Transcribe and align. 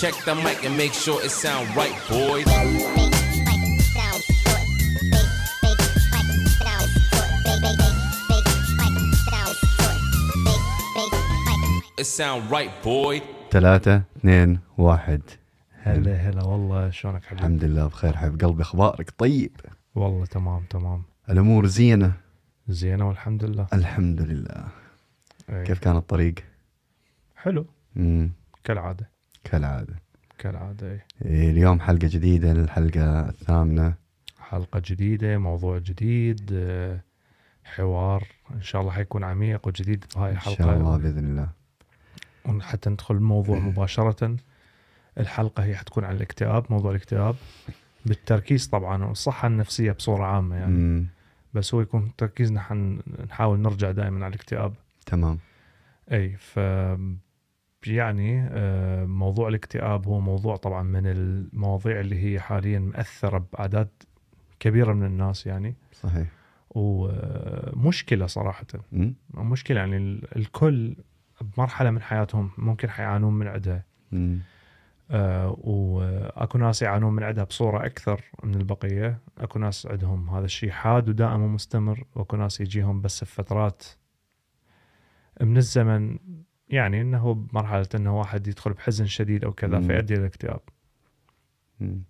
Check 0.00 0.14
the 0.28 0.34
mic 0.46 0.58
and 0.64 0.76
make 0.76 0.94
sure 1.04 1.18
it 1.26 1.32
sound 1.44 1.66
right, 1.80 1.96
boys. 2.08 2.46
It 11.98 12.06
sound 12.06 12.42
right, 12.50 12.70
boy. 12.84 13.22
ثلاثة 13.50 14.02
اثنين 14.16 14.58
واحد. 14.78 15.22
هلا 15.82 16.14
هلا. 16.16 16.44
والله 16.44 16.90
شلونك 16.90 17.24
حبيبي؟ 17.24 17.40
الحمد 17.40 17.64
لله 17.64 17.86
بخير 17.86 18.16
حبيب 18.16 18.40
قلبي. 18.40 18.62
أخبارك 18.62 19.10
طيب؟ 19.18 19.56
والله 19.94 20.26
تمام 20.26 20.64
تمام. 20.70 21.02
الأمور 21.30 21.66
زينة؟ 21.66 22.12
زينة 22.68 23.08
والحمد 23.08 23.44
لله. 23.44 23.66
الحمد 23.72 24.20
لله. 24.20 24.68
إيه. 25.50 25.64
كيف 25.64 25.78
كان 25.78 25.96
الطريق؟ 25.96 26.34
حلو. 27.36 27.66
مم. 27.96 28.32
كالعادة. 28.64 29.17
كالعادة. 29.50 29.94
كالعادة 30.38 30.90
إيه. 30.90 31.04
إيه، 31.24 31.50
اليوم 31.50 31.80
حلقة 31.80 32.08
جديدة 32.08 32.52
الحلقة 32.52 33.28
الثامنة. 33.28 33.94
حلقة 34.40 34.82
جديدة 34.84 35.38
موضوع 35.38 35.78
جديد 35.78 36.50
آه، 36.52 37.00
حوار. 37.64 38.26
إن 38.54 38.62
شاء 38.62 38.80
الله 38.80 38.92
حيكون 38.92 39.24
عميق 39.24 39.66
وجديد 39.66 40.04
بهاي 40.16 40.32
إن 40.32 40.40
شاء 40.40 40.76
الله 40.76 40.96
بإذن 40.96 41.24
الله. 41.24 41.48
حتى 42.60 42.90
ندخل 42.90 43.14
الموضوع 43.14 43.58
مباشرة. 43.68 44.36
الحلقة 45.18 45.64
هي 45.64 45.76
حتكون 45.76 46.04
عن 46.04 46.16
الاكتئاب 46.16 46.64
موضوع 46.70 46.90
الاكتئاب. 46.90 47.34
بالتركيز 48.06 48.66
طبعا 48.66 49.04
والصحة 49.04 49.48
النفسية 49.48 49.92
بصورة 49.92 50.24
عامة 50.24 50.56
يعني. 50.56 50.72
مم. 50.72 51.06
بس 51.54 51.74
هو 51.74 51.80
يكون 51.80 52.12
تركيزنا 52.18 52.60
حن 52.60 53.00
نحاول 53.28 53.58
نرجع 53.60 53.90
دائما 53.90 54.24
على 54.24 54.34
الاكتئاب. 54.34 54.74
تمام. 55.06 55.38
اي 56.12 56.36
ف 56.36 56.58
يعني 57.86 58.48
آه، 58.52 59.04
موضوع 59.04 59.48
الاكتئاب 59.48 60.06
هو 60.06 60.20
موضوع 60.20 60.56
طبعا 60.56 60.82
من 60.82 61.06
المواضيع 61.06 62.00
اللي 62.00 62.24
هي 62.24 62.40
حاليا 62.40 62.78
مأثرة 62.78 63.46
بأعداد 63.52 63.88
كبيرة 64.60 64.92
من 64.92 65.06
الناس 65.06 65.46
يعني. 65.46 65.74
صحيح. 65.92 66.26
ومشكلة 66.70 68.26
صراحة. 68.26 68.66
مم. 68.92 69.14
مشكلة 69.34 69.80
يعني 69.80 69.96
ال- 69.96 70.36
الكل 70.36 70.96
بمرحلة 71.40 71.90
من 71.90 72.02
حياتهم 72.02 72.50
ممكن 72.58 72.90
حيعانون 72.90 73.34
من 73.34 73.46
عندها. 73.48 73.84
آه، 75.10 75.56
وأكو 75.60 76.58
ناس 76.58 76.82
يعانون 76.82 77.12
من 77.14 77.22
عندها 77.22 77.44
بصورة 77.44 77.86
أكثر 77.86 78.20
من 78.44 78.54
البقية. 78.54 79.18
أكو 79.38 79.58
ناس 79.58 79.86
عندهم 79.86 80.30
هذا 80.30 80.44
الشيء 80.44 80.70
حاد 80.70 81.08
ودائم 81.08 81.40
ومستمر 81.42 82.04
وأكو 82.14 82.36
ناس 82.36 82.60
يجيهم 82.60 83.00
بس 83.00 83.24
بفترات 83.24 83.82
من 85.42 85.56
الزمن 85.56 86.18
يعني 86.70 87.00
إنه 87.00 87.34
بمرحلة 87.34 87.86
إنه 87.94 88.18
واحد 88.18 88.46
يدخل 88.48 88.72
بحزن 88.72 89.06
شديد 89.06 89.44
أو 89.44 89.52
كذا. 89.52 89.80
فيؤدي 89.80 90.14
إلى 90.14 90.20
الاكتئاب 90.20 90.60
مم. 91.80 92.02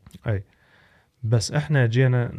بس 1.22 1.52
إحنا 1.52 1.86
جينا 1.86 2.32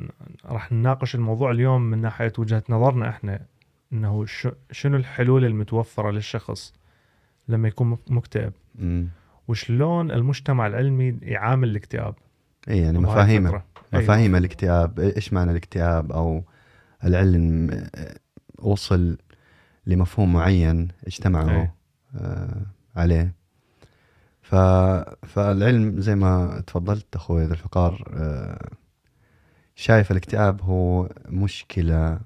راح 0.46 0.72
نناقش 0.72 1.16
الموضوع 1.16 1.52
اليوم 1.52 1.82
من 1.82 1.98
ناحية 2.02 2.34
وجهة 2.38 2.64
نظرنا 2.70 3.10
إحنا 3.10 3.46
إنه 3.94 4.26
شنو 4.72 4.98
الحلول 4.98 5.46
المتوفرة 5.46 6.12
للشخص 6.12 6.74
لما 7.48 7.68
يكون 7.68 7.88
مك- 7.88 8.12
مكتئب. 8.12 8.54
وشلون 9.48 10.12
المجتمع 10.12 10.68
العلمي 10.68 11.18
يعامل 11.22 11.70
الاكتئاب 11.70 12.16
إي 12.70 12.78
يعني 12.78 13.00
مفاهيمه 13.00 13.62
مفاهيم 13.94 14.36
الاكتئاب 14.36 15.00
إيش 15.00 15.34
معنى 15.34 15.52
الاكتئاب 15.52 16.12
أو 16.12 16.44
العلم 17.04 17.70
آه، 17.96 18.16
وصل 18.60 19.18
لمفهوم 19.88 20.34
معين 20.34 20.88
اجتمعوا 21.08 21.62
أي. 21.62 21.70
آه 22.16 22.62
عليه. 22.96 23.36
ف... 24.42 24.56
فالعلم 25.26 26.00
زي 26.02 26.16
ما 26.16 26.64
تفضلت 26.68 27.16
أخوي 27.16 27.46
ذا 27.46 27.54
الفقار 27.54 28.12
آه 28.14 28.70
شايف 29.76 30.12
الاكتئاب 30.12 30.62
هو 30.62 31.10
مشكلة 31.28 32.20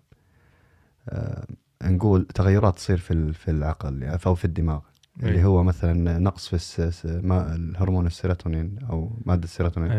آه 1.10 1.48
نقول 1.84 2.26
تغيرات 2.26 2.76
تصير 2.76 2.98
في 2.98 3.34
في 3.34 3.52
العقل 3.52 4.04
أو 4.04 4.36
في 4.36 4.46
الدماغ. 4.46 4.80
أي. 5.24 5.30
اللي 5.30 5.44
هو 5.44 5.64
مثلا 5.64 6.20
نقص 6.20 6.48
في 6.48 6.56
الس... 6.56 7.06
ما 7.06 7.56
الهرمون 7.56 8.08
السيروتونين 8.08 8.80
أو 8.90 9.12
مادة 9.26 9.44
السيروتونين. 9.44 9.92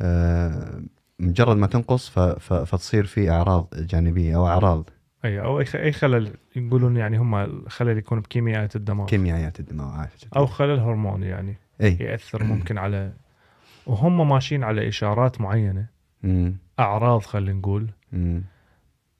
آه، 0.00 0.82
مجرد 1.18 1.56
ما 1.56 1.66
تنقص 1.66 2.08
ف... 2.08 2.18
ف... 2.18 2.52
فتصير 2.52 3.04
في 3.04 3.30
أعراض 3.30 3.68
جانبية 3.74 4.36
أو 4.36 4.46
أعراض 4.46 4.90
أي 5.24 5.40
أو 5.40 5.60
أي 5.60 5.92
خلل 5.92 6.36
يقولون 6.56 6.96
يعني 6.96 7.18
هم 7.18 7.34
الخلل 7.34 7.98
يكون 7.98 8.20
بكيميائيات 8.20 8.76
الدماغ 8.76 9.06
كيميائيات 9.06 9.60
الدماغ 9.60 9.88
عارف 9.88 10.24
أو 10.36 10.46
خلل 10.46 10.80
هرموني 10.80 11.26
يعني 11.26 11.56
إي 11.80 11.96
يأثر 12.00 12.44
ممكن 12.44 12.78
على 12.78 13.12
وهم 13.86 14.28
ماشيين 14.28 14.64
على 14.64 14.88
إشارات 14.88 15.40
معينة 15.40 15.86
مم. 16.22 16.56
أعراض 16.78 17.22
خلينا 17.22 17.58
نقول 17.58 17.90
مم. 18.12 18.42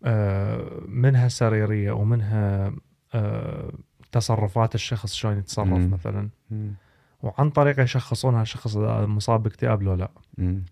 آه، 0.05 0.83
منها 0.89 1.29
سريرية 1.29 1.93
ومنها 1.93 2.73
آه، 3.15 3.73
تصرفات 4.12 4.75
الشخص 4.75 5.15
شلون 5.15 5.39
يتصرف 5.39 5.69
مم. 5.69 5.91
مثلا 5.91 6.29
مم. 6.51 6.75
وعن 7.23 7.51
طريقه 7.51 7.83
يشخصون 7.83 8.35
هالشخص 8.35 8.77
هذا 8.77 9.07
مصاب 9.07 9.43
باكتئاب 9.43 9.83
لو 9.83 9.95
لا 9.95 10.11
مم. 10.39 10.65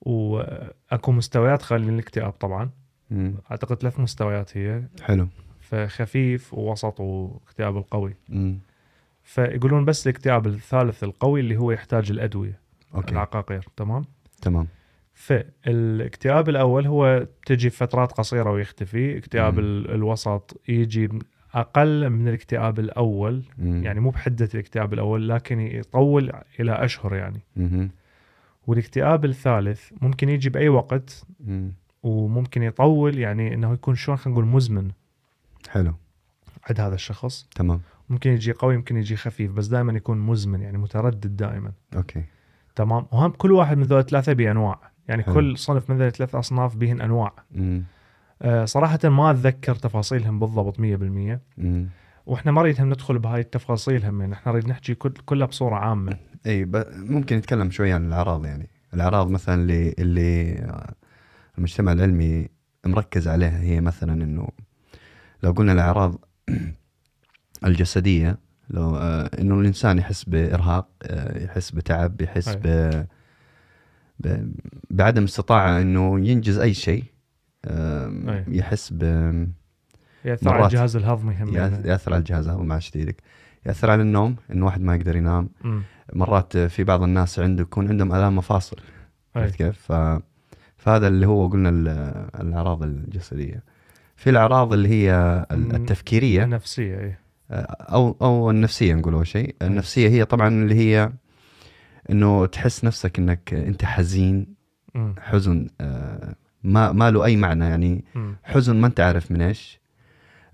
وأكو 0.00 1.12
مستويات 1.12 1.62
خلينا 1.62 1.92
الاكتئاب 1.92 2.32
طبعا 2.32 2.70
مم. 3.10 3.34
أعتقد 3.50 3.76
ثلاث 3.76 4.00
مستويات 4.00 4.56
هي 4.56 4.82
حلو 5.02 5.28
فخفيف 5.60 6.54
ووسط 6.54 7.00
واكتئاب 7.00 7.76
القوي 7.76 8.14
مم. 8.28 8.58
فيقولون 9.22 9.84
بس 9.84 10.06
الاكتئاب 10.06 10.46
الثالث 10.46 11.04
القوي 11.04 11.40
اللي 11.40 11.56
هو 11.56 11.70
يحتاج 11.72 12.10
الأدوية 12.10 12.58
أوكي 12.94 13.12
العقاقير 13.12 13.66
تمام 13.76 14.04
تمام 14.42 14.66
فالاكتئاب 15.14 16.48
الأول 16.48 16.86
هو 16.86 17.26
تجي 17.46 17.70
فترات 17.70 18.12
قصيرة 18.12 18.50
ويختفي 18.50 19.18
اكتئاب 19.18 19.52
مم. 19.54 19.58
ال- 19.60 19.90
الوسط 19.94 20.60
يجي 20.68 21.08
أقل 21.54 22.10
من 22.10 22.28
الاكتئاب 22.28 22.78
الأول 22.78 23.42
مم. 23.58 23.84
يعني 23.84 24.00
مو 24.00 24.10
بحدة 24.10 24.48
الاكتئاب 24.54 24.92
الأول 24.92 25.28
لكن 25.28 25.60
يطول 25.60 26.32
إلى 26.60 26.72
أشهر 26.84 27.14
يعني 27.14 27.40
مم. 27.56 27.90
والاكتئاب 28.66 29.24
الثالث 29.24 29.90
ممكن 30.00 30.28
يجي 30.28 30.50
بأي 30.50 30.68
وقت 30.68 31.24
مم. 31.40 31.72
وممكن 32.02 32.62
يطول 32.62 33.18
يعني 33.18 33.54
إنه 33.54 33.72
يكون 33.72 33.94
شلون 33.94 34.16
خلينا 34.18 34.38
نقول 34.40 34.50
مزمن. 34.50 34.90
حلو. 35.68 35.94
عند 36.70 36.80
هذا 36.80 36.94
الشخص. 36.94 37.48
تمام. 37.54 37.80
ممكن 38.08 38.30
يجي 38.30 38.52
قوي 38.52 38.76
ممكن 38.76 38.96
يجي 38.96 39.16
خفيف 39.16 39.52
بس 39.52 39.66
دائما 39.66 39.92
يكون 39.92 40.18
مزمن 40.18 40.60
يعني 40.60 40.78
متردد 40.78 41.36
دائما. 41.36 41.72
أوكي. 41.96 42.24
تمام. 42.76 43.06
وهم 43.12 43.30
كل 43.30 43.52
واحد 43.52 43.76
من 43.76 43.82
ذول 43.84 43.98
الثلاثة 44.00 44.32
بانواع 44.32 44.90
يعني 45.08 45.22
حلو. 45.22 45.34
كل 45.34 45.58
صنف 45.58 45.90
من 45.90 45.96
ذول 45.96 46.06
الثلاث 46.06 46.34
أصناف 46.34 46.76
بهن 46.76 47.00
أنواع. 47.00 47.32
مم. 47.50 47.84
أه 48.42 48.64
صراحة 48.64 48.98
ما 49.04 49.30
أتذكر 49.30 49.74
تفاصيلهم 49.74 50.38
بالضبط 50.38 50.76
100% 50.78 50.80
مم. 51.58 51.88
وإحنا 52.26 52.52
ما 52.52 52.62
نريد 52.62 52.80
ندخل 52.80 53.18
بهاي 53.18 53.40
التفاصيل 53.40 54.04
هم 54.04 54.20
يعني 54.20 54.34
إحنا 54.34 54.52
نريد 54.52 54.68
نحكي 54.68 54.94
كل 54.94 55.10
كلها 55.10 55.46
بصورة 55.46 55.74
عامة. 55.74 56.16
إي 56.46 56.64
ب... 56.64 56.84
ممكن 56.92 57.36
نتكلم 57.36 57.70
شوي 57.70 57.92
عن 57.92 58.06
الأعراض 58.06 58.44
يعني. 58.46 58.68
الأعراض 58.94 59.30
مثلا 59.30 59.54
اللي 59.54 59.94
اللي 59.98 60.52
آه، 60.52 60.94
المجتمع 61.60 61.92
العلمي 61.92 62.48
مركز 62.86 63.28
عليها 63.28 63.60
هي 63.60 63.80
مثلا 63.80 64.12
إنه 64.12 64.48
لو 65.42 65.52
قلنا 65.52 65.72
الأعراض 65.72 66.24
الجسدية 67.64 68.38
لو 68.70 68.96
آه، 68.96 69.30
إنه 69.38 69.60
الإنسان 69.60 69.98
يحس 69.98 70.24
بإرهاق 70.24 70.88
آه، 71.02 71.44
يحس 71.44 71.70
بتعب 71.70 72.20
يحس. 72.20 72.48
ب... 72.48 72.90
ب... 74.20 74.52
بعدم 74.90 75.24
استطاعة 75.24 75.80
إنه 75.80 76.20
ينجز 76.20 76.58
أي 76.58 76.74
شيء. 76.74 77.04
يحس 78.48 78.92
ب 78.92 79.02
يأثر 80.24 80.50
على 80.54 80.64
الجهاز 80.64 80.96
الهضمي 80.96 81.34
هم 81.34 81.54
يعني. 81.54 81.88
يأثر 81.88 82.12
على 82.12 82.20
الجهاز 82.20 82.48
هذا 82.48 82.56
مع 82.56 82.78
شديدك 82.78 83.22
يأثر 83.66 83.90
على 83.90 84.02
النوم 84.02 84.36
انه 84.52 84.66
واحد 84.66 84.80
ما 84.80 84.94
يقدر 84.94 85.16
ينام. 85.16 85.48
مرات 86.12 86.56
في 86.56 86.84
بعض 86.84 87.02
الناس 87.02 87.38
عنده 87.38 87.62
يكون 87.62 87.88
عندهم 87.88 88.14
الام 88.14 88.36
مفاصل. 88.36 88.76
عرفت 89.36 89.54
كيف؟ 89.54 89.92
ف... 89.92 90.20
فهذا 90.80 91.08
اللي 91.08 91.26
هو 91.26 91.46
قلنا 91.48 91.68
ال- 91.68 91.88
الأعراض 92.40 92.82
الجسدية. 92.82 93.62
في 94.16 94.30
الأعراض 94.30 94.72
اللي 94.72 94.88
هي. 94.88 95.46
التفكيرية 95.52 96.44
النفسية 96.44 96.98
اي 97.00 97.16
أو 97.80 98.16
أو 98.22 98.50
النفسية 98.50 98.94
نقول 98.94 99.14
أول 99.14 99.26
شيء، 99.26 99.54
النفسية 99.62 100.08
هي 100.08 100.24
طبعا 100.24 100.48
اللي 100.48 100.74
هي 100.74 101.12
إنه 102.10 102.46
تحس 102.46 102.84
نفسك 102.84 103.18
إنك 103.18 103.54
أنت 103.54 103.84
حزين. 103.84 104.46
حزن 105.18 105.66
آه، 105.80 106.34
ما 106.64 106.92
ما 106.92 107.10
له 107.10 107.24
أي 107.24 107.36
معنى 107.36 107.64
يعني. 107.64 108.04
حزن 108.42 108.76
ما 108.76 108.86
أنت 108.86 109.00
عارف 109.00 109.30
من 109.32 109.42
إيش 109.42 109.80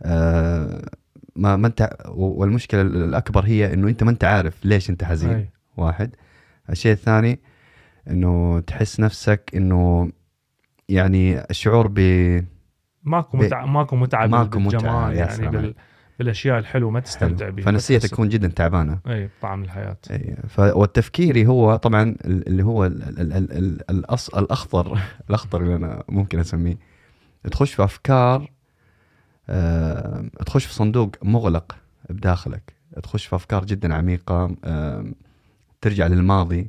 آه، 0.03 0.89
ما 1.37 1.57
ما 1.57 1.67
انت 1.67 1.97
والمشكلة 2.09 2.81
الأكبر 2.83 3.45
هي 3.45 3.75
إنه 3.75 3.89
أنت 3.89 4.03
ما 4.03 4.11
أنت 4.11 4.25
عارف 4.25 4.65
ليش 4.65 4.91
أنت 4.91 5.05
حزين. 5.05 5.31
واحد 5.77 6.11
الشيء 6.71 6.93
الثاني 6.93 7.41
إنه 8.11 8.61
تحس 8.61 9.01
نفسك 9.01 9.51
إنه 9.55 10.11
يعني 10.89 11.41
الشعور 11.51 11.87
ب 11.91 11.99
ماكو 13.05 13.37
متع... 13.37 13.67
ماكو 13.67 13.97
متعة 13.97 14.27
ماكو 14.27 14.59
متعة، 14.59 15.11
يعني 15.11 15.49
بال... 15.49 15.75
بالأشياء 16.19 16.59
الحلوة 16.59 16.91
ما 16.91 17.01
تستمتع. 17.01 17.49
بها 17.49 17.65
فنفسيتك 17.65 18.11
تكون 18.11 18.29
جدا 18.29 18.49
تعبانة. 18.49 18.99
إي 19.07 19.31
طعم 19.43 19.63
الحياة. 19.63 19.97
أي. 20.11 20.37
ف... 20.49 20.59
والتفكيري 20.61 21.47
هو 21.47 21.77
طبعا 21.77 22.03
ال- 22.03 22.49
اللي 22.49 22.63
هو 22.63 22.85
ال... 22.87 23.03
ال... 23.03 23.33
ال... 23.33 23.53
ال... 23.53 23.91
الأص... 23.91 24.29
الأخضر 24.29 24.99
الأخضر 25.31 25.61
اللي 25.63 25.77
أنا 25.77 26.03
ممكن 26.09 26.39
أسميه. 26.39 26.79
تخش 27.51 27.75
في 27.75 27.85
أفكار 27.85 28.51
آه... 29.49 30.25
تخش 30.47 30.67
في 30.67 30.75
صندوق 30.75 31.11
مغلق 31.23 31.77
بداخلك. 32.11 32.73
تخش 33.03 33.27
في 33.27 33.37
أفكار 33.37 33.65
جدا 33.65 33.95
عميقة 33.95 34.57
آه... 34.65 35.05
ترجع 35.81 36.07
للماضي. 36.07 36.69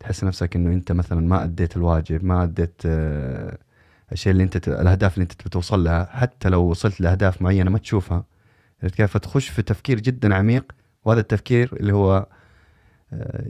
تحس 0.00 0.24
نفسك 0.24 0.56
إنه 0.56 0.72
أنت 0.74 0.92
مثلا 0.92 1.20
ما 1.20 1.44
أديت 1.44 1.76
الواجب 1.76 2.24
ما 2.24 2.42
أديت 2.42 2.82
آه... 2.86 3.58
الشيء 4.12 4.32
اللي 4.32 4.42
أنت. 4.42 4.68
الأهداف 4.68 5.14
اللي 5.14 5.22
أنت 5.22 5.32
تبي 5.32 5.50
توصل 5.50 5.84
لها 5.84 6.04
حتى 6.12 6.48
لو 6.48 6.62
وصلت 6.62 7.00
لأهداف 7.00 7.42
معينة 7.42 7.70
ما 7.70 7.78
تشوفها. 7.78 8.24
كيف؟ 8.96 9.10
فتخش 9.12 9.48
في 9.48 9.62
تفكير 9.62 10.00
جدا 10.00 10.34
عميق 10.34 10.72
وهذا 11.04 11.20
التفكير 11.20 11.70
اللي 11.72 11.92
هو 11.94 12.26
آه، 13.12 13.44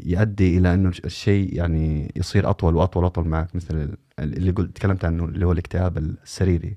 يؤدي 0.00 0.58
إلى 0.58 0.74
إنه 0.74 0.88
الشيء 0.88 1.56
يعني 1.56 2.12
يصير 2.16 2.50
أطول 2.50 2.76
وأطول 2.76 3.04
وأطول 3.04 3.28
معك 3.28 3.56
مثل 3.56 3.74
ال- 3.76 3.96
اللي 4.18 4.50
قلت 4.50 4.76
تكلمت 4.76 5.04
عنه 5.04 5.24
اللي 5.24 5.46
هو 5.46 5.52
الاكتئاب 5.52 5.98
السريري 5.98 6.76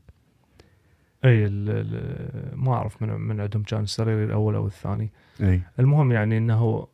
أي 1.26 1.46
ال- 1.46 1.70
ال- 1.70 2.58
ما 2.60 2.74
أعرف 2.74 3.02
من 3.02 3.10
من 3.10 3.42
عندهم 3.42 3.64
كان 3.64 3.84
السريري 3.84 4.24
الأول 4.26 4.56
أو 4.56 4.68
الثاني. 4.68 5.12
أي. 5.42 5.62
المهم 5.80 6.12
يعني 6.12 6.38
إنه 6.38 6.88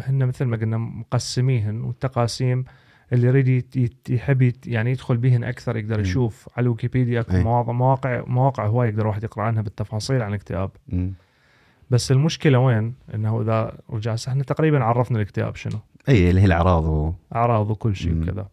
هن 0.00 0.26
مثل 0.26 0.44
ما 0.44 0.56
قلنا 0.56 0.78
مقسميهن 0.78 1.80
والتقاسيم 1.80 2.64
اللي 3.12 3.26
يريد 3.26 3.90
يحب 4.08 4.52
يعني 4.66 4.90
يدخل 4.90 5.16
بهن 5.16 5.44
أكثر 5.44 5.76
يقدر. 5.76 6.00
يشوف 6.00 6.48
على 6.56 6.68
ويكيبيديا 6.68 7.20
أكو 7.20 7.32
أي. 7.32 7.44
مواضع 7.44 7.72
مواقع 7.72 8.22
مواقع 8.26 8.66
هواي 8.66 8.88
يقدر 8.88 9.06
واحد 9.06 9.24
يقرأ 9.24 9.44
عنها 9.44 9.62
بالتفاصيل 9.62 10.22
عن 10.22 10.28
الاكتئاب. 10.28 10.70
بس 11.90 12.12
المشكلة 12.12 12.58
وين؟ 12.58 12.94
إنه 13.14 13.42
إذا 13.42 13.78
رجع 13.90 14.16
إحنا 14.28 14.42
تقريبا 14.42 14.84
عرفنا 14.84 15.16
الاكتئاب 15.16 15.56
شنو 15.56 15.78
إي 16.08 16.30
اللي 16.30 16.40
هي 16.40 16.44
الأعراض 16.44 16.84
و... 16.84 17.12
أعراض 17.34 17.70
وكل 17.70 17.96
شيء. 17.96 18.22
وكذا 18.22 18.48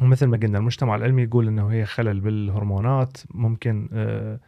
ومثل 0.00 0.26
ما 0.26 0.36
قلنا 0.36 0.58
المجتمع 0.58 0.96
العلمي 0.96 1.22
يقول 1.22 1.48
إنه 1.48 1.68
هي 1.68 1.84
خلل 1.84 2.20
بالهرمونات 2.20 3.16
ممكن 3.34 3.88
آه، 3.92 4.40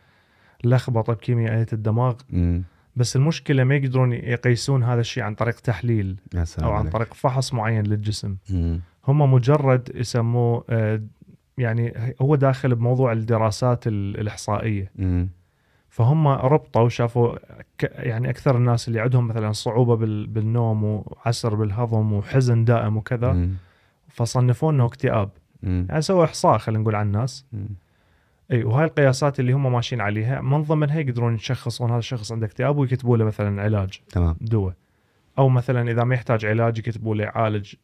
لخبطة 0.65 1.13
بكيميائية 1.13 1.67
الدماغ 1.73 2.15
مم. 2.31 2.63
بس 2.97 3.17
المشكلة 3.17 3.65
ما 3.65 3.75
يقدرون 3.77 4.13
يقيسون 4.13 4.83
هذا 4.83 5.01
الشيء 5.01 5.23
عن 5.23 5.35
طريق 5.35 5.55
تحليل 5.55 6.17
أو 6.63 6.73
عن. 6.73 6.91
طريق 6.91 7.15
فحص 7.15 7.55
معين 7.55 7.85
للجسم 7.87 8.37
مم. 8.51 8.81
هم 9.09 9.33
مجرد 9.33 9.91
يسموه 9.95 10.65
آه، 10.71 11.03
يعني 11.59 12.15
هو 12.23 12.35
داخل 12.37 12.75
بموضوع 12.75 13.13
الدراسات 13.13 13.87
ال- 13.87 14.21
الإحصائية 14.21 14.91
مم. 14.97 15.29
فهم 15.89 16.29
ربطوا 16.29 16.83
وشافوا 16.83 17.37
ك- 17.79 17.93
يعني 17.97 18.31
أكثر 18.31 18.57
الناس 18.57 18.89
اللي 18.89 19.01
عندهم 19.01 19.29
مثلا 19.29 19.53
صعوبة 19.53 19.97
بال- 19.97 20.27
بالنوم 20.27 20.85
وعسر 20.85 21.55
بالهضم 21.55 22.13
وحزن 22.13 22.65
دائم 22.65 22.97
وكذا 22.97 23.33
مم. 23.33 23.51
فصنفوه 24.09 24.71
إنه 24.71 24.87
اكتئاب 24.87 25.31
مم. 25.63 25.87
يعني 25.89 26.03
سووا 26.03 26.25
إحصاء 26.25 26.59
خلينا 26.59 26.83
نقول 26.83 26.95
على 26.95 27.07
الناس 27.07 27.45
مم. 27.53 27.67
إي 28.53 28.65
وهاي 28.65 28.85
القياسات 28.85 29.41
اللي 29.41 29.53
هم 29.53 29.73
ماشيين 29.73 30.01
عليها 30.01 30.41
من 30.41 30.63
ضمنها 30.63 30.99
يقدرون 31.01 31.35
يشخصون 31.35 31.91
هذا 31.91 31.99
الشخص 31.99 32.33
عنده 32.33 32.47
اكتئاب 32.47 32.77
ويكتبوا 32.77 33.17
له 33.17 33.25
مثلا 33.25 33.63
علاج 33.63 34.01
تمام. 34.09 34.37
دواء 34.41 34.75
أو 35.39 35.49
مثلا 35.49 35.91
إذا 35.91 36.05
ما 36.05 36.15
يحتاج 36.15 36.47
علاج 36.47 36.79
يكتبوا 36.79 37.15
له 37.15 37.25
يعالج 37.25 37.75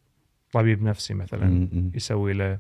طبيب 0.53 0.83
نفسي 0.83 1.15
مثلا 1.15 1.47
مم. 1.47 1.93
يسوي 1.95 2.33
له. 2.33 2.59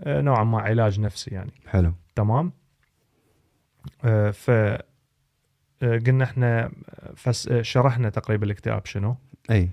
آه، 0.00 0.20
نوعا 0.20 0.44
ما 0.44 0.60
علاج 0.60 1.00
نفسي 1.00 1.30
يعني. 1.30 1.52
حلو. 1.66 1.92
تمام؟ 2.14 2.52
آه، 4.04 4.30
ف 4.30 4.50
آه، 4.50 4.78
قلنا 5.82 6.24
إحنا 6.24 6.72
فس 7.16 7.52
شرحنا 7.52 8.10
تقريبا 8.10 8.46
الاكتئاب 8.46 8.86
شنو؟ 8.86 9.16
إي. 9.50 9.70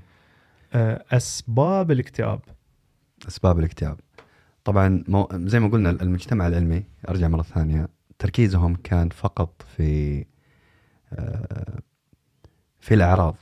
آه، 0.74 1.06
أسباب 1.12 1.92
الاكتئاب. 1.92 2.40
أسباب 3.28 3.60
الاكتئاب. 3.60 4.00
طبعا 4.64 5.04
مو... 5.08 5.28
زي 5.34 5.60
ما 5.60 5.68
قلنا 5.68 5.90
المجتمع 5.90 6.48
العلمي 6.48 6.84
أرجع 7.10 7.28
مرة 7.28 7.42
ثانية 7.42 7.88
تركيزهم 8.20 8.76
كان 8.76 9.10
فقط 9.10 9.66
في 9.78 10.26
آه، 11.14 11.80
في 12.80 12.94
الأعراض. 12.94 13.36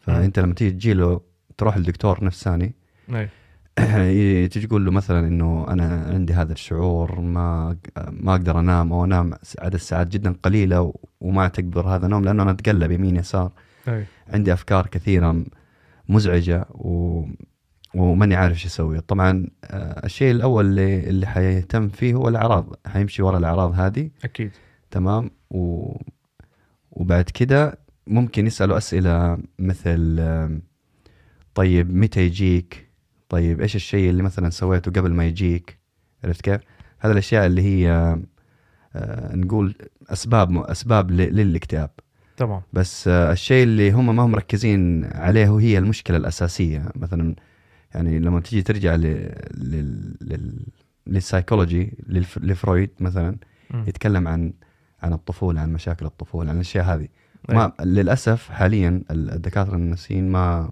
فأنت 0.00 0.38
لما 0.38 0.54
تيجي 0.54 0.70
تجيله 0.70 1.20
تروح 1.58 1.76
للدكتور 1.76 2.24
نفساني 2.24 2.74
أي. 3.14 3.28
تيجي 4.48 4.66
تقول 4.66 4.84
له 4.84 4.90
مثلا 4.90 5.28
إنه 5.28 5.66
أنا 5.68 6.04
عندي 6.14 6.32
هذا 6.32 6.52
الشعور 6.52 7.20
ما 7.20 7.76
ما 8.10 8.32
أقدر 8.32 8.60
أنام 8.60 8.92
أو 8.92 9.04
أنام 9.04 9.34
عدد 9.58 9.76
ساعات 9.76 10.06
جدا 10.06 10.32
قليلة 10.42 10.94
وما 11.20 11.42
اعتبر 11.42 11.88
هذا 11.88 12.08
نوم 12.08 12.24
لأنه 12.24 12.42
أنا 12.42 12.50
أتقلب 12.50 12.90
يمين 12.90 13.16
يسار. 13.16 13.52
عندي 14.28 14.52
أفكار 14.52 14.86
كثيرة 14.86 15.44
مزعجة 16.08 16.66
و... 16.70 17.24
وماني 17.94 18.34
عارف 18.34 18.54
إيش 18.54 18.66
أسوي 18.66 19.00
طبعا 19.00 19.46
آه، 19.64 20.06
الشيء 20.06 20.30
الأول 20.30 20.66
اللي 20.66 21.08
اللي 21.08 21.26
حيهتم 21.26 21.88
فيه 21.88 22.14
هو 22.14 22.28
الأعراض. 22.28 22.74
حيمشي 22.86 23.22
ورا 23.22 23.38
الأعراض 23.38 23.80
هذه. 23.80 24.10
أكيد. 24.24 24.50
تمام؟ 24.90 25.30
و... 25.50 25.92
وبعد 26.90 27.24
كده 27.24 27.78
ممكن 28.06 28.46
يسألوا 28.46 28.76
أسئلة 28.76 29.38
مثل 29.58 30.20
طيب 31.54 31.94
متى 31.94 32.20
يجيك؟ 32.20 32.90
طيب 33.28 33.60
إيش 33.60 33.76
الشيء 33.76 34.10
اللي 34.10 34.22
مثلا 34.22 34.50
سويته 34.50 34.90
قبل 34.90 35.12
ما 35.12 35.26
يجيك؟ 35.26 35.78
عرفت 36.24 36.40
كيف؟ 36.40 36.60
هذه 36.98 37.12
الأشياء 37.12 37.46
اللي 37.46 37.62
هي 37.62 38.16
آه، 38.96 39.36
نقول 39.36 39.74
أسباب 40.08 40.56
أسباب 40.56 41.10
للاكتئاب. 41.10 41.90
تمام. 42.36 42.62
بس 42.72 43.08
آه، 43.08 43.32
الشيء 43.32 43.62
اللي 43.62 43.92
هم 43.92 44.16
ما 44.16 44.22
هم 44.22 44.30
مركزين 44.30 45.04
عليه 45.04 45.58
هي 45.58 45.78
المشكلة 45.78 46.16
الأساسية. 46.16 46.88
مثلا 46.96 47.34
يعني 47.98 48.18
لما 48.18 48.40
تيجي 48.40 48.62
ترجع. 48.62 48.94
لل... 48.94 49.34
لل... 50.20 50.66
للسايكولوجي 51.06 51.92
للف... 52.06 52.38
لفرويد 52.38 52.90
مثلا 53.00 53.36
مم. 53.70 53.84
يتكلم 53.88 54.28
عن 54.28 54.52
عن 55.02 55.12
الطفولة 55.12 55.60
عن 55.60 55.72
مشاكل 55.72 56.06
الطفولة 56.06 56.50
عن 56.50 56.56
الأشياء 56.56 56.84
هذه 56.84 57.08
أي. 57.50 57.54
ما 57.54 57.72
للأسف 57.80 58.50
حاليا 58.50 59.02
الدكاترة 59.10 59.74
النفسيين 59.76 60.28
ما 60.32 60.70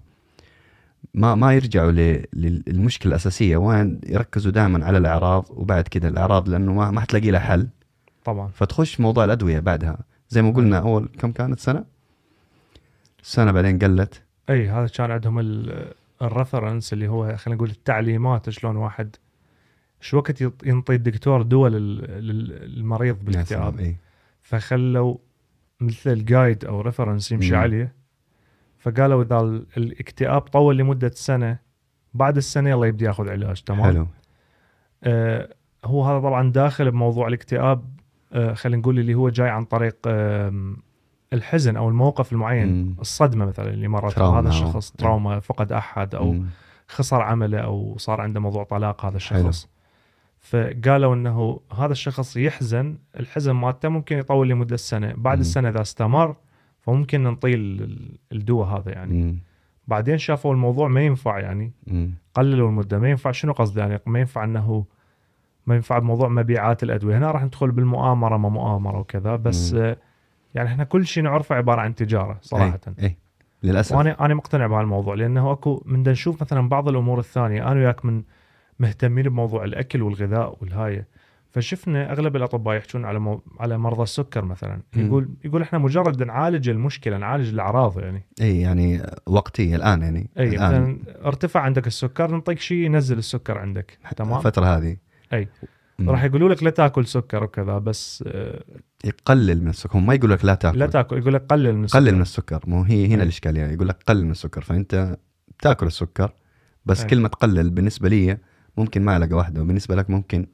ما 1.13 1.35
ما 1.35 1.53
يرجعوا 1.53 1.91
للمشكلة 2.33 3.09
الأساسية 3.09 3.57
وين 3.57 4.01
يركزوا 4.07 4.51
دائما 4.51 4.85
على 4.85 4.97
الأعراض 4.97 5.45
وبعد 5.49 5.87
كده 5.87 6.07
الأعراض 6.07 6.49
لأنه 6.49 6.73
ما 6.73 6.91
ما 6.91 7.01
حتلاقي 7.01 7.31
لها 7.31 7.39
حل 7.39 7.67
طبعا 8.25 8.47
فتخش 8.47 8.99
موضوع 8.99 9.25
الأدوية 9.25 9.59
بعدها 9.59 9.97
زي 10.29 10.41
ما 10.41 10.51
قلنا 10.51 10.77
أول 10.79 11.09
كم 11.19 11.31
كانت 11.31 11.59
سنة 11.59 11.85
سنة 13.21 13.51
بعدين 13.51 13.79
قلت 13.79 14.21
اي 14.49 14.69
هذا 14.69 14.87
كان 14.87 15.11
عندهم 15.11 15.39
ال- 15.39 15.93
الرفرنس 16.21 16.93
اللي 16.93 17.07
هو 17.07 17.35
خلينا 17.37 17.55
نقول 17.57 17.69
التعليمات 17.69 18.49
شلون 18.49 18.75
واحد 18.75 19.15
شو 20.01 20.17
وقت 20.17 20.41
ينطي 20.65 20.95
الدكتور 20.95 21.41
دواء 21.41 21.71
لل- 21.71 22.27
للمريض 22.77 23.25
بالاكتئاب. 23.25 23.79
اي 23.79 23.95
فخلوا 24.41 25.17
مثل 25.79 26.09
الجايد 26.11 26.65
أو 26.65 26.81
ريفرنس 26.81 27.31
يمشي 27.31 27.51
مم. 27.51 27.57
عليه. 27.59 27.93
فقالوا 28.79 29.23
إذا 29.23 29.39
ال- 29.39 29.65
الاكتئاب 29.77 30.41
طول 30.41 30.77
لمدة 30.77 31.09
سنة 31.09 31.59
بعد 32.13 32.37
السنة 32.37 32.69
يلا 32.69 32.85
يبدا 32.85 33.05
ياخذ 33.05 33.29
علاج 33.29 33.61
تمام؟ 33.61 33.83
حلو. 33.83 34.07
آه 35.03 35.49
هو 35.85 36.03
هذا 36.05 36.19
طبعا 36.19 36.51
داخل 36.51 36.91
بموضوع 36.91 37.27
الاكتئاب 37.27 37.85
آه 38.33 38.53
خلينا 38.53 38.81
نقول 38.81 38.99
اللي 38.99 39.13
هو 39.15 39.29
جاي 39.29 39.49
عن 39.49 39.65
طريق 39.65 39.97
آم، 40.07 40.77
الحزن 41.33 41.77
أو 41.77 41.89
الموقف 41.89 42.33
المعين 42.33 42.67
مم. 42.67 42.95
الصدمة 43.01 43.45
مثلا 43.45 43.69
اللي 43.69 43.87
مرت 43.87 44.19
هذا 44.19 44.49
الشخص 44.49 44.91
تراوما 44.91 45.39
فقد 45.39 45.71
أحد 45.71 46.15
أو 46.15 46.31
مم. 46.31 46.45
خسر 46.87 47.21
عمله 47.21 47.57
أو 47.59 47.95
صار 47.97 48.21
عنده 48.21 48.39
موضوع 48.39 48.63
طلاق 48.63 49.05
هذا 49.05 49.19
حلو. 49.19 49.39
الشخص 49.49 49.67
فقالوا 50.39 51.15
إنه 51.15 51.59
هذا 51.77 51.91
الشخص 51.91 52.37
يحزن 52.37 52.97
الحزن 53.19 53.51
مالته 53.51 53.89
ممكن 53.89 54.17
يطول 54.17 54.49
لمدة 54.49 54.75
سنة 54.77 55.13
بعد 55.17 55.37
مم. 55.37 55.41
السنة 55.41 55.69
إذا 55.69 55.81
استمر 55.81 56.35
فممكن 56.81 57.21
نعطيه 57.23 57.55
ال- 57.55 58.17
الدواء 58.31 58.67
هذا 58.67 58.91
يعني 58.91 59.23
مم. 59.23 59.37
بعدين 59.87 60.17
شافوا 60.17 60.53
الموضوع 60.53 60.87
ما 60.87 61.01
ينفع 61.01 61.39
يعني 61.39 61.71
مم. 61.87 62.11
قللوا 62.33 62.69
المدة 62.69 62.99
ما 62.99 63.09
ينفع 63.09 63.31
شنو 63.31 63.51
قصدي 63.53 63.79
يعني 63.79 63.99
ما 64.05 64.19
ينفع 64.19 64.43
إنه 64.43 64.85
ما 65.65 65.75
ينفع 65.75 65.99
بموضوع 65.99 66.27
مبيعات 66.27 66.83
الأدوية 66.83 67.17
هنا 67.17 67.31
راح 67.31 67.43
ندخل 67.43 67.71
بالمؤامرة 67.71 68.37
ما 68.37 68.49
مؤامرة 68.49 68.99
وكذا 68.99 69.35
بس 69.35 69.73
مم. 69.73 69.95
يعني 70.55 70.69
إحنا 70.69 70.83
كل 70.83 71.07
شيء 71.07 71.23
نعرفه 71.23 71.55
عبارة 71.55 71.81
عن 71.81 71.95
تجارة 71.95 72.37
صراحة. 72.41 72.79
اي 72.99 73.05
اي 73.05 73.17
للأسف. 73.63 73.95
وأنا 73.95 74.25
أنا 74.25 74.33
مقتنع 74.33 74.67
بهالموضوع 74.67 75.15
لأنه 75.15 75.51
اكو 75.51 75.83
من 75.85 76.09
نشوف 76.09 76.41
مثلا 76.41 76.69
بعض 76.69 76.87
الأمور 76.87 77.19
الثانية 77.19 77.71
أنا 77.71 77.79
وياك 77.79 78.05
من 78.05 78.23
مهتمين 78.79 79.23
بموضوع 79.23 79.63
الأكل 79.63 80.01
والغذاء 80.01 80.57
والهايه 80.61 81.07
فشفنا 81.49 82.11
أغلب 82.11 82.35
الأطباء 82.35 82.77
يحكون 82.77 83.05
على 83.05 83.19
مو... 83.19 83.41
على 83.59 83.77
مرضى 83.77 84.03
السكر 84.03 84.45
مثلا. 84.45 84.81
يقول 84.95 85.29
يقول 85.45 85.61
إحنا 85.61 85.79
مجرد 85.79 86.23
نعالج 86.23 86.69
المشكلة 86.69 87.17
نعالج 87.17 87.49
الأعراض 87.49 87.99
يعني. 87.99 88.23
اي 88.41 88.61
يعني 88.61 89.01
وقتي 89.25 89.75
الآن 89.75 90.01
يعني. 90.01 90.29
اي 90.39 90.49
الآن. 90.49 90.57
مثلا 90.57 90.97
ارتفع 91.25 91.59
عندك 91.59 91.87
السكر 91.87 92.31
نعطيك 92.31 92.59
شيء 92.59 92.77
ينزل 92.77 93.17
السكر 93.17 93.57
عندك. 93.57 93.97
تمام؟ 94.15 94.37
الفترة 94.37 94.65
هذه. 94.65 94.97
مم. 95.33 95.47
راح 96.01 96.23
يقولوا 96.23 96.49
لك 96.49 96.63
لا 96.63 96.69
تاكل 96.69 97.05
سكر 97.05 97.43
وكذا 97.43 97.77
بس 97.77 98.23
آه، 98.27 98.63
يقلل 99.05 99.61
من 99.61 99.69
السكر. 99.69 99.97
هم 99.97 100.05
ما 100.05 100.13
يقول 100.13 100.31
لك 100.31 100.45
لا 100.45 100.55
تاكل. 100.55 100.79
لا 100.79 100.87
تاكل 100.87 101.17
يقول 101.17 101.33
لك 101.33 101.45
قلل 101.49 101.73
من 101.75 101.83
السكر 101.83 101.99
قلل 101.99 102.15
من 102.15 102.21
السكر. 102.21 102.59
مو 102.67 102.83
هي 102.83 103.07
هنا 103.07 103.15
أي. 103.15 103.23
الإشكالية. 103.23 103.65
يقول 103.65 103.87
لك 103.87 104.03
قلل 104.07 104.25
من 104.25 104.31
السكر 104.31 104.61
فأنت 104.61 105.17
تاكل 105.61 105.85
السكر 105.87 106.31
بس 106.85 107.01
أي. 107.01 107.07
كلمة 107.07 107.27
تقلل 107.27 107.69
بالنسبة 107.69 108.09
لي 108.09 108.37
ممكن 108.77 109.01
معلقة 109.01 109.35
واحدة 109.35 109.61
وبالنسبة 109.61 109.95
لك 109.95 110.09
ممكن 110.09 110.47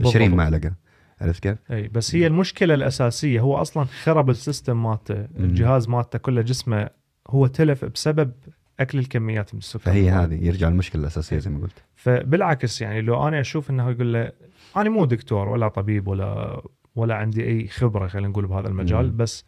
20 0.00 0.12
بالضبط. 0.12 0.38
معلقة. 0.38 0.72
عرفت 1.20 1.42
كيف؟ 1.42 1.58
اي 1.70 1.88
بس 1.88 2.14
هي 2.14 2.26
المشكلة 2.26 2.74
الأساسية 2.74 3.40
هو 3.40 3.56
أصلا 3.56 3.84
خرب 3.84 4.30
ال 4.30 4.37
system 4.37 4.82
مالته 4.82 5.26
الجهاز 5.36 5.88
مالته 5.88 6.18
كله 6.18 6.42
جسمه 6.42 6.90
هو 7.28 7.46
تلف 7.46 7.84
بسبب 7.84 8.32
أكل 8.80 8.98
الكميات 8.98 9.54
من 9.54 9.58
السكر. 9.58 9.78
فهي 9.78 10.10
هذه 10.10 10.46
يرجع 10.46 10.68
المشكلة 10.68 11.02
الأساسية 11.02 11.38
زي 11.38 11.50
ما 11.50 11.60
قلت. 11.60 11.82
فبالعكس 11.94 12.80
يعني 12.80 13.00
لو 13.00 13.28
أنا 13.28 13.40
أشوف 13.40 13.70
إنه 13.70 13.90
يقول 13.90 14.12
له 14.12 14.32
أنا 14.76 14.90
مو 14.90 15.04
دكتور 15.04 15.48
ولا 15.48 15.68
طبيب 15.68 16.08
ولا 16.08 16.62
ولا 16.96 17.14
عندي 17.14 17.44
أي 17.46 17.68
خبرة 17.68 18.06
خلينا 18.06 18.28
نقول 18.28 18.46
بهذا 18.46 18.68
المجال 18.68 19.10
مم. 19.10 19.16
بس 19.16 19.44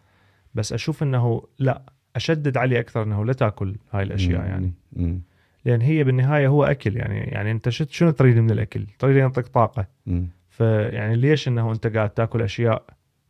بس 0.55 0.73
أشوف 0.73 1.03
إنه 1.03 1.43
لا 1.59 1.83
أشدد 2.17 2.57
عليه 2.57 2.81
أكثر 2.81 3.03
إنه 3.03 3.25
لا 3.25 3.33
تأكل 3.33 3.77
هاي 3.93 4.03
الأشياء 4.03 4.41
مم. 4.41 4.47
يعني 4.47 4.73
مم. 4.93 5.21
لأن 5.65 5.81
هي 5.81 6.05
بالنهاية 6.05 6.49
هو 6.49 6.65
أكل 6.65 6.97
يعني 6.97 7.19
يعني 7.19 7.51
أنت 7.51 7.69
شنو 7.69 8.11
تريد 8.11 8.37
من 8.39 8.51
الأكل؟ 8.51 8.87
تريد 8.99 9.17
ينطيك 9.17 9.47
طاقة 9.49 9.87
مم. 10.07 10.29
فيعني 10.51 11.17
ليش 11.17 11.49
إنه 11.49 11.73
أنت 11.73 11.87
قاعد 11.87 12.11
تأكل 12.11 12.43
أشياء 12.43 12.83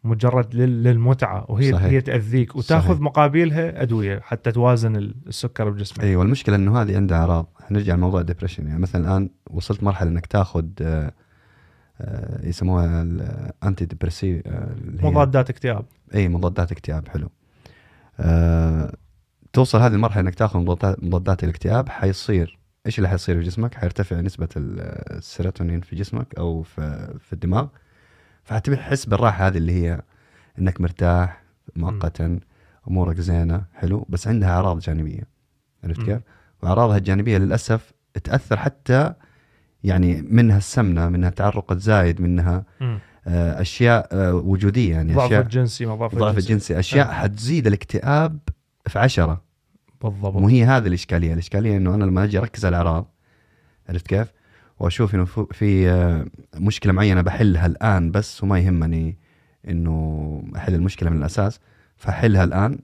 مجرد 0.04 0.54
لل- 0.54 0.82
للمتعة 0.82 1.46
وهي 1.48 1.72
صحيح. 1.72 1.84
هي 1.90 2.00
تأذيك 2.00 2.56
وتأخذ 2.56 2.88
صحيح. 2.88 3.00
مقابلها 3.00 3.82
أدوية 3.82 4.20
حتى 4.20 4.52
توازن 4.52 4.96
السكر 4.96 5.70
بجسمك 5.70 6.04
اي 6.04 6.16
والمشكلة 6.16 6.56
إنه 6.56 6.82
هذه 6.82 6.96
عندها 6.96 7.18
أعراض 7.18 7.46
نرجع 7.70 7.94
لموضوع 7.94 8.20
ال 8.20 8.24
depression 8.24 8.66
يعني 8.66 8.80
مثلا 8.80 9.04
الآن 9.08 9.30
وصلت 9.50 9.82
مرحلة 9.82 10.10
إنك 10.10 10.26
تأخذ 10.26 10.66
آه، 10.80 11.12
يسموها 12.42 13.02
ال 13.02 13.84
anti-depressant 13.84 14.42
مضادات 15.02 15.50
اكتئاب 15.50 15.84
إي 16.14 16.28
مضادات 16.28 16.72
اكتئاب 16.72 17.08
حلو 17.08 17.28
آه، 18.20 18.92
توصل 19.52 19.78
هذه 19.80 19.92
المرحلة 19.94 20.20
إنك 20.22 20.34
تأخذ 20.34 20.58
مضادات, 20.58 21.04
مضادات 21.04 21.44
الاكتئاب 21.44 21.88
حيصير 21.88 22.58
إيش 22.86 22.98
اللي 22.98 23.08
حيصير 23.08 23.36
في 23.40 23.42
جسمك؟ 23.46 23.74
حيرتفع 23.74 24.20
نسبة 24.20 24.48
ال- 24.56 24.80
السيروتونين 25.16 25.80
في 25.80 25.96
جسمك 25.96 26.34
أو 26.38 26.62
في, 26.62 27.14
في 27.20 27.32
الدماغ 27.32 27.66
فحتحس 28.44 29.06
بالراحة 29.06 29.46
هذه 29.46 29.56
اللي 29.56 29.72
هي 29.72 30.02
إنك 30.58 30.80
مرتاح 30.80 31.42
مؤقتا 31.76 32.40
أمورك 32.88 33.20
زينة 33.20 33.64
حلو 33.74 34.06
بس 34.08 34.28
عندها 34.28 34.50
أعراض 34.50 34.78
جانبية 34.78 35.22
عرفت. 35.84 36.02
كيف؟ 36.02 36.20
وأعراضها 36.62 36.96
الجانبية 36.96 37.38
للأسف 37.38 37.92
تأثر 38.24 38.56
حتى 38.56 39.14
يعني 39.86 40.22
منها 40.30 40.58
السمنة 40.58 41.08
منها 41.08 41.28
التعرق 41.28 41.72
الزايد 41.72 42.20
منها. 42.20 42.64
آه، 43.28 43.60
أشياء 43.60 44.08
آه، 44.12 44.34
وجودية 44.34 44.90
يعني 44.90 45.14
ضعف 45.14 45.26
أشياء 45.26 45.42
الجنسي 45.42 45.86
ما 45.86 45.94
ضعف 45.94 46.14
الجنسي. 46.14 46.38
الجنسي. 46.38 46.78
أشياء 46.78 47.08
آه. 47.08 47.12
حتزيد 47.12 47.66
الاكتئاب 47.66 48.38
في 48.86 48.98
عشرة. 48.98 49.42
بالضبط. 50.02 50.36
مو 50.36 50.48
هي 50.48 50.64
هذه 50.64 50.86
الإشكالية. 50.86 51.32
الإشكالية 51.32 51.76
إنه 51.76 51.94
أنا 51.94 52.04
لما 52.04 52.24
أجي 52.24 52.38
أركز 52.38 52.66
على 52.66 52.80
الأعراض 52.80 53.14
عرفت 53.88 54.06
كيف؟ 54.06 54.32
وأشوف 54.80 55.14
إنه 55.14 55.24
في 55.24 55.90
آه، 55.90 56.26
مشكلة 56.56 56.92
معينة 56.92 57.20
بحلها 57.20 57.66
الآن 57.66 58.10
بس 58.10 58.42
وما 58.42 58.58
يهمني 58.58 59.16
إنه 59.68 60.42
أحل 60.56 60.74
المشكلة 60.74 61.10
من 61.10 61.16
الأساس 61.16 61.60
فاحلها 61.96 62.44
الآن. 62.44 62.78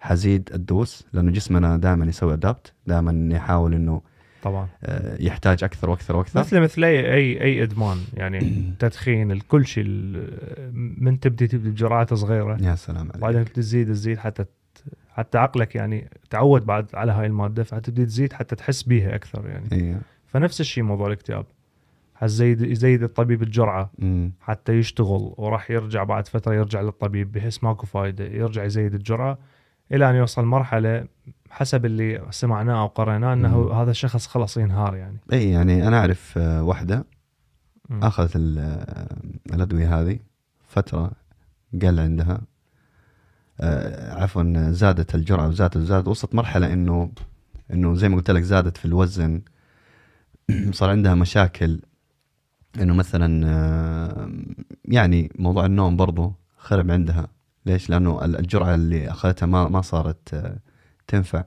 حزيد 0.00 0.50
الدوس 0.54 1.04
لأنه 1.12 1.32
جسمنا 1.32 1.76
دائما 1.76 2.06
يسوي 2.06 2.32
أدابت 2.32 2.72
دائما 2.86 3.36
يحاول 3.36 3.74
إنه 3.74 4.02
طبعا. 4.42 4.68
آه، 4.84 5.16
يحتاج 5.22 5.64
أكثر 5.64 5.90
وأكثر 5.90 6.16
وأكثر. 6.16 6.40
مثل 6.40 6.60
مثل 6.60 6.84
اي 6.84 7.14
اي 7.14 7.42
أي 7.42 7.62
إدمان 7.62 7.98
يعني 8.14 8.40
تدخين 8.80 9.32
الكل 9.32 9.66
شيء 9.66 9.84
من 10.72 11.20
تبدي 11.20 11.46
تبدي 11.46 11.70
بجرعات 11.70 12.14
صغيرة. 12.14 12.58
يا 12.60 12.74
سلام 12.74 13.08
عليك. 13.08 13.16
بعدين 13.16 13.44
تزيد 13.44 13.86
تزيد 13.88 14.18
حتى 14.18 14.44
حتى 15.10 15.38
عقلك 15.38 15.74
يعني 15.74 16.10
تعود 16.30 16.66
بعد 16.66 16.86
على 16.94 17.12
هاي 17.12 17.26
المادة 17.26 17.62
فتبدي 17.64 18.06
تزيد 18.06 18.32
حتى 18.32 18.56
تحس 18.56 18.82
بيها 18.82 19.14
أكثر 19.14 19.48
يعني. 19.48 19.68
إيه. 19.72 20.00
فنفس 20.26 20.60
الشيء 20.60 20.84
موضوع 20.84 21.06
الاكتئاب. 21.06 21.46
حزيد 22.14 22.60
يزيد 22.60 23.02
الطبيب 23.02 23.42
الجرعة 23.42 23.90
أمم. 24.02 24.32
حتى 24.40 24.72
يشتغل 24.72 25.34
وراح 25.36 25.70
يرجع 25.70 26.04
بعد 26.04 26.28
فترة 26.28 26.54
يرجع 26.54 26.80
للطبيب 26.80 27.32
بحس 27.32 27.64
ماكو 27.64 27.86
فايدة 27.86 28.24
يرجع 28.24 28.64
يزيد 28.64 28.94
الجرعة 28.94 29.38
إلى 29.92 30.10
أن 30.10 30.14
يوصل 30.14 30.44
مرحلة 30.44 31.04
حسب 31.50 31.86
اللي 31.86 32.22
سمعناه 32.30 32.82
أو 32.82 32.86
قريناه 32.86 33.32
إنه 33.32 33.58
مم. 33.58 33.72
هذا 33.72 33.90
الشخص 33.90 34.26
خلص 34.26 34.56
ينهار 34.56 34.96
يعني 34.96 35.16
إي 35.32 35.50
يعني 35.50 35.88
أنا 35.88 35.98
أعرف 35.98 36.34
آه، 36.38 36.62
واحدة. 36.62 37.04
أخذت 37.90 38.36
آه، 38.36 39.16
الأدوية 39.54 40.00
هذه 40.00 40.18
فترة 40.68 41.10
قل 41.82 42.00
عندها 42.00 42.40
آه، 43.60 44.22
عفوا 44.22 44.70
زادت 44.70 45.14
الجرعة 45.14 45.48
وزادت 45.48 45.76
وزادت 45.76 46.08
وصلت 46.08 46.34
مرحلة 46.34 46.72
إنه 46.72 47.10
إنه 47.72 47.94
زي 47.94 48.08
ما 48.08 48.16
قلت 48.16 48.30
لك 48.30 48.42
زادت 48.42 48.76
في 48.76 48.84
الوزن 48.84 49.42
صار 50.70 50.90
عندها 50.90 51.14
مشاكل 51.14 51.80
إنه 52.80 52.94
مثلا 52.94 53.48
يعني 54.84 55.32
موضوع 55.38 55.66
النوم 55.66 55.96
برضو 55.96 56.32
خرب 56.56 56.90
عندها 56.90 57.28
ليش؟ 57.66 57.90
لأنه 57.90 58.24
ال- 58.24 58.36
الجرعة 58.36 58.74
اللي 58.74 59.10
أخذتها 59.10 59.46
ما 59.46 59.68
ما 59.68 59.80
صارت 59.80 60.58
تنفع 61.08 61.44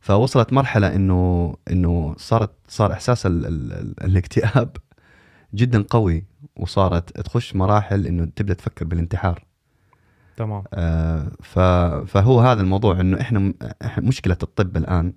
فوصلت 0.00 0.52
مرحلة 0.52 0.94
إنه 0.94 1.54
إنه 1.70 2.14
صارت 2.18 2.50
صار 2.68 2.92
إحساس 2.92 3.26
ال 3.26 3.46
ال 3.46 3.72
ال 3.72 4.04
الاكتئاب 4.04 4.76
جدا 5.54 5.84
قوي 5.90 6.24
وصارت 6.56 7.20
تخش 7.20 7.56
مراحل 7.56 8.06
إنه 8.06 8.24
تبدأ 8.24 8.54
تفكر 8.54 8.84
بالانتحار 8.84 9.44
تمام 10.36 10.64
آه، 10.74 11.28
فهو 12.06 12.40
هذا 12.40 12.60
الموضوع 12.60 13.00
إنه 13.00 13.20
إحنا 13.20 13.52
مشكلة 13.98 14.36
الطب 14.42 14.76
الآن 14.76 15.12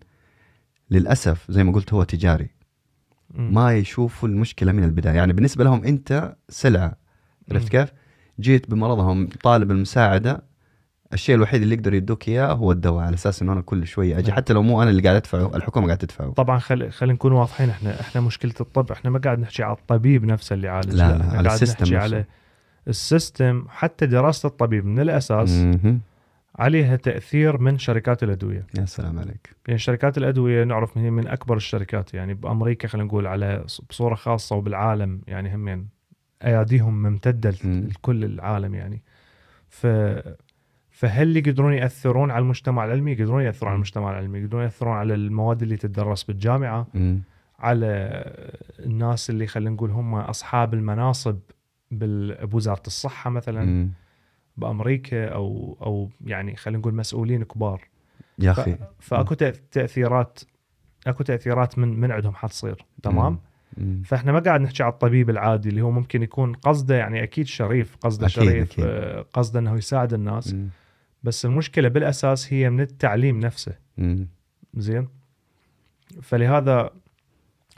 للأسف 0.91 1.51
زي 1.51 1.63
ما 1.63 1.71
قلت 1.71 1.93
هو 1.93 2.03
تجاري. 2.03 2.49
ما 3.29 3.73
يشوفوا 3.73 4.29
المشكلة 4.29 4.71
من 4.71 4.83
البداية 4.83 5.15
يعني 5.15 5.33
بالنسبة 5.33 5.63
لهم 5.63 5.83
أنت 5.83 6.35
سلعة 6.49 6.97
عرفت. 7.51 7.69
كيف؟ 7.69 7.93
جيت 8.39 8.69
بمرضهم 8.69 9.29
طالب 9.43 9.71
المساعدة 9.71 10.43
الشيء 11.15 11.35
الوحيد 11.35 11.61
اللي 11.61 11.75
يقدر 11.75 11.93
يدوك 11.93 12.27
إياه 12.27 12.53
هو 12.53 12.71
الدواء 12.71 13.03
على 13.05 13.13
أساس 13.13 13.41
إنه 13.41 13.53
أنا 13.53 13.61
كل 13.61 13.87
شوية 13.87 14.17
أجي 14.19 14.27
نعم. 14.27 14.35
حتى 14.37 14.53
لو 14.53 14.61
مو 14.63 14.81
أنا 14.81 14.89
اللي 14.89 15.01
قاعد 15.01 15.15
أدفعه 15.15 15.55
الحكومة 15.55 15.85
قاعد 15.85 15.97
تدفعه 15.97 16.31
طبعا 16.31 16.59
خل... 16.59 16.91
خلينا 16.91 17.13
نكون 17.13 17.31
واضحين 17.31 17.69
إحنا 17.69 17.99
إحنا 18.01 18.21
مشكلة 18.21 18.53
الطب 18.61 18.91
إحنا 18.91 19.09
ما 19.09 19.19
قاعد 19.19 19.39
نحكي 19.39 19.63
على 19.63 19.73
الطبيب 19.75 20.25
نفسه 20.25 20.53
اللي 20.53 20.67
يعالج 20.67 20.89
لا، 20.89 20.95
لا، 20.95 21.03
إحنا 21.21 21.37
على 21.37 21.47
قاعد 21.47 21.61
ال 21.61 21.64
system 21.64 21.83
نحكي. 21.83 21.97
على 21.97 22.25
ال 22.87 22.98
system 22.98 23.65
حتى 23.69 24.05
دراسة 24.05 24.47
الطبيب 24.47 24.85
من 24.85 24.99
الأساس 24.99 25.51
مهم. 25.51 26.01
عليها 26.59 26.95
تأثير 26.95 27.57
من 27.57 27.77
شركات 27.77 28.23
الأدوية 28.23 28.67
يا 28.79 28.85
سلام 28.85 29.19
عليك 29.19 29.55
يعني 29.67 29.79
شركات 29.79 30.17
الأدوية 30.17 30.63
نعرف 30.63 30.97
هي 30.97 31.09
من 31.09 31.27
أكبر 31.27 31.55
الشركات 31.55 32.13
يعني 32.13 32.33
بأمريكا 32.33 32.87
خلينا 32.87 33.07
نقول 33.07 33.27
على 33.27 33.65
بصورة 33.89 34.15
خاصة 34.15 34.55
وبالعالم 34.55 35.21
يعني 35.27 35.55
همين 35.55 35.87
أياديهم 36.43 37.03
ممتدة 37.03 37.53
مم. 37.63 37.87
لكل 37.89 38.25
العالم 38.25 38.75
يعني 38.75 39.03
ف 39.69 39.87
فهل 40.95 41.37
يقدرون 41.37 41.73
يأثرون 41.73 42.31
على 42.31 42.41
المجتمع 42.41 42.85
العلمي؟ 42.85 43.11
يقدرون 43.11 43.43
يأثرون 43.43 43.69
على 43.69 43.75
المجتمع 43.75 44.11
العلمي، 44.11 44.39
يقدرون 44.39 44.63
يأثرون 44.63 44.93
على 44.93 45.13
المواد 45.13 45.61
اللي 45.61 45.77
تدرس 45.77 46.23
بالجامعة، 46.23 46.87
مم. 46.93 47.21
على 47.59 47.85
الناس 48.79 49.29
اللي 49.29 49.47
خلينا 49.47 49.69
نقول 49.69 49.91
هم 49.91 50.15
أصحاب 50.15 50.73
المناصب 50.73 51.39
بوزارة 51.91 52.83
الصحة 52.87 53.29
مثلا 53.29 53.65
مم. 53.65 53.89
بأمريكا 54.57 55.27
أو 55.27 55.77
أو 55.81 56.09
يعني 56.25 56.55
خلينا 56.55 56.79
نقول 56.79 56.95
مسؤولين 56.95 57.43
كبار 57.43 57.81
يا 58.39 58.51
أخي 58.51 58.77
فأكو 58.99 59.33
تأثيرات 59.71 60.39
أكو 61.07 61.23
تأثيرات 61.23 61.79
من 61.79 61.99
من 61.99 62.11
عندهم 62.11 62.35
حتصير 62.35 62.85
تمام 63.03 63.39
مم. 63.77 64.01
فإحنا 64.05 64.31
ما 64.31 64.39
قاعد 64.39 64.61
نحكي 64.61 64.83
على 64.83 64.93
الطبيب 64.93 65.29
العادي 65.29 65.69
اللي 65.69 65.81
هو 65.81 65.91
ممكن 65.91 66.23
يكون 66.23 66.53
قصده 66.53 66.95
يعني 66.95 67.23
أكيد 67.23 67.47
شريف 67.47 67.95
قصده 67.95 68.27
أكيد، 68.27 68.35
شريف 68.35 68.71
أكيد. 68.71 68.85
آه، 68.85 69.25
قصده 69.33 69.59
إنه 69.59 69.77
يساعد 69.77 70.13
الناس 70.13 70.53
مم. 70.53 70.69
بس 71.25 71.45
المشكلة 71.45 71.87
بالأساس 71.87 72.53
هي 72.53 72.69
من 72.69 72.81
التعليم 72.81 73.39
نفسه. 73.39 73.75
مم. 73.97 74.27
زين؟ 74.77 75.07
فلهذا 76.21 76.89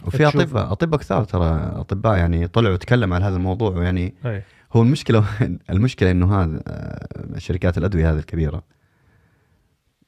وفي 0.06 0.28
اطباء 0.28 0.72
أطباء 0.72 1.00
كثار 1.00 1.24
ترى 1.24 1.72
أطباء 1.76 2.18
يعني 2.18 2.48
طلعوا 2.48 2.74
وتكلموا 2.74 3.16
عن 3.16 3.24
هذا 3.24 3.36
الموضوع. 3.36 3.72
ويعني 3.72 4.14
أي. 4.26 4.44
هو 4.74 4.82
المشكلة 4.82 5.26
المشكلة 5.70 6.12
إنه 6.12 6.42
هذا 6.42 6.62
آه، 6.68 7.38
شركات 7.38 7.78
الأدوية 7.78 8.12
هذه 8.12 8.20
الكبيرة 8.20 8.64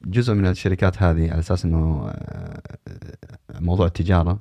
جزء 0.05 0.33
من 0.33 0.47
الشركات 0.47 1.03
هذه 1.03 1.31
على 1.31 1.39
أساس 1.39 1.65
إنه 1.65 2.07
آه، 2.09 2.61
موضوع 3.59 3.87
التجارة 3.87 4.39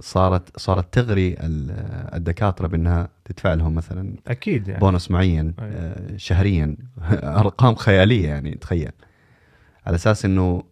صارت 0.00 0.58
صارت 0.60 0.94
تغري 0.94 1.28
ال- 1.40 1.70
الدكاترة 2.14 2.66
بأنها 2.66 3.08
تدفع 3.24 3.54
لهم 3.54 3.74
مثلا 3.74 4.14
أكيد 4.26 4.68
يعني. 4.68 4.80
بونص 4.80 5.10
معين 5.10 5.46
أي. 5.46 5.54
آه، 5.60 6.16
شهريا. 6.16 6.76
أرقام 7.42 7.74
خيالية 7.74 8.28
يعني 8.28 8.50
تخيل. 8.54 8.92
على 9.86 9.94
أساس 9.94 10.24
إنه 10.24 10.62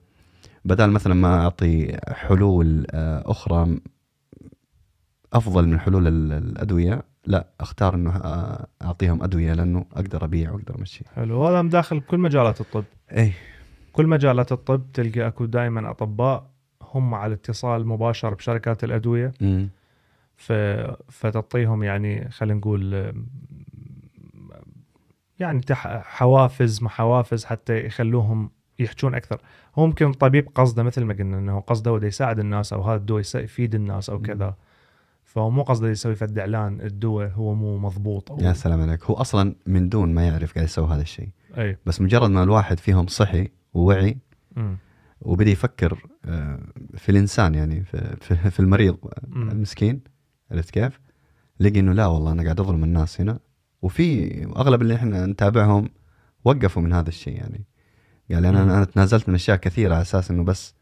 بدل 0.65 0.91
مثلا 0.91 1.15
ما 1.15 1.43
أعطي 1.43 1.97
حلول 2.09 2.87
آه، 2.91 3.23
أخرى 3.27 3.79
أفضل 5.33 5.69
من 5.69 5.81
حلول 5.81 6.07
ال- 6.07 6.33
الأدوية 6.33 7.03
لا 7.27 7.47
أختار 7.61 7.95
إنه 7.95 8.17
آه، 8.17 8.67
أعطيهم 8.83 9.23
أدوية 9.23 9.53
لأنه 9.53 9.85
أقدر 9.93 10.25
أبيع 10.25 10.51
وأقدر 10.53 10.79
أمشي. 10.79 11.05
حلو. 11.15 11.47
هذا 11.47 11.69
داخل 11.69 12.01
كل 12.01 12.19
مجالات 12.19 12.61
الطب. 12.61 12.85
اي 13.17 13.33
كل 13.93 14.07
مجالات 14.07 14.53
الطب 14.53 14.83
تلقى 14.95 15.27
أكو 15.27 15.45
دائما 15.45 15.91
أطباء 15.91 16.51
هم 16.95 17.15
على 17.15 17.35
اتصال 17.35 17.87
مباشر 17.87 18.35
بشركات 18.35 18.85
الأدوية. 18.85 19.33
ف... 20.37 20.53
فتعطيهم 21.09 21.83
يعني 21.83 22.31
خلينا 22.31 22.59
نقول 22.59 23.13
يعني 25.39 25.61
تح... 25.61 25.87
حوافز 26.03 26.83
ما 26.83 26.89
حوافز 26.89 27.45
حتى 27.45 27.87
يخلوهم 27.87 28.51
يحجون 28.79 29.15
أكثر. 29.15 29.41
هو 29.79 29.87
ممكن 29.87 30.11
الطبيب 30.11 30.49
قصده 30.55 30.83
مثل 30.83 31.05
ما 31.05 31.15
قلنا 31.15 31.39
إنه 31.39 31.61
قصده 31.61 31.91
هو 31.91 31.99
دا 31.99 32.07
يساعد 32.07 32.39
الناس 32.39 32.73
أو 32.73 32.83
هذا 32.83 32.97
الدواء 32.97 33.21
يفيد 33.21 33.75
الناس 33.75 34.11
أو 34.11 34.21
كذا. 34.21 34.55
فهو 35.25 35.51
مو 35.51 35.63
قصده 35.63 35.89
يسوي 35.89 36.15
فد 36.15 36.39
إعلان 36.39 36.81
الدواء 36.81 37.31
هو 37.31 37.55
مو 37.55 37.79
مضبوط 37.79 38.31
أو 38.31 38.39
يا 38.41 38.53
سلام 38.53 38.83
عليك. 38.83 39.05
هو 39.05 39.15
أصلا 39.15 39.55
من 39.67 39.89
دون 39.89 40.15
ما 40.15 40.27
يعرف 40.27 40.55
قاعد 40.55 40.65
يسوي 40.65 40.87
هذا 40.87 41.03
الشيء. 41.03 41.29
أي. 41.59 41.77
بس 41.87 42.01
مجرد 42.01 42.31
ما 42.31 42.43
الواحد 42.43 42.81
فيهم 42.81 43.07
صحي 43.07 43.49
ووعي 43.75 44.19
أمم. 44.57 44.77
وبدأ 45.21 45.51
يفكر 45.51 46.07
آه، 46.25 46.59
في 46.97 47.09
الإنسان 47.09 47.55
يعني 47.55 47.85
في, 47.85 48.17
في, 48.51 48.61
المريض. 48.61 48.97
المسكين 49.37 50.01
عرفت 50.51 50.71
كيف؟ 50.71 51.01
لقي 51.61 51.81
إنه 51.81 51.93
لا 51.93 52.07
والله 52.07 52.33
أنا 52.33 52.43
قاعد 52.43 52.61
أظلم 52.61 52.85
الناس 52.85 53.21
هنا 53.21 53.39
وفي 53.83 54.45
أغلب 54.57 54.83
اللي 54.83 54.95
إحنا 54.95 55.27
نتابعهم 55.27 55.89
وقفوا 56.45 56.83
من 56.83 56.93
هذا 56.93 57.09
الشيء 57.09 57.35
يعني 57.37 57.65
قال 58.31 58.47
أنا. 58.47 58.63
أنا 58.63 58.85
تنازلت 58.85 59.29
من 59.29 59.35
أشياء 59.35 59.57
كثيرة 59.57 59.95
على 59.95 60.03
أساس 60.03 60.31
إنه 60.31 60.45
بس 60.45 60.75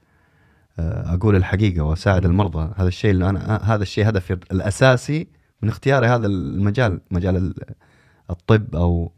آه، 0.78 1.14
أقول 1.14 1.36
الحقيقة 1.36 1.82
وأساعد 1.84 2.24
المرضى 2.24 2.72
هذا 2.76 2.88
الشيء 2.88 3.10
اللي 3.10 3.28
أنا 3.28 3.54
آه، 3.54 3.74
هذا 3.74 3.82
الشيء 3.82 4.08
هدفي 4.08 4.32
الأساسي 4.32 5.28
من 5.62 5.68
اختياري 5.68 6.06
هذا 6.06 6.26
المجال 6.26 7.00
مجال 7.10 7.36
ال- 7.36 7.54
الطب 8.30 8.76
أو 8.76 9.12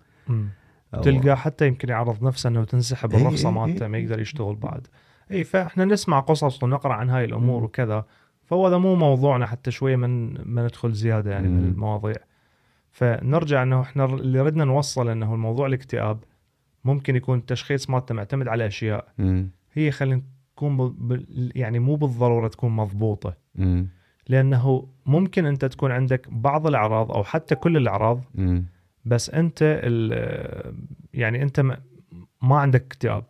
تلقى 1.02 1.36
حتى 1.36 1.66
يمكن 1.66 1.88
يعرض 1.88 2.24
نفسه 2.24 2.48
إنه 2.48 2.64
تنسحب 2.64 3.12
إيه 3.14 3.20
الرخصة 3.20 3.48
إيه 3.48 3.54
مالته 3.54 3.82
إيه 3.82 3.88
ما 3.88 3.96
إيه. 3.96 4.04
يقدر 4.04 4.20
يشتغل 4.20 4.54
بعد 4.56 4.86
اي 5.30 5.44
فإحنا 5.44 5.84
نسمع 5.84 6.20
قصص 6.20 6.62
ونقرأ 6.62 6.92
عن 6.94 7.10
هاي 7.10 7.24
الأمور 7.24 7.58
مم. 7.58 7.64
وكذا 7.64 8.04
فهو 8.44 8.66
هذا 8.66 8.78
مو 8.78 8.94
موضوعنا 8.94 9.46
حتى 9.46 9.70
شوية 9.70 9.96
من 9.96 10.40
ما 10.40 10.64
ندخل 10.64 10.92
زيادة 10.92 11.30
يعني 11.30 11.48
من. 11.48 11.64
المواضيع 11.68 12.14
فنرجع 12.90 13.62
إنه 13.62 13.80
إحنا 13.80 14.04
اللي 14.04 14.40
ردنا 14.40 14.64
نوصل 14.64 15.08
إنه 15.08 15.34
الموضوع 15.34 15.66
الاكتئاب 15.66 16.18
ممكن 16.84 17.16
يكون 17.16 17.38
التشخيص 17.38 17.90
مالته 17.90 18.14
معتمد 18.14 18.48
على 18.48 18.66
أشياء 18.66 19.08
مم. 19.18 19.50
هي 19.72 19.90
خلينا 19.90 20.22
بال- 20.62 20.90
بال- 20.98 21.52
يعني 21.54 21.78
مو 21.78 21.94
بالضرورة 21.94 22.48
تكون 22.48 22.76
مضبوطة 22.76 23.34
مم. 23.54 23.88
لأنه 24.28 24.88
ممكن 25.06 25.46
أنت 25.46 25.64
تكون 25.64 25.92
عندك 25.92 26.28
بعض 26.30 26.66
الأعراض 26.66 27.12
أو 27.12 27.24
حتى 27.24 27.54
كل 27.54 27.76
الأعراض. 27.76 28.24
بس 29.04 29.30
أنت 29.30 29.58
ال- 29.62 30.74
يعني 31.14 31.42
أنت 31.42 31.60
ما- 31.60 31.80
ما 32.42 32.56
عندك 32.58 32.82
اكتئاب 32.82 33.24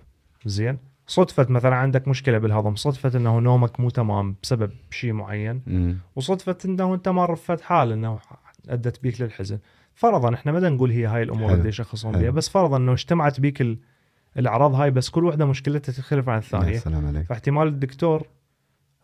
زين 0.44 0.78
صدفة 1.06 1.46
مثلا 1.50 1.74
عندك 1.76 2.08
مشكلة 2.08 2.38
بالهضم 2.38 2.74
صدفة 2.76 3.18
إنه 3.18 3.38
نومك 3.38 3.80
مو 3.80 3.90
تمام 3.90 4.36
بسبب 4.42 4.70
شيء 4.90 5.12
معين 5.12 5.62
مم. 5.66 5.98
وصدفة 6.16 6.56
إنه 6.64 6.94
أنت 6.94 7.08
مر 7.08 7.32
بفد 7.32 7.60
حال 7.60 7.92
إنه 7.92 8.18
أدت 8.68 9.02
بيك 9.02 9.20
للحزن 9.20 9.58
فرضا 9.94 10.34
إحنا 10.34 10.52
ما 10.52 10.68
نقول 10.68 10.90
هي 10.90 11.06
هاي 11.06 11.22
الأمور. 11.22 11.54
اللي 11.54 11.68
يشخصون. 11.68 12.12
بها 12.12 12.30
بس 12.30 12.48
فرضا 12.48 12.76
إنه 12.76 12.92
اجتمعت 12.92 13.40
بيك 13.40 13.60
ال- 13.60 13.78
الأعراض 14.38 14.74
هاي 14.74 14.90
بس 14.90 15.08
كل 15.10 15.24
وحده 15.24 15.46
مشكلتها 15.46 15.92
تختلف 15.92 16.28
عن 16.28 16.34
يا 16.34 16.38
الثانية 16.38 16.76
سلام 16.78 17.06
عليك 17.06 17.26
فاحتمال 17.26 17.68
الدكتور 17.68 18.26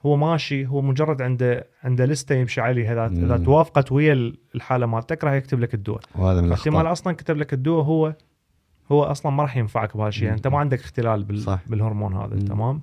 هو 0.06 0.16
ماشي 0.16 0.66
هو 0.66 0.82
مجرد 0.82 1.22
عنده 1.22 1.66
عنده 1.84 2.04
لستة 2.04 2.34
يمشي 2.34 2.60
عليها 2.60 2.92
اذا 3.06 3.24
إذا. 3.24 3.36
توافقت 3.44 3.92
ويا 3.92 4.32
الحالة 4.54 4.86
مالتك 4.86 5.24
راح 5.24 5.32
يكتب 5.32 5.60
لك 5.60 5.74
الدواء 5.74 6.00
وهذا 6.14 6.40
من 6.40 6.52
احتمال 6.52 6.74
الاخطاء 6.74 6.92
أصلا 6.92 7.12
كتب 7.12 7.36
لك 7.36 7.52
الدواء 7.52 7.84
هو 7.84 8.14
هو 8.92 9.02
أصلا 9.02 9.32
ما 9.32 9.42
راح 9.42 9.56
ينفعك 9.56 9.96
بهالشيء 9.96 10.24
يعني 10.24 10.36
أنت 10.36 10.46
ما. 10.46 10.58
عندك 10.58 10.80
اختلال 10.80 11.24
بال 11.24 11.38
صح. 11.38 11.60
بالهرمون 11.66 12.14
هذا 12.14 12.34
مم. 12.34 12.44
تمام 12.44 12.80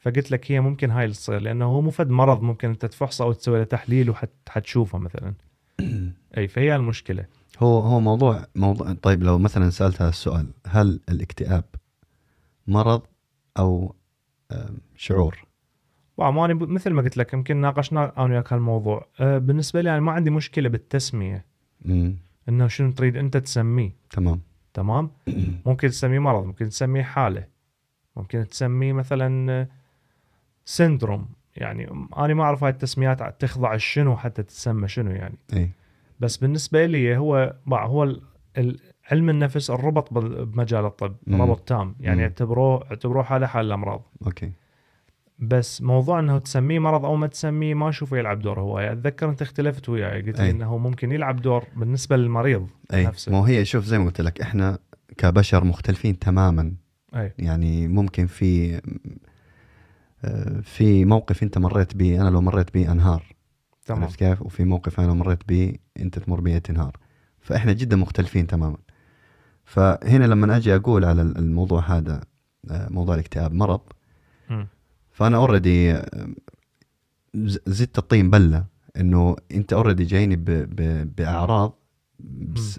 فقلت 0.00 0.30
لك 0.30 0.52
هي 0.52 0.60
ممكن 0.60 0.90
هاي 0.90 1.04
اللي 1.04 1.14
تصير 1.14 1.38
لأنه 1.38 1.64
هو 1.64 1.80
مو 1.80 1.90
فد 1.90 2.10
مرض 2.10 2.42
ممكن 2.42 2.68
أنت 2.68 2.86
تفحصه 2.86 3.24
أو 3.24 3.32
تسوي 3.32 3.58
له 3.58 3.64
تحليل 3.64 4.10
وحتشوفه 4.10 4.98
مثلا 4.98 5.34
أي 6.38 6.48
فهي 6.48 6.76
المشكلة 6.76 7.24
هو 7.58 7.78
هو 7.78 8.00
موضوع 8.00 8.46
موضوع 8.54 8.92
طيب 9.02 9.22
لو 9.22 9.38
مثلا 9.38 9.70
سألت 9.70 10.02
هذا 10.02 10.08
السؤال 10.08 10.46
هل 10.66 11.00
الاكتئاب 11.08 11.64
مرض 12.66 13.02
أو 13.58 13.94
شعور؟ 14.96 15.44
ما 16.18 16.46
مثل 16.54 16.90
ما 16.92 17.02
قلت 17.02 17.16
لك 17.16 17.32
يمكن 17.32 17.56
ناقشنا 17.56 18.12
أنا 18.16 18.34
وياك 18.34 18.52
هالموضوع 18.52 19.06
أه 19.20 19.38
بالنسبة 19.38 19.80
لي 19.80 19.90
أنا 19.90 20.00
ما 20.00 20.12
عندي 20.12 20.30
مشكلة 20.30 20.68
بالتسمية 20.68 21.44
مم. 21.84 22.16
إنه 22.48 22.68
شنو 22.68 22.90
تريد 22.92 23.16
أنت 23.16 23.36
تسميه 23.36 23.96
تمام 24.10 24.40
تمام؟ 24.74 25.10
ممكن 25.66 25.88
تسميه 25.88 26.18
مرض 26.18 26.44
ممكن 26.44 26.68
تسميه 26.68 27.02
حالة 27.02 27.44
ممكن 28.16 28.48
تسميه 28.48 28.92
مثلا 28.92 29.66
سندروم. 30.64 31.26
يعني 31.56 31.88
أنا 32.16 32.34
ما 32.34 32.42
أعرف 32.42 32.64
هاي 32.64 32.72
التسميات 32.72 33.42
تخضع 33.42 33.76
شنو 33.76 34.16
حتى 34.16 34.42
تسمى 34.42 34.88
شنو 34.88 35.10
يعني. 35.10 35.38
إي. 35.52 35.70
بس 36.20 36.36
بالنسبة 36.36 36.86
لي 36.86 37.16
هو 37.16 37.54
هو 37.68 38.16
علم 39.10 39.30
النفس 39.30 39.70
الربط 39.70 40.14
بمجال 40.14 40.84
الطب 40.84 41.16
مم. 41.26 41.42
ربط 41.42 41.60
تام. 41.68 41.94
يعني. 42.00 42.22
اعتبروه 42.22 42.84
اعتبروه 42.90 43.22
حالة 43.22 43.46
حال 43.46 43.66
الأمراض. 43.66 44.02
okay. 44.26 44.52
بس 45.38 45.82
موضوع 45.82 46.20
إنه 46.20 46.38
تسميه 46.38 46.78
مرض 46.78 47.04
أو 47.04 47.16
ما 47.16 47.26
تسميه 47.26 47.74
ما 47.74 47.88
أشوفه 47.88 48.16
يلعب 48.16 48.38
دور 48.38 48.60
هواي 48.60 48.92
أتذكر 48.92 49.30
أنت 49.30 49.42
اختلفت 49.42 49.88
وياي 49.88 50.22
قلت 50.22 50.38
لي 50.38 50.44
أي. 50.44 50.50
إنه 50.50 50.78
ممكن 50.78 51.12
يلعب 51.12 51.42
دور 51.42 51.64
بالنسبة 51.76 52.16
للمريض 52.16 52.68
أي 52.92 53.06
نفسه. 53.06 53.32
مو 53.32 53.44
هي 53.44 53.64
شوف 53.64 53.84
زي 53.84 53.98
ما 53.98 54.04
قلت 54.04 54.20
لك 54.20 54.40
إحنا 54.40 54.78
كبشر 55.18 55.64
مختلفين 55.64 56.18
تماما 56.18 56.72
أي 57.16 57.32
يعني 57.38 57.88
ممكن 57.88 58.26
في 58.26 58.80
آه، 60.24 60.60
في 60.60 61.04
موقف 61.04 61.42
أنت 61.42 61.58
مريت 61.58 61.96
به 61.96 62.20
أنا 62.20 62.28
لو 62.28 62.40
مريت 62.40 62.74
به 62.74 62.92
أنهار 62.92 63.34
تمام 63.86 64.02
عرفت 64.02 64.18
كيف؟ 64.18 64.42
وفي 64.42 64.64
موقف 64.64 65.00
أنا 65.00 65.14
مريت 65.14 65.48
به 65.48 65.72
أنت 66.00 66.18
تمر 66.18 66.40
به 66.40 66.58
تنهار 66.58 66.96
فإحنا 67.40 67.72
جدا 67.72 67.96
مختلفين 67.96 68.46
تماما 68.46 68.76
فهنا 69.64 70.24
لما 70.24 70.56
أجي 70.56 70.74
أقول 70.74 71.04
على 71.04 71.22
الموضوع 71.22 71.80
هذا 71.80 72.20
آه، 72.70 72.88
موضوع 72.90 73.14
الاكتئاب 73.14 73.54
مرض. 73.54 73.80
فأنا 75.14 75.36
already 75.36 76.02
زدت 77.66 77.98
الطين 77.98 78.30
بلة 78.30 78.64
إنه 78.96 79.36
أنت 79.52 79.72
already 79.72 80.04
جايني 80.04 80.36
ب- 80.36 80.44
ب- 80.50 81.16
بأعراض 81.16 81.78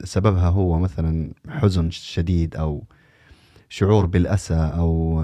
سببها 0.03 0.49
هو 0.49 0.79
مثلا 0.79 1.33
حزن 1.49 1.89
شديد 1.91 2.55
أو 2.55 2.83
شعور 3.69 4.05
بالأسى 4.05 4.53
أو 4.77 5.23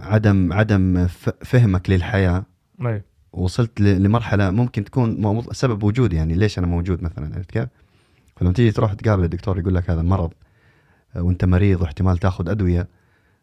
عدم 0.00 0.52
عدم 0.52 1.06
فهمك 1.44 1.90
للحياة. 1.90 2.44
أي. 2.86 3.02
وصلت 3.32 3.80
لمرحلة 3.80 4.50
ممكن 4.50 4.84
تكون 4.84 5.42
سبب 5.52 5.82
وجودي 5.82 6.16
يعني 6.16 6.34
ليش 6.34 6.58
أنا 6.58 6.66
موجود 6.66 7.02
مثلا 7.02 7.34
عرفت 7.34 7.50
كيف؟ 7.50 7.68
فلما 8.36 8.52
تيجي 8.52 8.70
تروح 8.70 8.92
تقابل 8.94 9.24
الدكتور 9.24 9.58
يقول 9.58 9.74
لك 9.74 9.90
هذا 9.90 10.02
مرض 10.02 10.32
آه، 11.16 11.22
وأنت 11.22 11.44
مريض 11.44 11.80
واحتمال 11.80 12.18
تأخذ 12.18 12.48
أدوية 12.48 12.88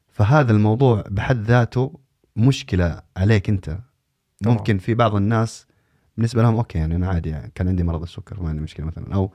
فهذا 0.10 0.52
الموضوع 0.52 1.04
بحد 1.10 1.42
ذاته 1.42 2.00
مشكلة 2.40 3.02
عليك 3.18 3.50
أنت. 3.50 3.78
طبعاً. 4.44 4.54
ممكن 4.58 4.78
في 4.78 4.94
بعض 4.94 5.16
الناس 5.16 5.68
بالنسبة 6.18 6.42
لهم 6.42 6.56
okay 6.56 6.78
يعني 6.78 6.96
أنا 6.96 7.08
عادي 7.08 7.30
يعني 7.30 7.52
كان 7.56 7.68
عندي 7.68 7.84
مرض 7.84 8.02
السكر 8.02 8.44
ما 8.44 8.50
عندي 8.50 8.62
مشكلة 8.62 8.86
مثلا. 8.86 9.14
أو 9.14 9.32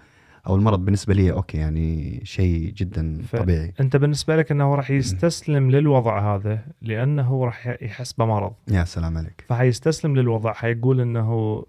أو 0.47 0.57
المرض 0.57 0.85
بالنسبة 0.85 1.15
لي 1.15 1.33
okay 1.33 1.59
يعني 1.59 2.21
شيء 2.25 2.71
جدا 2.73 3.23
ف- 3.29 3.37
طبيعي. 3.37 3.75
أنت 3.81 3.97
بالنسبة 3.97 4.37
لك 4.37 4.51
إنه 4.51 4.75
راح 4.75 4.91
يستسلم 4.91 5.71
للوضع 5.71 6.35
هذا 6.37 6.67
لأنه 6.83 7.45
راح 7.45 7.77
يحس 7.83 8.13
بمرض. 8.13 8.53
يا 8.71 8.85
سلام 8.85 9.17
عليك. 9.19 9.45
فحيستسلم 9.49 10.17
للوضع 10.17 10.53
حيقول 10.53 11.01
إنه 11.01 11.63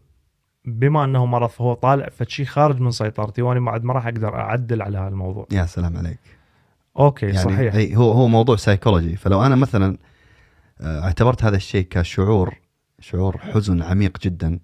بما 0.66 1.04
إنه 1.04 1.26
مرض 1.26 1.50
فهو 1.50 1.74
طالع 1.74 2.10
فشي 2.10 2.46
خارج 2.46 2.82
من 2.82 2.92
سيطرتي 2.92 3.42
وأنا 3.42 3.60
بعد 3.60 3.84
ما 3.84 3.94
راح 3.94 4.06
أقدر 4.08 4.36
أعدل 4.36 4.82
على 4.82 4.98
هالموضوع. 4.98 5.48
يا 5.52 5.66
سلام 5.66 5.98
عليك. 5.98 6.20
okay 7.00 7.26
يعني 7.26 7.38
صحيح. 7.38 7.98
هو 7.98 8.12
هو 8.12 8.28
موضوع 8.28 8.56
سايكولوجي 8.56 9.16
فلو 9.16 9.44
أنا 9.44 9.56
مثلا 9.56 9.98
اعتبرت 10.82 11.44
هذا 11.44 11.56
الشيء 11.56 11.88
كشعور 11.90 12.60
شعور 13.00 13.38
حزن 13.38 13.82
عميق 13.82 14.20
جدا. 14.20 14.60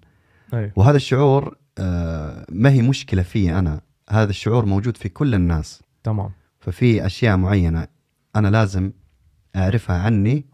اي 0.54 0.72
وهذا 0.76 0.96
الشعور 0.96 1.56
آه، 1.78 2.46
ما 2.50 2.70
هي 2.70 2.82
مشكلة 2.82 3.22
في 3.22 3.58
أنا؟ 3.58 3.80
هذا 4.10 4.30
الشعور 4.30 4.66
موجود 4.66 4.96
في 4.96 5.08
كل 5.08 5.34
الناس. 5.34 5.82
تمام. 6.02 6.30
ففي 6.60 7.06
أشياء 7.06 7.36
معينة 7.36 7.88
أنا 8.36 8.48
لازم 8.48 8.92
أعرفها 9.56 9.98
عني 9.98 10.46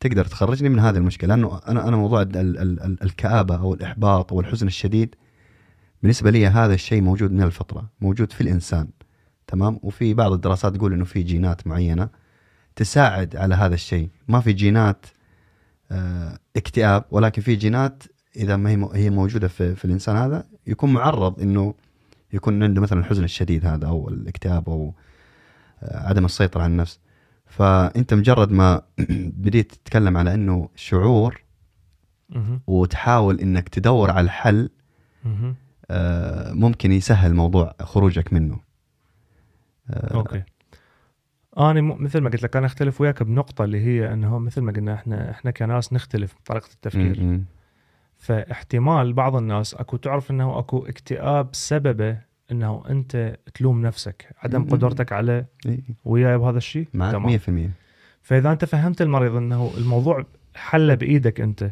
تقدر 0.00 0.24
تخرجني 0.24 0.68
من 0.68 0.78
هذه 0.78 0.96
المشكلة. 0.96 1.34
لأنه 1.34 1.60
أنا 1.68 1.88
أنا 1.88 1.96
موضوع 1.96 2.22
ال 2.22 2.36
ال 2.36 2.58
ال 2.58 3.02
الكآبة 3.02 3.56
أو 3.56 3.74
الإحباط 3.74 4.32
أو 4.32 4.40
الحزن 4.40 4.66
الشديد 4.66 5.14
بالنسبة 6.02 6.30
لي 6.30 6.46
هذا 6.46 6.74
الشيء 6.74 7.02
موجود 7.02 7.32
من 7.32 7.42
الفطرة 7.42 7.90
موجود 8.00 8.32
في 8.32 8.40
الإنسان. 8.40 8.88
تمام؟ 9.46 9.80
وفي 9.82 10.14
بعض 10.14 10.32
الدراسات 10.32 10.76
تقول 10.76 10.92
إنه 10.92 11.04
في 11.04 11.22
جينات 11.22 11.66
معينة. 11.66 12.08
تساعد 12.76 13.36
على 13.36 13.54
هذا 13.54 13.74
الشيء 13.74 14.08
ما 14.28 14.40
في 14.40 14.52
جينات 14.52 15.06
آه، 15.92 16.38
اكتئاب 16.56 17.04
ولكن 17.10 17.42
في 17.42 17.56
جينات 17.56 18.02
إذا 18.36 18.56
ما 18.56 18.70
هي 18.70 18.76
مو- 18.76 18.90
هي 18.92 19.10
موجودة 19.10 19.48
في, 19.48 19.74
في 19.74 19.84
الإنسان 19.84 20.16
هذا 20.16 20.44
يكون 20.66 20.92
معرض 20.92 21.40
إنه 21.40 21.74
يكون 22.32 22.62
عنده 22.62 22.80
مثلا 22.80 23.00
الحزن 23.00 23.24
الشديد 23.24 23.66
هذا 23.66 23.86
أو 23.86 24.08
الاكتئاب 24.08 24.68
أو 24.68 24.94
آه، 25.82 26.08
عدم 26.08 26.24
السيطرة 26.24 26.62
على 26.62 26.70
النفس 26.70 26.98
فأنت 27.46 28.14
مجرد 28.14 28.50
ما 28.52 28.82
بديت 29.42 29.72
تتكلم 29.72 30.16
على 30.16 30.34
إنه 30.34 30.68
شعور. 30.76 31.42
وتحاول 32.66 33.40
إنك 33.40 33.68
تدور 33.68 34.10
على 34.10 34.24
الحل. 34.24 34.70
آه، 35.90 36.52
ممكن 36.52 36.92
يسهل 36.92 37.34
موضوع 37.34 37.74
خروجك 37.80 38.32
منه 38.32 38.60
أوكي 40.14 40.42
أنا 41.58 41.80
م- 41.80 42.02
مثل 42.04 42.20
ما 42.20 42.30
قلت 42.30 42.42
لك 42.42 42.56
أنا 42.56 42.66
أختلف 42.66 43.00
وياك 43.00 43.22
بنقطة 43.22 43.64
اللي 43.64 43.80
هي 43.80 44.12
إنه 44.12 44.38
مثل 44.38 44.60
ما 44.60 44.72
قلنا 44.72 44.94
إحنا 44.94 45.30
إحنا 45.30 45.50
كناس 45.50 45.92
نختلف 45.92 46.34
بطريقة 46.34 46.68
التفكير. 46.74 47.20
م- 47.20 47.26
م- 47.34 47.44
فاحتمال 48.18 49.12
بعض 49.12 49.36
الناس 49.36 49.74
أكو 49.74 49.96
تعرف 49.96 50.30
إنه 50.30 50.58
أكو 50.58 50.78
اكتئاب 50.86 51.48
سببه 51.52 52.18
إنه 52.52 52.82
أنت 52.90 53.38
تلوم 53.54 53.82
نفسك 53.82 54.26
عدم. 54.42 54.62
قدرتك 54.64 55.12
على 55.12 55.44
وياي 56.04 56.38
بهذا 56.38 56.58
الشيء؟ 56.58 56.88
معك 56.94 57.14
100% 57.38 57.70
فإذا 58.22 58.52
أنت 58.52 58.64
فهمت 58.64 59.02
المريض 59.02 59.34
إنه 59.36 59.70
الموضوع 59.78 60.24
حله 60.54 60.94
بإيدك 60.94 61.40
أنت 61.40 61.70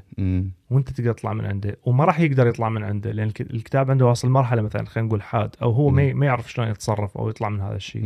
وأنت 0.70 0.88
تقدر 0.90 1.12
تطلع 1.12 1.32
من 1.32 1.44
عنده 1.46 1.76
وما 1.84 2.04
راح 2.04 2.20
يقدر 2.20 2.46
يطلع 2.46 2.68
من 2.68 2.84
عنده 2.84 3.12
لأن 3.12 3.26
الك- 3.28 3.40
الكتاب 3.40 3.90
عنده 3.90 4.06
واصل 4.06 4.28
مرحلة 4.28 4.62
مثلا 4.62 4.86
خلينا 4.86 5.08
نقول 5.08 5.22
حاد 5.22 5.56
أو 5.62 5.70
هو 5.70 5.90
ما 5.90 6.12
ما 6.12 6.26
يعرف 6.26 6.52
شلون 6.52 6.68
يتصرف 6.68 7.18
أو 7.18 7.28
يطلع 7.28 7.48
من 7.48 7.60
هذا 7.60 7.76
الشيء. 7.76 8.02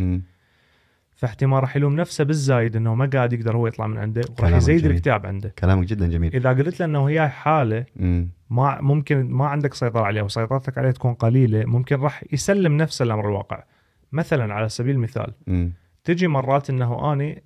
فاحتمال 1.22 1.60
راح 1.60 1.76
يلوم 1.76 1.96
نفسه 1.96 2.24
بالزايد 2.24 2.76
إنه 2.76 2.94
ما 2.94 3.06
قاعد 3.12 3.32
يقدر 3.32 3.56
هو 3.56 3.66
يطلع 3.66 3.86
من 3.86 3.98
عنده 3.98 4.22
وراح 4.40 4.52
يزيد. 4.56 4.86
الاكتئاب 4.86 5.26
عنده. 5.26 5.54
كلامك 5.58 5.86
جدا 5.86 6.08
جميل. 6.08 6.34
إذا 6.34 6.48
قلت 6.52 6.80
له 6.80 6.86
إنه 6.86 7.08
هي 7.08 7.28
حالة 7.28 7.84
ما 8.50 8.80
ممكن 8.80 9.30
ما 9.30 9.46
عندك 9.46 9.74
سيطرة 9.74 10.00
عليها 10.00 10.22
وسيطرتك 10.22 10.78
عليها 10.78 10.90
تكون 10.92 11.14
قليلة 11.14 11.64
ممكن 11.64 11.96
راح 12.00 12.24
يسلم 12.32 12.76
نفسه 12.76 13.04
لأمر 13.04 13.28
الواقع. 13.28 13.62
مثلا 14.12 14.54
على 14.54 14.68
سبيل 14.68 14.94
المثال 14.94 15.32
م- 15.46 15.68
تجي 16.04 16.28
مرات 16.28 16.70
إنه 16.70 17.12
اني 17.12 17.42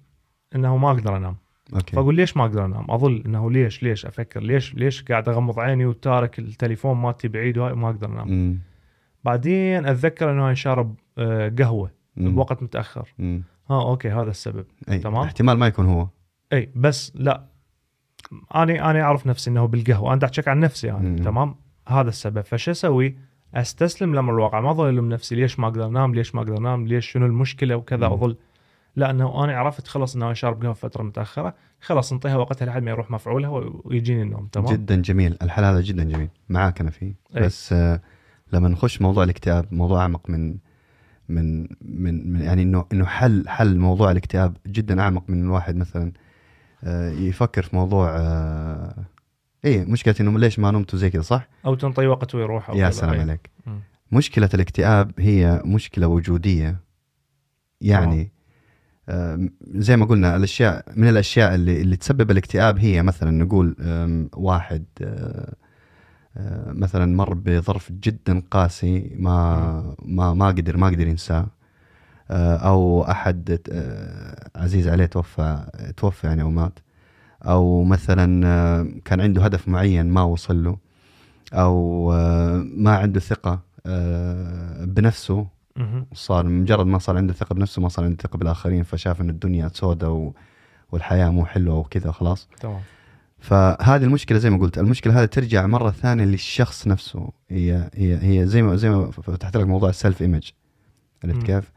إنه 0.54 0.76
ما 0.76 0.90
أقدر 0.90 1.16
أنام. 1.16 1.36
okay. 1.74 1.96
فأقول 1.96 2.14
ليش 2.14 2.36
ما 2.36 2.42
أقدر 2.44 2.64
أنام؟ 2.64 2.90
أظل 2.90 3.22
إنه 3.26 3.50
ليش 3.50 3.82
ليش 3.82 4.06
أفكر؟ 4.06 4.42
ليش 4.42 4.74
ليش 4.74 5.02
قاعد 5.04 5.28
أغمض 5.28 5.58
عيني 5.60 5.86
وتارك 5.86 6.38
التليفون 6.38 6.96
مالتي 6.96 7.28
بعيد 7.28 7.58
وهاي 7.58 7.74
ما 7.74 7.88
أقدر 7.90 8.06
أنام؟ 8.08 8.28
م- 8.50 8.58
بعدين 9.24 9.86
أتذكر 9.86 10.30
إنه 10.30 10.44
أنا 10.46 10.54
شارب 10.54 10.94
آه، 11.18 11.52
قهوة 11.58 11.90
بوقت 12.16 12.62
متأخر. 12.62 13.08
م- 13.18 13.40
ها 13.70 13.82
okay 13.82 14.10
هذا 14.10 14.30
السبب. 14.30 14.66
أي. 14.88 14.98
تمام. 14.98 15.22
احتمال 15.22 15.58
ما 15.58 15.66
يكون 15.66 15.86
هو. 15.86 16.08
أي 16.52 16.70
بس 16.74 17.12
لا. 17.14 17.46
أنا 18.54 18.90
أنا 18.90 19.02
أعرف 19.02 19.26
نفسي 19.26 19.50
إنه 19.50 19.66
بالقهوة. 19.66 20.12
أنا 20.12 20.24
احكي 20.24 20.50
عن 20.50 20.60
نفسي 20.60 20.86
يعني 20.86 21.08
مم. 21.08 21.16
تمام؟ 21.16 21.54
هذا 21.88 22.08
السبب. 22.08 22.40
فشو 22.40 22.70
أسوي؟ 22.70 23.18
أستسلم 23.54 24.14
لامر 24.14 24.34
الواقع 24.34 24.60
ما 24.60 24.70
اظل 24.70 24.88
الوم 24.88 25.08
نفسي. 25.08 25.34
ليش 25.34 25.58
ما 25.58 25.66
أقدر 25.66 25.86
أنام؟ 25.86 26.14
ليش 26.14 26.34
ما 26.34 26.40
أقدر 26.40 26.58
أنام؟ 26.58 26.86
ليش؟ 26.86 27.10
شنو 27.10 27.26
المشكلة؟ 27.26 27.76
وكذا. 27.76 28.06
أظل. 28.06 28.36
لا 28.96 29.10
انه 29.10 29.44
أنا 29.44 29.58
عرفت 29.58 29.86
خلص 29.88 30.16
إنه 30.16 30.26
أنا 30.26 30.34
شارب 30.34 30.62
قهوة 30.62 30.74
فترة 30.74 31.02
متأخرة. 31.02 31.54
خلاص 31.80 32.12
انطيها 32.12 32.36
وقتها 32.36 32.66
لحد 32.66 32.82
ما 32.82 32.90
يروح 32.90 33.10
مفعولها 33.10 33.48
ويجيني 33.84 34.22
النوم 34.22 34.46
تمام؟ 34.46 34.72
جدا 34.72 34.96
جميل. 34.96 35.36
الحل 35.42 35.64
هذا 35.64 35.80
جدا 35.80 36.04
جميل. 36.04 36.28
معاك 36.48 36.80
أنا 36.80 36.90
فيه. 36.90 37.14
أي. 37.36 37.42
بس 37.42 37.72
آه 37.72 38.00
لما 38.52 38.68
نخش 38.68 39.02
موضوع 39.02 39.24
الاكتئاب 39.24 39.66
موضوع 39.72 40.02
أعمق 40.02 40.30
من 40.30 40.56
من 41.28 41.60
من, 41.82 42.32
من 42.32 42.40
يعني 42.40 42.62
إنه 42.62 42.84
إنه 42.92 43.04
حل 43.04 43.48
حل 43.48 43.78
موضوع 43.78 44.10
الاكتئاب 44.10 44.56
جدا 44.66 45.00
أعمق 45.00 45.30
من 45.30 45.42
الواحد 45.42 45.76
مثلا 45.76 46.12
آه 46.84 47.10
يفكر 47.10 47.62
في 47.62 47.76
موضوع 47.76 48.16
آه 48.16 49.04
إيه 49.64 49.84
مشكلة 49.84 50.14
إنه 50.20 50.38
ليش 50.38 50.58
ما 50.58 50.70
نمت 50.70 50.94
وزي 50.94 51.10
كذا 51.10 51.22
صح؟ 51.22 51.48
أو 51.66 51.74
تنطي 51.74 52.06
وقت 52.06 52.34
ويروح 52.34 52.70
أو 52.70 52.76
يا. 52.76 52.90
سلام. 52.90 53.20
عليك. 53.20 53.50
مشكلة 54.12 54.50
الاكتئاب 54.54 55.12
هي 55.18 55.62
مشكلة 55.64 56.06
وجودية 56.06 56.80
يعني 57.80 58.32
زي 59.74 59.96
ما 59.96 60.06
قلنا 60.06 60.36
الأشياء 60.36 60.84
من 60.96 61.08
الأشياء 61.08 61.54
اللي 61.54 61.80
اللي 61.82 61.96
تسبب 61.96 62.30
الاكتئاب 62.30 62.78
هي 62.78 63.02
مثلا 63.02 63.30
نقول 63.30 63.76
واحد 64.34 64.84
آه، 65.02 65.54
مثلا 66.66 67.16
مر 67.16 67.34
بظرف 67.34 67.92
جدا 67.92 68.42
قاسي 68.50 69.10
ما 69.18 69.94
ما 70.04 70.34
ما 70.34 70.46
قدر 70.48 70.76
ما 70.76 70.86
قدر 70.86 71.06
ينساه. 71.08 71.46
آه، 72.30 72.56
أو 72.56 73.02
أحد 73.10 73.60
آه، 73.72 74.48
عزيز 74.56 74.88
عليه 74.88 75.06
توفى 75.06 75.66
توفى 75.96 76.26
يعني 76.26 76.42
أو 76.42 76.50
مات. 76.50 76.78
أو 77.42 77.84
مثلا 77.84 78.46
آه، 78.46 78.86
كان 79.04 79.20
عنده 79.20 79.44
هدف 79.44 79.68
معين 79.68 80.06
ما 80.10 80.22
وصل 80.22 80.64
له. 80.64 80.76
أو 81.52 82.12
آه، 82.12 82.64
ما 82.76 82.96
عنده 82.96 83.20
ثقة 83.20 83.60
آه، 83.86 84.84
بنفسه. 84.84 85.46
صار 86.14 86.46
مجرد 86.46 86.86
ما 86.86 86.98
صار 86.98 87.16
عنده 87.16 87.32
ثقة 87.32 87.54
بنفسه 87.54 87.82
ما 87.82 87.88
صار 87.88 88.04
عنده 88.04 88.16
ثقة 88.22 88.36
بالآخرين 88.38 88.82
فشاف 88.82 89.20
إن 89.20 89.30
الدنيا 89.30 89.68
سوداء. 89.68 90.32
والحياة 90.92 91.30
مو 91.30 91.46
حلوة 91.46 91.74
وكذا 91.78 92.10
خلاص. 92.12 92.48
تمام. 92.60 92.80
فهذه 93.38 94.04
المشكلة 94.04 94.38
زي 94.38 94.50
ما 94.50 94.58
قلت 94.58 94.78
المشكلة 94.78 95.20
هذه 95.20 95.24
ترجع 95.26 95.66
مرة 95.66 95.90
ثانية 95.90 96.24
للشخص 96.24 96.86
نفسه. 96.86 97.32
هي 97.50 97.90
هي 97.94 98.18
هي 98.40 98.46
زي 98.46 98.62
ما 98.62 98.76
زي 98.76 98.90
ما 98.90 99.10
فتحت 99.10 99.56
لك 99.56 99.66
موضوع 99.66 99.88
السيلف 99.90 100.22
ايمج 100.22 100.50
عرفت. 101.24 101.42
كيف؟ 101.42 101.72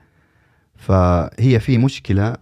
فهي 0.76 1.60
في 1.60 1.78
مشكلة 1.78 2.36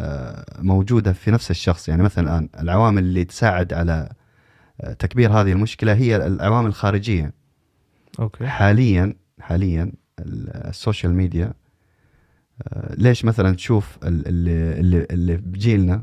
آه، 0.00 0.44
موجودة 0.58 1.12
في 1.12 1.30
نفس 1.30 1.50
الشخص. 1.50 1.88
يعني 1.88 2.02
مثلا 2.02 2.24
الآن 2.24 2.48
العوامل 2.60 3.02
اللي 3.02 3.24
تساعد 3.24 3.72
على 3.72 4.08
آه، 4.80 4.92
تكبير 4.92 5.32
هذه 5.32 5.52
المشكلة 5.52 5.94
هي 5.94 6.16
العوامل 6.26 6.66
الخارجية. 6.68 7.32
okay. 8.20 8.46
حاليا 8.46 9.14
حاليا 9.40 9.92
ال- 10.18 10.50
social 10.68 11.14
media 11.14 11.52
آه، 12.68 12.94
ليش 12.94 13.24
مثلا 13.24 13.54
تشوف 13.56 13.98
ال- 14.04 14.28
اللي 14.28 14.80
اللي, 14.80 15.06
اللي 15.10 15.36
بجيلنا 15.36 16.02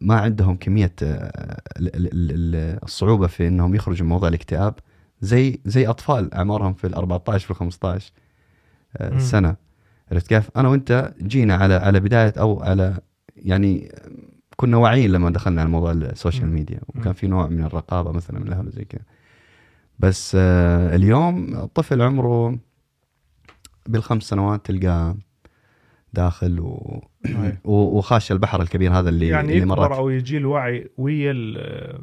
ما 0.00 0.20
عندهم 0.20 0.56
كمية 0.56 0.92
آه، 1.02 1.60
ال- 1.78 1.96
ال- 1.96 2.10
ال- 2.32 2.78
الصعوبة 2.82 3.26
في 3.26 3.48
إنهم 3.48 3.74
يخرجوا 3.74 4.06
من 4.06 4.12
موضوع 4.12 4.28
الاكتئاب 4.28 4.74
زي 5.20 5.60
زي 5.64 5.86
أطفال 5.86 6.34
أعمارهم 6.34 6.72
في 6.74 6.86
ال 6.86 6.94
14 6.94 7.44
في 7.44 7.50
ال 7.50 7.56
15 7.56 8.12
آه،. 8.96 9.18
سنة 9.18 9.56
عرفت 10.12 10.26
كيف؟ 10.26 10.50
أنا 10.56 10.68
وأنت 10.68 11.14
جينا 11.22 11.54
على 11.54 11.74
على 11.74 12.00
بداية 12.00 12.32
أو 12.38 12.62
على 12.62 12.98
يعني 13.36 13.92
كنا 14.56 14.76
واعيين 14.76 15.12
لما 15.12 15.30
دخلنا 15.30 15.60
على 15.60 15.70
موضوع 15.70 15.92
ال 15.92 15.99
social. 15.99 16.48
media 16.48 16.80
وكان. 16.88 17.12
في 17.12 17.26
نوع 17.26 17.46
من 17.46 17.64
الرقابة 17.64 18.12
مثلا 18.12 18.40
من 18.40 18.46
الأهل 18.48 18.70
زي 18.70 18.84
كذا 18.84 19.02
بس 19.98 20.36
آه، 20.40 20.96
اليوم 20.96 21.64
طفل 21.74 22.02
عمره 22.02 22.58
بالخمس 23.86 24.22
سنوات 24.22 24.66
تلقاه 24.66 25.16
داخل 26.16 26.60
و... 26.60 27.00
وخاش 27.64 28.32
البحر 28.32 28.62
الكبير 28.62 28.92
هذا 28.92 29.08
اللي 29.08 29.28
يعني 29.28 29.48
اللي 29.48 29.58
يكبر 29.58 29.76
مرات 29.76 29.98
أو 29.98 30.10
يجي 30.10 30.36
الوعي 30.36 30.90
ويا 30.98 31.30
ال- 31.30 32.00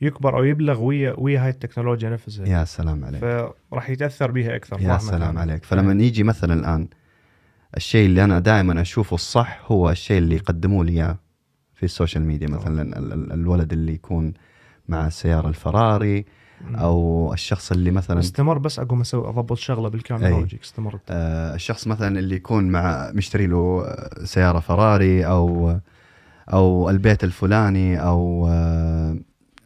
يكبر 0.00 0.38
أو 0.38 0.44
يبلغ 0.44 0.80
ويا 0.82 1.14
ويا 1.18 1.44
هاي 1.44 1.50
التكنولوجيا 1.50 2.10
نفسها 2.10 2.46
يا 2.46 2.64
سلام 2.64 3.04
عليك 3.04 3.20
فراح 3.20 3.90
يتأثر 3.90 4.30
بها 4.30 4.56
أكثر 4.56 4.80
يا 4.80 4.98
سلام. 4.98 5.38
عليك 5.38 5.64
فلما 5.64 6.02
يجي 6.04 6.22
مثلا 6.22 6.54
الآن 6.54 6.88
الشيء 7.76 8.06
اللي 8.06 8.24
أنا 8.24 8.38
دائما 8.38 8.80
أشوفه 8.80 9.14
الصح 9.14 9.62
هو 9.66 9.90
الشيء 9.90 10.18
اللي 10.18 10.34
يقدموه 10.34 10.84
لي 10.84 10.92
إياه 10.92 11.18
في 11.74 11.82
ال 11.82 11.88
social 11.88 12.24
media. 12.24 12.48
مثلا 12.48 12.82
ال- 12.98 13.12
ال- 13.12 13.32
الولد 13.32 13.72
اللي 13.72 13.92
يكون 13.94 14.32
مع 14.88 15.06
السياره 15.06 15.48
الفراري. 15.48 16.24
أو 16.74 17.32
الشخص 17.32 17.72
اللي 17.72 17.90
مثلا 17.90 18.18
استمر 18.20 18.58
بس 18.58 18.78
أقوم 18.78 19.00
أسوي 19.00 19.28
أضبط 19.28 19.56
شغلة 19.58 19.88
بالكاميرا 19.88 20.28
أي. 20.28 20.32
واجيك 20.32 20.62
استمر 20.62 20.98
آه، 21.08 21.54
الشخص 21.54 21.86
مثلا 21.86 22.18
اللي 22.18 22.36
يكون 22.36 22.64
مع 22.68 23.10
مشتري 23.14 23.46
له 23.46 23.84
آه، 23.86 24.24
سيارة 24.24 24.58
فراري 24.60 25.26
أو 25.26 25.76
أو 26.52 26.90
البيت 26.90 27.24
الفلاني 27.24 28.00
أو 28.02 28.48
آه، 28.48 29.16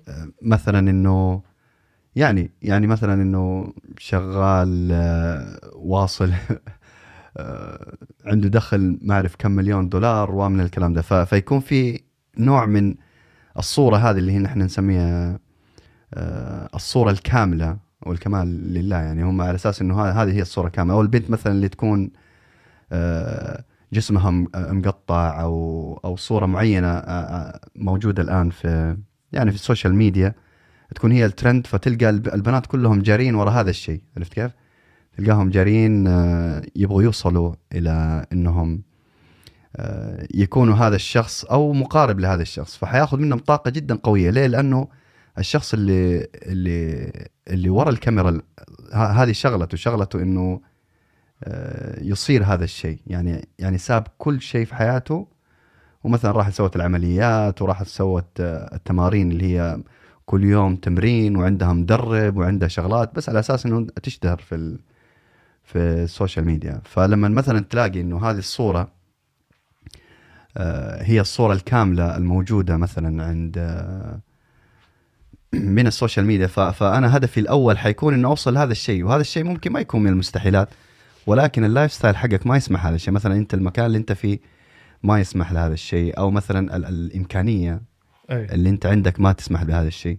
آه، 0.08 0.28
مثلا 0.42 0.78
إنه 0.78 1.42
يعني 2.16 2.50
يعني 2.62 2.86
مثلا 2.86 3.14
إنه 3.14 3.72
شغال 3.98 4.88
آه، 4.92 5.60
واصل 5.74 6.32
آه، 7.36 7.96
عنده 8.26 8.48
دخل 8.48 8.98
ما 9.02 9.14
أعرف 9.14 9.36
كم 9.38 9.50
مليون 9.50 9.88
دولار 9.88 10.30
ومن 10.34 10.60
الكلام 10.60 10.92
ده. 10.92 11.24
فيكون 11.24 11.60
في 11.60 12.00
نوع 12.38 12.66
من 12.66 12.94
الصورة 13.58 13.96
هذه 13.96 14.18
اللي 14.18 14.32
هي 14.32 14.38
نحن 14.38 14.62
نسميها 14.62 15.38
الصورة 16.74 17.10
الكاملة 17.10 17.76
والكمال 18.02 18.74
لله. 18.74 18.96
يعني 18.96 19.24
هم 19.24 19.40
على 19.40 19.54
أساس 19.54 19.82
إنه 19.82 20.02
هذه 20.04 20.32
هي 20.32 20.42
الصورة 20.42 20.66
الكامله 20.66 20.94
أو 20.94 21.00
البنت 21.00 21.30
مثلا 21.30 21.52
اللي 21.52 21.68
تكون 21.68 22.10
آه، 22.92 23.64
جسمها 23.92 24.46
آه، 24.54 24.72
مقطع 24.72 25.40
أو 25.42 26.00
أو 26.04 26.16
صورة 26.16 26.46
معينة 26.46 26.88
آه، 26.88 27.00
آه، 27.00 27.60
موجودة 27.76 28.22
الآن 28.22 28.50
في 28.50 28.96
يعني 29.32 29.50
في 29.50 29.56
ال 29.56 29.62
social 29.62 29.94
media 29.94 30.34
تكون 30.94 31.12
هي 31.12 31.26
الترند 31.26 31.66
فتلقى 31.66 32.10
الب- 32.10 32.28
البنات 32.28 32.66
كلهم 32.66 33.02
جارين 33.02 33.34
ورا 33.34 33.50
هذا 33.50 33.70
الشيء. 33.70 34.00
عرفت 34.16 34.32
كيف؟ 34.32 34.52
تلقاهم 35.18 35.50
جارين 35.50 36.06
آه، 36.06 36.62
يبغوا 36.76 37.02
يوصلوا 37.02 37.54
إلى 37.74 38.26
إنهم 38.32 38.82
آه، 39.76 40.26
يكونوا 40.34 40.74
هذا 40.74 40.96
الشخص 40.96 41.44
أو 41.44 41.72
مقارب 41.72 42.20
لهذا 42.20 42.42
الشخص. 42.42 42.76
فحياخذ 42.76 43.18
منهم 43.18 43.38
طاقة 43.38 43.70
جدا 43.70 43.94
قوية. 44.02 44.30
ليه؟ 44.30 44.46
لأنه 44.46 44.88
الشخص 45.38 45.74
اللي 45.74 46.28
اللي 46.34 47.12
اللي 47.48 47.68
ورا 47.68 47.90
الكاميرا 47.90 48.40
هذه 48.92 49.32
شغلته 49.32 49.76
شغلته 49.76 50.22
إنه 50.22 50.60
آه، 51.44 52.02
يصير 52.02 52.44
هذا 52.44 52.64
الشيء. 52.64 52.98
يعني 53.06 53.48
يعني 53.58 53.78
ساب 53.78 54.06
كل 54.18 54.40
شيء 54.40 54.64
في 54.66 54.74
حياته 54.74 55.28
ومثلا 56.04 56.30
راح 56.30 56.50
سوت 56.50 56.76
العمليات 56.76 57.62
وراح 57.62 57.82
سوت 57.82 58.40
آه، 58.40 58.74
التمارين 58.74 59.32
اللي 59.32 59.58
هي 59.58 59.82
كل 60.26 60.44
يوم 60.44 60.76
تمرين 60.76 61.36
وعندها 61.36 61.72
مدرب 61.72 62.36
وعندها 62.36 62.68
شغلات 62.68 63.14
بس 63.14 63.28
على 63.28 63.38
أساس 63.38 63.66
إنه 63.66 63.86
تشتهر 64.02 64.38
في 64.38 64.78
في 65.64 65.78
ال 65.78 65.88
social 65.88 66.46
media. 66.46 66.80
فلما 66.84 67.28
مثلا 67.28 67.60
تلاقي 67.60 68.00
إنه 68.00 68.30
هذه 68.30 68.38
الصورة 68.38 68.88
آه، 70.56 71.02
هي 71.02 71.20
الصورة 71.20 71.52
الكاملة 71.52 72.16
الموجودة 72.16 72.76
مثلا 72.76 73.24
عند 73.24 73.58
من 75.52 75.86
ال 75.86 75.92
social 75.92 76.26
media 76.26 76.46
فأنا 76.46 77.16
هدفي 77.16 77.40
الأول 77.40 77.78
حيكون 77.78 78.14
إنه 78.14 78.28
أوصل 78.28 78.54
لهذا 78.54 78.72
الشيء 78.72 79.04
وهذا 79.04 79.20
الشيء 79.20 79.44
ممكن 79.44 79.72
ما 79.72 79.80
يكون 79.80 80.02
من 80.02 80.10
المستحيلات 80.10 80.68
ولكن 81.26 81.64
ال 81.64 81.92
lifestyle 81.92 82.16
حقك 82.16 82.46
ما 82.46 82.56
يسمح 82.56 82.86
هذا 82.86 82.94
الشيء. 82.94 83.14
مثلا 83.14 83.34
أنت 83.36 83.54
المكان 83.54 83.86
اللي 83.86 83.98
أنت 83.98 84.12
فيه 84.12 84.38
ما 85.02 85.20
يسمح 85.20 85.52
لهذا 85.52 85.74
الشيء 85.74 86.18
أو 86.18 86.30
مثلا 86.30 86.76
ال- 86.76 86.84
الإمكانية 86.84 87.82
أي. 88.30 88.44
اللي 88.44 88.70
أنت 88.70 88.86
عندك 88.86 89.20
ما 89.20 89.32
تسمح 89.32 89.62
بهذا 89.64 89.88
الشيء. 89.88 90.18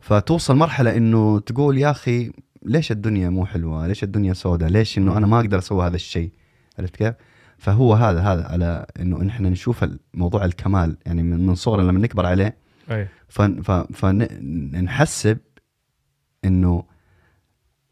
فتوصل 0.00 0.56
مرحلة 0.56 0.96
إنه 0.96 1.40
تقول 1.40 1.78
يا 1.78 1.90
أخي 1.90 2.32
ليش 2.62 2.92
الدنيا 2.92 3.28
مو 3.30 3.46
حلوة؟ 3.46 3.86
ليش 3.86 4.02
الدنيا 4.04 4.32
سوداء 4.32 4.68
ليش 4.68 4.98
إنه 4.98 5.16
أنا 5.16 5.26
ما 5.26 5.40
أقدر 5.40 5.58
أسوي 5.58 5.86
هذا 5.86 5.96
الشيء؟ 5.96 6.30
عرفت 6.78 6.96
كيف؟ 6.96 7.14
فهو 7.58 7.94
هذا 7.94 8.20
هذا 8.20 8.44
على 8.46 8.86
إنه 9.00 9.28
إحنا 9.28 9.50
نشوف 9.50 9.84
موضوع 10.14 10.44
الكمال 10.44 10.96
يعني 11.06 11.22
من 11.22 11.54
صغرنا 11.54 11.90
لما 11.90 11.98
نكبر 12.00 12.26
عليه 12.26 12.56
أي. 12.90 13.08
فنحسب 13.94 15.38
إنه 16.44 16.84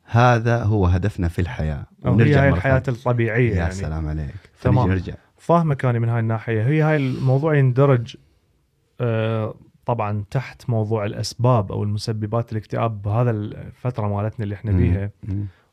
هذا 0.05 0.63
هو 0.63 0.87
هدفنا 0.87 1.29
في 1.29 1.39
الحياة. 1.39 1.87
أو 2.07 2.19
هي 2.19 2.49
الحياة. 2.49 2.83
الطبيعية 2.89 3.51
يا 3.51 3.57
يعني. 3.57 3.73
سلام 3.73 4.09
عليك. 4.09 4.35
تمام. 4.63 4.89
نرجع 4.89 5.15
فاهمك 5.37 5.85
أنا 5.85 5.99
من 5.99 6.09
هاي 6.09 6.21
الناحية. 6.21 6.67
هي 6.67 6.83
هاي 6.83 6.97
الموضوع 6.97 7.55
يندرج 7.55 8.17
آه، 9.01 9.55
طبعا 9.87 10.25
تحت 10.31 10.71
موضوع 10.71 11.05
الأسباب 11.07 11.73
أو 11.73 11.83
المسببات 11.83 12.53
الاكتئاب 12.53 13.03
بهذا 13.03 13.31
الفترة 13.31 14.09
مالتنا 14.09 14.45
اللي 14.45 14.55
إحنا 14.55 14.73
بيها. 14.73 15.11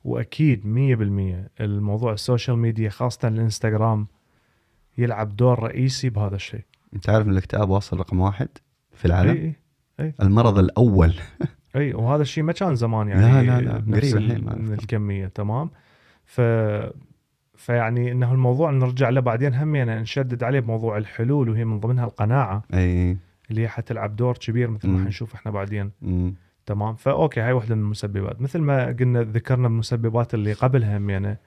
وأكيد 0.03 0.65
100% 0.65 1.49
الموضوع 1.61 2.13
ال 2.13 2.19
social 2.19 2.57
media 2.57 2.89
خاصة 2.89 3.27
الإنستغرام 3.27 4.07
يلعب 4.97 5.35
دور 5.35 5.63
رئيسي 5.63 6.09
بهذا 6.09 6.35
الشيء. 6.35 6.65
انت 6.93 7.09
عارف 7.09 7.25
إن 7.25 7.31
الاكتئاب 7.31 7.69
واصل 7.69 7.97
رقم 7.99 8.19
واحد؟ 8.19 8.49
في 8.99 9.05
العالم. 9.05 9.53
اي 9.99 10.13
المرض 10.21 10.59
الأول. 10.59 11.13
اي 11.75 11.93
وهذا 11.93 12.21
الشيء 12.21 12.43
ما 12.43 12.51
كان 12.53 12.75
زمان 12.75 13.07
يعني 13.07 13.21
لا، 13.21 13.43
لا، 13.43 13.61
لا، 13.61 13.71
قريب 13.97 14.17
ال- 14.17 14.31
الحين 14.31 14.45
من. 14.45 14.73
الكمية 14.73 15.27
تمام. 15.27 15.69
ف 16.25 16.41
فيعني 17.55 18.11
إنه 18.11 18.31
الموضوع 18.33 18.71
نرجع 18.71 19.09
له 19.09 19.21
بعدين 19.21 19.53
هم 19.53 19.75
يعني 19.75 20.01
نشدد 20.01 20.43
عليه 20.43 20.59
بموضوع 20.59 20.97
الحلول 20.97 21.49
وهي 21.49 21.65
من 21.65 21.79
ضمنها 21.79 22.05
القناعة. 22.05 22.63
إي. 22.73 23.17
اللي 23.51 23.61
هي 23.61 23.67
حتلعب 23.67 24.15
دور 24.15 24.37
كبير 24.37 24.69
مثل 24.69 24.87
ما. 24.89 25.03
حنشوف 25.05 25.33
إحنا 25.35 25.51
بعدين. 25.51 25.91
مم. 26.01 26.33
تمام. 26.65 26.95
فأوكي 26.95 27.41
هاي 27.41 27.51
واحدة 27.53 27.75
من 27.75 27.81
المسببات. 27.81 28.41
مثل 28.41 28.59
ما 28.59 28.85
قلنا 28.85 29.21
ذكرنا 29.21 29.67
بالمسببات 29.67 30.33
اللي 30.33 30.53
قبلها 30.53 30.97
هم 30.97 31.09
يعني 31.09 31.37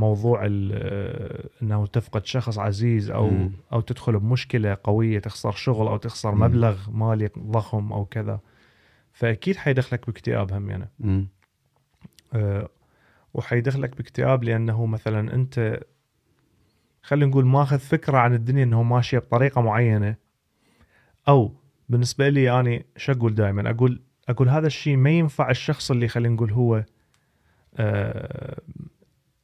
موضوع 0.00 0.42
ال- 0.46 0.72
آه، 0.74 1.48
إنه 1.62 1.86
تفقد 1.86 2.26
شخص 2.26 2.58
عزيز 2.58 3.10
أو 3.10 3.30
مم. 3.30 3.52
أو 3.72 3.80
تدخل 3.80 4.18
بمشكلة 4.18 4.76
قوية 4.84 5.18
تخسر 5.18 5.52
شغل 5.52 5.86
أو 5.88 5.96
تخسر 5.96 6.34
مم. 6.34 6.40
مبلغ 6.42 6.90
مالي 6.90 7.30
ضخم 7.38 7.92
أو 7.92 8.04
كذا 8.04 8.40
فأكيد 9.12 9.56
حيدخلك 9.56 10.06
باكتئاب 10.06 10.52
هم 10.52 10.70
يعني 10.70 10.88
مم. 10.98 11.28
أه 12.34 12.68
وحيدخلك 13.34 13.96
باكتئاب 13.96 14.44
لأنه 14.44 14.86
مثلا 14.86 15.34
أنت 15.34 15.80
خلينا 17.02 17.30
نقول 17.30 17.46
ماخذ 17.46 17.78
فكرة 17.78 18.18
عن 18.18 18.34
الدنيا 18.34 18.64
إنه 18.64 18.82
ماشيه 18.82 19.18
بطريقة 19.18 19.60
معينة 19.60 20.14
أو 21.28 21.52
بالنسبة 21.88 22.28
لي 22.28 22.60
أنا 22.60 22.82
شو 22.96 23.12
أقول 23.12 23.34
دائما 23.34 23.70
أقول 23.70 24.00
أقول 24.28 24.48
هذا 24.48 24.66
الشيء 24.66 24.96
ما 24.96 25.10
ينفع 25.10 25.50
الشخص 25.50 25.90
اللي 25.90 26.08
خلينا 26.08 26.34
نقول 26.34 26.52
هو 26.52 26.84
آه 27.76 28.60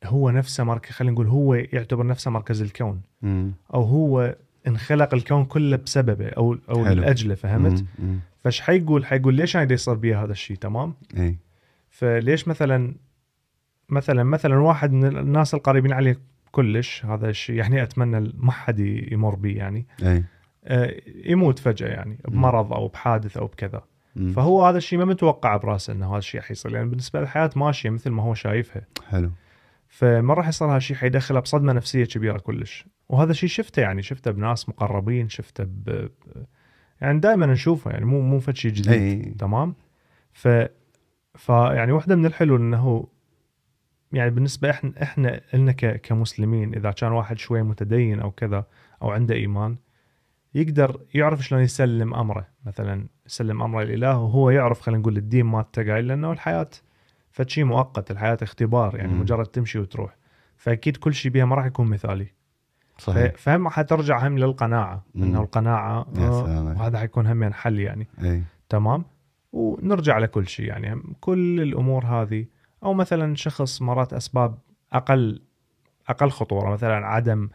هو 0.04 0.30
نفسه 0.30 0.64
مركز 0.64 0.90
خلينا 0.90 1.12
نقول 1.14 1.26
هو 1.26 1.54
يعتبر 1.54 2.06
نفسه 2.06 2.30
مركز 2.30 2.62
الكون 2.62 3.00
مم. 3.22 3.52
أو 3.74 3.82
هو 3.82 4.36
انخلق 4.66 5.14
الكون 5.14 5.44
كله 5.44 5.76
بسببه 5.76 6.28
أو 6.28 6.56
أو 6.70 6.84
حلو. 6.84 7.02
لأجله 7.02 7.34
فهمت؟ 7.34 7.84
فايش 8.38 8.60
حيقول؟ 8.60 9.06
حيقول 9.06 9.34
ليش 9.34 9.56
أنا 9.56 9.72
يصير 9.72 9.94
بي 9.94 10.14
هذا 10.14 10.32
الشيء 10.32 10.56
تمام؟ 10.56 10.94
اي 11.16 11.36
فليش 11.90 12.48
مثلا 12.48 12.94
مثلا 13.88 14.24
مثلا 14.24 14.58
واحد 14.58 14.92
من 14.92 15.16
الناس 15.16 15.54
القريبين 15.54 15.92
عليه 15.92 16.18
كلش 16.52 17.04
هذا 17.04 17.28
الشيء 17.28 17.56
يعني 17.56 17.82
أتمنى 17.82 18.32
ما 18.38 18.52
حد 18.52 18.78
يمر 19.12 19.34
بيه 19.34 19.56
يعني 19.56 19.86
اي 20.02 20.24
آه، 20.64 20.96
يموت 21.24 21.58
فجأة 21.58 21.88
يعني 21.88 22.18
بمرض 22.28 22.72
أو 22.72 22.88
بحادث 22.88 23.36
أو 23.36 23.46
بكذا 23.46 23.82
مم. 24.16 24.32
فهو 24.32 24.66
هذا 24.66 24.78
الشيء 24.78 24.98
ما 24.98 25.04
متوقع 25.04 25.56
برأسه 25.56 25.92
إنه 25.92 26.10
هذا 26.10 26.18
الشيء 26.18 26.40
حيصير 26.40 26.74
يعني 26.74 26.88
بالنسبة 26.88 27.20
للحياة 27.20 27.50
ماشية 27.56 27.90
مثل 27.90 28.10
ما 28.10 28.22
هو 28.22 28.34
شايفها 28.34 28.82
حلو 29.08 29.30
فما 29.92 30.34
راح 30.34 30.48
يصير 30.48 30.68
هذا 30.68 30.76
الشيء 30.76 30.96
حيدخله 30.96 31.40
بصدمة 31.40 31.72
نفسية 31.72 32.04
كبيرة 32.04 32.38
كلش. 32.38 32.86
وهذا 33.08 33.30
الشيء 33.30 33.48
شفته 33.48 33.82
يعني 33.82 34.02
شفته 34.02 34.30
بناس 34.30 34.68
مقربين 34.68 35.28
شفته 35.28 35.64
ب... 35.64 36.08
يعني 37.00 37.18
دائما 37.20 37.46
نشوفه 37.46 37.90
يعني 37.90 38.04
مو 38.04 38.20
مو 38.20 38.40
فد 38.40 38.56
شيء 38.56 38.72
جديد 38.72 38.92
إي. 38.92 39.34
تمام؟ 39.38 39.74
ف 40.32 40.48
فيعني 41.34 41.92
واحدة 41.92 42.16
من 42.16 42.26
الحلول 42.26 42.60
إنه 42.60 43.06
يعني 44.12 44.30
بالنسبة 44.30 44.70
إحنا 44.70 44.92
إحنا 45.02 45.40
لنا 45.54 45.72
ك- 45.72 46.00
كمسلمين 46.00 46.74
إذا 46.74 46.90
كان 46.90 47.12
واحد 47.12 47.38
شوي 47.38 47.62
متدين 47.62 48.20
أو 48.20 48.30
كذا 48.30 48.64
أو 49.02 49.10
عنده 49.10 49.34
إيمان 49.34 49.76
يقدر 50.54 51.00
يعرف 51.14 51.44
شلون 51.44 51.60
يسلم 51.62 52.14
أمره. 52.14 52.46
مثلا 52.66 53.06
يسلم 53.26 53.62
أمره 53.62 53.82
للاله 53.82 54.18
وهو 54.18 54.50
يعرف 54.50 54.80
خلينا 54.80 55.00
نقول 55.00 55.16
الدين 55.16 55.46
مالته 55.46 55.92
قايل 55.92 56.08
لأنه 56.08 56.32
الحياة 56.32 56.70
فد 57.30 57.48
شيء 57.48 57.64
مؤقت 57.64 58.10
الحياة 58.10 58.38
اختبار 58.42 58.96
يعني 58.96 59.12
مم. 59.12 59.20
مجرد 59.20 59.46
تمشي 59.46 59.78
وتروح 59.78 60.16
فأكيد 60.56 60.96
كل 60.96 61.14
شيء 61.14 61.32
بها 61.32 61.44
ما 61.44 61.56
راح 61.56 61.66
يكون 61.66 61.86
مثالي 61.86 62.26
صحيح 62.98 63.32
فهم 63.36 63.68
حترجع 63.68 64.26
هم 64.26 64.38
للقناعة 64.38 65.04
مم. 65.14 65.22
إنه 65.22 65.40
القناعة 65.40 66.06
آه،. 66.18 66.74
وهذا 66.78 66.98
حيكون 66.98 67.26
هم 67.26 67.52
حل 67.52 67.78
يعني 67.78 68.08
إي 68.22 68.42
تمام 68.68 69.04
ونرجع 69.52 70.18
لكل 70.18 70.48
شيء 70.48 70.66
يعني 70.66 71.02
كل 71.20 71.60
الأمور 71.60 72.04
هذه 72.04 72.46
أو 72.84 72.94
مثلا 72.94 73.36
شخص 73.36 73.82
مرات 73.82 74.12
أسباب 74.12 74.58
أقل 74.92 75.42
أقل 76.08 76.30
خطورة 76.30 76.70
مثلا 76.70 77.06
عدم 77.06 77.48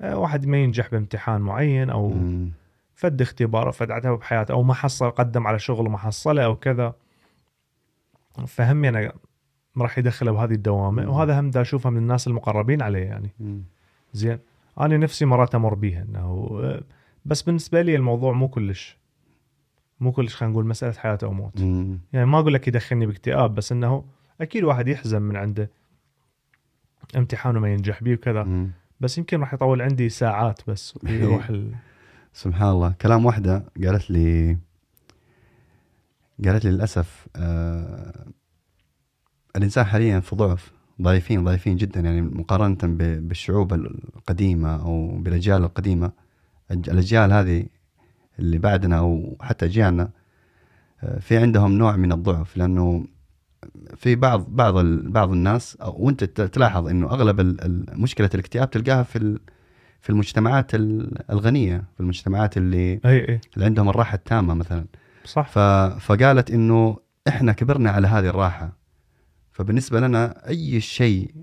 آه، 0.00 0.18
واحد 0.18 0.46
ما 0.46 0.56
ينجح 0.56 0.90
بامتحان 0.90 1.40
معين 1.40 1.90
أو 1.90 2.08
مم. 2.08 2.52
فد 2.94 3.22
اختبار 3.22 3.66
أو 3.66 3.72
فد 3.72 3.90
عتبه 3.90 4.16
بحياته 4.16 4.52
أو 4.52 4.62
ما 4.62 4.74
حصل 4.74 5.10
قدم 5.10 5.46
على 5.46 5.58
شغل 5.58 5.86
وما 5.86 5.98
حصله 5.98 6.44
أو 6.44 6.56
كذا 6.56 6.94
فهم 8.46 8.84
يعني 8.84 9.12
راح 9.78 9.98
يدخله 9.98 10.32
بهذه 10.32 10.52
الدوامة. 10.52 11.10
وهذا 11.10 11.40
هم 11.40 11.50
دا 11.50 11.60
أشوفه 11.60 11.90
من 11.90 11.96
الناس 11.96 12.26
المقربين 12.26 12.82
عليه 12.82 13.04
يعني. 13.04 13.30
زين 14.12 14.38
أنا 14.80 14.96
نفسي 14.96 15.24
مرات 15.24 15.54
أمر 15.54 15.74
بيها 15.74 16.02
إنه 16.02 16.60
بس 17.24 17.42
بالنسبة 17.42 17.82
لي 17.82 17.96
الموضوع 17.96 18.32
مو 18.32 18.48
كلش 18.48 18.98
مو 20.00 20.12
كلش 20.12 20.36
خلينا 20.36 20.52
نقول 20.52 20.66
مسألة 20.66 20.92
حياة 20.92 21.18
أو 21.22 21.32
موت 21.32 21.60
مم. 21.60 21.98
يعني 22.12 22.26
ما 22.26 22.38
أقول 22.38 22.54
لك 22.54 22.68
يدخلني 22.68 23.06
باكتئاب 23.06 23.54
بس 23.54 23.72
إنه 23.72 24.04
أكيد 24.40 24.64
واحد 24.64 24.88
يحزن 24.88 25.22
من 25.22 25.36
عنده 25.36 25.70
امتحانه 27.16 27.60
ما 27.60 27.72
ينجح 27.72 28.02
بيه 28.02 28.14
وكذا 28.14 28.42
مم. 28.42 28.70
بس 29.00 29.18
يمكن 29.18 29.40
راح 29.40 29.54
يطول 29.54 29.82
عندي 29.82 30.08
ساعات 30.08 30.60
بس 30.66 30.98
ويروح 31.04 31.48
ال... 31.50 31.74
سبحان 32.32 32.68
الله 32.68 32.94
كلام 33.00 33.26
واحدة 33.26 33.64
قالت 33.84 34.10
لي 34.10 34.58
قالت 36.48 36.64
لي 36.64 36.70
للأسف 36.70 37.26
آه 37.36 38.26
الإنسان 39.56 39.84
حاليا 39.84 40.20
في 40.20 40.36
ضعف 40.36 40.72
ضعيفين 41.02 41.44
ضعيفين 41.44 41.76
جدا 41.76 42.00
يعني 42.00 42.20
مقارنة 42.20 42.78
ب- 42.82 43.28
بالشعوب 43.28 43.72
القديمة 43.74 44.82
أو 44.82 45.18
بالأجيال 45.18 45.62
القديمة. 45.64 46.12
الج- 46.70 46.90
الأجيال 46.90 47.32
هذه 47.32 47.64
اللي 48.38 48.58
بعدنا 48.58 48.98
أو 48.98 49.36
حتى 49.40 49.64
أجيالنا 49.66 50.10
آه، 51.02 51.18
في 51.18 51.36
عندهم 51.36 51.72
نوع 51.72 51.96
من 51.96 52.12
الضعف 52.12 52.56
لأنه 52.56 53.04
في 53.96 54.14
بعض 54.14 54.46
بعض 54.48 54.74
بعض 54.86 55.30
الناس 55.32 55.76
أو 55.76 55.96
وأنت 56.04 56.24
ت- 56.24 56.40
تلاحظ 56.40 56.86
ال- 57.40 57.64
ال- 57.64 58.00
مشكلة 58.00 58.30
الاكتئاب 58.34 58.70
تلقاها 58.70 59.02
في 59.02 59.38
في 60.00 60.10
المجتمعات 60.10 60.74
ال- 60.74 61.30
الغنية 61.30 61.84
في 61.94 62.00
المجتمعات 62.00 62.56
اللي 62.56 63.00
أي 63.04 63.28
أي. 63.28 63.40
اللي 63.54 63.64
عندهم 63.64 63.88
الراحة 63.88 64.14
التامة 64.14 64.54
مثلا. 64.54 64.84
صح 65.24 65.48
ف... 65.48 65.58
فقالت 65.98 66.50
إنه 66.50 66.96
إحنا 67.28 67.52
كبرنا 67.52 67.90
على 67.90 68.06
هذه 68.06 68.26
الراحة 68.26 68.76
فبالنسبة 69.52 70.00
لنا 70.00 70.48
أي 70.48 70.80
شيء 70.80 71.34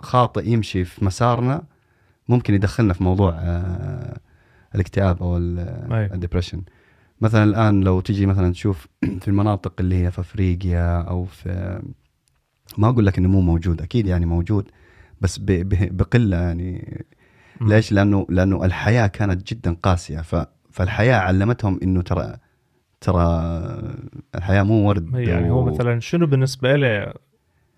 خاطئ 0.00 0.48
يمشي 0.48 0.84
في 0.84 1.04
مسارنا 1.04 1.62
ممكن 2.28 2.54
يدخلنا 2.54 2.92
في 2.94 3.04
موضوع 3.04 3.34
آه، 3.38 4.18
الاكتئاب 4.74 5.22
أو. 5.22 5.36
ال 6.14 6.18
depression 6.18 6.62
مثلا 7.20 7.44
الآن 7.44 7.80
لو 7.80 8.00
تجي 8.00 8.26
مثلا 8.26 8.52
تشوف 8.52 8.86
في 9.20 9.28
المناطق 9.28 9.72
اللي 9.80 10.04
هي 10.04 10.10
في 10.10 10.20
أفريقيا 10.20 11.02
أو 11.02 11.24
في 11.24 11.80
ما 12.78 12.88
أقول 12.88 13.06
لك 13.06 13.18
إنه 13.18 13.28
مو 13.28 13.40
موجود 13.40 13.82
أكيد 13.82 14.06
يعني 14.06 14.26
موجود 14.26 14.70
بس 15.20 15.38
ب- 15.38 15.44
ب- 15.46 15.96
بقلة 15.96 16.36
يعني. 16.36 17.04
ليش؟ 17.60 17.92
لأنه 17.92 18.26
لأنه 18.28 18.64
الحياة 18.64 19.06
كانت 19.06 19.52
جدا 19.52 19.76
قاسية 19.82 20.20
ف 20.20 20.46
فالحياة 20.70 21.16
علمتهم 21.16 21.80
إنه 21.82 22.02
ترى 22.02 22.36
ترى 23.04 23.24
الحياة 24.34 24.62
مو 24.62 24.88
ورد 24.88 25.14
يعني 25.14 25.50
هو 25.50 25.64
مثلا 25.64 26.00
شنو 26.00 26.26
بالنسبة 26.26 26.76
له 26.76 27.12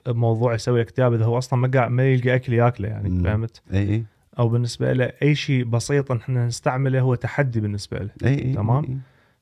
موضوع 0.09 0.55
يسوي 0.55 0.85
اكتئاب 0.85 1.13
إذا 1.15 1.25
هو 1.25 1.39
أصلا 1.39 1.59
ما 1.59 1.89
ما 1.89 2.13
يلقى 2.13 2.35
أكل 2.35 2.53
ياكله 2.53 2.89
يعني. 2.89 3.23
فهمت؟ 3.25 3.63
إي 3.73 3.79
إي 3.91 4.05
أو 4.39 4.49
بالنسبة 4.49 4.93
له 4.93 5.13
أي 5.23 5.35
شيء 5.35 5.65
بسيط 5.65 6.13
إحنا 6.13 6.47
نستعمله 6.47 7.01
هو 7.01 7.15
تحدي 7.15 7.61
بالنسبة 7.61 7.99
له 7.99 8.11
إي 8.25 8.45
إي 8.45 8.53
تمام. 8.53 8.85
إي. 8.85 8.97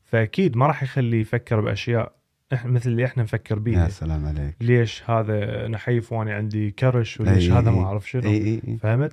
فأكيد 0.04 0.56
ما 0.56 0.66
راح 0.66 0.82
يخليه 0.82 1.20
يفكر 1.20 1.60
بأشياء 1.60 2.12
مثل 2.64 2.90
اللي 2.90 3.04
إحنا 3.04 3.22
نفكر 3.22 3.54
يا 3.56 3.60
بيها 3.60 3.88
سلام 3.88 4.26
عليك 4.26 4.54
ليش 4.60 5.10
هذا 5.10 5.68
نحيف 5.68 6.12
وأنا 6.12 6.34
عندي 6.34 6.70
كرش 6.70 7.20
وليش 7.20 7.48
أي- 7.48 7.52
هذا 7.52 7.70
أي- 7.70 7.74
ما 7.74 7.84
أعرف 7.84 8.10
شنو 8.10 8.22
إي 8.30 8.36
إي 8.36 8.62
إي 8.68 8.76
فهمت؟ 8.76 9.12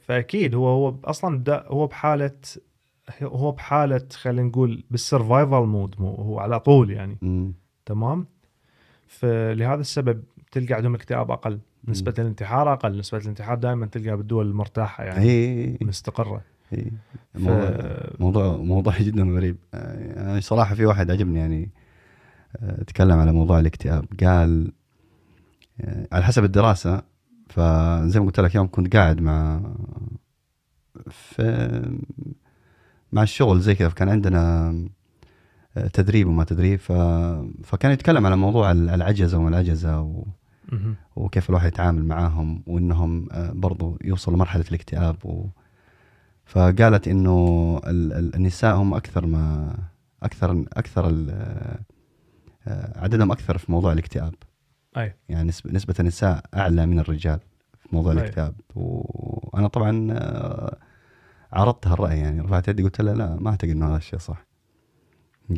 فأكيد 0.00 0.54
هو 0.54 0.68
هو 0.68 0.94
أصلا 1.04 1.62
هو 1.66 1.86
بحالة 1.86 2.30
هو 3.22 3.52
بحالة 3.52 4.06
خلينا 4.12 4.48
نقول 4.48 4.84
بال 4.90 5.05
survival 5.05 5.66
mode 5.66 5.94
مو 5.98 6.14
هو 6.14 6.38
على 6.38 6.60
طول 6.60 6.90
يعني 6.90 7.18
مم. 7.22 7.52
تمام؟ 7.86 8.26
فلهذا 9.06 9.80
السبب 9.80 10.22
تلقى 10.52 10.74
عندهم 10.74 10.94
اكتئاب 10.94 11.30
أقل 11.30 11.58
نسبة 11.88 12.14
الانتحار 12.18 12.72
أقل 12.72 12.98
نسبة 12.98 13.18
الانتحار 13.18 13.58
دائما 13.58 13.86
تلقى 13.86 14.16
بالدول 14.16 14.46
المرتاحة 14.46 15.04
يعني 15.04 15.24
اي 15.24 15.78
مستقرة 15.80 16.42
إي. 16.72 16.92
ف... 17.34 17.48
موضوع 18.20 18.56
موضوع 18.56 18.98
جدا 18.98 19.22
غريب 19.22 19.56
يعني 19.72 20.40
صراحة 20.40 20.74
في 20.74 20.86
واحد 20.86 21.10
عجبني 21.10 21.38
يعني 21.38 21.70
آه، 22.56 22.82
تكلم 22.82 23.18
على 23.18 23.32
موضوع 23.32 23.60
الاكتئاب 23.60 24.04
قال 24.20 24.72
آه، 25.80 26.06
على 26.12 26.24
حسب 26.24 26.44
الدراسة 26.44 27.02
فزي 27.50 28.20
ما 28.20 28.26
قلت 28.26 28.40
لك 28.40 28.54
يوم 28.54 28.68
كنت 28.70 28.96
قاعد 28.96 29.20
مع 29.20 29.60
في 31.10 31.98
مع 33.12 33.22
الشغل 33.22 33.60
زي 33.60 33.74
كذا 33.74 33.88
فكان 33.88 34.08
عندنا 34.08 34.68
آه، 35.76 35.86
تدريب 35.86 36.28
وما 36.28 36.44
تدريب 36.44 36.78
ف... 36.78 36.92
فكان 37.64 37.92
يتكلم 37.92 38.26
على 38.26 38.36
موضوع 38.36 38.70
العجزة 38.72 39.38
وما 39.38 39.48
العجزة 39.48 40.00
و... 40.00 40.24
وكيف 41.16 41.50
الواحد 41.50 41.66
يتعامل 41.68 42.04
معاهم 42.04 42.62
وإنهم 42.66 43.28
آه، 43.32 43.52
برضو 43.52 43.98
يوصلوا 44.04 44.36
لمرحلة 44.36 44.64
الاكتئاب 44.68 45.16
و... 45.24 45.46
فقالت 46.44 47.08
إنه 47.08 47.36
ال- 47.86 48.12
ال- 48.12 48.34
النساء 48.34 48.76
هم 48.76 48.94
أكثر 48.94 49.26
ما 49.26 49.74
أكثر 50.22 50.64
أكثر 50.72 51.26
آه، 51.30 51.78
عددهم 52.98 53.32
أكثر 53.32 53.58
في 53.58 53.72
موضوع 53.72 53.92
الاكتئاب 53.92 54.34
أي. 54.96 55.14
يعني 55.28 55.46
نسبة 55.66 55.94
النساء 56.00 56.44
أعلى 56.54 56.86
من 56.86 56.98
الرجال 56.98 57.40
في 57.78 57.88
موضوع 57.92 58.12
أي. 58.12 58.18
الاكتئاب 58.18 58.54
وأنا 58.74 59.68
طبعا 59.68 60.12
عرضت 61.52 61.86
هالرأي 61.86 62.18
يعني 62.18 62.40
رفعت 62.40 62.68
يدي 62.68 62.82
قلت 62.82 63.00
لها 63.00 63.14
لا 63.14 63.36
ما 63.40 63.50
أعتقد 63.50 63.70
إنه 63.70 63.88
هذا 63.88 63.96
الشيء 63.96 64.18
صح 64.18 64.46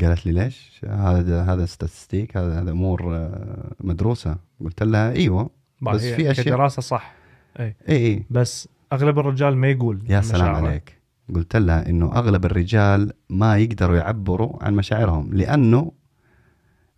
قالت 0.02 0.26
لي 0.26 0.32
ليش؟ 0.32 0.80
هذا 0.88 1.42
هذا 1.42 1.66
statistic 1.66 2.36
هذا 2.36 2.60
هذا 2.62 2.70
أمور 2.70 3.16
آه، 3.16 3.72
مدروسة 3.80 4.36
قلت 4.64 4.82
لها 4.82 5.12
إيوه 5.12 5.50
بس 5.82 6.00
في 6.04 6.34
أشياء- 6.34 6.44
كدراسة 6.44 6.82
صح 6.82 7.14
إي 7.60 7.74
إي 7.88 8.24
بس 8.30 8.68
أغلب 8.92 9.18
الرجال 9.18 9.56
ما 9.56 9.68
يقول 9.70 10.02
يا 10.08 10.20
سلام 10.20 10.42
مشاعره. 10.50 10.66
عليك 10.68 11.00
قلت 11.34 11.56
لها 11.56 11.88
إنه 11.88 12.12
أغلب 12.16 12.44
الرجال 12.44 13.12
ما 13.30 13.56
يقدروا 13.58 13.96
يعبروا 13.96 14.64
عن 14.64 14.74
مشاعرهم 14.74 15.34
لأنه 15.34 15.92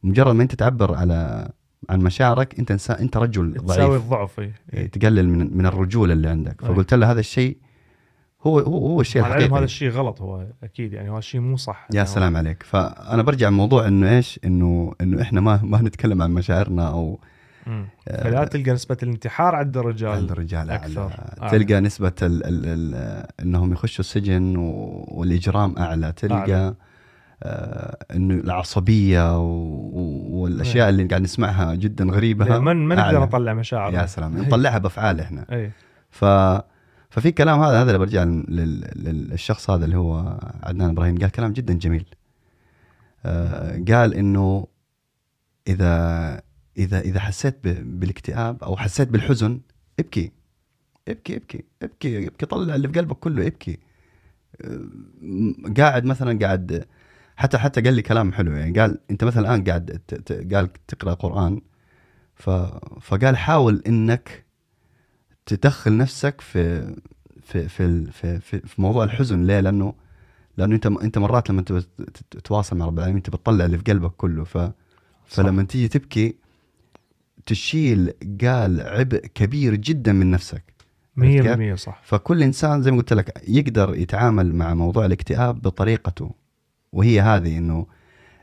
مجرد 0.03 0.35
ما 0.35 0.43
أنت 0.43 0.55
تعبر 0.55 0.95
على 0.95 1.49
عن 1.91 2.01
مشاعرك 2.01 2.59
أنت 2.59 2.71
إنسان 2.71 2.97
أنت 2.97 3.17
رجل 3.17 3.55
تساوي 3.55 3.89
ضعيف 3.91 4.03
الضعف 4.03 4.41
إيه. 4.41 4.53
إيه، 4.75 4.87
تقلل 4.87 5.29
من 5.29 5.57
من 5.57 5.67
الرجولة 5.67 6.13
اللي 6.13 6.29
عندك. 6.29 6.61
فقلت 6.61 6.95
لها 6.95 7.13
هذا 7.13 7.21
الشيء 7.21 7.57
هو 8.47 8.59
هو 8.59 8.87
هو 8.87 9.01
الشيء 9.01 9.23
الحقيقي 9.23 9.57
هذا 9.59 9.65
الشيء 9.65 9.91
غلط 9.91 10.21
هو 10.23 10.47
أكيد 10.65 10.93
يعني 10.93 11.11
هذا 11.11 11.19
الشيء 11.19 11.41
مو 11.41 11.57
صح 11.57 11.89
يا 11.95 12.05
سلام 12.05 12.37
عليك 12.37 12.63
فأنا 12.63 13.23
برجع 13.23 13.49
الموضوع 13.49 13.89
إنه 13.89 14.17
إيش 14.17 14.41
انه 14.45 14.93
إنه 15.01 15.23
إحنا 15.23 15.41
ما 15.41 15.61
ما 15.63 15.83
نتكلم 15.83 16.23
عن 16.23 16.31
مشاعرنا 16.31 16.89
أو 16.89 17.19
مم. 17.67 17.87
آه، 18.09 18.25
فلا 18.25 18.45
تلقى 18.45 18.71
نسبة 18.71 18.97
الانتحار 19.03 19.55
عند 19.55 19.77
الرجال 19.77 20.11
عند 20.11 20.31
الرجال 20.31 20.71
أكثر. 20.71 21.03
أعلى. 21.03 21.37
أعلى. 21.43 21.59
تلقى 21.59 21.81
نسبة 21.81 22.13
ال 22.23 22.45
ال 22.47 22.67
ال 22.67 23.27
إنهم 23.41 23.73
يخشوا 23.73 24.01
السجن 24.05 24.57
و- 24.57 25.05
والإجرام 25.09 25.79
أعلى 25.79 26.13
تلقى 26.13 26.35
أعلى. 26.37 26.75
آه 27.43 27.97
إنه 28.15 28.35
العصبية 28.35 29.39
و- 29.39 30.29
والأشياء 30.43 30.89
اللي 30.89 31.05
قاعد 31.05 31.23
نسمعها 31.23 31.75
جدا 31.75 32.05
غريبة 32.05 32.59
من 32.59 32.77
ما 32.87 32.95
نقدر 32.95 33.07
أعلى. 33.07 33.19
نطلع 33.19 33.55
مشاعر 33.55 33.95
يا 33.95 34.07
سلام 34.07 34.39
نطلعها 34.39 34.79
بأفعال 34.79 35.21
إحنا 35.21 35.47
اي 35.53 35.71
ف 36.11 36.25
ففي 37.13 37.33
كلام 37.33 37.61
هذا 37.61 37.83
هذا 37.83 37.91
اللي 37.91 37.99
برجع 37.99 38.25
لل- 38.25 38.47
لل- 38.97 39.29
للشخص 39.31 39.71
هذا 39.71 39.85
اللي 39.85 39.97
هو 39.97 40.39
عدنان 40.63 40.91
إبراهيم. 40.91 41.19
قال 41.19 41.31
كلام 41.31 41.53
جدا 41.53 41.75
جميل. 41.75 42.07
آه 43.25 43.85
قال 43.89 44.15
إنه 44.15 44.67
إذا 45.69 46.43
إذا 46.79 47.01
إذا 47.01 47.21
حسيت 47.21 47.57
بالاكتئاب 47.65 48.63
أو 48.65 48.77
حسيت 48.77 49.09
بالحزن 49.09 49.61
ابكي. 50.01 50.33
ابكي 51.09 51.37
ابكي 51.37 51.65
ابكي 51.83 52.27
ابكي. 52.27 52.47
طلع 52.47 52.75
اللي 52.75 52.89
في 52.89 52.99
قلبك 53.01 53.17
كله 53.17 53.47
ابكي. 53.47 53.79
آه، 54.61 54.81
قاعد 55.79 56.05
مثلا 56.05 56.39
قاعد 56.39 56.87
حتى 57.37 57.59
حتى 57.59 57.81
قال 57.81 57.95
لي 57.95 58.03
كلام 58.03 58.33
حلو. 58.33 58.53
يعني 58.53 58.81
قال 58.81 58.99
أنت 59.11 59.25
مثلا 59.25 59.43
الآن 59.43 59.65
قاعد 59.65 60.01
قال 60.55 60.69
تقرأ 60.89 61.15
قرآن 61.15 61.61
فقال 63.01 63.37
حاول 63.37 63.83
إنك 63.87 64.45
تدخل 65.47 65.97
نفسك 65.97 66.41
في 66.41 66.95
في 67.43 67.69
في 67.69 68.07
في, 68.13 68.41
في, 68.41 68.61
في 68.61 68.83
موضوع 68.83 69.05
الحزن. 69.05 69.45
ليه؟ 69.45 69.61
لأنه 69.61 69.95
لأنه 70.57 70.75
أنت 70.75 70.87
أنت 70.87 71.19
مرات 71.19 71.51
لما 71.51 71.63
تتواصل 72.31 72.77
مع 72.77 72.87
رب 72.87 72.99
العالمين 72.99 73.17
أنت 73.17 73.31
بتطلع 73.31 73.65
اللي 73.65 73.79
في 73.79 73.85
قلبك 73.85 74.11
كله. 74.11 74.45
ف 74.45 74.59
فلما 75.27 75.63
تيجي 75.63 75.89
تبكي 75.89 76.37
تشيل 77.47 78.13
قال 78.43 78.81
عبء 78.81 79.27
كبير 79.35 79.75
جدا 79.75 80.13
من 80.13 80.31
نفسك. 80.31 80.63
100% 81.21 81.75
صح. 81.75 82.03
فكل 82.05 82.43
إنسان 82.43 82.83
زي 82.83 82.91
ما 82.91 82.97
قلت 82.97 83.13
لك 83.13 83.43
يقدر 83.49 83.95
يتعامل 83.95 84.55
مع 84.55 84.75
موضوع 84.75 85.07
الاكتئاب 85.07 85.63
بطريقته. 85.63 86.31
وهي 86.93 87.21
هذه 87.21 87.59
إنه 87.59 87.87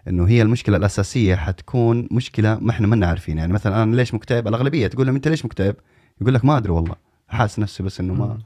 إنه 0.08 0.28
هي 0.28 0.42
المشكلة 0.42 0.78
الأساسية 0.78 1.36
حتكون 1.36 2.08
مشكلة 2.12 2.60
ما 2.62 2.72
إحنا 2.72 2.88
ما 2.88 3.08
عارفين 3.08 3.38
يعني 3.38 3.54
مثلا 3.54 3.84
أنا 3.84 3.96
ليش 3.96 4.14
مكتئب؟ 4.14 4.48
الأغلبية 4.48 4.88
تقول 4.88 5.06
لهم 5.06 5.16
أنت 5.16 5.28
ليش 5.28 5.46
مكتئب؟ 5.46 5.76
يقول 6.22 6.34
لك 6.34 6.46
ما 6.46 6.58
أدري 6.58 6.72
والله. 6.72 6.96
حاسس 7.28 7.60
نفسي 7.60 7.84
بس 7.84 8.00
إنه 8.00 8.14
ما. 8.14 8.38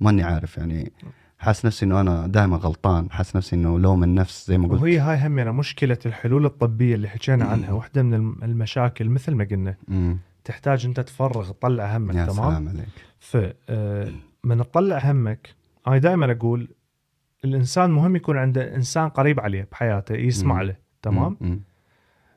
ماني 0.00 0.22
عارف 0.22 0.56
يعني. 0.56 0.92
حاسس 1.38 1.66
نفسي 1.66 1.84
إنه 1.86 2.00
أنا 2.00 2.26
دائما 2.26 2.56
غلطان. 2.56 3.10
حاسس 3.10 3.36
نفسي 3.36 3.56
إنه 3.56 3.78
لوم 3.78 4.04
النفس 4.04 4.46
زي 4.48 4.58
ما 4.58 4.68
قلت. 4.68 4.82
وهي 4.82 4.98
هاي 4.98 5.26
همنا 5.26 5.52
مشكلة 5.52 5.98
الحلول 6.06 6.46
الطبية 6.46 6.94
اللي 6.94 7.08
حكينا 7.08 7.44
عنها. 7.44 7.72
واحدة 7.72 8.02
من 8.02 8.14
الم- 8.14 8.38
المشاكل 8.42 9.08
مثل 9.08 9.34
ما 9.34 9.44
قلنا. 9.50 9.76
تحتاج 10.44 10.86
أنت 10.86 11.00
تفرغ 11.00 11.50
تطلع 11.50 11.96
همك 11.96 12.14
يا 12.14 12.26
تمام؟ 12.26 12.50
سلام 12.50 12.68
عليك. 12.68 12.88
ف 13.18 13.36
آه، 13.68 14.12
من 14.44 14.58
تطلع 14.58 14.98
همك 15.10 15.54
أنا 15.86 15.98
دائما 15.98 16.32
أقول 16.32 16.68
الإنسان 17.44 17.90
مهم 17.90 18.16
يكون 18.16 18.36
عنده 18.36 18.74
إنسان 18.74 19.08
قريب 19.08 19.40
عليه 19.40 19.68
بحياته 19.72 20.14
يسمع. 20.14 20.62
له 20.62 20.76
تمام. 21.02 21.60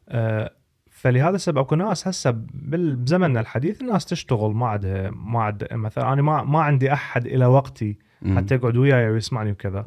آه 0.10 0.52
فلهذا 1.00 1.36
السبب 1.36 1.58
أكو 1.58 1.76
ناس 1.76 2.08
هسه 2.08 2.32
بزمننا 2.54 3.40
الحديث 3.40 3.82
الناس 3.82 4.06
تشتغل 4.06 4.52
ما 4.54 4.68
عندها 4.68 5.10
ما 5.10 5.42
عندها 5.44 5.78
مثلا 5.78 6.14
أنا 6.14 6.22
ما 6.22 6.44
ما 6.44 6.60
عندي 6.62 6.94
أحد 6.94 7.26
إلى 7.26 7.46
وقتي. 7.46 7.98
حتى 8.36 8.56
يقعد 8.56 8.78
وياي 8.78 9.10
ويسمعني 9.10 9.52
وكذا. 9.52 9.86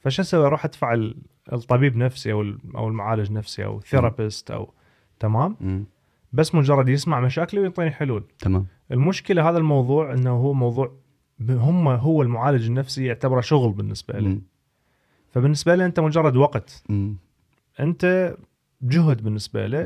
فشو 0.00 0.22
أسوي 0.22 0.46
أروح 0.46 0.64
أدفع 0.64 0.92
ال- 0.94 1.16
الطبيب 1.52 1.96
نفسي 1.96 2.32
أو 2.32 2.44
أو 2.74 2.88
المعالج 2.88 3.32
نفسي 3.32 3.64
أو 3.64 3.80
ثيرابيست 3.80 4.50
أو 4.50 4.72
تمام 5.20 5.56
مم. 5.60 5.84
بس 6.32 6.54
مجرد 6.54 6.88
يسمع 6.88 7.20
مشاكلي 7.20 7.60
ويعطيني 7.60 7.90
حلول 7.90 8.24
تمام 8.38 8.66
المشكلة 8.92 9.48
هذا 9.50 9.58
الموضوع 9.58 10.12
إنه 10.12 10.30
هو 10.30 10.52
موضوع 10.52 10.92
هم 11.50 11.88
هو 11.88 12.22
المعالج 12.22 12.66
النفسي 12.66 13.04
يعتبره 13.04 13.40
شغل 13.40 13.72
بالنسبة 13.72 14.18
له 14.18 14.28
مم. 14.28 14.42
فبالنسبة 15.30 15.74
له 15.74 15.86
أنت 15.86 16.00
مجرد 16.00 16.36
وقت 16.36 16.84
مم. 16.88 17.16
أنت 17.80 18.34
جهد 18.82 19.24
بالنسبة 19.24 19.66
له 19.66 19.78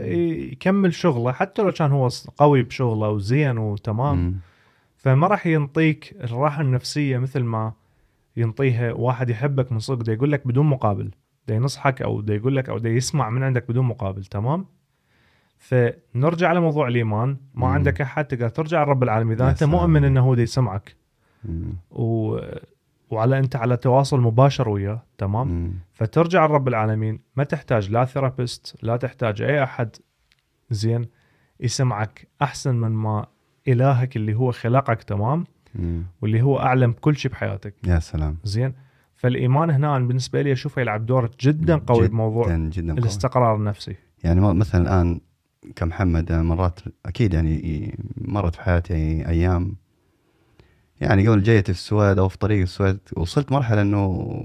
يكمل 0.52 0.94
شغله 0.94 1.32
حتى 1.32 1.62
لو 1.62 1.72
كان 1.72 1.92
هو 1.92 2.08
قوي 2.36 2.62
بشغله 2.62 3.08
وزين 3.08 3.58
وتمام 3.58 4.16
مم. 4.16 4.34
فما 4.96 5.26
راح 5.26 5.46
ينطيك 5.46 6.16
الراحة 6.24 6.62
النفسية 6.62 7.18
مثل 7.18 7.40
ما 7.40 7.72
ينطيها 8.36 8.92
واحد 8.92 9.30
يحبك 9.30 9.72
من 9.72 9.78
صدق 9.78 10.12
يقول 10.12 10.32
لك 10.32 10.46
بدون 10.46 10.66
مقابل 10.66 11.10
دا 11.48 11.54
ينصحك 11.54 12.02
أو 12.02 12.20
دا 12.20 12.34
يقول 12.34 12.56
لك 12.56 12.68
أو 12.68 12.78
دا 12.78 12.88
يسمع 12.90 13.30
من 13.30 13.42
عندك 13.42 13.68
بدون 13.68 13.84
مقابل 13.84 14.24
تمام 14.24 14.66
فنرجع 15.58 16.52
لموضوع 16.52 16.88
الإيمان 16.88 17.28
ما 17.54 17.66
مم. 17.66 17.72
عندك 17.72 18.00
أحد 18.00 18.24
تقدر 18.24 18.48
ترجع 18.48 18.84
لرب 18.84 19.02
العالمين 19.02 19.32
إذا 19.40 19.50
أنت. 19.50 19.64
مؤمن 19.64 20.04
إنه 20.04 20.20
هو 20.20 20.34
دا 20.34 20.42
يسمعك 20.42 20.96
مم. 21.44 21.72
و 21.90 22.38
وعلى 23.10 23.38
أنت 23.38 23.56
على 23.56 23.76
تواصل 23.76 24.20
مباشر 24.20 24.68
وياه 24.68 25.02
تمام؟ 25.18 25.48
مم. 25.48 25.72
فترجع 25.92 26.46
لرب 26.46 26.68
العالمين 26.68 27.20
ما 27.36 27.44
تحتاج 27.44 27.90
لا 27.90 28.04
ثيرابيست 28.04 28.76
لا 28.82 28.96
تحتاج 28.96 29.42
أي 29.42 29.62
أحد 29.62 29.96
زين 30.70 31.06
يسمعك 31.60 32.28
أحسن 32.42 32.74
من 32.74 32.90
ما 32.90 33.26
إلهك 33.68 34.16
اللي 34.16 34.34
هو 34.34 34.52
خلقك 34.52 35.02
تمام؟ 35.02 35.44
مم. 35.74 36.02
واللي 36.22 36.42
هو 36.42 36.60
أعلم 36.60 36.92
بكل 36.92 37.16
شيء 37.16 37.30
بحياتك. 37.30 37.74
يا 37.86 37.98
سلام. 37.98 38.36
زين؟ 38.44 38.74
فالإيمان 39.16 39.70
هنا 39.70 39.98
بالنسبة 39.98 40.42
لي 40.42 40.52
أشوفه 40.52 40.82
يلعب 40.82 41.06
دور 41.06 41.30
جدا 41.40 41.76
قوي 41.76 41.98
جداً 41.98 42.08
بموضوع 42.08 42.56
جدا 42.56 42.92
قوي. 42.92 43.00
الاستقرار 43.00 43.56
النفسي. 43.56 43.96
يعني 44.24 44.40
مثلا 44.40 44.82
الآن 44.82 45.20
كمحمد 45.76 46.32
مرات 46.32 46.80
أكيد 47.06 47.34
يعني 47.34 47.94
مرت 48.16 48.54
في 48.54 48.62
حياتي 48.62 49.28
أيام 49.28 49.76
يعني 51.00 51.28
قبل 51.28 51.42
جيتي 51.42 51.72
في 51.72 51.78
السويد 51.78 52.18
أو 52.18 52.28
في 52.28 52.38
طريق 52.38 52.62
السويد 52.62 52.98
وصلت 53.16 53.52
مرحلة 53.52 53.82
إنه 53.82 54.44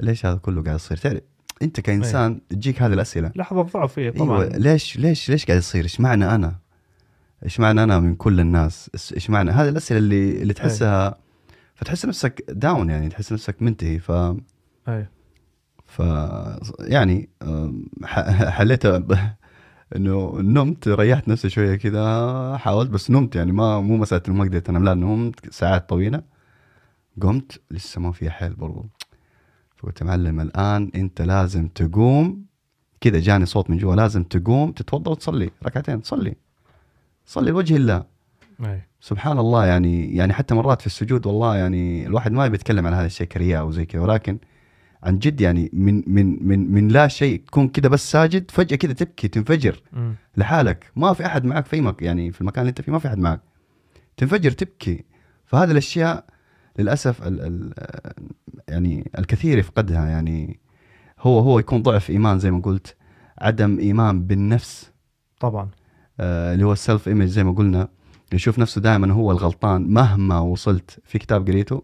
ليش 0.00 0.26
هذا 0.26 0.36
كله 0.36 0.62
قاعد 0.62 0.76
يصير؟ 0.76 0.96
تعرف 0.96 1.20
أنت 1.62 1.80
كإنسان 1.80 2.40
تجيك 2.48 2.82
هذه 2.82 2.92
الأسئلة 2.92 3.32
لحظة 3.36 3.62
ضعف 3.62 3.92
فيه 3.92 4.10
طبعا 4.10 4.42
أيوه 4.42 4.56
ليش 4.56 4.98
ليش 4.98 5.30
ليش 5.30 5.46
قاعد 5.46 5.58
يصير؟ 5.58 5.84
إيش 5.84 6.00
معنى 6.00 6.34
أنا؟ 6.34 6.54
إيش 7.44 7.60
معنى 7.60 7.82
أنا 7.82 8.00
من 8.00 8.14
كل 8.14 8.40
الناس؟ 8.40 8.90
إيش 9.14 9.30
معنى 9.30 9.50
هذه 9.50 9.68
الأسئلة 9.68 9.98
اللي 9.98 10.42
اللي 10.42 10.54
تحسها 10.54 11.18
فتحس 11.74 12.06
نفسك 12.06 12.44
داون 12.48 12.90
يعني 12.90 13.08
تحس 13.08 13.32
نفسك 13.32 13.62
منتهي 13.62 13.98
ف 13.98 14.12
أي. 14.88 15.06
ف 15.86 16.02
يعني 16.80 17.28
حليتها 18.50 18.98
إنه 19.96 20.40
نمت 20.40 20.88
ريحت 20.88 21.28
نفسي 21.28 21.50
شوية 21.50 21.76
كذا 21.76 22.56
حاولت 22.56 22.90
بس 22.90 23.10
نمت 23.10 23.36
يعني 23.36 23.52
ما 23.52 23.80
مو 23.80 23.96
مساله 23.96 24.22
انه 24.28 24.36
ما 24.36 24.44
قدرت. 24.44 24.68
انام 24.68 24.84
لا 24.84 24.94
نمت 24.94 25.52
ساعات 25.52 25.88
طويلة. 25.88 26.22
قمت 27.22 27.60
لسه 27.70 28.00
ما 28.00 28.12
في 28.12 28.30
حيل 28.30 28.54
برضو. 28.54 28.86
فقلت 29.76 30.02
معلم 30.02 30.40
الآن 30.40 30.90
أنت 30.94 31.22
لازم 31.22 31.68
تقوم. 31.68 32.44
كذا 33.00 33.20
جاني 33.20 33.46
صوت 33.46 33.70
من 33.70 33.76
جوا 33.76 33.94
لازم 33.94 34.22
تقوم 34.22 34.72
تتوضأ 34.72 35.10
وتصلي 35.10 35.50
ركعتين. 35.64 36.02
صلي. 36.02 36.36
صلي 37.26 37.50
لوجه 37.50 37.76
الله. 37.76 38.04
أي. 38.64 38.82
سبحان 39.00 39.38
الله 39.38 39.66
يعني 39.66 40.16
يعني 40.16 40.32
حتى 40.32 40.54
مرات 40.54 40.80
في 40.80 40.86
السجود 40.86 41.26
والله 41.26 41.56
يعني 41.56 42.06
الواحد 42.06 42.32
ما 42.32 42.48
بيتكلم 42.48 42.86
عن 42.86 42.92
هذا 42.92 43.06
الشيء 43.06 43.26
كرياء 43.26 43.66
وزي 43.66 43.86
كذا 43.86 44.02
ولكن 44.02 44.38
عن 45.02 45.18
جد 45.18 45.40
يعني 45.40 45.70
من 45.72 46.02
من 46.06 46.48
من 46.48 46.72
من 46.72 46.88
لا 46.88 47.08
شيء 47.08 47.42
تكون 47.46 47.68
كذا 47.68 47.88
بس 47.88 48.10
ساجد 48.10 48.50
فجأة 48.50 48.76
كذا 48.76 48.92
تبكي 48.92 49.28
تنفجر. 49.28 49.82
مم. 49.92 50.14
لحالك. 50.36 50.92
ما 50.96 51.12
في 51.12 51.26
أحد 51.26 51.44
معك 51.44 51.66
في 51.66 51.80
مك 51.80 52.02
يعني 52.02 52.32
في 52.32 52.40
المكان 52.40 52.62
اللي 52.62 52.68
أنت 52.70 52.80
فيه 52.80 52.92
ما 52.92 52.98
في 52.98 53.08
أحد 53.08 53.18
معك. 53.18 53.40
تنفجر 54.16 54.50
تبكي. 54.50 55.04
فهذه 55.46 55.70
الأشياء 55.70 56.24
للأسف 56.78 57.22
ال 57.22 57.40
ال 57.40 57.72
يعني 58.68 59.10
الكثير 59.18 59.58
يفقدها. 59.58 60.08
يعني 60.08 60.60
هو 61.20 61.38
هو 61.38 61.58
يكون 61.58 61.82
ضعف 61.82 62.10
إيمان 62.10 62.38
زي 62.38 62.50
ما 62.50 62.60
قلت. 62.60 62.96
عدم 63.38 63.78
إيمان 63.78 64.22
بالنفس. 64.26 64.90
طبعا. 65.40 65.70
آه، 66.20 66.54
اللي 66.54 66.64
هو 66.64 66.72
السيلف 66.72 67.08
ايمج 67.08 67.26
زي 67.26 67.44
ما 67.44 67.52
قلنا. 67.52 67.88
يشوف 68.32 68.58
نفسه 68.58 68.80
دائما 68.80 69.12
هو 69.12 69.32
الغلطان. 69.32 69.88
مهما 69.88 70.38
وصلت 70.38 71.00
في 71.04 71.18
كتاب 71.18 71.48
قريته 71.48 71.82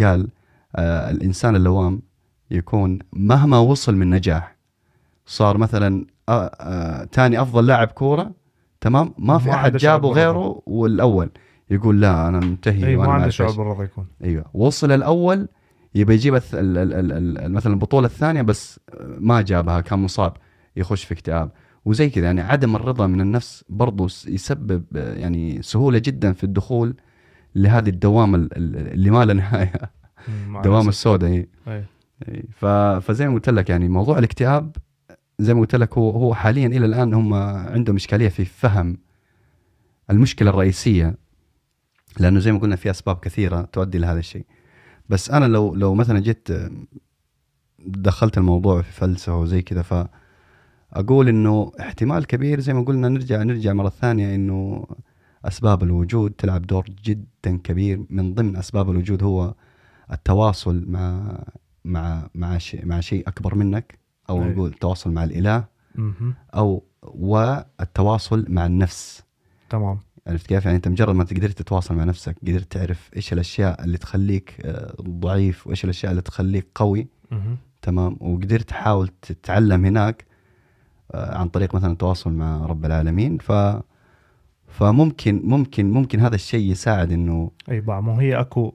قال 0.00 0.28
آه 0.76 1.10
الإنسان 1.10 1.56
اللوام 1.56 2.02
يكون 2.50 2.98
مهما 3.12 3.58
وصل 3.58 3.94
من 3.96 4.10
نجاح 4.10 4.56
صار 5.26 5.58
مثلا 5.58 6.06
آه 6.28 6.46
آه 6.60 7.04
تاني 7.04 7.42
أفضل 7.42 7.66
لاعب 7.66 7.88
كورة 7.88 8.30
تمام 8.80 9.14
ما 9.18 9.38
في 9.38 9.50
أحد 9.54 9.76
جابه. 9.76 10.08
غيره 10.12 10.62
والأول 10.66 11.30
يقول 11.70 12.00
لا 12.00 12.28
أنا 12.28 12.40
منتهي 12.40 12.96
وأنا 12.96 13.08
ما 13.08 13.14
عنده 13.14 13.30
شعور. 13.30 13.50
بالرضا 13.56 13.84
يكون 13.84 14.06
أيوه 14.24 14.44
وصل 14.54 14.92
الأول 14.92 15.48
يبي 15.94 16.14
يجيب 16.14 16.34
مثلا 16.34 17.72
البطولة 17.72 18.06
الثانية 18.06 18.42
بس 18.42 18.80
ما 19.18 19.40
جابها 19.42 19.80
كان 19.80 19.98
مصاب 19.98 20.32
يخش 20.76 21.04
في 21.04 21.14
اكتئاب 21.14 21.50
وزي 21.84 22.10
كذا 22.10 22.24
يعني 22.24 22.40
عدم 22.40 22.76
الرضا 22.76 23.06
من 23.06 23.20
النفس 23.20 23.64
برضو 23.68 24.04
يسبب 24.28 24.84
آه، 24.96 25.14
يعني 25.14 25.62
سهولة 25.62 25.98
جدا 25.98 26.32
في 26.32 26.44
الدخول 26.44 26.94
لهذه 27.54 27.88
الدوامه 27.88 28.38
ال- 28.38 28.56
ال- 28.56 28.92
اللي 28.92 29.10
ما 29.10 29.24
لها 29.24 29.34
نهاية 29.34 29.72
مم، 30.28 30.52
مع 30.52 30.60
دوامه 30.62 30.76
الأسف. 30.76 30.88
السوداء 30.88 31.30
هي 31.30 31.46
أي. 31.68 31.84
فزي 33.00 33.28
ما 33.28 33.34
قلت 33.34 33.48
لك 33.48 33.70
يعني 33.70 33.88
موضوع 33.88 34.18
الاكتئاب 34.18 34.76
زي 35.38 35.54
ما 35.54 35.60
قلت 35.60 35.74
لك 35.74 35.98
هو 35.98 36.10
هو 36.10 36.34
حاليا 36.34 36.66
إلى 36.66 36.86
الآن 36.86 37.14
هم 37.14 37.34
عندهم 37.34 37.96
إشكالية 37.96 38.28
في 38.28 38.44
فهم 38.44 38.98
المشكلة 40.10 40.50
الرئيسية 40.50 41.16
لأنه 42.18 42.40
زي 42.40 42.52
ما 42.52 42.58
قلنا 42.58 42.76
في 42.76 42.90
أسباب 42.90 43.16
كثيرة 43.16 43.62
تؤدي 43.62 43.98
لهذا 43.98 44.18
الشيء. 44.18 44.44
بس 45.08 45.30
أنا 45.30 45.44
لو 45.44 45.74
لو 45.74 45.94
مثلا 45.94 46.20
جيت 46.20 46.48
دخلت 47.86 48.38
الموضوع 48.38 48.82
في 48.82 48.92
فلسفة 48.92 49.36
وزي 49.40 49.62
كذا 49.62 49.82
فأقول 49.82 51.28
إنه 51.28 51.72
احتمال 51.80 52.26
كبير 52.26 52.60
زي 52.60 52.74
ما 52.74 52.82
قلنا 52.82 53.08
نرجع 53.08 53.42
نرجع 53.42 53.72
مرة 53.72 53.88
ثانية 53.88 54.34
إنه 54.34 54.86
أسباب 55.44 55.82
الوجود 55.82 56.30
تلعب 56.30 56.62
دور 56.62 56.86
جدا 57.04 57.56
كبير. 57.64 58.04
من 58.10 58.34
ضمن 58.34 58.56
أسباب 58.56 58.90
الوجود 58.90 59.22
هو 59.22 59.54
التواصل 60.12 60.84
مع 60.88 61.38
مع 61.84 62.28
مع 62.34 62.58
شيء 62.58 62.86
مع 62.86 63.00
شيء 63.00 63.28
أكبر 63.28 63.54
منك 63.54 63.98
أو 64.30 64.42
أي. 64.42 64.48
نقول 64.48 64.70
التواصل 64.70 65.12
مع 65.12 65.24
الإله 65.24 65.64
مهم. 65.94 66.34
أو 66.54 66.84
والتواصل 67.02 68.46
مع 68.48 68.66
النفس 68.66 69.22
تمام 69.70 69.98
عرفت 70.26 70.46
كيف 70.46 70.64
يعني 70.64 70.76
أنت 70.76 70.88
مجرد 70.88 71.14
ما 71.14 71.24
تقدر 71.24 71.50
تتواصل 71.50 71.94
مع 71.94 72.04
نفسك 72.04 72.36
قدرت 72.42 72.72
تعرف 72.72 73.10
إيش 73.16 73.32
الأشياء 73.32 73.84
اللي 73.84 73.98
تخليك 73.98 74.56
آه، 74.64 74.94
ضعيف 75.02 75.66
وإيش 75.66 75.84
الأشياء 75.84 76.10
اللي 76.10 76.22
تخليك 76.22 76.66
قوي 76.74 77.08
مهم. 77.30 77.56
تمام 77.82 78.16
وقدرت 78.20 78.68
تحاول 78.68 79.08
تتعلم 79.22 79.84
هناك 79.84 80.24
آه، 81.14 81.38
عن 81.38 81.48
طريق 81.48 81.74
مثلا 81.74 81.92
التواصل 81.92 82.32
مع 82.32 82.66
رب 82.66 82.84
العالمين 82.84 83.38
ف 83.38 83.52
فممكن 84.68 85.40
ممكن 85.44 85.90
ممكن 85.90 86.20
هذا 86.20 86.34
الشيء 86.34 86.70
يساعد 86.70 87.12
إنه 87.12 87.50
أي 87.70 87.80
مو 87.80 88.14
هي 88.14 88.40
أكو 88.40 88.74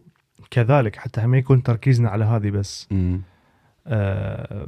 كذلك 0.55 0.95
حتى 0.95 1.21
هم 1.21 1.35
يكون 1.35 1.63
تركيزنا 1.63 2.09
على 2.09 2.25
هذه 2.25 2.49
بس. 2.49 2.87
آه 3.87 4.67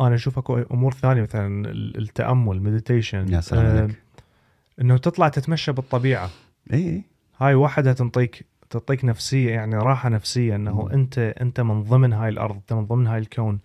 أنا 0.00 0.14
أشوف 0.14 0.38
اكو 0.38 0.58
أمور 0.58 0.92
ثانية 0.94 1.22
مثلا 1.22 1.70
ال- 1.70 1.98
التأمل 1.98 2.62
meditation 2.62 3.32
يا 3.32 3.40
سلام 3.40 3.76
عليك. 3.76 4.02
إنه 4.80 4.96
تطلع 4.96 5.28
تتمشى 5.28 5.72
بالطبيعة. 5.72 6.30
إي 6.72 6.78
إي. 6.78 7.04
هاي 7.40 7.54
واحدة 7.54 7.92
تنطيك 7.92 8.46
تعطيك 8.70 9.04
نفسية 9.04 9.50
يعني 9.50 9.76
راحة 9.76 10.08
نفسية 10.08 10.56
إنه 10.56 10.82
مم. 10.82 10.88
أنت 10.88 11.18
أنت 11.18 11.60
من 11.60 11.82
ضمن 11.82 12.12
هاي 12.12 12.28
الأرض 12.28 12.54
أنت 12.56 12.72
من 12.72 12.86
ضمن 12.86 13.06
هاي 13.06 13.18
الكون. 13.18 13.58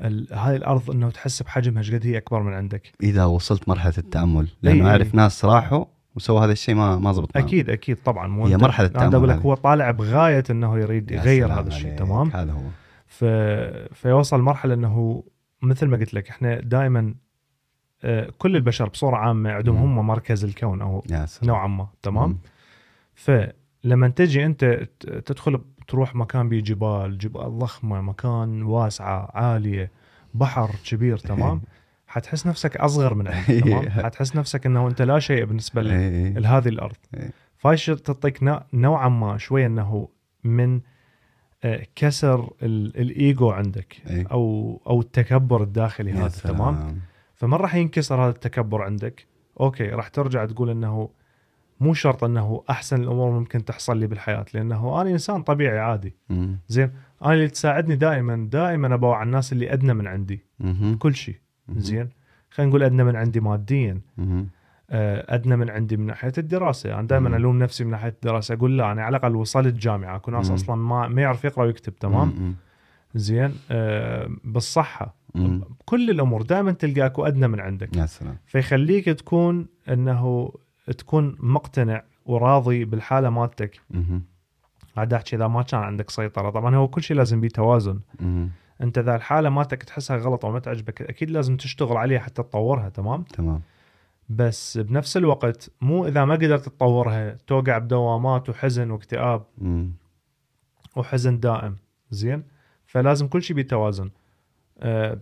ال- 0.00 0.28
هاي 0.32 0.56
الأرض 0.56 0.90
إنه 0.90 1.10
تحس 1.10 1.42
بحجمها 1.42 1.82
قد 1.82 2.06
هي 2.06 2.18
أكبر 2.18 2.42
من 2.42 2.52
عندك. 2.52 2.92
إذا 3.02 3.24
وصلت 3.24 3.68
مرحلة 3.68 3.94
التأمل. 3.98 4.48
لأنه. 4.62 4.90
أعرف 4.90 5.14
ناس 5.14 5.44
راحوا 5.44 5.84
وسووا 6.20 6.40
هذا 6.44 6.52
الشيء 6.52 6.74
ما 6.74 6.96
ما 6.96 7.12
زبط. 7.12 7.36
أكيد 7.36 7.70
أكيد 7.70 7.96
طبعا. 8.04 8.28
مو 8.28 8.46
هي 8.46 8.54
أنا 8.54 9.06
بدي 9.06 9.16
أقول 9.16 9.28
لك 9.28 9.38
هو 9.38 9.54
طالع 9.54 9.90
بغاية 9.90 10.44
إنه 10.50 10.78
يريد 10.78 11.10
يغير 11.10 11.52
هذا 11.52 11.68
الشيء 11.68 11.96
تمام؟ 11.96 12.30
هذا 12.34 12.52
هو. 12.52 12.62
ف... 13.06 13.24
فيوصل 13.94 14.40
مرحلة 14.40 14.74
إنه 14.74 15.24
مثل 15.62 15.86
ما 15.86 15.96
قلت 15.96 16.14
لك 16.14 16.28
إحنا 16.28 16.60
دائما 16.60 17.14
آه، 18.04 18.30
كل 18.38 18.56
البشر 18.56 18.88
بصورة 18.88 19.16
عامة 19.16 19.50
عندهم. 19.50 19.76
هم 19.76 20.06
مركز 20.06 20.44
الكون 20.44 20.82
أو 20.82 21.04
نوعا 21.42 21.66
ما 21.66 21.86
تمام. 22.02 22.38
فلما 23.14 24.08
تجي 24.08 24.46
أنت 24.46 24.88
تدخل 25.26 25.60
تروح 25.88 26.14
مكان 26.14 26.48
بيه 26.48 26.60
جبال 26.60 27.18
جبال 27.18 27.58
ضخمة 27.58 28.00
مكان 28.00 28.62
واسعة 28.62 29.30
عالية 29.34 29.90
بحر 30.34 30.70
كبير 30.84 31.18
تمام؟ 31.18 31.62
حتحس 32.10 32.46
نفسك 32.46 32.76
أصغر 32.76 33.14
من 33.14 33.28
عنده 33.28 33.60
تمام 33.60 33.90
حتحس 33.90 34.36
نفسك 34.36 34.66
إنه 34.66 34.88
أنت 34.88 35.02
لا 35.02 35.18
شيء 35.18 35.44
بالنسبة 35.44 35.82
ل- 35.82 35.90
إي 35.90 36.26
إي. 36.26 36.32
لهذه 36.32 36.68
الأرض 36.68 36.96
إيه. 37.14 37.30
فهاي 37.56 37.76
تعطيك 37.76 38.42
نوع- 38.42 38.64
نوعا 38.72 39.08
ما 39.08 39.38
شوية 39.38 39.66
إنه 39.66 40.08
من 40.44 40.80
آه، 41.64 41.82
كسر 41.96 42.50
ال- 42.62 42.96
الإيجو 43.00 43.50
عندك 43.50 43.96
إيه. 44.10 44.26
أو 44.30 44.80
أو 44.86 45.00
التكبر 45.00 45.62
الداخلي 45.62 46.12
هذا. 46.12 46.28
تمام 46.28 47.00
فما 47.34 47.56
راح 47.56 47.74
ينكسر 47.74 48.22
هذا 48.24 48.30
التكبر 48.30 48.82
عندك 48.82 49.26
أوكي 49.60 49.88
راح 49.88 50.08
ترجع 50.08 50.44
تقول 50.46 50.70
إنه 50.70 51.08
مو 51.80 51.94
شرط 51.94 52.24
إنه 52.24 52.62
أحسن 52.70 53.02
الأمور 53.02 53.30
ممكن 53.30 53.64
تحصل 53.64 53.96
لي 53.98 54.06
بالحياة 54.06 54.44
لأنه 54.54 55.00
أنا 55.00 55.10
إنسان 55.10 55.42
طبيعي 55.42 55.78
عادي. 55.78 56.14
زين 56.68 56.90
أنا 57.24 57.32
اللي 57.34 57.48
تساعدني 57.48 57.96
دائما 57.96 58.48
دائما 58.52 58.94
أبوع 58.94 59.16
على 59.16 59.26
الناس 59.26 59.52
اللي 59.52 59.72
أدنى 59.72 59.94
من 59.94 60.06
عندي. 60.06 60.40
كل 60.98 61.14
شيء. 61.14 61.36
زين. 61.76 62.08
خلينا 62.50 62.70
نقول 62.70 62.82
أدنى 62.82 63.04
من 63.04 63.16
عندي 63.16 63.40
ماديا. 63.40 64.00
آه، 64.90 65.34
أدنى 65.34 65.56
من 65.56 65.70
عندي 65.70 65.96
من 65.96 66.06
ناحية 66.06 66.32
الدراسة. 66.38 66.94
أنا 66.94 67.06
دائما. 67.08 67.36
ألوم 67.36 67.58
نفسي 67.58 67.84
من 67.84 67.90
ناحية 67.90 68.08
الدراسة. 68.08 68.54
أقول 68.54 68.78
لا 68.78 68.92
أنا 68.92 69.02
على 69.02 69.16
الأقل 69.16 69.36
وصلت 69.36 69.74
جامعه 69.74 70.16
اكو 70.16 70.30
ناس. 70.30 70.50
أصلا 70.50 70.76
ما 70.76 71.08
ما 71.08 71.22
يعرف 71.22 71.44
يقرأ 71.44 71.64
ويكتب 71.64 71.96
تمام. 71.96 72.54
زين. 73.14 73.54
آه، 73.70 74.30
بالصحة. 74.44 75.14
كل 75.84 76.10
الأمور 76.10 76.42
دائما 76.42 76.72
تلقى 76.72 77.06
أكو 77.06 77.26
أدنى 77.26 77.48
من 77.48 77.60
عندك. 77.60 77.96
يا 77.96 78.06
سلام. 78.06 78.36
فيخليك 78.46 79.04
تكون 79.04 79.66
إنه 79.88 80.52
تكون 80.98 81.36
مقتنع 81.40 82.02
وراضي 82.26 82.84
بالحالة 82.84 83.30
مالتك. 83.30 83.80
قاعد 84.96 85.14
أحكي 85.14 85.36
إذا 85.36 85.46
ما 85.46 85.62
كان 85.62 85.80
عندك 85.80 86.10
سيطرة. 86.10 86.50
طبعا 86.50 86.76
هو 86.76 86.88
كل 86.88 87.02
شيء 87.02 87.16
لازم 87.16 87.40
بيه 87.40 87.48
توازن. 87.48 88.00
مم. 88.20 88.48
انت 88.82 88.98
اذا 88.98 89.16
الحالة 89.16 89.48
مالتك 89.50 89.82
تحسها 89.82 90.16
غلط 90.16 90.44
أو 90.44 90.52
ما 90.52 90.58
تعجبك 90.58 91.02
أكيد 91.02 91.30
لازم 91.30 91.56
تشتغل 91.56 91.96
عليها 91.96 92.18
حتى 92.20 92.42
تطورها 92.42 92.88
تمام؟ 92.88 93.22
تمام. 93.22 93.60
بس 94.28 94.78
بنفس 94.78 95.16
الوقت 95.16 95.70
مو 95.80 96.06
اذا 96.06 96.24
ما 96.24 96.34
قدرت 96.34 96.64
تطورها 96.68 97.36
توقع 97.46 97.78
بدوامات 97.78 98.48
وحزن 98.48 98.90
واكتئاب 98.90 99.42
مم. 99.58 99.92
وحزن 100.96 101.40
دائم 101.40 101.76
زين؟ 102.10 102.42
فلازم 102.86 103.28
كل 103.28 103.42
شيء 103.42 103.56
بتوازن 103.56 104.10
أه 104.78 105.18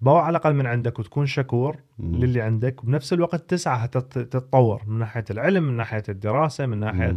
تبوع 0.00 0.22
على 0.22 0.30
الأقل 0.36 0.54
من 0.54 0.66
عندك 0.66 0.98
وتكون 0.98 1.26
شكور 1.26 1.76
مم. 1.98 2.16
للي 2.16 2.40
عندك. 2.40 2.84
وبنفس 2.84 3.12
الوقت 3.12 3.50
تسعى 3.50 3.78
حتى 3.78 4.00
تت- 4.00 4.18
تتطور 4.18 4.82
من 4.86 4.98
ناحية 4.98 5.24
العلم 5.30 5.62
من 5.64 5.76
ناحية 5.76 6.02
الدراسة 6.08 6.66
من 6.66 6.78
ناحية 6.80 7.16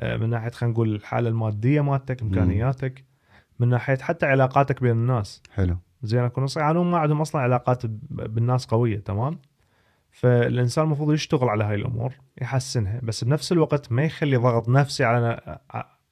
آه، 0.00 0.16
من 0.16 0.30
ناحية 0.30 0.50
خلينا 0.50 0.72
نقول 0.72 0.94
الحالة 0.94 1.28
المادية 1.28 1.80
مالتك 1.80 2.22
إمكانياتك. 2.22 3.04
من 3.58 3.68
ناحية 3.68 3.96
حتى 3.96 4.26
علاقاتك 4.26 4.82
بين 4.82 4.92
الناس 4.92 5.42
حلو 5.54 5.76
زين 6.02 6.20
اكون 6.20 6.46
يعانون 6.56 6.90
ما 6.90 6.98
عندهم 6.98 7.20
أصلا 7.20 7.42
علاقات 7.42 7.86
بالناس 8.10 8.66
قوية 8.66 8.98
تمام 8.98 9.38
فالإنسان 10.10 10.84
المفروض 10.84 11.12
يشتغل 11.12 11.48
على 11.48 11.64
هاي 11.64 11.74
الأمور 11.74 12.14
يحسنها 12.42 13.00
بس 13.02 13.24
بنفس 13.24 13.52
الوقت 13.52 13.92
ما 13.92 14.04
يخلي 14.04 14.36
ضغط 14.36 14.68
نفسي 14.68 15.04
على 15.04 15.58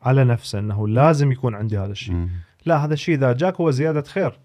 على 0.02 0.24
نفسه 0.24 0.58
إنه 0.58 0.88
لازم 0.88 1.32
يكون 1.32 1.54
عندي 1.54 1.78
هذا 1.78 1.92
الشيء. 1.92 2.14
لا 2.66 2.84
هذا 2.84 2.94
الشيء 2.94 3.14
إذا 3.14 3.32
جاك 3.32 3.60
هو 3.60 3.70
زيادة 3.70 4.02
خير. 4.02 4.38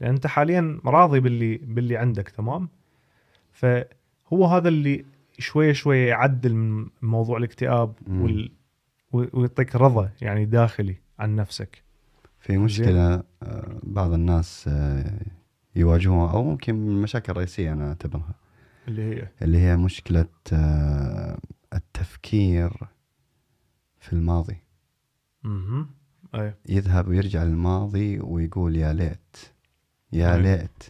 لأن 0.00 0.10
أنت 0.10 0.26
حاليا 0.26 0.80
راضي 0.86 1.20
باللي 1.20 1.56
باللي 1.56 1.96
عندك 1.96 2.28
تمام 2.28 2.68
فهو 3.52 4.46
هذا 4.46 4.68
اللي 4.68 5.04
شوية 5.38 5.72
شوية 5.72 6.08
يعدل 6.08 6.54
من 6.54 6.86
موضوع 7.02 7.38
الاكتئاب. 7.38 7.94
وال 8.08 8.52
ويعطيك 9.12 9.76
رضا 9.76 10.10
يعني 10.20 10.44
داخلي 10.44 10.96
عن 11.18 11.36
نفسك 11.36 11.82
في 12.46 12.58
مشكلة 12.58 13.22
آه، 13.42 13.80
بعض 13.82 14.12
الناس 14.12 14.64
آه، 14.68 15.20
يواجهوها 15.76 16.32
أو 16.32 16.44
ممكن 16.44 16.74
من 16.74 16.88
المشاكل 16.88 17.32
الرئيسية 17.32 17.72
أنا 17.72 17.88
أعتبرها. 17.88 18.34
اللي 18.88 19.02
هي؟ 19.02 19.28
اللي 19.42 19.58
هي 19.58 19.76
مشكلة 19.76 20.26
آه، 20.52 21.38
التفكير 21.74 22.72
في 23.98 24.12
الماضي. 24.12 24.56
أها 25.44 25.86
اي 26.34 26.54
يذهب 26.68 27.08
ويرجع 27.08 27.42
للماضي 27.44 28.20
ويقول 28.20 28.76
يا 28.76 28.92
ليت 28.92 29.36
يا 30.12 30.34
أي. 30.34 30.42
ليت 30.42 30.82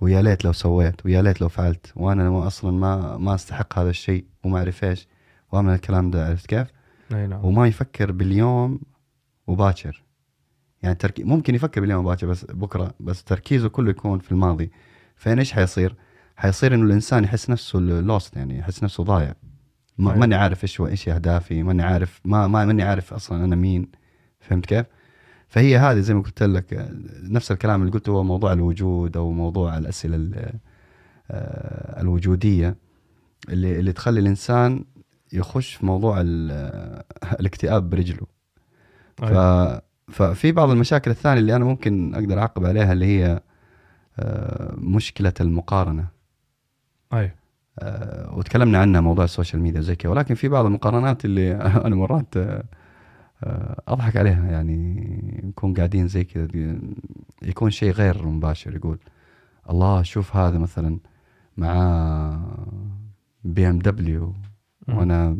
ويا 0.00 0.22
ليت 0.22 0.44
لو 0.44 0.52
سويت 0.52 1.06
ويا 1.06 1.22
ليت 1.22 1.40
لو 1.40 1.48
فعلت. 1.48 1.92
وأنا 1.96 2.30
ما 2.30 2.46
أصلا 2.46 2.70
ما 2.70 3.16
ما 3.16 3.34
أستحق 3.34 3.78
هذا 3.78 3.90
الشيء 3.90 4.24
وما 4.44 4.58
أعرف 4.58 4.84
إيش 4.84 5.08
وأعمل 5.52 5.74
الكلام 5.74 6.10
ده 6.10 6.26
عرفت 6.26 6.46
كيف؟ 6.46 6.68
أي 7.12 7.26
نعم. 7.26 7.44
وما 7.44 7.66
يفكر 7.66 8.12
باليوم 8.12 8.80
وباكر 9.46 10.03
يعني 10.84 10.94
تركي 10.96 11.24
ممكن 11.24 11.54
يفكر 11.54 11.80
باليوم 11.80 12.04
وباكر 12.04 12.26
بس 12.26 12.44
بكرة 12.44 12.94
بس 13.00 13.24
تركيزه 13.24 13.68
كله 13.68 13.90
يكون 13.90 14.18
في 14.18 14.32
الماضي 14.32 14.70
فين 15.16 15.38
إيش 15.38 15.52
حيصير؟ 15.52 15.94
حيصير 16.36 16.74
إنه 16.74 16.84
الإنسان 16.84 17.24
يحس 17.24 17.50
نفسه 17.50 17.78
lost 17.78 18.36
يعني 18.36 18.58
يحس 18.58 18.82
نفسه 18.84 19.04
ضايع 19.04 19.34
ما. 19.98 20.14
ماني 20.20 20.34
عارف 20.34 20.62
إيش 20.64 20.80
إيش 20.80 21.08
أهدافي 21.08 21.62
ماني 21.62 21.82
عارف 21.82 22.20
ما 22.24 22.46
ما 22.46 22.64
ماني 22.64 22.82
عارف 22.82 23.12
أصلا 23.14 23.44
أنا 23.44 23.56
مين 23.56 23.88
فهمت 24.40 24.66
كيف؟ 24.66 24.86
فهي 25.48 25.76
هذه 25.78 26.00
زي 26.00 26.14
ما 26.14 26.22
قلت 26.22 26.42
لك 26.42 26.88
نفس 27.22 27.52
الكلام 27.52 27.80
اللي 27.82 27.92
قلته 27.92 28.10
هو 28.10 28.22
موضوع 28.22 28.52
الوجود 28.52 29.16
أو 29.16 29.32
موضوع 29.32 29.78
الأسئلة 29.78 30.16
ال- 30.16 30.52
آه، 31.30 32.00
الوجودية 32.00 32.76
اللي 33.48 33.78
اللي 33.78 33.92
تخلي 33.92 34.20
الإنسان 34.20 34.84
يخش 35.32 35.74
في 35.74 35.86
موضوع 35.86 36.20
ال- 36.20 37.02
الاكتئاب 37.40 37.90
برجله 37.90 38.26
ف. 39.16 39.22
ففي 40.08 40.52
بعض 40.52 40.70
المشاكل 40.70 41.10
الثانية 41.10 41.40
اللي 41.40 41.56
أنا 41.56 41.64
ممكن 41.64 42.14
أقدر 42.14 42.38
أعقب 42.38 42.64
عليها 42.64 42.92
اللي 42.92 43.06
هي 43.06 43.40
آه، 44.18 44.74
مشكلة 44.78 45.32
المقارنة. 45.40 46.08
أي. 47.12 47.30
آه، 47.78 48.34
وتكلمنا 48.36 48.78
عنها 48.78 49.00
موضوع 49.00 49.24
ال 49.24 49.29
social 49.29 49.62
media 49.62 49.80
زي 49.80 49.96
كذا 49.96 50.12
ولكن 50.12 50.34
في 50.34 50.48
بعض 50.48 50.64
المقارنات 50.64 51.24
اللي 51.24 51.54
أنا 51.86 51.96
مرات 51.96 52.36
آه، 52.36 52.64
أضحك 53.88 54.16
عليها 54.16 54.50
يعني 54.50 54.94
نكون 55.44 55.74
قاعدين 55.74 56.08
زي 56.08 56.24
كذا 56.24 56.48
يكون 57.42 57.70
شيء 57.70 57.92
غير 57.92 58.26
مباشر 58.26 58.76
يقول 58.76 58.98
الله 59.70 60.02
شوف 60.02 60.36
هذا 60.36 60.58
مثلا 60.58 60.98
معاه 61.56 62.40
BMW. 63.44 64.34
وأنا 64.88 65.36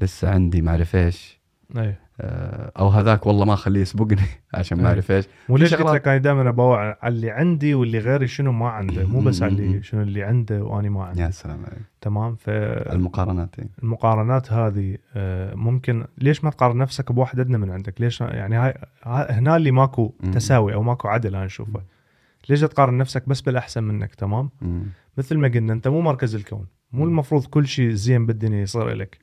لسه 0.00 0.30
عندي 0.30 0.62
ما 0.62 0.70
أعرف 0.70 0.96
إيش. 0.96 1.40
أي. 1.76 1.88
آه، 1.88 2.07
أو 2.20 2.88
هذاك 2.88 3.26
والله 3.26 3.44
ما 3.44 3.54
أخليه 3.54 3.80
يسبقني 3.80 4.22
عشان 4.54 4.78
ما 4.78 4.84
أي. 4.84 4.88
أعرف 4.88 5.10
إيش 5.10 5.24
وليش 5.48 5.74
قلت 5.74 5.94
لك 5.94 6.08
أنا 6.08 6.16
دائما 6.18 6.48
اباوع 6.48 6.96
على 7.02 7.14
اللي 7.14 7.30
عندي 7.30 7.74
واللي 7.74 7.98
غيري 7.98 8.26
شنو 8.26 8.52
ما 8.52 8.68
عنده 8.68 9.06
مو 9.06 9.20
بس 9.20 9.42
على. 9.42 9.52
اللي 9.52 9.82
شنو 9.82 10.02
اللي 10.02 10.22
عنده 10.22 10.62
وأني 10.62 10.88
ما 10.88 11.04
عندي 11.04 11.20
يا 11.22 11.30
سلام 11.30 11.64
عليك 11.66 11.82
تمام 12.00 12.34
ف 12.36 12.44
المقارنات 12.48 13.58
إيه. 13.58 13.68
المقارنات 13.82 14.52
هذه 14.52 14.96
آه، 15.16 15.54
ممكن 15.54 16.04
ليش 16.18 16.44
ما 16.44 16.50
تقارن 16.50 16.76
نفسك 16.78 17.12
بواحد 17.12 17.40
أدنى 17.40 17.58
من 17.58 17.70
عندك؟ 17.70 18.00
ليش 18.00 18.20
يعني 18.20 18.56
هاي 18.56 18.74
ها- 19.02 19.32
هنا 19.38 19.56
اللي 19.56 19.70
ماكو. 19.70 20.12
تساوي 20.32 20.74
أو 20.74 20.82
ماكو 20.82 21.08
عدل 21.08 21.34
أنا 21.34 21.44
أشوفه. 21.44 21.82
ليش 22.48 22.60
تقارن 22.60 22.98
نفسك 22.98 23.28
بس 23.28 23.40
بالأحسن 23.40 23.84
منك 23.84 24.14
تمام؟ 24.14 24.50
مثل 25.18 25.38
ما 25.38 25.48
قلنا 25.48 25.72
أنت 25.72 25.88
مو 25.88 26.00
مركز 26.00 26.34
الكون، 26.34 26.66
مو 26.92 27.04
المفروض 27.04 27.46
كل 27.46 27.66
شيء 27.66 27.90
زين 27.90 28.26
بالدنيا 28.26 28.62
يصير 28.62 28.88
لك،. 28.88 29.18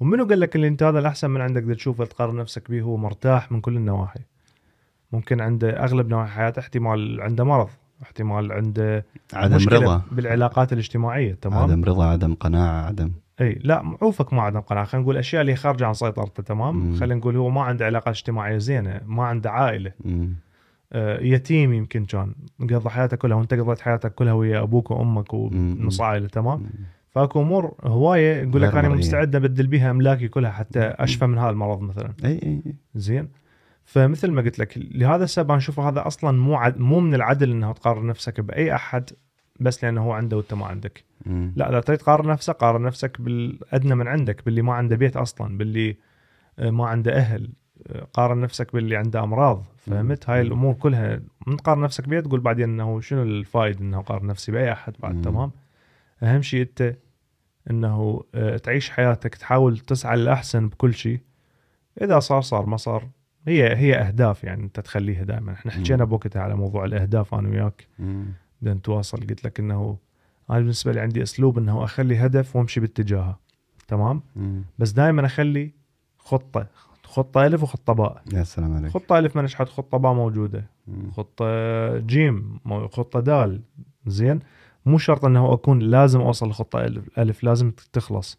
ومنو 0.00 0.24
قال 0.24 0.40
لك 0.40 0.56
اللي 0.56 0.68
انت 0.68 0.82
هذا 0.82 0.98
الأحسن 0.98 1.30
من 1.30 1.40
عندك 1.40 1.76
تشوفه 1.76 2.04
تقارن 2.04 2.36
نفسك 2.36 2.70
به 2.70 2.80
هو 2.80 2.96
مرتاح 2.96 3.52
من 3.52 3.60
كل 3.60 3.76
النواحي. 3.76 4.20
ممكن 5.12 5.40
عنده 5.40 5.84
أغلب 5.84 6.08
نواحي 6.08 6.30
حياته 6.30 6.60
احتمال 6.60 7.20
عنده 7.20 7.44
مرض، 7.44 7.68
احتمال 8.02 8.52
عنده 8.52 9.04
عدم 9.32 9.68
رضا 9.68 10.02
بالعلاقات 10.12 10.72
الاجتماعية 10.72 11.34
تمام؟ 11.34 11.62
عدم 11.62 11.84
رضا 11.84 12.06
عدم 12.06 12.34
قناعة 12.34 12.86
عدم 12.86 13.10
إي 13.40 13.58
لا 13.64 13.96
عوفك 14.02 14.32
ما 14.32 14.42
عندنا 14.42 14.60
قناعة 14.60 14.86
خلينا 14.86 15.02
نقول 15.02 15.16
أشياء 15.16 15.40
اللي 15.40 15.56
خارجة 15.56 15.86
عن 15.86 15.94
سيطرته 15.94 16.42
تمام. 16.42 16.96
خلينا 16.96 17.14
نقول 17.14 17.36
هو 17.36 17.50
ما 17.50 17.62
عنده 17.62 17.86
علاقات 17.86 18.14
اجتماعية 18.14 18.58
زينة 18.58 19.00
ما 19.06 19.24
عنده 19.24 19.50
عائلة 19.50 19.92
مم. 20.04 20.34
آه 20.92 21.20
يتيم 21.20 21.72
يمكن 21.72 22.04
كان 22.04 22.34
قضى 22.60 22.90
حياته 22.90 23.16
كلها 23.16 23.36
وانت 23.36 23.54
قضيت 23.54 23.80
حياتك 23.80 24.14
كلها 24.14 24.32
ويا 24.32 24.62
أبوك 24.62 24.90
وأمك 24.90 25.34
ونص 25.34 26.00
عائلة 26.00 26.28
تمام 26.28 26.60
مم. 26.60 26.70
فاكو 27.10 27.40
امور 27.42 27.74
هواية 27.82 28.42
يقول 28.42 28.62
لك 28.62 28.74
أنا. 28.74 28.88
مستعد 28.88 29.36
أبدل 29.36 29.66
بها 29.66 29.90
أملاكي 29.90 30.28
كلها 30.28 30.50
حتى 30.50 30.80
أشفى 30.80 31.26
من 31.26 31.38
هذا 31.38 31.50
المرض 31.50 31.80
مثلا 31.80 32.12
اي 32.24 32.32
اي 32.32 32.62
إي. 32.66 32.74
زين 32.94 33.28
فمثل 33.84 34.30
ما 34.30 34.42
قلت 34.42 34.58
لك 34.58 34.74
لهذا 34.76 35.24
السبب 35.24 35.50
أنا 35.50 35.58
أشوف 35.58 35.80
هذا 35.80 36.06
أصلا 36.06 36.38
مو 36.38 36.54
عد 36.56 36.78
مو 36.78 37.00
من 37.00 37.14
العدل 37.14 37.50
إنه 37.50 37.72
تقارن 37.72 38.06
نفسك 38.06 38.40
بأي 38.40 38.74
أحد 38.74 39.10
بس 39.60 39.84
لأنه 39.84 40.02
هو 40.04 40.12
عنده 40.12 40.36
وأنت 40.36 40.54
ما 40.54 40.66
عندك 40.66 41.04
مم. 41.26 41.52
لا 41.56 41.70
إذا 41.70 41.80
تريد 41.80 41.98
تقارن 41.98 42.26
نفسك 42.28 42.54
قارن 42.54 42.82
نفسك 42.82 43.20
بالأدنى 43.20 43.94
من 43.94 44.08
عندك 44.08 44.44
باللي 44.44 44.62
ما 44.62 44.74
عنده 44.74 44.96
بيت 44.96 45.16
أصلا 45.16 45.58
باللي 45.58 45.96
آه، 46.58 46.70
ما 46.70 46.86
عنده 46.86 47.16
أهل 47.16 47.48
آه، 47.86 48.06
قارن 48.12 48.40
نفسك 48.40 48.72
باللي 48.72 48.96
عنده 48.96 49.22
أمراض 49.24 49.64
فهمت 49.76 50.30
هاي. 50.30 50.40
الأمور 50.40 50.74
كلها 50.74 51.20
من 51.46 51.56
تقارن 51.56 51.80
نفسك 51.80 52.08
بيه 52.08 52.20
تقول 52.20 52.40
بعدين 52.40 52.68
إنه 52.68 53.00
شنو 53.00 53.22
الفائده 53.22 53.80
إنه 53.80 53.98
أقارن 53.98 54.26
نفسي 54.26 54.52
بأي 54.52 54.72
أحد 54.72 54.94
بعد 55.02 55.14
مم. 55.14 55.22
تمام 55.22 55.50
أهم 56.22 56.42
شيء 56.42 56.62
أنت 56.62 56.96
إنه 57.70 58.24
آه، 58.34 58.56
تعيش 58.56 58.90
حياتك 58.90 59.34
تحاول 59.34 59.78
تسعى 59.78 60.16
للأحسن 60.16 60.68
بكل 60.68 60.94
شيء 60.94 61.20
إذا 62.02 62.18
صار 62.18 62.40
صار 62.40 62.66
ما 62.66 62.76
صار. 62.76 63.08
هي 63.48 63.76
هي 63.76 63.94
أهداف 63.94 64.44
يعني 64.44 64.64
أنت 64.64 64.80
تخليها 64.80 65.24
دائما. 65.24 65.52
إحنا 65.52 65.72
حكينا. 65.72 66.04
بوقتها 66.04 66.42
على 66.42 66.54
موضوع 66.54 66.84
الأهداف 66.84 67.34
أنا 67.34 67.48
وياك. 67.48 67.86
بدنا 67.98 68.74
نتواصل 68.74 69.18
قلت 69.18 69.44
لك 69.44 69.60
إنه 69.60 69.98
أنا 70.50 70.58
بالنسبة 70.58 70.92
لي 70.92 71.00
عندي 71.00 71.22
أسلوب 71.22 71.58
إنه 71.58 71.84
أخلي 71.84 72.16
هدف 72.16 72.56
وأمشي 72.56 72.80
باتجاهه. 72.80 73.38
تمام؟ 73.88 74.22
مم. 74.36 74.62
بس 74.78 74.90
دائما 74.90 75.26
أخلي 75.26 75.72
خطة 76.18 76.66
خطة 77.04 77.46
ألف 77.46 77.62
وخطة 77.62 77.92
باء. 77.92 78.22
يا 78.32 78.42
سلام 78.42 78.76
عليك. 78.76 78.90
خطة 78.90 79.18
ألف 79.18 79.36
ما 79.36 79.42
نجحت 79.42 79.68
خطة 79.68 79.98
باء 79.98 80.12
موجودة. 80.12 80.64
مم. 80.86 81.10
خطة 81.10 81.98
جيم 81.98 82.60
خطة 82.92 83.20
دال. 83.20 83.60
زين؟ 84.06 84.40
مو 84.86 84.98
شرط 84.98 85.24
إنه 85.24 85.52
أكون 85.52 85.78
لازم 85.78 86.20
أوصل 86.20 86.48
لخطة 86.48 86.84
ألف, 86.84 87.18
ألف 87.18 87.44
لازم 87.44 87.70
تخلص. 87.92 88.38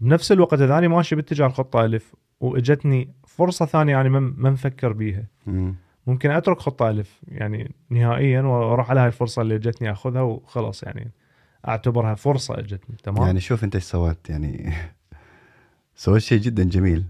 بنفس 0.00 0.32
الوقت 0.32 0.60
إذا 0.60 0.78
أنا 0.78 0.88
ماشي 0.88 1.16
باتجاه 1.16 1.46
الخطة 1.46 1.84
ألف 1.84 2.14
وإجتني 2.40 3.14
فرصة 3.26 3.66
ثانية 3.66 4.00
أنا 4.00 4.08
ما 4.08 4.50
مفكر 4.50 4.92
بيها. 4.92 5.24
مم. 5.46 5.74
ممكن 6.06 6.30
أترك 6.30 6.58
خطة 6.58 6.90
ألف 6.90 7.20
يعني 7.28 7.74
نهائيا 7.90 8.42
وأروح 8.42 8.90
على 8.90 9.00
هاي 9.00 9.06
الفرصة 9.06 9.42
اللي 9.42 9.54
إجتني 9.54 9.92
أخذها 9.92 10.22
وخلاص 10.22 10.82
يعني 10.82 11.10
أعتبرها 11.68 12.14
فرصة 12.14 12.58
إجتني 12.58 12.96
تمام؟ 13.02 13.26
يعني 13.26 13.40
شوف 13.40 13.64
أنت 13.64 13.74
إيش 13.74 13.84
سويت 13.84 14.30
يعني 14.30 14.72
سويت 15.94 16.22
شيء 16.22 16.38
جدا 16.38 16.64
جميل. 16.64 17.04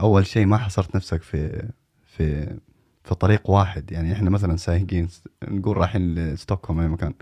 أول 0.00 0.26
شيء 0.26 0.46
ما 0.46 0.56
حصرت 0.56 0.96
نفسك 0.96 1.22
في 1.22 1.68
في 2.06 2.56
في 3.04 3.14
طريق 3.14 3.50
واحد. 3.50 3.92
يعني 3.92 4.12
إحنا 4.12 4.30
مثلا 4.30 4.56
سايقين 4.56 5.08
نقول 5.48 5.76
رايحين 5.76 6.14
لستوكهولم 6.14 6.80
أي 6.80 6.88
مكان. 6.88 7.14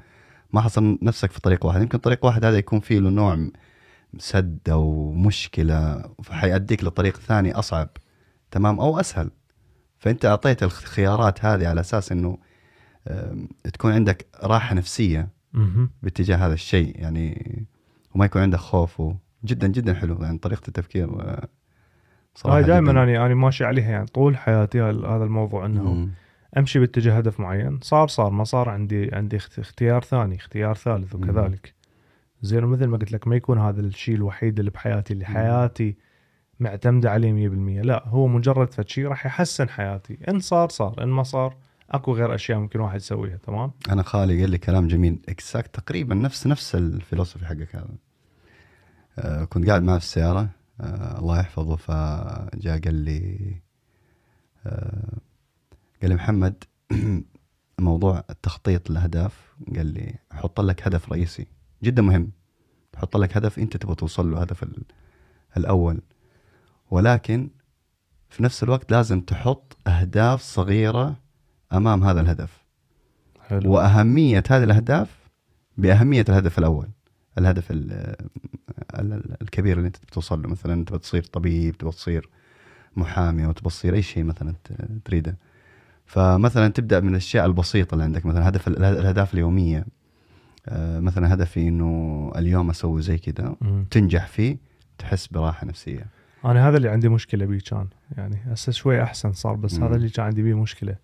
ما 0.52 0.60
حصر 0.60 0.96
نفسك 1.02 1.30
في 1.30 1.40
طريق 1.40 1.66
واحد 1.66 1.82
يمكن 1.82 1.98
طريق 1.98 2.24
واحد 2.24 2.44
هذا 2.44 2.58
يكون 2.58 2.80
فيه 2.80 2.98
له 2.98 3.10
نوع 3.10 3.48
سد 4.18 4.58
أو 4.70 5.12
مشكلة 5.12 6.04
فحيأديك 6.22 6.84
لطريق 6.84 7.16
ثاني 7.16 7.54
أصعب 7.54 7.88
تمام 8.50 8.80
أو 8.80 9.00
أسهل 9.00 9.30
فأنت 9.98 10.24
أعطيت 10.24 10.62
الخيارات 10.62 11.44
هذه 11.44 11.68
على 11.68 11.80
أساس 11.80 12.12
إنه 12.12 12.38
تكون 13.72 13.92
عندك 13.92 14.26
راحة 14.42 14.74
نفسية. 14.74 15.28
باتجاه 16.02 16.36
هذا 16.36 16.54
الشيء 16.54 17.00
يعني 17.00 17.66
وما 18.14 18.24
يكون 18.24 18.42
عندك 18.42 18.58
خوف 18.58 19.02
جدا 19.44 19.66
جدا 19.66 19.94
حلو 19.94 20.22
يعني 20.22 20.38
طريقة 20.38 20.68
التفكير 20.68 21.20
آه، 21.20 21.48
صراحة 22.34 22.60
دائما. 22.60 22.90
أنا 22.90 23.26
أنا 23.26 23.34
ماشي 23.34 23.64
عليها 23.64 23.90
يعني 23.90 24.06
طول 24.06 24.36
حياتي 24.36 24.82
هذا 24.82 25.24
الموضوع 25.24 25.66
إنه 25.66 25.82
مم. 25.82 26.10
أمشي 26.58 26.78
باتجاه 26.78 27.16
هدف 27.18 27.40
معين 27.40 27.78
صار 27.82 28.08
صار 28.08 28.30
ما 28.30 28.44
صار 28.44 28.68
عندي 28.68 29.14
عندي 29.14 29.36
اخت- 29.36 29.58
اختيار 29.58 30.02
ثاني 30.04 30.36
اختيار 30.36 30.74
ثالث 30.74 31.14
وكذلك. 31.14 31.74
زين 32.42 32.64
ومثل 32.64 32.84
ما 32.86 32.96
قلت 32.96 33.12
لك 33.12 33.28
ما 33.28 33.36
يكون 33.36 33.58
هذا 33.58 33.80
الشيء 33.80 34.14
الوحيد 34.14 34.58
اللي 34.58 34.70
بحياتي 34.70 35.12
اللي. 35.12 35.24
حياتي 35.24 35.96
معتمدة 36.60 37.10
عليه 37.10 37.32
100% 37.32 37.82
لا 37.86 38.08
هو 38.08 38.26
مجرد 38.26 38.72
فد 38.72 38.88
شيء 38.88 39.06
راح 39.06 39.26
يحسن 39.26 39.68
حياتي. 39.68 40.18
إن 40.28 40.40
صار 40.40 40.68
صار 40.68 41.02
إن 41.02 41.08
ما 41.08 41.22
صار 41.22 41.56
أكو 41.90 42.14
غير 42.14 42.34
أشياء 42.34 42.58
ممكن 42.58 42.80
واحد 42.80 42.96
يسويها 42.96 43.36
تمام؟ 43.36 43.70
أنا 43.90 44.02
خالي 44.02 44.40
قال 44.40 44.50
لي 44.50 44.58
كلام 44.58 44.86
جميل. 44.88 45.18
اكزاكت 45.28 45.74
تقريبا 45.74 46.14
نفس 46.14 46.46
نفس 46.46 46.74
الفلسفي 46.74 47.46
حقك 47.46 47.76
هذا. 47.76 47.88
آه 49.18 49.44
كنت 49.44 49.68
قاعد 49.68 49.82
معه 49.82 49.98
في 49.98 50.04
السيارة. 50.04 50.48
آه 50.80 51.18
الله 51.18 51.40
يحفظه 51.40 51.76
فجاء 51.76 52.80
قال 52.80 52.94
لي 52.94 53.54
آه 54.66 55.18
قال 56.02 56.10
لي 56.10 56.14
محمد 56.16 56.64
موضوع 57.80 58.24
التخطيط 58.30 58.90
الاهداف 58.90 59.54
قال 59.76 59.86
لي 59.86 60.14
أحط 60.32 60.60
لك 60.60 60.86
هدف 60.86 61.12
رئيسي. 61.12 61.46
جدا 61.82 62.02
مهم. 62.02 62.30
تحط 62.92 63.16
لك 63.16 63.36
هدف 63.36 63.58
أنت 63.58 63.76
تبغى 63.76 63.94
توصل 63.94 64.30
له 64.30 64.40
هدف 64.40 64.62
ال- 64.62 64.82
الأول. 65.56 66.00
ولكن 66.90 67.50
في 68.28 68.42
نفس 68.42 68.62
الوقت 68.62 68.92
لازم 68.92 69.20
تحط 69.20 69.76
أهداف 69.86 70.42
صغيرة 70.42 71.16
أمام 71.72 72.04
هذا 72.04 72.20
الهدف. 72.20 72.64
حلو. 73.40 73.72
وأهمية 73.72 74.42
هذه 74.50 74.64
الأهداف 74.64 75.28
بأهمية 75.78 76.24
الهدف 76.28 76.58
الأول. 76.58 76.88
الهدف 77.38 77.70
ال- 77.70 78.16
ال- 78.94 79.42
الكبير 79.42 79.76
اللي 79.76 79.86
أنت 79.86 79.96
بتوصل 79.96 80.42
له 80.42 80.48
مثلا 80.48 80.72
انت 80.74 80.92
بتصير 80.92 81.22
طبيب 81.24 81.78
تبغى 81.78 81.92
تصير 81.92 82.28
محامي 82.96 83.44
أو 83.46 83.52
تبغى 83.52 83.70
تصير 83.70 83.94
أي 83.94 84.02
شيء 84.02 84.24
مثلا 84.24 84.54
تريده. 85.04 85.36
فمثلا 86.10 86.68
تبدأ 86.68 87.00
من 87.00 87.08
الأشياء 87.08 87.46
البسيطة 87.46 87.92
اللي 87.92 88.04
عندك 88.04 88.26
مثلا 88.26 88.48
هدف 88.48 88.68
ال- 88.68 88.84
الأهداف 88.84 89.34
اليومية. 89.34 89.84
آه، 90.68 91.00
مثلا 91.00 91.34
هدفي 91.34 91.68
إنه 91.68 92.32
اليوم 92.36 92.70
أسوي 92.70 93.02
زي 93.02 93.18
كذا. 93.18 93.54
تنجح 93.90 94.26
فيه 94.26 94.56
تحس 94.98 95.26
براحة 95.26 95.66
نفسية. 95.66 96.06
أنا 96.44 96.68
هذا 96.68 96.76
اللي 96.76 96.88
عندي 96.88 97.08
مشكلة 97.08 97.44
بيه 97.46 97.58
كان. 97.58 97.86
يعني 98.16 98.36
هسه 98.46 98.72
شوي 98.72 99.02
أحسن 99.02 99.32
صار 99.32 99.54
بس 99.56 99.78
مم. 99.78 99.84
هذا 99.84 99.96
اللي 99.96 100.08
كان 100.08 100.24
عندي 100.26 100.42
بيه 100.42 100.54
مشكلة. 100.54 100.96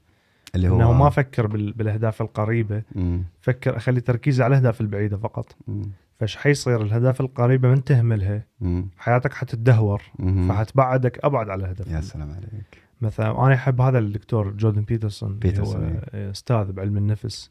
اللي 0.55 0.69
هو 0.69 0.77
انه 0.77 0.93
ما 0.93 1.09
أفكر 1.09 1.47
بال- 1.47 1.73
بالأهداف 1.73 2.23
القريبة. 2.23 2.83
مم، 2.95 3.25
فكر 3.41 3.77
أخلي 3.77 4.01
تركيزي 4.01 4.43
على 4.45 4.53
الأهداف 4.53 4.81
البعيدة 4.81 5.17
فقط. 5.17 5.57
مم، 5.69 5.83
فايش 6.21 6.37
حيصير؟ 6.37 6.83
الأهداف 6.83 7.21
القريبة 7.21 7.69
من 7.69 7.85
تهملها. 7.85 8.43
مم، 8.61 8.89
حياتك 8.99 9.33
حتتدهور. 9.33 10.03
فحتبعدك 10.49 11.25
أبعد 11.25 11.49
على 11.51 11.65
الهدف 11.65 11.87
يا 11.91 12.01
سلام 12.01 12.31
عليك. 12.31 12.86
مثلا 13.01 13.47
أنا 13.47 13.55
أحب 13.55 13.81
هذا 13.81 13.99
الدكتور 13.99 14.51
جوردن 14.51 14.83
بيترسون 14.83 15.29
اللي 15.29 15.41
بيترسون، 15.41 15.85
هو 15.85 16.01
إيه. 16.15 16.31
أستاذ 16.31 16.73
بعلم 16.73 16.97
النفس 16.97 17.51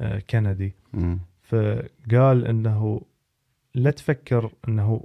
آه، 0.00 0.22
كندي. 0.30 0.74
مم، 0.92 1.18
فقال 1.42 2.46
إنه 2.46 3.00
لا 3.74 3.90
تفكر 3.90 4.50
إنه 4.68 5.00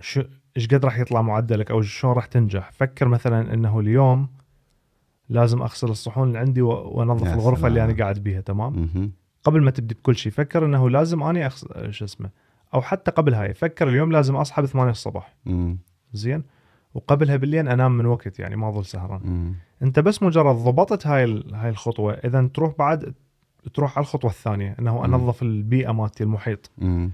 شو 0.00 0.22
إيش 0.56 0.66
قد 0.68 0.84
راح 0.84 0.98
يطلع 0.98 1.22
معدلك 1.22 1.70
أو 1.70 1.82
شلون 1.82 2.12
راح 2.14 2.26
تنجح. 2.26 2.72
فكر 2.72 3.08
مثلا 3.08 3.54
إنه 3.54 3.80
اليوم 3.80 4.28
لازم 5.28 5.62
أغسل 5.62 5.88
الصحون 5.88 6.28
اللي 6.28 6.38
عندي 6.38 6.62
وأنظف 6.62 7.34
الغرفة 7.34 7.66
اللي 7.66 7.80
سلام. 7.80 7.90
أنا 7.90 7.98
قاعد 7.98 8.18
بيها 8.18 8.40
تمام؟ 8.40 8.88
مم، 8.94 9.10
قبل 9.44 9.62
ما 9.62 9.70
تبدي 9.70 9.94
بكل 9.94 10.16
شيء 10.16 10.32
فكر 10.32 10.66
إنه 10.66 10.90
لازم 10.90 11.22
اني 11.22 11.46
أغسل 11.46 11.92
شو 11.94 12.04
اسمه 12.04 12.30
أو 12.74 12.82
حتى 12.82 13.10
قبل 13.10 13.34
هاي 13.34 13.54
فكر 13.54 13.88
اليوم 13.88 14.12
لازم 14.12 14.36
أصحى 14.36 14.62
ب 14.62 14.66
8 14.66 14.90
الصبح 14.90 15.34
مم، 15.46 15.78
زين؟ 16.12 16.42
وقبلها 16.94 17.36
بالليل 17.36 17.68
أنام 17.68 17.98
من 17.98 18.06
وقت 18.06 18.38
يعني 18.38 18.56
ما 18.56 18.68
أظل 18.68 18.84
سهران 18.84 19.20
مم. 19.24 19.54
أنت 19.82 20.00
بس 20.00 20.22
مجرد 20.22 20.56
ضبطت 20.56 21.06
هاي 21.06 21.42
هاي 21.52 21.68
الخطوة 21.68 22.12
إذا 22.12 22.50
تروح 22.54 22.74
بعد 22.78 23.14
تروح 23.74 23.98
على 23.98 24.02
الخطوة 24.02 24.30
الثانية 24.30 24.76
إنه 24.78 24.98
مم. 24.98 25.04
أنظف 25.04 25.42
البيئة 25.42 25.92
مالتي 25.92 26.24
المحيط 26.24 26.70
مم. 26.78 27.10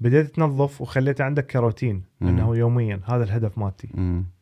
بديت 0.00 0.34
تنظف 0.34 0.80
وخليت 0.80 1.20
عندك 1.20 1.46
كروتين 1.46 2.02
مم. 2.20 2.28
إنه 2.28 2.56
يوميا 2.56 3.00
هذا 3.04 3.24
الهدف 3.24 3.58
مالتي. 3.58 3.88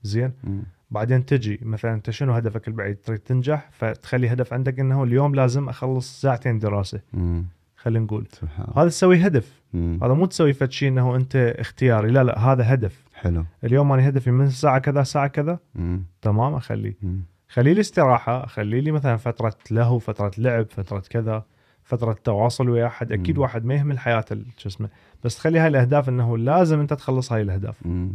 زين 0.03 0.33
مم. 0.45 0.63
بعدين 0.91 1.27
تجي 1.27 1.61
مثلا 1.63 1.95
أنت 1.95 2.11
شنو 2.11 2.33
هدفك 2.33 2.69
البعيد 2.69 2.97
تريد 2.97 3.19
تنجح 3.19 3.69
فتخلي 3.73 4.33
هدف 4.33 4.53
عندك 4.53 4.81
إنه 4.81 5.05
اليوم 5.05 5.35
لازم 5.35 5.69
أخلص 5.69 6.21
ساعتين 6.21 6.59
دراسة 6.59 7.01
مم. 7.13 7.45
خلينا 7.77 8.05
نقول 8.05 8.27
سبحان 8.33 8.67
هذا 8.77 8.89
تسوي 8.89 9.27
هدف 9.27 9.63
مم. 9.73 9.99
هذا 10.03 10.13
مو 10.13 10.27
تسوي 10.27 10.53
فد 10.53 10.71
شيء 10.71 10.89
انه 10.89 11.17
أنت 11.17 11.37
اختياري 11.37 12.11
لا 12.11 12.25
لا 12.25 12.39
هذا 12.39 12.75
هدف 12.75 13.05
حلو 13.17 13.45
اليوم 13.65 13.93
أنا 13.93 14.09
هدفي 14.09 14.31
من 14.31 14.51
ساعة 14.51 14.79
كذا 14.79 15.03
ساعة 15.03 15.27
كذا 15.27 15.59
مم. 15.75 16.05
تمام 16.23 16.55
أخليه 16.55 16.95
مم. 17.03 17.21
خلي 17.49 17.75
لي 17.75 17.81
استراحه 17.81 18.45
اخلي 18.45 18.81
لي 18.81 18.91
مثلا 18.91 19.17
فترة 19.17 19.57
لهو 19.71 19.99
فترة 19.99 20.31
لعب 20.39 20.67
فترة 20.71 21.03
كذا 21.11 21.45
فترة 21.85 22.13
تواصل 22.25 22.69
ويا 22.69 22.87
أحد 22.87 23.13
أكيد 23.13 23.37
مم. 23.37 23.43
واحد 23.43 23.65
ما 23.65 23.75
يهمل 23.75 23.99
حياته 23.99 24.37
شو 24.57 24.69
اسمه 24.69 24.89
بس 25.25 25.37
تخلي 25.37 25.59
هاي 25.59 25.69
الأهداف 25.69 26.09
إنه 26.09 26.39
لازم 26.39 26.81
أنت 26.81 26.93
تخلص 26.93 27.33
هاي 27.33 27.43
الأهداف 27.43 27.87
مم. 27.87 28.15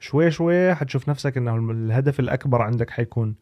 شوي 0.00 0.30
شوي 0.30 0.74
حتشوف 0.74 1.08
نفسك 1.08 1.36
إنه 1.36 1.56
الهدف 1.56 2.20
الأكبر 2.20 2.62
عندك 2.62 2.90
حيكون 2.90 3.34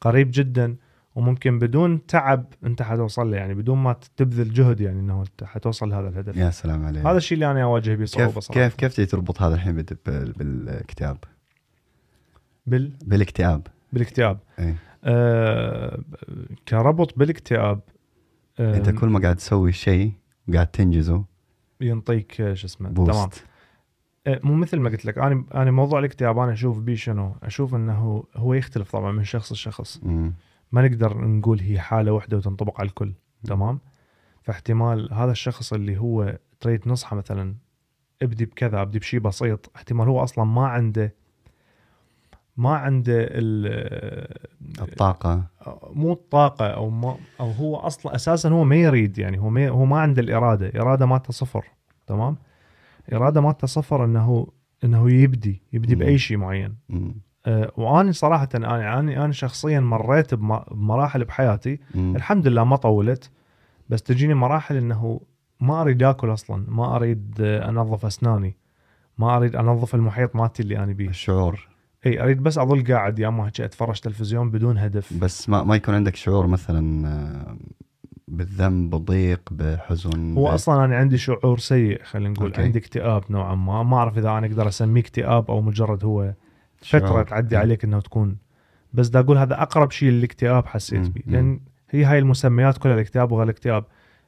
قريب 0.00 0.28
جدا 0.32 0.76
وممكن 1.18 1.58
بدون 1.58 2.06
تعب 2.06 2.44
انت 2.64 2.82
حتوصل 2.82 3.30
له 3.30 3.36
يعني 3.36 3.54
بدون 3.54 3.78
ما 3.78 3.96
تبذل 4.16 4.52
جهد 4.52 4.80
يعني 4.80 5.00
إنه 5.00 5.20
انت 5.22 5.44
حتوصل 5.44 5.90
لهذا 5.90 6.08
الهدف. 6.08 6.36
يا 6.36 6.50
سلام 6.50 6.84
عليك. 6.84 7.06
هذا 7.06 7.16
الشيء 7.16 7.34
اللي 7.36 7.50
أنا 7.50 7.62
اواجه 7.62 7.94
به 7.94 8.04
صعوبه 8.04 8.32
كيف 8.32 8.38
صراحة. 8.38 8.60
كيف 8.60 8.74
كيف 8.74 8.94
تجي 8.94 9.06
تربط 9.06 9.42
هذا 9.42 9.54
الحين 9.54 9.72
بال- 9.72 9.84
بال- 10.06 10.32
بالاكتئاب 10.32 11.18
بال؟ 12.66 12.92
بالاكتئاب. 13.04 13.66
بالاكتئاب. 13.92 14.38
اي 14.58 14.74
آه 15.04 16.00
كربط 16.68 17.18
بالاكتئاب 17.18 17.80
آه 18.60 18.76
انت 18.76 18.90
كل 18.90 19.08
ما 19.08 19.20
قاعد 19.20 19.36
تسوي 19.36 19.72
شيء 19.72 20.12
وقاعد 20.48 20.66
تنجزه 20.66 21.24
ينطيك 21.80 22.40
آه، 22.40 22.54
شو 22.54 22.66
اسمه 22.66 22.88
تمام 22.90 23.06
بوست 23.06 23.44
آه، 24.26 24.40
مو 24.42 24.54
مثل 24.54 24.78
ما 24.80 24.90
قلت 24.90 25.04
لك 25.04 25.18
أنا 25.18 25.44
أنا 25.54 25.70
موضوع 25.70 25.98
الاكتئاب 25.98 26.38
أنا 26.38 26.52
أشوف 26.52 26.78
بيه 26.78 26.94
شنو؟ 26.94 27.36
أشوف 27.42 27.74
إنه 27.74 28.24
هو 28.36 28.54
يختلف 28.54 28.90
طبعا 28.90 29.12
من 29.12 29.24
شخص 29.24 29.52
لشخص،. 29.52 30.00
ما 30.72 30.88
نقدر 30.88 31.18
نقول 31.26 31.60
هي 31.60 31.78
حالة 31.80 32.12
واحدة 32.12 32.36
وتنطبق 32.36 32.80
على 32.80 32.88
الكل، 32.88 33.12
تمام؟ 33.44 33.80
فاحتمال 34.42 35.12
هذا 35.14 35.30
الشخص 35.32 35.72
اللي 35.72 35.98
هو 35.98 36.38
تريد 36.60 36.88
نصحه 36.88 37.16
مثلا 37.16 37.54
ابدي 38.22 38.44
بكذا 38.44 38.82
ابدي 38.82 38.98
بشيء 38.98 39.20
بسيط، 39.20 39.70
احتمال 39.76 40.08
هو 40.08 40.22
أصلا 40.22 40.44
ما 40.44 40.66
عنده 40.66 41.14
ما 42.56 42.70
عنده 42.76 43.14
ال- 43.18 44.38
الطاقة 44.80 45.44
مو 45.92 46.12
الطاقة 46.12 46.66
أو 46.66 46.90
ما 46.90 47.16
أو 47.40 47.50
هو 47.52 47.76
أصلا 47.76 48.14
أساسا 48.14 48.48
هو 48.48 48.64
ما 48.64 48.76
يريد 48.76 49.18
يعني 49.18 49.38
هو 49.38 49.50
ما 49.50 49.68
هو 49.68 49.84
ما 49.84 50.00
عنده 50.00 50.22
الإرادة، 50.22 50.80
إرادة 50.80 51.06
مالته 51.06 51.32
صفر، 51.32 51.64
تمام؟ 52.06 52.36
إرادة 53.12 53.40
مالته 53.40 53.66
صفر 53.66 54.04
إنه 54.04 54.46
إنه 54.84 55.10
يبدي 55.10 55.62
يبدي 55.72 55.94
مم. 55.94 56.00
بأي 56.00 56.18
شيء 56.18 56.36
معين، 56.36 56.76
مم. 56.88 57.14
أه 57.48 57.72
وأنا 57.76 58.12
صراحة 58.12 58.48
أنا 58.54 58.98
أنا 59.00 59.24
أنا 59.24 59.32
شخصيا 59.32 59.80
مريت 59.80 60.34
بم- 60.34 60.58
بمراحل 60.70 61.24
بحياتي. 61.24 61.80
مم. 61.94 62.16
الحمد 62.16 62.46
لله 62.48 62.64
ما 62.64 62.76
طولت 62.76 63.30
بس 63.88 64.02
تجيني 64.02 64.34
مراحل 64.34 64.76
إنه 64.76 65.20
ما 65.60 65.80
أريد 65.82 66.02
آكل 66.02 66.32
أصلا، 66.32 66.64
ما 66.68 66.96
أريد 66.96 67.34
آه، 67.40 67.68
أنظف 67.68 68.06
أسناني، 68.06 68.56
ما 69.18 69.36
أريد 69.36 69.56
أنظف 69.56 69.94
المحيط 69.94 70.36
مالتي 70.36 70.62
اللي 70.62 70.78
أنا 70.78 70.92
بيه، 70.92 71.08
الشعور. 71.08 71.68
إي 72.06 72.22
أريد 72.22 72.42
بس 72.42 72.58
أظل 72.58 72.84
قاعد 72.92 73.18
يا 73.18 73.28
أما 73.28 73.46
أتفرج 73.48 74.00
تلفزيون 74.00 74.50
بدون 74.50 74.78
هدف. 74.78 75.12
بس 75.18 75.48
ما 75.48 75.64
ما 75.64 75.76
يكون 75.76 75.94
عندك 75.94 76.16
شعور 76.16 76.46
مثلا 76.46 77.08
آه، 77.08 77.56
بالذنب 78.28 78.90
بضيق 78.90 79.40
بحزن 79.50 80.34
هو 80.36 80.44
ب- 80.44 80.46
أصلا 80.54 80.84
أنا 80.84 80.96
عندي 80.96 81.18
شعور 81.18 81.58
سيء 81.58 82.02
خلينا 82.04 82.28
نقول. 82.28 82.46
أوكي. 82.46 82.62
عندي 82.62 82.78
اكتئاب 82.78 83.24
نوعا 83.30 83.54
ما. 83.54 83.82
ما 83.82 83.96
أعرف 83.96 84.18
إذا 84.18 84.30
أنا 84.30 84.46
أقدر 84.46 84.68
أسميه 84.68 85.00
اكتئاب 85.00 85.50
أو 85.50 85.60
مجرد 85.60 86.04
هو 86.04 86.34
فترة. 86.80 87.22
تعدي. 87.22 87.56
عليك 87.56 87.84
إنه 87.84 88.00
تكون 88.00 88.36
بس 88.92 89.08
دا 89.08 89.20
أقول 89.20 89.38
هذا 89.38 89.62
أقرب 89.62 89.90
شيء 89.90 90.10
للاكتئاب 90.10 90.66
حسيت. 90.66 91.08
به. 91.08 91.22
لأن 91.26 91.60
هي 91.90 92.04
هاي 92.04 92.18
المسميات 92.18 92.78
كلها 92.78 92.94
الاكتئاب 92.94 93.32
وغير 93.32 93.44
الاكتئاب 93.44 93.84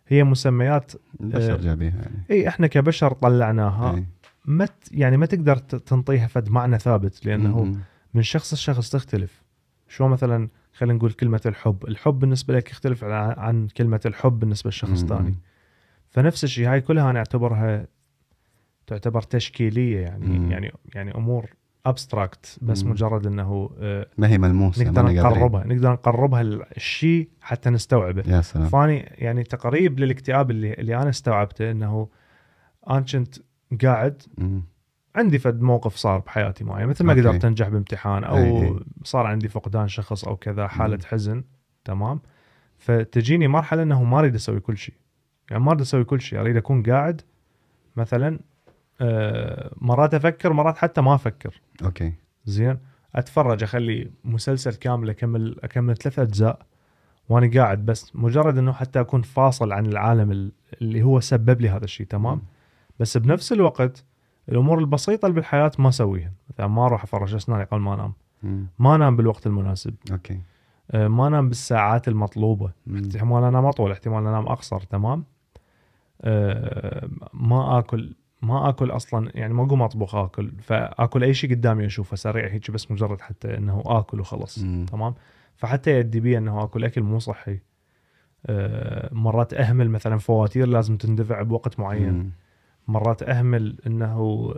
هي 0.09 0.25
مسميات 0.25 0.93
البشر 1.21 1.55
آه، 1.55 1.57
جابيها 1.57 1.97
يعني 1.97 2.25
إي 2.31 2.49
إحنا 2.49 2.67
كبشر 2.67 3.13
طلعناها. 3.13 4.05
ما 4.45 4.69
يعني 4.93 5.17
ما 5.17 5.27
تقدر 5.27 5.57
تنطيها 5.57 6.27
فد 6.27 6.49
معنى 6.49 6.79
ثابت 6.79 7.27
لأنه 7.27 7.63
مم. 7.65 7.79
من 8.15 8.23
شخص 8.23 8.55
لشخص 8.55 8.91
تختلف 8.91 9.43
شو 9.89 10.09
مثلا 10.09 10.49
خلينا 10.73 10.95
نقول 10.95 11.13
كلمة 11.13 11.41
الحب 11.47 11.85
الحب 11.89 12.19
بالنسبة 12.19 12.55
لك 12.55 12.71
يختلف 12.71 13.05
عن 13.05 13.69
كلمة 13.69 14.01
الحب 14.07 14.39
بالنسبة 14.39 14.71
لشخص. 14.71 15.05
ثاني 15.05 15.35
فنفس 16.11 16.45
الشيء 16.45 16.69
هاي 16.69 16.81
كلها 16.81 17.11
أنا 17.11 17.19
أعتبرها 17.19 17.87
تعتبر 18.87 19.23
تشكيلية 19.23 20.01
يعني 20.01 20.27
مم. 20.39 20.51
يعني 20.53 20.73
يعني 20.95 21.15
أمور 21.15 21.51
abstract 21.87 22.59
بس 22.63 22.85
مم. 22.85 22.91
مجرد 22.91 23.27
إنه 23.27 23.71
آه، 23.79 24.07
ما 24.19 24.29
هي 24.29 24.39
ملموسة 24.39 24.85
نقدر. 24.85 25.03
نقربها 25.13 25.65
نقدر 25.65 25.93
نقربها 25.93 26.41
الشيء 26.77 27.29
حتى 27.41 27.71
نستوعبه 27.71 28.23
يا 28.27 28.41
سلام 28.41 28.69
فأني 28.69 28.99
يعني 28.99 29.43
تقريب 29.45 30.01
للاكتئاب 30.01 30.51
اللي 30.51 30.75
اللي 30.75 30.97
أنا 30.97 31.09
استوعبته 31.09 31.71
إنه 31.71 32.09
أنا 32.91 33.01
كنت 33.01 33.37
قاعد 33.83 34.23
مم. 34.39 34.63
عندي 35.17 35.39
فد 35.39 35.61
موقف 35.61 35.97
صار 35.97 36.19
بحياتي 36.19 36.65
معين 36.65 36.89
مثل 36.89 37.05
ما 37.05 37.13
أوكي. 37.13 37.23
قدرت 37.29 37.45
أنجح 37.45 37.69
بامتحان 37.69 38.25
أو 38.25 38.37
أي 38.37 38.63
أي. 38.63 38.81
صار 39.05 39.27
عندي 39.27 39.49
فقدان 39.49 39.89
شخص 39.89 40.25
أو 40.25 40.37
كذا 40.37 40.67
حالة 40.67 40.97
مم. 40.97 41.03
حزن 41.05 41.45
تمام 41.85 42.21
فتجيني 42.79 43.49
مرحلة 43.49 43.83
إنه 43.83 44.05
ما 44.05 44.19
أريد 44.19 44.35
أسوي 44.35 44.61
كل 44.61 44.77
شيء 44.77 44.95
يعني 45.51 45.63
ما 45.63 45.71
أريد 45.71 45.81
أسوي 45.81 46.05
كل 46.05 46.21
شيء 46.21 46.41
أريد 46.41 46.57
أكون 46.57 46.83
قاعد 46.83 47.23
مثلا 47.97 48.39
مرات 49.77 50.15
أفكر 50.15 50.53
مرات 50.53 50.79
حتى 50.79 51.01
ما 51.01 51.15
أفكر. 51.15 51.61
okay. 51.85 52.13
زين؟ 52.45 52.79
أتفرج 53.15 53.63
أخلي 53.63 54.11
مسلسل 54.25 54.75
كامل 54.75 55.11
أكمل 55.11 55.57
أكمل 55.65 55.97
ثلاث 55.97 56.19
أجزاء 56.19 56.59
وأنا 57.29 57.51
قاعد. 57.61 57.87
بس 57.87 58.17
مجرد 58.17 58.59
إنه 58.59 58.73
حتى 58.73 59.01
أكون 59.01 59.23
فاصل 59.23 59.73
عن 59.73 59.87
العالم 59.87 60.31
ال- 60.33 60.53
اللي 60.83 61.03
هو 61.03 61.21
سبب 61.21 61.61
لي 61.61 61.69
هذا 61.69 61.85
الشيء 61.85 62.07
تمام؟ 62.07 62.35
مم. 62.35 62.43
بس 63.01 63.17
بنفس 63.17 63.53
الوقت 63.53 64.05
الأمور 64.49 64.79
البسيطة 64.79 65.27
اللي 65.27 65.35
بالحياة 65.35 65.73
ما 65.79 65.89
أسويها. 65.89 66.33
مثلا 66.51 66.67
ما 66.67 66.87
أروح 66.87 67.03
أفرش 67.03 67.35
أسناني 67.35 67.65
قبل 67.65 67.81
ما 67.81 67.95
أنام. 67.95 68.13
مم. 68.43 68.67
ما 68.79 68.95
أنام 68.95 69.17
بالوقت 69.17 69.47
المناسب. 69.47 69.95
okay. 70.13 70.41
آه، 70.91 71.09
ما 71.09 71.27
أنام 71.27 71.49
بالساعات 71.49 72.09
المطلوبة. 72.09 72.71
احتمال 72.97 73.45
أنام 73.45 73.65
أطول 73.67 73.93
احتمال 73.93 74.27
أنام 74.27 74.47
أقصر 74.47 74.81
تمام؟ 74.81 75.25
آه، 76.23 77.09
ما 77.35 77.79
آكل 77.79 78.15
ما 78.43 78.69
أكل 78.69 78.91
أصلا 78.91 79.31
يعني 79.35 79.55
ما 79.55 79.65
اقوم 79.65 79.83
أطبخ 79.83 80.15
آكل 80.15 80.53
فأكل 80.63 81.25
أي 81.25 81.35
شيء 81.35 81.51
قدامي 81.51 81.87
أشوفه 81.87 82.17
سريع 82.17 82.49
هيك 82.49 82.71
بس 82.71 82.91
مجرد 82.91 83.21
حتى 83.21 83.57
إنه 83.57 83.83
آكل 83.87 84.21
وخلص 84.21 84.59
مم. 84.59 84.87
تمام 84.87 85.15
فحتى 85.57 85.99
يدي 85.99 86.21
بي 86.21 86.39
إنه 86.39 86.63
آكل 86.65 86.85
أكل 86.85 87.03
مو 87.03 87.19
صحي 87.19 87.59
آه، 88.47 89.15
مرات 89.15 89.55
أهمل 89.55 89.91
مثلا 89.91 90.19
فواتير 90.19 90.69
لازم 90.69 90.97
تندفع 90.97 91.43
بوقت 91.43 91.81
معين 91.81 92.13
مم. 92.13 92.31
مرات 92.89 93.23
أهمل 93.23 93.77
إنه 93.87 94.55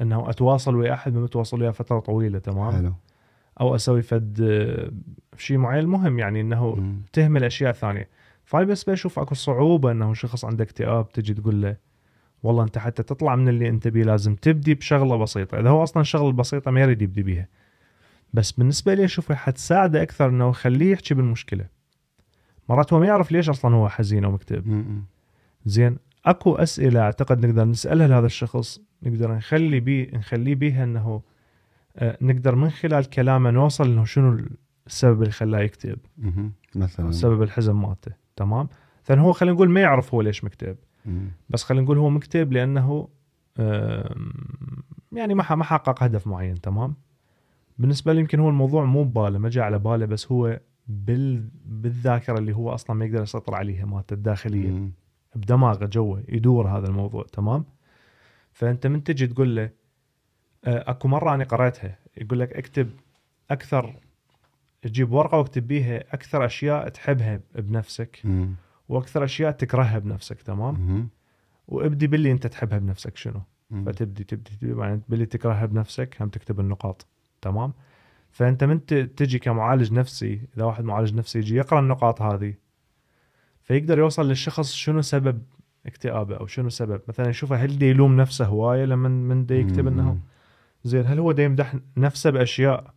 إنه 0.00 0.30
أتواصل 0.30 0.76
ويا 0.76 0.92
أحد 0.92 1.14
ما 1.14 1.20
متواصل 1.20 1.62
وياه 1.62 1.70
فترة 1.70 1.98
طويلة 2.00 2.38
تمام 2.38 2.72
حلو 2.72 2.94
أو 3.60 3.74
أسوي 3.74 4.02
فد 4.02 4.40
آه، 4.40 4.90
شيء 5.38 5.58
معين 5.58 5.78
المهم 5.84 6.18
يعني 6.18 6.40
إنه 6.40 6.74
مم. 6.74 7.02
تهمل 7.12 7.44
أشياء 7.44 7.72
ثانية 7.72 8.08
فأنا 8.44 8.64
بس 8.64 8.84
بشوف 8.84 9.18
أكو 9.18 9.34
صعوبة 9.34 9.90
إنه 9.90 10.14
شخص 10.14 10.44
عنده 10.44 10.64
اكتئاب 10.64 11.08
تجي 11.08 11.34
تقول 11.34 11.62
له 11.62 11.76
والله 12.42 12.64
انت 12.64 12.78
حتى 12.78 13.02
تطلع 13.02 13.36
من 13.36 13.48
اللي 13.48 13.68
انت 13.68 13.88
بيه 13.88 14.02
لازم 14.02 14.34
تبدي 14.34 14.74
بشغلة 14.74 15.16
بسيطة. 15.16 15.60
إذا 15.60 15.70
هو 15.70 15.82
أصلا 15.82 16.00
الشغله 16.00 16.28
البسيطه 16.28 16.70
ما 16.70 16.80
يريد 16.80 17.02
يبدي 17.02 17.22
بيها. 17.22 17.48
بس 18.34 18.52
بالنسبة 18.52 18.94
لي 18.94 19.04
اشوفها 19.04 19.36
حتساعده 19.36 20.02
أكثر 20.02 20.28
إنه 20.28 20.48
يخليه 20.48 20.92
يحكي 20.92 21.14
بالمشكلة. 21.14 21.66
مرات 22.68 22.92
هو 22.92 23.00
ما 23.00 23.06
يعرف 23.06 23.32
ليش 23.32 23.48
أصلا 23.48 23.74
هو 23.74 23.88
حزين 23.88 24.24
أو 24.24 24.30
مكتئب. 24.32 24.66
زين 25.66 25.96
أكو 26.26 26.54
أسئلة 26.54 27.00
أعتقد 27.00 27.46
نقدر 27.46 27.64
نسألها 27.64 28.08
لهذا 28.08 28.26
الشخص. 28.26 28.80
نقدر 29.02 29.34
نخلي 29.34 29.80
بيه 29.80 30.16
نخليه 30.16 30.54
بيها 30.54 30.84
إنه 30.84 31.22
آه، 31.96 32.18
نقدر 32.20 32.54
من 32.54 32.70
خلال 32.70 33.10
كلامه 33.10 33.50
نوصل 33.50 33.86
إنه 33.86 34.04
شنو 34.04 34.40
السبب 34.86 35.22
اللي 35.22 35.32
خلاه 35.32 35.60
يكتئب. 35.60 35.98
مثلا. 36.74 37.10
سبب 37.10 37.42
الحزن 37.42 37.72
مالته. 37.72 38.12
تمام؟ 38.36 38.68
ثاني 39.04 39.20
هو 39.20 39.32
خلينا 39.32 39.54
نقول 39.54 39.70
ما 39.70 39.80
يعرف 39.80 40.14
هو 40.14 40.22
ليش 40.22 40.44
مكتئب. 40.44 40.76
بس 41.50 41.62
خلينا 41.62 41.84
نقول 41.84 41.98
هو 41.98 42.10
مكتئب 42.10 42.52
لأنه 42.52 43.08
يعني 45.12 45.34
ما 45.34 45.54
ما 45.54 45.64
حقق 45.64 46.02
هدف 46.02 46.26
معين 46.26 46.60
تمام؟ 46.60 46.94
بالنسبة 47.78 48.12
لي 48.12 48.20
يمكن 48.20 48.40
هو 48.40 48.48
الموضوع 48.48 48.84
مو 48.84 49.04
ببالة 49.04 49.38
ما 49.38 49.48
جاء 49.48 49.64
على 49.64 49.78
بالة 49.78 50.06
بس 50.06 50.32
هو 50.32 50.60
بال 50.88 51.48
بالذاكرة 51.64 52.38
اللي 52.38 52.52
هو 52.52 52.74
أصلا 52.74 52.96
ما 52.96 53.04
يقدر 53.04 53.22
يسيطر 53.22 53.54
عليها 53.54 53.84
مالته 53.84 54.14
الداخلية. 54.14 54.70
مم. 54.70 54.92
بدماغه 55.34 55.86
جوا 55.86 56.18
يدور 56.28 56.68
هذا 56.68 56.86
الموضوع 56.86 57.26
تمام؟ 57.32 57.64
فأنت 58.52 58.86
من 58.86 59.04
تجي 59.04 59.26
تقول 59.26 59.56
له 59.56 59.70
آه، 60.64 60.90
أكو 60.90 61.08
مرة 61.08 61.34
أنا 61.34 61.44
قريتها 61.44 61.98
يقول 62.16 62.40
لك 62.40 62.52
اكتب 62.52 62.90
أكثر 63.50 63.94
تجيب 64.82 65.12
ورقة 65.12 65.38
واكتب 65.38 65.66
بيها 65.66 66.14
أكثر 66.14 66.46
أشياء 66.46 66.88
تحبها 66.88 67.40
بنفسك. 67.54 68.20
مم. 68.24 68.54
وأكثر 68.92 69.24
أشياء 69.24 69.50
تكرهها 69.50 69.98
بنفسك 69.98 70.42
تمام؟ 70.42 70.74
مم. 70.74 71.08
وابدي 71.68 72.06
باللي 72.06 72.32
أنت 72.32 72.46
تحبها 72.46 72.78
بنفسك 72.78 73.16
شنو؟ 73.16 73.40
مم. 73.70 73.84
فتبدي 73.84 74.24
تبدي 74.24 74.50
تبدي 74.50 74.74
بعدين 74.74 75.02
باللي 75.08 75.26
تكرهها 75.26 75.66
بنفسك 75.66 76.16
هم 76.22 76.28
تكتب 76.28 76.60
النقاط 76.60 77.06
تمام؟ 77.42 77.72
فأنت 78.30 78.64
من 78.64 78.86
تجي 78.86 79.38
كمعالج 79.38 79.92
نفسي 79.92 80.40
إذا 80.56 80.64
واحد 80.64 80.84
معالج 80.84 81.14
نفسي 81.14 81.38
يجي 81.38 81.56
يقرأ 81.56 81.80
النقاط 81.80 82.22
هذه 82.22 82.54
فيقدر 83.62 83.98
يوصل 83.98 84.28
للشخص 84.28 84.72
شنو 84.72 85.02
سبب 85.02 85.42
اكتئابه 85.86 86.36
أو 86.36 86.46
شنو 86.46 86.68
سبب؟ 86.68 87.00
مثلا 87.08 87.28
يشوفه 87.28 87.56
هل 87.56 87.78
دي 87.78 87.90
يلوم 87.90 88.16
نفسه 88.16 88.46
هواية 88.46 88.84
لما 88.84 89.08
من 89.08 89.46
دي 89.46 89.54
يكتب 89.54 89.86
إنه. 89.86 90.18
زين 90.84 91.06
هل 91.06 91.18
هو 91.18 91.32
دا 91.32 91.42
يمدح 91.42 91.76
نفسه 91.96 92.30
بأشياء 92.30 92.94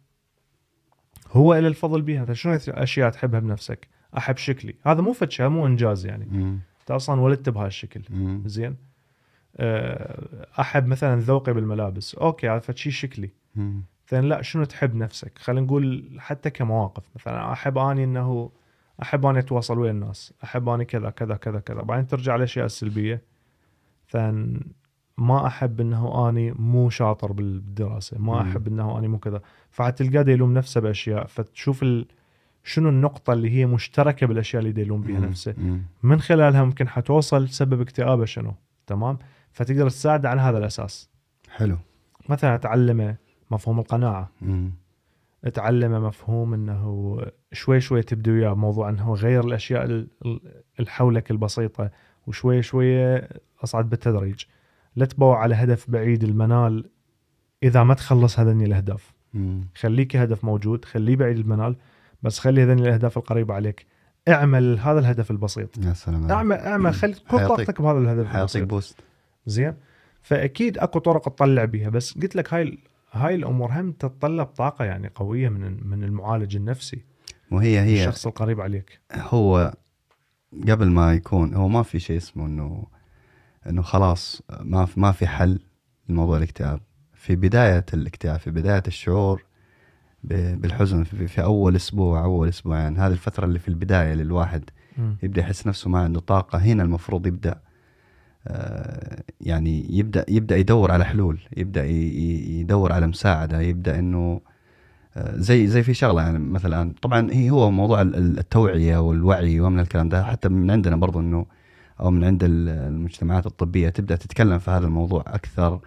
هو 1.31 1.53
له 1.55 1.67
الفضل 1.67 2.21
مثلا 2.21 2.33
شنو 2.33 2.57
أشياء 2.67 3.09
تحبها 3.09 3.39
بنفسك؟ 3.39 3.94
أحب 4.17 4.37
شكلي. 4.37 4.75
هذا 4.85 5.01
مو 5.01 5.15
شيء 5.29 5.47
مو 5.47 5.67
إنجاز 5.67 6.05
يعني. 6.05 6.25
مم. 6.25 6.59
أنت 6.81 6.91
أصلا 6.91 7.21
ولدت 7.21 7.49
بهالشكل. 7.49 8.01
زين. 8.45 8.75
أه، 9.57 10.47
أحب 10.59 10.87
مثلا 10.87 11.19
ذوقي 11.21 11.53
بالملابس. 11.53 12.15
أوكي 12.15 12.49
هذا 12.49 12.59
فد 12.59 12.77
شيء 12.77 12.91
شكلي. 12.91 13.29
ثاني 14.07 14.27
لا 14.27 14.41
شنو 14.41 14.63
تحب 14.63 14.95
نفسك؟ 14.95 15.39
خلينا 15.39 15.61
نقول 15.61 16.09
حتى 16.17 16.49
كمواقف. 16.49 17.03
مثلا 17.15 17.51
أحب 17.51 17.77
أني 17.77 18.03
إنه 18.03 18.51
أحب 19.01 19.25
أني 19.25 19.39
أتواصل 19.39 19.79
ويا 19.79 19.91
الناس. 19.91 20.33
أحب 20.43 20.69
أني 20.69 20.85
كذا 20.85 21.09
كذا 21.09 21.35
كذا 21.35 21.59
كذا. 21.59 21.81
بعدين 21.81 22.07
ترجع 22.07 22.35
الاشياء 22.35 22.65
السلبيه 22.65 23.21
ثان 24.09 24.61
ما 25.17 25.47
أحب 25.47 25.81
إنه 25.81 26.29
أني 26.29 26.51
مو 26.51 26.89
شاطر 26.89 27.31
بالدراسة. 27.31 28.17
ما. 28.17 28.41
أحب 28.41 28.67
إنه 28.67 28.99
أني 28.99 29.07
مو 29.07 29.17
كذا. 29.17 29.41
فحتلقاه 29.69 30.31
يلوم 30.31 30.53
نفسه 30.53 30.81
بأشياء. 30.81 31.25
فتشوف 31.25 31.83
ال... 31.83 32.07
شنو 32.67 32.89
النقطة 32.89 33.33
اللي 33.33 33.49
هي 33.49 33.65
مشتركة 33.65 34.27
بالأشياء 34.27 34.63
اللي 34.65 34.81
يلوم 34.81 35.01
بها. 35.01 35.19
نفسه. 35.19 35.55
من 36.03 36.19
خلالها 36.19 36.63
ممكن 36.63 36.87
حتوصل 36.87 37.49
سبب 37.49 37.81
اكتئابه 37.81 38.25
شنو؟ 38.25 38.53
تمام؟ 38.87 39.17
فتقدر 39.51 39.89
تساعده 39.89 40.29
على 40.29 40.41
هذا 40.41 40.57
الأساس. 40.57 41.09
حلو. 41.49 41.77
مثلا 42.29 42.57
تعلمه 42.57 43.15
مفهوم 43.51 43.79
القناعة. 43.79 44.31
تعلمه 45.53 45.99
مفهوم 45.99 46.53
إنه 46.53 47.17
شوي 47.51 47.81
شوي 47.81 48.01
تبدي 48.03 48.31
وياه 48.31 48.53
بموضوع 48.53 48.89
إنه 48.89 49.13
غير 49.13 49.43
الأشياء 49.47 49.85
ال- 49.85 50.07
ال- 50.25 50.41
اللي 50.79 50.89
حولك 50.91 51.31
البسيطة 51.31 51.91
وشوي 52.27 52.61
شوي 52.61 53.17
أصعد 53.63 53.89
بالتدريج. 53.89 54.43
لا 54.95 55.05
تبوع 55.05 55.39
على 55.39 55.55
هدف 55.55 55.89
بعيد 55.89 56.23
المنال 56.23 56.89
إذا 57.63 57.83
ما 57.83 57.93
تخلص 57.93 58.39
هذني 58.39 58.65
الأهداف. 58.65 59.13
خليك 59.75 60.15
هدف 60.15 60.45
موجود 60.45 60.85
خليه 60.85 61.15
بعيد 61.15 61.37
المنال. 61.37 61.75
بس 62.25 62.39
خلي 62.39 62.63
هذني 62.63 62.81
الأهداف 62.81 63.17
القريبة 63.17 63.53
عليك. 63.53 63.85
اعمل 64.27 64.79
هذا 64.79 64.99
الهدف 64.99 65.31
البسيط. 65.31 65.77
يا 65.77 65.93
سلام 65.93 66.31
اعمل 66.31 66.55
اعمل 66.55 66.93
خلي 66.93 67.13
كل 67.13 67.47
طاقتك 67.47 67.81
بهذا 67.81 67.99
الهدف 67.99 68.27
حيعطيك 68.27 68.55
البسيط 68.55 68.69
بوست 68.69 68.97
زين. 69.45 69.73
فأكيد 70.21 70.77
أكو 70.77 70.99
طرق 70.99 71.29
تطلع 71.29 71.65
بيها 71.65 71.89
بس 71.89 72.13
قلت 72.13 72.35
لك 72.35 72.53
هاي 72.53 72.79
هاي 73.11 73.35
الأمور 73.35 73.71
هم 73.71 73.91
تتطلب 73.91 74.45
طاقة 74.45 74.85
يعني 74.85 75.11
قوية 75.15 75.49
من 75.49 75.87
من 75.87 76.03
المعالج 76.03 76.55
النفسي. 76.55 77.01
وهي 77.51 77.79
هي 77.79 77.99
الشخص 77.99 78.27
القريب 78.27 78.61
عليك. 78.61 78.99
هو 79.13 79.73
قبل 80.67 80.87
ما 80.87 81.13
يكون 81.13 81.53
هو 81.53 81.67
ما 81.67 81.83
في 81.83 81.99
شيء 81.99 82.17
اسمه 82.17 82.45
انه 82.45 82.87
إنه 83.69 83.81
خلاص 83.81 84.41
ما 84.59 84.85
في 84.85 84.99
ما 84.99 85.11
في 85.11 85.27
حل 85.27 85.59
لموضوع 86.09 86.37
الاكتئاب. 86.37 86.79
في 87.13 87.35
بداية 87.35 87.85
الاكتئاب 87.93 88.39
في 88.39 88.51
بداية 88.51 88.83
الشعور 88.87 89.43
بالحزن 90.29 91.03
في, 91.03 91.43
أول 91.43 91.75
أسبوع 91.75 92.23
أول 92.23 92.47
أسبوعين. 92.47 92.97
هذه 92.97 93.11
الفترة 93.11 93.45
اللي 93.45 93.59
في 93.59 93.67
البداية 93.67 94.13
للواحد 94.13 94.63
يبدأ 95.23 95.41
يحس 95.41 95.67
نفسه 95.67 95.89
ما 95.89 95.99
عنده 95.99 96.19
طاقة 96.19 96.57
هنا 96.57 96.83
المفروض 96.83 97.27
يبدأ 97.27 97.59
آه، 98.47 99.23
يعني 99.41 99.97
يبدأ 99.97 100.25
يبدأ 100.29 100.57
يدور 100.57 100.91
على 100.91 101.05
حلول 101.05 101.39
يبدأ 101.57 101.85
يدور 101.85 102.91
على 102.93 103.07
مساعدة 103.07 103.61
يبدأ 103.61 103.99
إنه 103.99 104.41
آه، 105.17 105.35
زي 105.37 105.67
زي 105.67 105.83
في 105.83 105.93
شغلة 105.93 106.21
يعني 106.21 106.39
مثلا 106.39 106.93
طبعا 107.01 107.31
هي 107.31 107.49
هو 107.49 107.71
موضوع 107.71 108.01
ال- 108.01 108.15
ال- 108.15 108.39
التوعية 108.39 108.97
والوعي 108.97 109.59
ومن 109.59 109.79
الكلام 109.79 110.09
ده. 110.09 110.23
حتى 110.23 110.49
من 110.49 110.71
عندنا 110.71 110.95
برضو 110.95 111.19
إنه 111.19 111.45
أو 111.99 112.11
من 112.11 112.23
عند 112.23 112.43
ال- 112.43 112.69
المجتمعات 112.69 113.45
الطبية 113.45 113.89
تبدأ 113.89 114.15
تتكلم 114.15 114.59
في 114.59 114.71
هذا 114.71 114.85
الموضوع 114.85 115.23
أكثر. 115.27 115.79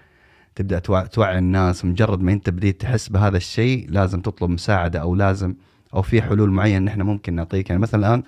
تبدأ 0.58 0.78
توع- 0.78 1.06
توعي 1.06 1.38
الناس 1.38 1.84
مجرد 1.84 2.20
ما 2.20 2.32
انت 2.32 2.50
بديت 2.50 2.80
تحس 2.80 3.08
بهذا 3.08 3.36
الشيء 3.36 3.90
لازم 3.90 4.20
تطلب 4.20 4.50
مساعدة 4.50 5.00
أو 5.00 5.14
لازم 5.14 5.54
أو 5.94 6.02
في 6.02 6.22
حلول 6.22 6.50
معينة 6.50 6.84
نحن 6.84 7.02
ممكن 7.02 7.34
نعطيك. 7.34 7.70
يعني 7.70 7.82
مثلا 7.82 8.00
الآن 8.08 8.22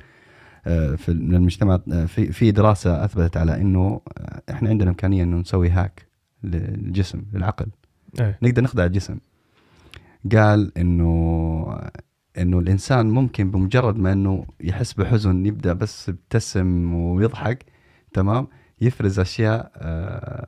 آه، 0.67 0.95
في 0.95 1.09
المجتمع 1.09 1.81
آه، 1.93 2.05
في 2.05 2.33
في 2.33 2.51
دراسة 2.51 3.05
أثبتت 3.05 3.37
على 3.37 3.61
إنه 3.61 4.01
آه، 4.19 4.43
إحنا 4.51 4.69
عندنا 4.69 4.91
إمكانية 4.91 5.23
إنه 5.23 5.37
نسوي 5.37 5.71
هاك 5.71 6.07
للجسم 6.43 7.23
للعقل. 7.33 7.67
إيه. 8.21 8.39
نقدر 8.43 8.63
نخدع 8.63 8.85
الجسم. 8.85 9.19
قال 10.37 10.79
إنه 10.79 11.81
إنه 12.39 12.59
الإنسان 12.59 13.11
ممكن 13.11 13.51
بمجرد 13.51 13.97
ما 13.97 14.13
إنه 14.13 14.45
يحس 14.61 14.93
بحزن 14.93 15.47
يبدأ 15.47 15.73
بس 15.73 16.09
يبتسم 16.09 16.95
ويضحك 16.95 17.65
تمام 18.13 18.47
يفرز 18.81 19.19
أشياء 19.19 19.73
آه، 19.77 20.47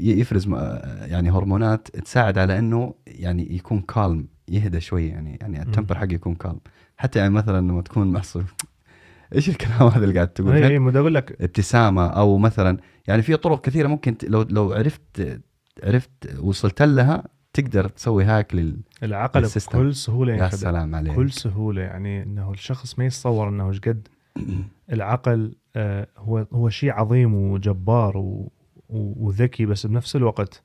يفرز 0.00 0.46
م- 0.48 0.54
آه، 0.54 1.06
يعني 1.06 1.30
هرمونات 1.30 1.88
تساعد 1.88 2.38
على 2.38 2.58
إنه 2.58 2.94
يعني 3.06 3.56
يكون 3.56 3.80
كالم 3.80 4.28
يهدى 4.48 4.80
شوي 4.80 5.08
يعني 5.08 5.38
يعني 5.40 5.62
التمبر 5.62 5.98
حقه 5.98 6.12
يكون 6.12 6.34
كالم 6.34 6.60
حتى 6.96 7.18
يعني 7.18 7.30
مثلا 7.34 7.58
لما 7.60 7.82
تكون 7.82 8.12
محصل 8.12 8.44
إيش 9.34 9.48
الكلام 9.48 9.82
هذا 9.88 10.04
اللي 10.04 10.14
قاعد 10.14 10.28
تقول؟ 10.28 10.52
اي؟ 10.52 10.66
اي 10.66 10.76
أقول 10.98 11.14
لك. 11.14 11.42
ابتسامة 11.42 12.06
أو 12.06 12.38
مثلا 12.38 12.78
يعني 13.08 13.22
في 13.22 13.36
طرق 13.36 13.60
كثيرة 13.64 13.88
ممكن 13.88 14.16
لو 14.22 14.42
لو 14.42 14.72
عرفت 14.72 15.40
عرفت 15.84 16.10
وصلت 16.40 16.82
لها 16.82 17.24
تقدر 17.52 17.88
تسوي 17.88 18.24
hack 18.24 18.54
لل 18.54 18.80
العقل 19.02 19.44
ال 19.44 19.48
system. 19.48 19.78
بكل 19.78 19.94
سهولة 19.94 20.34
يا 20.34 20.48
سلام 20.48 20.94
عليك. 20.94 21.12
بكل 21.12 21.30
سهولة 21.30 21.82
يعني 21.82 22.22
إنه 22.22 22.50
الشخص 22.52 22.98
ما 22.98 23.04
يتصور 23.06 23.48
إنه 23.48 23.68
إيش 23.68 23.80
قد. 23.80 24.08
العقل 24.92 25.54
آه، 25.76 26.06
هو 26.18 26.46
هو 26.52 26.68
شيء 26.68 26.92
عظيم 26.92 27.34
وجبار 27.34 28.16
و- 28.16 28.52
وذكي 28.88 29.66
بس 29.66 29.86
بنفس 29.86 30.16
الوقت 30.16 30.62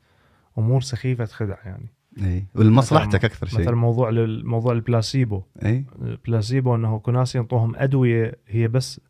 أمور 0.57 0.82
سخيفة 0.82 1.26
تخدع 1.26 1.55
يعني. 1.65 1.88
إي 2.24 2.45
ولمصلحتك 2.55 3.26
أكثر 3.26 3.47
شيء. 3.47 3.59
مثلا 3.59 3.76
موضوع 3.76 4.09
الموضوع 4.09 4.71
البلاسيبو. 4.74 5.41
إي. 5.65 5.86
البلاسيبو 6.01 6.76
إنه 6.76 6.99
كل 6.99 7.13
ناس 7.13 7.36
ينطوهم 7.36 7.76
أدوية 7.76 8.36
هي 8.47 8.67
بس 8.67 9.01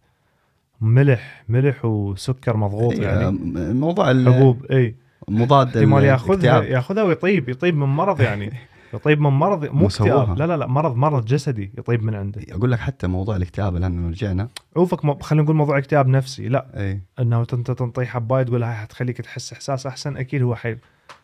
ملح 0.82 1.43
ملح 1.49 1.86
وسكر 1.86 2.57
مضغوط 2.57 2.93
إي، 2.93 3.01
يعني. 3.01 3.32
م- 3.32 3.76
موضوع 3.80 4.07
حبوب 4.09 4.66
إي. 4.66 4.95
مضاد 5.28 5.68
احتمال 5.68 6.03
ياخذها. 6.03 6.64
ياخذها 6.64 7.03
ويطيب 7.03 7.49
يطيب 7.49 7.76
من 7.76 7.88
مرض 7.88 8.22
يعني. 8.22 8.53
يطيب 8.94 9.22
من 9.22 9.30
مرض 9.30 9.66
مو. 9.66 9.86
اكتئاب. 9.88 10.38
لا 10.38 10.48
لا 10.48 10.58
لا 10.58 10.68
مرض 10.68 10.96
مرض 10.96 11.26
جسدي 11.26 11.72
يطيب 11.78 12.04
من 12.04 12.16
عنده. 12.16 12.41
أقول 12.52 12.72
لك 12.72 12.80
حتى 12.80 13.08
موضوع 13.08 13.36
الاكتئاب 13.36 13.76
الآن 13.76 14.10
رجعنا. 14.10 14.50
عوفك 14.76 15.06
م- 15.06 15.20
خلينا 15.20 15.44
نقول 15.44 15.56
موضوع 15.56 15.78
اكتئاب 15.78 16.08
نفسي. 16.08 16.48
لا. 16.50 16.66
إي. 16.76 17.02
إنه 17.20 17.39
انت 17.54 17.72
تنطي 17.72 18.06
حباية 18.06 18.44
تقول 18.44 18.64
هاي 18.64 18.76
حتخليك 18.76 19.18
تحس 19.22 19.54
إحساس 19.54 19.88
أحسن. 19.88 20.18
أكيد 20.18 20.41
هو 20.41 20.56
حي 20.56 20.78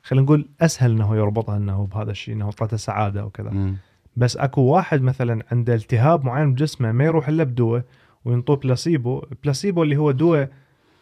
خلينا 0.03 0.25
نقول 0.25 0.47
أسهل 0.61 0.91
إنه 0.91 1.15
يربطها 1.15 1.57
إنه 1.57 1.87
بهذا 1.93 2.11
الشيء 2.11 2.33
إنه 2.35 2.51
تعطى 2.51 2.77
سعادة 2.77 3.25
وكذا 3.25 3.49
مم. 3.49 3.75
بس 4.17 4.37
أكو 4.37 4.61
واحد 4.61 5.01
مثلا 5.01 5.43
عنده 5.51 5.75
التهاب 5.75 6.25
معين 6.25 6.53
بجسمه 6.53 6.91
ما 6.91 7.03
يروح 7.05 7.27
إلا 7.27 7.43
بدواء 7.43 7.83
وينطوه 8.25 8.55
placebo. 8.55 9.23
placebo 9.43 9.83
اللي 9.83 9.97
هو 9.97 10.11
دواء 10.11 10.49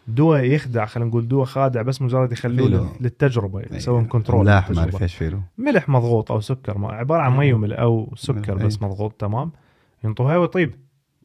دواء 0.08 0.44
يخدع 0.44 0.86
خلينا 0.86 1.10
نقول 1.10 1.28
دواء 1.28 1.46
خادع 1.46 1.82
بس 1.82 2.02
مجرد 2.02 2.32
يخلوه 2.32 2.68
فيلو. 2.68 2.84
لل- 2.84 2.90
للتجربة 3.02 3.62
يسوون 3.72 4.02
إي، 4.04 4.08
control 4.10 4.42
ملاح 4.46 4.64
ما 4.64 4.68
للتجربة. 4.70 4.92
اعرف 4.92 5.02
إيش 5.04 5.16
فيه 5.16 5.28
له. 5.30 5.42
ملح 5.58 5.90
مضغوط 5.90 6.32
أو 6.32 6.40
سكر 6.40 6.78
ما 6.78 6.92
عبارة 6.92 7.22
عن 7.22 7.38
مي 7.38 7.54
وملح 7.54 7.80
أو 7.80 8.14
سكر 8.16 8.56
ملح، 8.56 8.66
بس 8.66 8.82
مضغوط 8.82 9.14
تمام 9.14 9.52
ينطوها 10.04 10.38
ويطيب 10.38 10.76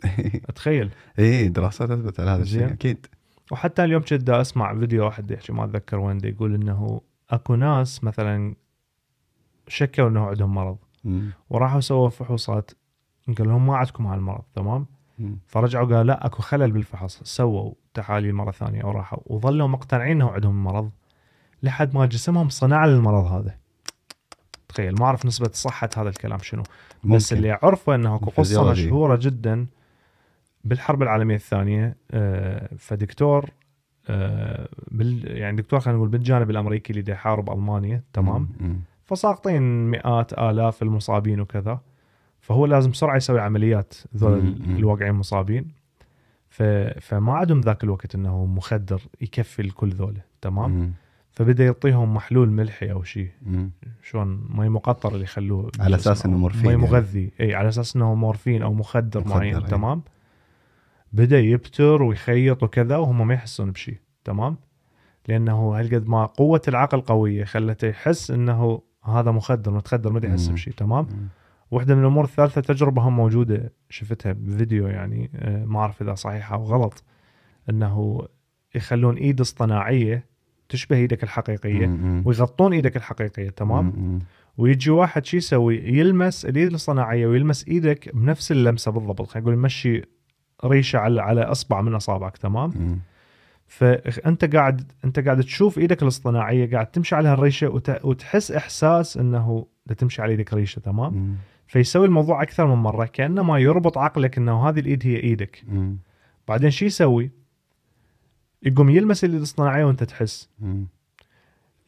تخيل 0.55 0.91
إي 1.19 1.49
دراسات 1.49 1.91
اثبت 1.91 2.21
على 2.21 2.31
هذا 2.31 2.43
الشيء. 2.43 2.73
أكيد 2.73 3.07
وحتى 3.53 3.85
اليوم 3.85 4.03
كنت 4.03 4.31
أسمع 4.31 4.79
فيديو 4.79 5.05
واحد 5.05 5.31
يحكي 5.31 5.53
ما 5.53 5.65
أتذكر 5.65 5.99
وين 5.99 6.19
يقول 6.25 6.55
إنه 6.55 7.01
أكو 7.31 7.55
ناس 7.55 8.05
مثلا 8.05 8.55
شكوا 9.69 10.09
إنه 10.09 10.27
عندهم 10.27 10.55
مرض 10.55 10.77
مم. 11.05 11.31
وراحوا 11.51 11.81
سووا 11.81 12.09
فحوصات 12.09 12.71
قال 13.39 13.49
لهم 13.49 13.67
ما 13.67 13.77
عندكم 13.77 14.07
هالمرض 14.07 14.43
تمام. 14.55 14.87
فرجعوا 15.47 15.87
قالوا 15.87 16.03
لا 16.03 16.27
أكو 16.27 16.43
خلل 16.43 16.73
بالفحص 16.73 17.21
سووا 17.23 17.73
تحاليل 17.95 18.35
مرة 18.35 18.51
ثانية 18.51 18.85
وراحوا 18.85 19.19
وظلوا 19.27 19.69
مقتنعين 19.69 20.23
انه 20.23 20.31
عندهم 20.31 20.57
المرض 20.57 20.91
لحد 21.63 21.95
ما 21.95 22.07
جسمهم 22.07 22.49
صنع 22.49 22.87
للمرض 22.87 23.25
هذا 23.25 23.55
تخيل 24.69 24.95
ما 24.95 25.05
أعرف 25.07 25.27
نسبة 25.27 25.51
صحة 25.53 25.89
هذا 25.97 26.09
الكلام 26.09 26.39
شنو 26.39 26.63
بس 27.05 27.33
ممكن. 27.33 27.37
اللي 27.37 27.53
أعرفه 27.53 27.95
إنه 27.95 28.17
أكو 28.17 28.31
قصة. 28.31 28.71
مشهورة 28.71 29.19
جدا 29.23 29.67
بالحرب 30.65 31.03
العالمية 31.03 31.35
الثانية 31.35 31.97
آه، 32.11 32.69
فدكتور 32.79 33.51
آه، 34.09 34.69
بال 34.91 35.37
يعني 35.39 35.57
دكتور 35.57 35.81
خلينا 35.81 35.97
نقول 35.99 36.09
بالجانب 36.09 36.51
الأمريكي 36.51 36.93
اللي 36.93 37.13
يحارب 37.13 37.51
ألمانيا 37.51 38.03
تمام. 38.13 38.49
فساقطين 39.05 39.91
مئات 39.91 40.33
آلاف 40.33 40.83
المصابين 40.83 41.41
وكذا 41.41 41.81
فهو 42.43 42.67
لازم 42.67 42.91
بسرعة 42.91 43.17
يسوي 43.17 43.41
عمليات 43.41 43.95
ذول. 44.17 44.57
الواقعين 44.69 45.13
مصابين. 45.13 45.83
فما 47.01 47.33
عندهم 47.33 47.61
ذاك 47.61 47.85
الوقت 47.85 48.15
إنه 48.15 48.47
مخدر 48.47 49.03
يكفي 49.21 49.63
الكل 49.63 49.89
ذولا 49.89 50.21
تمام 50.41 50.71
مم. 50.71 50.93
فبدأ 51.31 51.65
يعطيهم 51.65 52.15
محلول 52.15 52.51
ملحي 52.51 52.93
أو 52.93 53.03
شيء. 53.03 53.31
شلون 54.03 54.47
مي 54.51 54.69
مقطر 54.69 55.13
اللي 55.13 55.25
يخلوه 55.25 55.71
على 55.81 55.97
أو 55.97 56.13
إنه 56.27 56.37
مورفين 56.37 56.63
مي 56.63 56.69
يعني. 56.69 56.83
مغذي 56.83 57.33
إي 57.41 57.55
على 57.55 57.69
أساس 57.69 57.97
إنه 57.97 58.15
مورفين 58.15 58.63
أو 58.63 58.75
مخدر, 58.75 59.21
مخدر، 59.21 59.35
معين. 59.37 59.65
تمام 59.65 60.03
بدأ 61.13 61.41
يبتر 61.41 62.03
ويخيط 62.03 62.63
وكذا 62.63 62.97
وهم 62.97 63.27
ما 63.27 63.35
يحسون 63.35 63.71
بشيء 63.71 63.99
تمام 64.25 64.57
لأنه 65.29 65.79
هالقد 65.79 66.09
ما 66.09 66.27
قوة 66.27 66.63
العقل 66.69 67.01
قوية 67.01 67.45
خلته 67.45 67.89
يحس 67.89 68.31
إنه 68.31 68.83
هذا 69.05 69.31
مخدر 69.31 69.71
متخدر 69.73 70.13
ما 70.13 70.21
يحس. 70.27 70.49
بشيء 70.49 70.73
تمام 70.73 71.05
مم. 71.05 71.29
واحدة 71.73 71.95
من 71.95 72.01
الأمور 72.01 72.25
الثالثة 72.25 72.61
تجربة 72.61 73.03
هم 73.03 73.17
موجودة 73.17 73.73
شفتها 73.91 74.33
بفيديو 74.33 74.87
يعني 74.87 75.31
آه، 75.37 75.65
ما 75.65 75.79
أعرف 75.79 76.03
إذا 76.03 76.15
صحيحة 76.15 76.57
أو 76.57 76.65
غلط 76.65 77.05
أنه 77.71 78.23
يخلون 78.75 79.17
إيد 79.17 79.41
اصطناعية 79.41 80.27
تشبه 80.69 80.97
إيدك 80.97 81.23
الحقيقية 81.23 81.87
مم. 81.87 82.23
ويغطون 82.27 82.73
إيدك 82.73 82.97
الحقيقية 82.97 83.51
تمام 83.51 83.85
مم. 83.85 84.19
ويجي 84.59 84.91
واحد 84.91 85.25
شو 85.27 85.37
يسوي 85.37 85.77
يلمس 85.77 86.47
الإيد 86.47 86.69
الاصطناعية 86.69 87.27
ويلمس 87.27 87.69
إيدك 87.69 88.15
بنفس 88.15 88.53
اللمسة 88.53 88.91
بالضبط 88.91 89.29
خلينا 89.29 89.41
نقول 89.41 89.55
يمشي 89.55 90.03
ريشة 90.65 90.99
على 90.99 91.23
على 91.23 91.43
أصبع 91.43 91.81
من 91.81 91.95
أصابعك 91.95 92.37
تمام 92.37 92.73
مم. 92.77 92.99
فأنت 93.67 94.55
قاعد 94.57 94.93
أنت 95.05 95.21
قاعد 95.21 95.41
تشوف 95.41 95.79
إيدك 95.79 96.03
الاصطناعية 96.03 96.71
قاعد 96.71 96.87
تمشي 96.87 97.15
على 97.15 97.33
الريشة 97.33 97.69
وت... 97.69 98.05
وتحس 98.05 98.51
إحساس 98.51 99.17
أنه 99.17 99.67
دا 99.87 99.95
تمشي 99.95 100.23
على 100.23 100.31
إيدك 100.33 100.55
ريشة 100.55 100.81
تمام 100.81 101.15
مم. 101.15 101.35
فيسوي 101.73 102.07
الموضوع 102.07 102.43
أكثر 102.43 102.67
من 102.67 102.83
مرة 102.83 103.05
كأنما 103.05 103.59
يربط 103.59 103.99
عقلك 103.99 104.39
إنه 104.39 104.69
هذه 104.69 104.81
الإيد 104.81 105.07
هي 105.07 105.17
إيدك. 105.17 105.65
مم. 105.69 105.97
بعدين 106.49 106.71
شو 106.71 106.85
يسوي؟ 106.85 107.31
يقوم 108.63 108.91
يلمس 108.91 109.25
الايد 109.25 109.39
الاصطناعيه 109.39 109.85
وأنت 109.85 110.05
تحس. 110.05 110.49
مم. 110.61 110.87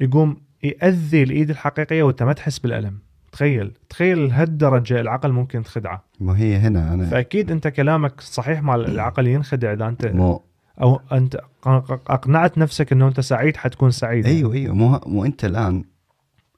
يقوم 0.01 0.37
يأذي 0.63 1.23
الإيد 1.23 1.51
الحقيقية 1.51 2.03
وأنت 2.03 2.23
ما 2.23 2.33
تحس 2.33 2.59
بالألم. 2.59 2.99
تخيل 3.33 3.73
تخيل 3.89 4.29
لهالدرجه 4.29 5.01
العقل 5.01 5.33
ممكن 5.33 5.63
تخدعه. 5.63 6.05
ما 6.21 6.39
هي 6.39 6.57
هنا 6.57 6.95
أنا. 6.95 7.05
فأكيد 7.07 7.51
أنت 7.51 7.69
كلامك 7.69 8.21
صحيح 8.21 8.63
مال 8.63 8.87
العقل 8.87 9.27
ينخدع 9.27 9.73
إذا 9.73 9.89
أنت 9.89 10.07
مو. 10.07 10.43
أو 10.83 11.01
أنت 11.13 11.41
أقنعت 11.67 12.59
نفسك 12.59 12.93
إنه 12.93 13.09
أنت 13.09 13.21
سعيد 13.21 13.57
حتكون 13.57 13.91
سعيد. 13.91 14.27
أيوه 14.27 14.55
أيوه. 14.55 14.75
مو 14.75 15.01
مو 15.07 15.25
أنت 15.25 15.45
الآن 15.45 15.85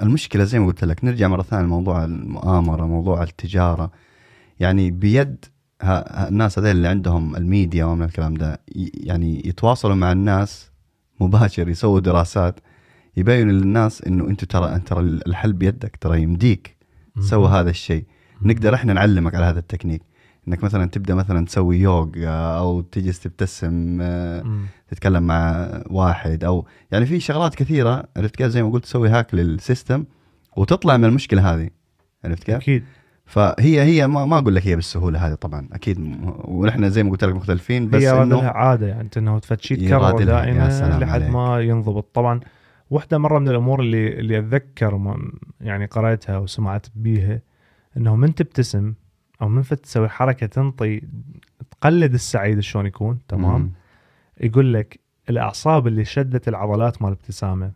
المشكلة 0.03 0.44
زي 0.44 0.59
ما 0.59 0.66
قلت 0.66 0.84
لك 0.84 1.05
نرجع 1.05 1.28
مرة 1.28 1.42
ثانية 1.42 1.64
لموضوع 1.64 2.05
المؤامرة 2.05 2.86
موضوع 2.86 3.22
التجارة. 3.22 3.90
يعني 4.61 4.90
بيد 4.90 5.44
الناس 5.82 6.59
هذول 6.59 6.70
اللي 6.70 6.88
عندهم 6.88 7.36
الميديا 7.36 7.84
ومن 7.84 8.03
الكلام 8.03 8.34
ده 8.34 8.61
يعني 8.94 9.42
يتواصلوا 9.49 9.94
مع 9.94 10.12
الناس 10.12 10.70
مباشر 11.20 11.68
يسووا 11.68 12.01
دراسات 12.01 12.61
يبينوا 13.16 13.53
للناس 13.53 14.03
إنه 14.03 14.28
أنتم 14.28 14.47
ترى 14.47 14.78
ترى 14.78 15.01
الحل 15.01 15.53
بيدك 15.53 15.97
ترى 16.01 16.22
يمديك 16.22 16.76
تسوي 17.16 17.49
هذا 17.49 17.70
الشيء. 17.70 18.05
نقدر 18.42 18.74
إحنا 18.74 18.92
نعلمك 18.92 19.34
على 19.34 19.44
هذا 19.44 19.59
التكنيك. 19.59 20.03
إنك 20.49 20.64
مثلا 20.64 20.86
تبدأ 20.86 21.14
مثلا 21.14 21.47
تسوي 21.47 21.78
يوغا 21.78 22.59
أو 22.59 22.80
تجلس 22.80 23.20
تبتسم 23.20 23.99
آه،. 24.01 24.44
تتكلم 24.88 25.22
مع 25.22 25.68
واحد 25.90 26.44
أو 26.44 26.66
يعني 26.90 27.07
في 27.07 27.20
شغلات 27.20 27.55
كثيرة 27.55 28.05
عرفت 28.16 28.36
كيف 28.36 28.47
زي 28.47 28.62
ما 28.62 28.70
قلت 28.70 28.84
تسوي 28.84 29.09
هاك 29.09 29.34
للسيستم 29.34 30.05
وتطلع 30.57 30.97
من 30.97 31.05
المشكلة 31.05 31.55
هذه 31.55 31.70
عرفت 32.24 32.44
كيف؟ 32.44 32.55
أكيد 32.55 32.84
فهي 33.26 33.82
هي 33.82 34.07
ما, 34.07 34.24
ما 34.24 34.38
أقول 34.38 34.55
لك 34.55 34.66
هي 34.66 34.76
بالسهولة 34.76 35.26
هذه 35.26 35.34
طبعا 35.34 35.68
أكيد 35.72 35.99
ونحن 36.44 36.90
زي 36.90 37.03
ما 37.03 37.11
قلت 37.11 37.24
لك 37.24 37.34
مختلفين 37.34 37.90
بس 37.90 38.03
هي 38.03 38.22
إنه 38.22 38.42
عادة 38.42 38.86
يعني 38.86 39.09
إنه 39.16 39.38
تفتشي 39.38 39.76
تكرر 39.76 40.24
دائما 40.24 40.68
لحد 40.68 41.03
عليك. 41.03 41.30
ما 41.30 41.61
ينضبط 41.61 42.14
طبعا 42.14 42.40
واحدة 42.90 43.18
مرة 43.18 43.38
من 43.38 43.49
الأمور 43.49 43.80
اللي 43.80 44.09
اللي 44.09 44.38
أتذكر 44.38 45.16
يعني 45.61 45.86
قرأتها 45.86 46.38
وسمعت 46.38 46.86
بيها 46.94 47.40
إنه 47.97 48.16
من 48.16 48.34
تبتسم 48.34 48.94
أو 49.43 49.49
من 49.49 49.62
فت 49.62 49.80
تسوي 49.80 50.09
حركة 50.09 50.47
تنطي 50.47 51.03
تقلد 51.70 52.14
السعيد 52.14 52.61
شلون 52.61 52.87
يكون 52.87 53.18
تمام؟ 53.28 53.61
مم. 53.61 53.70
يقول 54.41 54.74
لك 54.74 55.01
الأعصاب 55.30 55.87
اللي 55.87 56.05
شدت 56.05 56.49
العضلات 56.49 57.03
مال 57.03 57.11
الابتسامه 57.11 57.72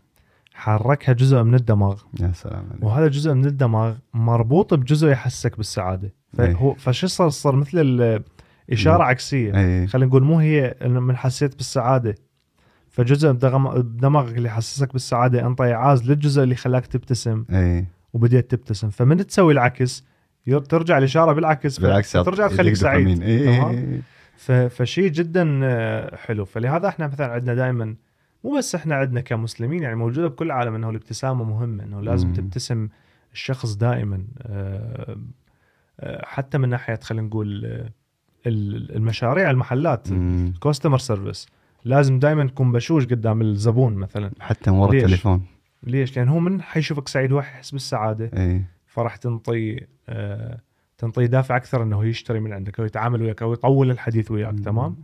حركها 0.55 1.13
جزء 1.13 1.43
من 1.43 1.55
الدماغ. 1.55 2.03
يا 2.21 2.33
سلام 2.33 2.65
عليك. 2.71 2.83
وهذا 2.83 3.07
الجزء 3.07 3.35
من 3.35 3.45
الدماغ 3.45 3.97
مربوط 4.15 4.75
بجزء 4.75 5.09
يحسك 5.09 5.57
بالسعادة. 5.57 6.13
إيه. 6.41 6.55
فهو 6.55 6.75
فشو 6.75 7.07
صار؟ 7.07 7.29
صار 7.29 7.57
مثل 7.57 7.79
الاشاره 8.69 9.03
مم. 9.03 9.09
عكسية. 9.09 9.57
اي 9.57 9.87
خلينا 9.87 10.07
نقول 10.07 10.25
مو 10.25 10.39
هي 10.39 10.77
من 10.83 11.17
حسيت 11.17 11.57
بالسعادة 11.57 12.15
فجزء 12.89 13.33
بدماغك 13.33 14.37
اللي 14.37 14.49
يحسسك 14.49 14.93
بالسعادة 14.93 15.47
انطى 15.47 15.73
إعاز 15.73 16.11
للجزء 16.11 16.43
اللي 16.43 16.55
خلاك 16.55 16.87
تبتسم 16.87 17.45
اي 17.51 17.87
وبديت 18.13 18.51
تبتسم. 18.51 18.91
فمن 18.91 19.27
تسوي 19.27 19.53
العكس؟ 19.53 20.05
ترجع 20.68 20.99
الإشارة 20.99 21.32
بالعكس 21.32 21.80
بالعكس 21.80 22.12
ترجع 22.12 22.49
تخليك 22.49 22.74
سعيد 22.74 23.22
اي 23.22 23.45
تمام؟ 23.57 24.03
ف- 24.36 24.53
فشيء 24.53 25.09
جدا 25.09 25.61
آه، 25.64 26.16
حلو. 26.16 26.45
فلهذا 26.45 26.88
إحنا 26.88 27.07
مثلا 27.07 27.26
عندنا 27.32 27.55
دائما 27.55 27.95
مو 28.45 28.59
بس 28.59 28.74
إحنا 28.74 28.95
عندنا 28.95 29.20
كمسلمين 29.20 29.82
يعني 29.82 29.97
موجودة 29.97 30.28
بكل 30.28 30.47
العالم 30.47 30.74
إنه 30.74 30.91
الابتسامه 30.91 31.45
مهمه 31.45 31.84
إنه 31.84 32.01
لازم 32.01 32.28
مم. 32.28 32.34
تبتسم 32.34 32.88
الشخص 33.32 33.74
دائما 33.74 34.24
آه، 34.43 35.16
آه، 36.01 36.24
حتى 36.26 36.59
من 36.59 36.68
ناحية 36.68 36.99
خلينا 37.03 37.26
نقول 37.26 37.64
ال- 38.47 38.97
المشاريع 38.97 39.51
المحلات 39.51 40.09
customer 40.62 40.99
service 40.99 41.47
لازم 41.84 42.18
دائما 42.18 42.47
تكون 42.47 42.72
بشوش 42.72 43.05
قدام 43.07 43.41
الزبون 43.43 43.95
مثلا. 43.95 44.30
حتى 44.41 44.70
من 44.70 44.76
ورا؟ 44.78 44.93
التليفون. 44.95 45.43
ليش؟ 45.82 46.16
لأن 46.18 46.28
هو 46.28 46.38
من 46.41 46.62
حيشوفك 46.62 47.09
سعيد 47.09 47.32
هو 47.32 47.43
حيحس 47.43 47.70
بالسعادة. 47.70 48.30
اي 48.36 48.62
فراح 48.91 49.16
تنطي 49.16 49.86
آه، 50.09 50.61
تنطي 50.99 51.26
دافع 51.26 51.57
أكثر 51.57 51.82
إنه 51.82 52.05
يشتري 52.05 52.41
من 52.41 52.53
عندك 52.53 52.80
أو 52.80 52.86
يتعامل 52.86 53.22
وياك 53.22 53.43
أو 53.43 53.53
يطول 53.53 53.91
الحديث 53.91 54.30
وياك 54.30 54.61
تمام؟ 54.61 54.97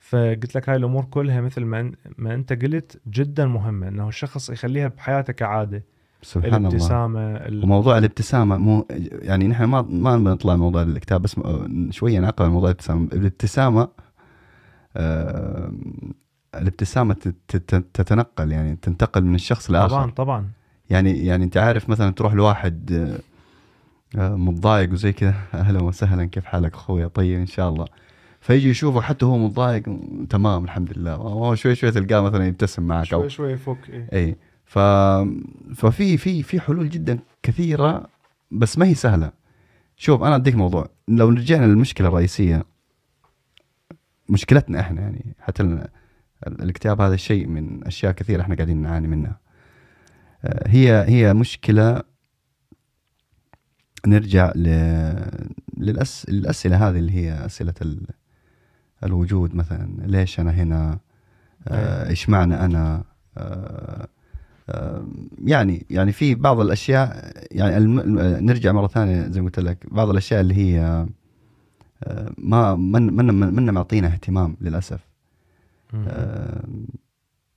فقلت 0.00 0.54
لك 0.54 0.68
هاي 0.68 0.76
الأمور 0.76 1.04
كلها 1.04 1.40
مثل 1.40 1.64
ما 1.64 1.92
ما 2.18 2.34
أنت 2.34 2.52
قلت 2.52 3.00
جدا 3.08 3.46
مهمة 3.46 3.88
إنه 3.88 4.08
الشخص 4.08 4.50
يخليها 4.50 4.88
بحياته 4.88 5.32
كعادة 5.32 5.82
سبحان 6.22 6.54
الله. 6.54 6.68
الابتسامة 6.68 7.20
ال... 7.36 7.64
وموضوع 7.64 7.98
الابتسامة 7.98 8.56
مو 8.56 8.86
يعني 9.22 9.48
نحن 9.48 9.64
ما 9.64 9.82
ما 9.82 10.16
بنطلع 10.16 10.56
موضوع 10.56 10.82
الكتاب 10.82 11.22
بس 11.22 11.40
شوية 11.90 12.18
نعقل 12.20 12.48
موضوع 12.48 12.68
الابتسامة. 12.70 13.08
الابتسامة 13.12 13.88
آه 14.96 15.72
الابتسامة 16.54 17.14
تت- 17.14 17.34
تت- 17.48 17.84
تتنقل 17.94 18.52
يعني 18.52 18.76
تنتقل 18.76 19.24
من 19.24 19.34
الشخص 19.34 19.70
لآخر. 19.70 19.88
طبعا 19.88 20.10
طبعا. 20.10 20.46
يعني 20.90 21.26
يعني 21.26 21.44
انت 21.44 21.56
عارف 21.56 21.88
مثلا 21.88 22.10
تروح 22.10 22.34
لواحد 22.34 22.92
آه، 22.92 23.18
آه، 24.20 24.36
متضايق 24.36 24.92
وزي 24.92 25.12
كذا 25.12 25.34
أهلا 25.54 25.82
وسهلا 25.82 26.24
كيف 26.24 26.44
حالك 26.44 26.74
اخويا 26.74 27.06
طيب 27.06 27.38
إن 27.40 27.46
شاء 27.46 27.68
الله. 27.68 27.86
فيجي 28.40 28.70
يشوفه 28.70 29.00
حتى 29.00 29.26
هو 29.26 29.38
متضايق 29.38 29.82
تمام 30.30 30.64
الحمد 30.64 30.98
لله. 30.98 31.14
هو 31.14 31.54
شوي 31.54 31.74
شوي 31.74 31.90
تلقاه 31.90 32.20
مثلا 32.20 32.46
يبتسم 32.46 32.82
معك 32.82 33.04
شوي 33.04 33.30
شوي 33.30 33.52
يفك 33.52 33.90
إيه. 33.90 34.08
اي 34.12 34.36
ف 34.64 34.78
ففي 35.74 36.16
في 36.16 36.42
في 36.42 36.60
حلول 36.60 36.88
جدا 36.90 37.18
كثيرة 37.42 38.06
بس 38.50 38.78
ما 38.78 38.86
هي 38.86 38.94
سهلة. 38.94 39.30
شوف 39.96 40.22
أنا 40.22 40.36
أديك 40.36 40.54
موضوع. 40.54 40.88
لو 41.08 41.28
رجعنا 41.28 41.66
للمشكلة 41.66 42.08
الرئيسية 42.08 42.64
مشكلتنا 44.28 44.80
إحنا 44.80 45.00
يعني 45.00 45.34
حتى 45.40 45.62
ال- 45.62 45.88
الاكتئاب 46.46 47.00
هذا 47.00 47.14
الشيء 47.14 47.46
من 47.46 47.84
أشياء 47.86 48.12
كثيرة 48.12 48.42
إحنا 48.42 48.54
قاعدين 48.54 48.76
نعاني 48.82 49.08
منها. 49.08 49.38
هي 50.66 51.04
هي 51.08 51.34
مشكلة. 51.34 52.02
نرجع. 54.06 54.52
للأس... 55.76 56.26
للأسئلة 56.28 56.88
هذه 56.88 56.98
اللي 56.98 57.12
هي 57.12 57.46
أسئلة 57.46 57.74
ال... 57.82 58.06
الوجود 59.04 59.54
مثلا. 59.54 59.88
ليش 59.98 60.40
أنا 60.40 60.50
هنا؟ 60.50 60.98
آه، 61.68 62.08
إيش 62.08 62.28
معنى 62.28 62.54
أنا؟ 62.54 63.04
آه، 63.38 64.08
آه، 64.70 65.06
يعني 65.44 65.86
يعني 65.90 66.12
في 66.12 66.34
بعض 66.34 66.60
الأشياء 66.60 67.32
يعني 67.50 67.76
الم... 67.76 68.00
نرجع 68.18 68.72
مرة 68.72 68.86
ثانية 68.86 69.28
زي 69.28 69.40
ما 69.40 69.46
قلت 69.46 69.60
لك. 69.60 69.86
بعض 69.90 70.10
الأشياء 70.10 70.40
اللي 70.40 70.54
هي 70.54 71.06
آه، 72.04 72.32
ما 72.38 72.76
من 72.76 73.16
من 73.16 73.54
من 73.54 73.70
معطينا 73.70 74.08
اهتمام 74.08 74.56
للأسف. 74.60 75.00
آه، 75.94 76.64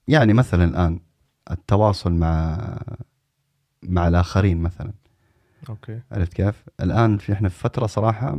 يعني 0.08 0.32
مثلا 0.32 0.64
الآن 0.64 1.00
التواصل 1.50 2.12
مع 2.12 2.58
مع 3.82 4.08
الآخرين 4.08 4.62
مثلا 4.62 4.92
أوكي 5.68 6.00
عرفت 6.12 6.34
كيف؟ 6.34 6.64
الآن 6.80 7.18
في 7.18 7.32
إحنا 7.32 7.48
في 7.48 7.58
فترة 7.58 7.86
صراحة 7.86 8.38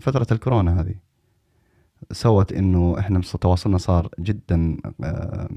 فترة 0.00 0.26
الكورونا 0.32 0.80
هذه 0.80 0.94
سوت 2.12 2.52
إنه 2.52 2.98
إحنا 2.98 3.20
تواصلنا 3.20 3.78
صار 3.78 4.08
جدا 4.20 4.76
آه، 5.04 5.48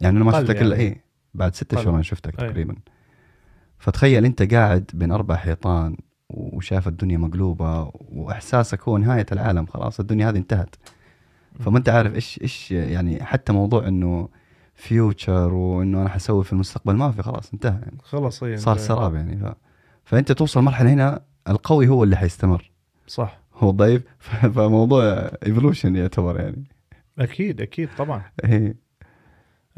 يعني 0.00 0.16
أنا 0.16 0.24
ما 0.24 0.32
شفتك 0.32 0.62
إلا 0.62 0.76
يعني. 0.76 0.88
إيه 0.88 1.04
بعد 1.34 1.54
ستة. 1.54 1.82
شهور 1.82 1.94
أنا 1.94 2.02
شفتك 2.02 2.42
أي. 2.42 2.48
تقريبا 2.48 2.76
فتخيل 3.78 4.24
أنت 4.24 4.54
قاعد 4.54 4.90
بين 4.94 5.12
أربع 5.12 5.36
حيطان 5.36 5.96
وشايف 6.30 6.88
الدنيا 6.88 7.18
مقلوبة 7.18 7.92
وإحساسك 7.94 8.82
هو 8.82 8.98
نهاية 8.98 9.26
العالم 9.32 9.66
خلاص 9.66 10.00
الدنيا 10.00 10.30
هذه 10.30 10.36
انتهت 10.36 10.76
فما 11.60 11.78
أنت 11.78 11.88
عارف 11.88 12.14
إيش 12.14 12.40
إيش 12.42 12.70
يعني 12.70 13.24
حتى 13.24 13.52
موضوع 13.52 13.88
إنه 13.88 14.28
فيوتشر 14.80 15.52
وإنه 15.54 16.00
أنا 16.00 16.08
حسوي 16.08 16.44
في 16.44 16.52
المستقبل 16.52 16.94
ما 16.94 17.10
في 17.12 17.22
خلاص 17.22 17.52
انتهى 17.52 17.78
يعني. 17.82 17.98
خلص 18.02 18.44
هي 18.44 18.56
صار 18.56 18.76
سراب 18.76 19.14
يعني 19.14 19.36
ف... 19.36 19.52
فأنت 20.04 20.32
توصل 20.32 20.62
مرحلة 20.62 20.92
هنا 20.92 21.20
القوي 21.48 21.88
هو 21.88 22.04
اللي 22.04 22.16
حيستمر. 22.16 22.70
صح. 23.06 23.40
هو 23.54 23.70
ضعيف 23.70 24.02
ف- 24.18 24.46
فموضوع 24.56 25.04
evolution 25.46 25.96
يعتبر 25.96 26.40
يعني. 26.40 26.64
أكيد 27.18 27.60
أكيد 27.60 27.88
طبعا. 27.98 28.22
هي 28.44 28.74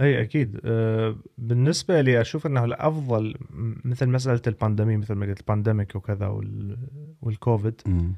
اي 0.00 0.22
أكيد. 0.22 0.61
أه 0.64 1.16
بالنسبة 1.38 2.00
لي 2.00 2.20
أشوف 2.20 2.46
إنه 2.46 2.64
الأفضل 2.64 3.34
م- 3.50 3.74
مثل 3.84 4.09
مسألة 4.09 4.42
ال 4.46 4.53
pandemi 4.53 4.96
مثل 4.96 5.14
ما 5.14 5.26
قلت 5.26 5.40
ال 5.40 5.47
pandemic 5.47 5.96
وكذا 5.96 6.26
وال 6.26 6.78
والكوفيد. 7.22 7.80
مم. 7.86 8.12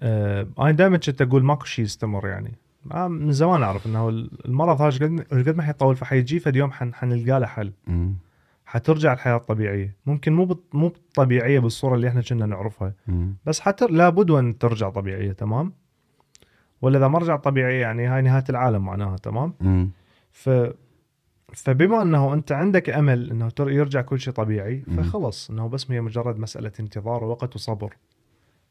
أه 0.00 0.46
أنا 0.58 0.70
دائما 0.70 0.96
كنت 0.96 1.22
أقول 1.22 1.44
ماكو 1.44 1.64
شيء 1.64 1.84
يستمر 1.84 2.26
يعني. 2.28 2.48
آه، 2.48 2.67
من 2.84 3.32
زمان 3.32 3.62
أعرف 3.62 3.86
إنه 3.86 4.08
المرض 4.08 4.82
هذا 4.82 5.06
قد 5.06 5.20
قد 5.48 5.56
ما 5.56 5.62
حيطول 5.62 5.96
فحيجي 5.96 6.38
فد 6.40 6.56
يوم 6.56 6.70
حن 6.72 6.94
حنلقى 6.94 7.40
له 7.40 7.46
حل 7.46 7.72
مم. 7.86 8.14
حترجع 8.66 9.12
الحياة 9.12 9.36
الطبيعية 9.36 9.96
ممكن 10.06 10.32
مو 10.32 10.44
بط- 10.44 10.74
مو 10.74 10.92
طبيعية 11.14 11.58
بالصورة 11.58 11.94
اللي 11.94 12.08
إحنا 12.08 12.22
كنا 12.22 12.46
نعرفها 12.46 12.92
مم. 13.06 13.34
بس 13.44 13.60
حتى 13.60 13.86
لابد 13.86 14.30
وأن 14.30 14.58
ترجع 14.58 14.90
طبيعية 14.90 15.32
تمام 15.32 15.72
ولا 16.82 16.98
إذا 16.98 17.08
ما 17.08 17.18
رجع 17.18 17.36
طبيعية 17.36 17.80
يعني 17.80 18.06
هاي 18.06 18.22
نهاية 18.22 18.44
العالم 18.50 18.84
معناها 18.84 19.16
تمام 19.16 19.54
مم. 19.60 19.90
ف 20.32 20.50
فبما 21.54 22.02
إنه 22.02 22.34
أنت 22.34 22.52
عندك 22.52 22.90
أمل 22.90 23.30
إنه 23.30 23.50
يرجع 23.60 24.00
كل 24.02 24.20
شيء 24.20 24.32
طبيعي. 24.34 24.80
فخلص 24.96 25.50
إنه 25.50 25.68
بس 25.68 25.90
هي 25.90 26.00
مجرد 26.00 26.38
مسألة 26.38 26.72
انتظار 26.80 27.24
ووقت 27.24 27.54
وصبر 27.54 27.96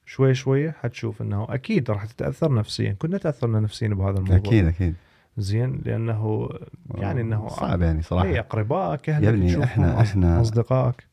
شوي 0.07 0.35
شوي 0.35 0.71
حتشوف 0.71 1.21
إنه 1.21 1.47
أكيد 1.49 1.91
راح 1.91 2.05
تتأثر 2.05 2.53
نفسيا. 2.53 2.95
كلنا 2.99 3.17
تاثرنا 3.17 3.59
نفسيا 3.59 3.87
بهذا 3.87 4.17
الموضوع. 4.17 4.35
أكيد 4.37 4.65
أكيد. 4.65 4.95
زين 5.37 5.81
لأنه 5.85 6.49
يعني 6.95 7.21
إنه 7.21 7.47
صعب 7.47 7.81
يعني 7.81 7.97
أي 7.97 8.03
صراحة 8.03 8.39
أقربائك 8.39 9.09
أهلك 9.09 9.23
يا 9.23 9.29
ابني 9.29 9.47
تشوفهم، 9.47 9.63
إحنا 9.63 10.01
إحنا 10.01 10.41
أصدقائك. 10.41 11.07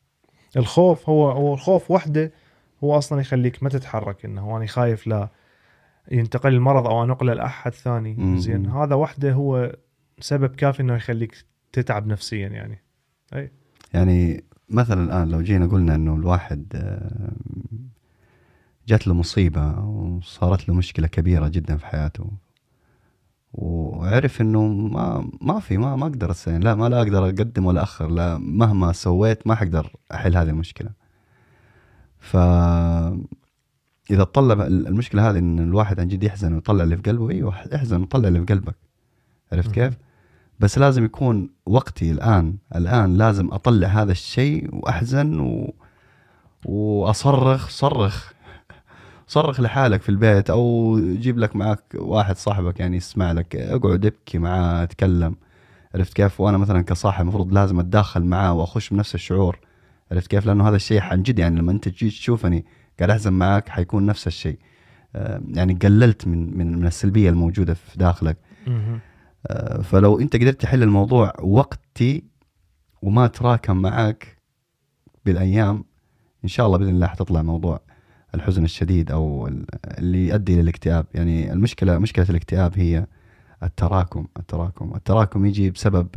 الخوف 0.56 1.08
هو 1.08 1.30
هو 1.30 1.54
الخوف 1.54 1.90
وحده 1.90 2.32
هو 2.84 2.98
أصلا 2.98 3.20
يخليك 3.20 3.62
ما 3.62 3.68
تتحرك 3.68 4.24
إنه 4.24 4.56
أنا 4.56 4.66
خايف 4.66 5.06
لا 5.06 5.28
ينتقل 6.10 6.54
المرض 6.54 6.86
أو 6.86 7.04
انقله 7.04 7.34
لأحد 7.34 7.74
ثاني. 7.74 8.38
زين 8.38 8.66
هذا 8.66 8.94
وحده 8.94 9.32
هو 9.32 9.76
سبب 10.20 10.54
كافي 10.54 10.82
إنه 10.82 10.94
يخليك 10.94 11.44
تتعب 11.72 12.06
نفسيا 12.06 12.48
يعني. 12.48 12.82
يعني 13.94 14.44
مثلا 14.68 15.04
الآن 15.04 15.28
لو 15.28 15.42
جينا 15.42 15.66
قلنا 15.66 15.94
إنه 15.94 16.14
الواحد 16.14 16.72
آه، 16.74 17.32
جات 18.88 19.06
له 19.06 19.14
مصيبة 19.14 19.78
وصارت 19.80 20.68
له 20.68 20.74
مشكلة 20.74 21.06
كبيرة 21.06 21.48
جدا 21.48 21.76
في 21.76 21.86
حياته 21.86 22.30
وعرف 23.52 24.40
إنه 24.40 24.66
ما 24.66 25.30
ما 25.40 25.60
في 25.60 25.76
ما 25.78 25.96
ما 25.96 26.06
أقدر 26.06 26.32
أس- 26.34 26.48
لا 26.48 26.74
ما 26.74 26.88
لا 26.88 26.98
أقدر 27.02 27.24
أقدم 27.24 27.66
ولا 27.66 27.82
أخر 27.82 28.08
لا 28.10 28.38
مهما 28.38 28.92
سويت 28.92 29.46
ما 29.46 29.54
حقدر 29.54 29.92
أحل 30.14 30.36
هذه 30.36 30.48
المشكلة 30.48 30.90
ف 32.18 32.36
إذا 34.10 34.24
طلب 34.24 34.60
المشكلة 34.60 35.30
هذه 35.30 35.38
إن 35.38 35.58
الواحد 35.58 36.00
عن 36.00 36.08
جد 36.08 36.24
يحزن 36.24 36.54
ويطلع 36.54 36.84
اللي 36.84 36.96
في 36.96 37.02
قلبه 37.02 37.30
أيوه 37.30 37.54
احزن 37.74 38.02
وطلع 38.02 38.28
اللي 38.28 38.38
في 38.46 38.54
قلبك 38.54 38.76
عرفت. 39.52 39.70
كيف؟ 39.72 39.94
بس 40.60 40.78
لازم 40.78 41.04
يكون 41.04 41.50
وقتي 41.66 42.10
الآن 42.10 42.56
الآن 42.74 43.16
لازم 43.16 43.52
أطلع 43.52 43.88
هذا 43.88 44.12
الشيء 44.12 44.68
وأحزن 44.72 45.40
و... 45.40 45.74
وأصرخ 46.64 47.68
صرخ 47.68 48.32
صرخ 49.26 49.60
لحالك 49.60 50.02
في 50.02 50.08
البيت 50.08 50.50
أو 50.50 50.98
جيب 51.00 51.38
لك 51.38 51.56
معك 51.56 51.82
واحد 51.94 52.36
صاحبك 52.36 52.80
يعني 52.80 52.96
يسمع 52.96 53.32
لك 53.32 53.56
اقعد 53.56 54.06
ابكي 54.06 54.38
معاه 54.38 54.82
اتكلم. 54.82 55.36
عرفت 55.94 56.12
كيف؟ 56.12 56.40
وأنا 56.40 56.58
مثلا 56.58 56.82
كصاحب 56.82 57.22
المفروض 57.22 57.52
لازم 57.52 57.80
أتداخل 57.80 58.24
معاه 58.24 58.52
وأخش 58.52 58.90
بنفس 58.90 59.14
الشعور. 59.14 59.58
عرفت 60.12 60.26
كيف؟ 60.30 60.46
لأنه 60.46 60.68
هذا 60.68 60.76
الشيء 60.76 61.00
عن 61.02 61.22
جد 61.22 61.38
يعني 61.38 61.58
لما 61.58 61.72
أنت 61.72 61.88
تجي 61.88 62.08
تشوفني 62.08 62.64
قاعد 62.98 63.10
أحزن 63.10 63.32
معاك 63.32 63.68
حيكون 63.68 64.06
نفس 64.06 64.26
الشيء. 64.26 64.58
آه، 65.16 65.40
يعني 65.48 65.74
قللت 65.74 66.26
من 66.26 66.58
من 66.58 66.78
من 66.78 66.86
السلبية 66.86 67.30
الموجودة 67.30 67.74
في 67.74 67.98
داخلك. 67.98 68.36
آه، 69.46 69.82
فلو 69.82 70.20
أنت 70.20 70.36
قدرت 70.36 70.60
تحل 70.60 70.82
الموضوع 70.82 71.32
وقتي 71.42 72.24
وما 73.02 73.26
تراكم 73.26 73.76
معك 73.76 74.36
بالأيام 75.24 75.84
إن 76.44 76.48
شاء 76.48 76.66
الله 76.66 76.78
بإذن 76.78 76.90
الله 76.90 77.06
حتطلع 77.06 77.42
موضوع 77.42 77.80
الحزن 78.34 78.64
الشديد 78.64 79.10
أو 79.10 79.46
ال- 79.46 79.66
اللي 79.98 80.28
يؤدي 80.28 80.62
للاكتئاب 80.62 81.06
يعني 81.14 81.52
المشكلة 81.52 81.98
مشكلة 81.98 82.26
الاكتئاب 82.30 82.78
هي 82.78 83.06
التراكم 83.62 84.26
التراكم. 84.38 84.92
التراكم 84.96 85.46
يجي 85.46 85.70
بسبب 85.70 86.08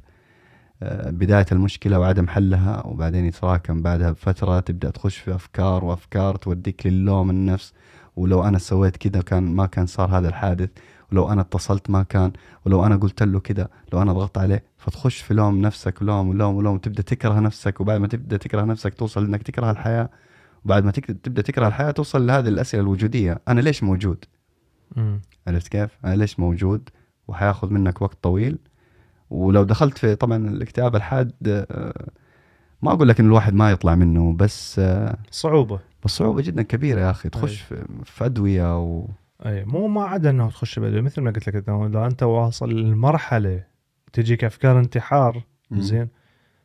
آه، 0.84 1.10
بداية 1.10 1.46
المشكلة 1.52 2.00
وعدم 2.00 2.28
حلها 2.28 2.86
وبعدين 2.86 3.26
يتراكم 3.26 3.82
بعدها 3.82 4.12
بفترة. 4.12 4.60
تبدأ 4.60 4.90
تخش 4.90 5.18
في 5.18 5.36
أفكار 5.36 5.86
وأفكار 5.86 6.36
توديك 6.36 6.88
للوم 6.88 7.30
النفس. 7.30 7.74
ولو 8.16 8.44
أنا 8.44 8.58
سويت 8.58 8.98
كذا 8.98 9.22
كان 9.22 9.44
ما 9.44 9.66
كان 9.66 9.86
صار 9.86 10.18
هذا 10.18 10.28
الحادث. 10.30 10.70
ولو 11.12 11.30
أنا 11.32 11.42
اتصلت 11.42 11.90
ما 11.90 12.04
كان. 12.04 12.32
ولو 12.66 12.86
أنا 12.86 12.96
قلت 12.98 13.24
له 13.24 13.40
كذا 13.40 13.68
لو 13.94 14.02
أنا 14.02 14.14
ضغطت 14.14 14.38
عليه 14.38 14.64
فتخش 14.78 15.22
في 15.22 15.34
لوم 15.34 15.62
نفسك 15.62 16.02
ولوم 16.02 16.30
ولوم 16.30 16.56
ولوم 16.56 16.78
تبدأ 16.78 17.02
تكره 17.02 17.40
نفسك 17.40 17.82
وبعد 17.82 18.00
ما 18.02 18.08
تبدأ 18.08 18.38
تكره 18.38 18.62
نفسك 18.62 18.94
توصل 18.94 19.26
إنك 19.26 19.44
تكره 19.44 19.72
الحياة. 19.72 20.10
وبعد 20.66 20.86
ما 20.86 20.92
تك- 20.92 21.06
تبدأ 21.24 21.42
تكره 21.42 21.68
الحياة 21.68 21.92
توصل 21.92 22.28
لهذه 22.28 22.48
الأسئلة 22.48 22.84
الوجودية. 22.84 23.40
أنا 23.48 23.62
ليش 23.62 23.84
موجود. 23.84 24.26
عرفت 25.48 25.68
كيف؟ 25.68 25.98
أنا 26.06 26.16
ليش 26.16 26.40
موجود؟ 26.40 26.90
وحياخذ 27.28 27.70
منك 27.74 28.02
وقت 28.02 28.18
طويل. 28.24 28.58
ولو 29.30 29.64
دخلت 29.64 29.98
في 29.98 30.16
طبعا 30.16 30.38
الاكتئاب 30.50 30.96
الحاد 30.96 31.32
آه، 31.48 32.08
ما 32.82 32.92
أقول 32.92 33.08
لك 33.08 33.20
إن 33.20 33.26
الواحد 33.26 33.54
ما 33.54 33.72
يطلع 33.72 33.96
منه 33.96 34.34
بس 34.34 34.80
آه، 34.80 35.18
صعوبة. 35.32 35.80
بس 36.06 36.12
صعوبة 36.12 36.42
جدا 36.42 36.62
كبيرة 36.62 37.00
يا 37.02 37.12
أخي. 37.12 37.30
تخش 37.30 37.62
في, 37.62 37.86
في 38.06 38.26
أدوية 38.26 38.80
و 38.84 39.08
أي. 39.46 39.66
مو 39.66 39.88
ما 39.88 40.04
عدا 40.04 40.30
إنه 40.30 40.50
تخش 40.50 40.80
بدري 40.80 41.02
مثل 41.02 41.22
ما 41.22 41.32
قلت 41.32 41.48
لك 41.50 41.56
اذا 41.70 42.06
أنت 42.06 42.24
واصل 42.24 42.70
لمرحله 42.76 43.64
تجيك 44.14 44.44
أفكار 44.44 44.80
انتحار. 44.80 45.44
زين؟ 45.72 46.08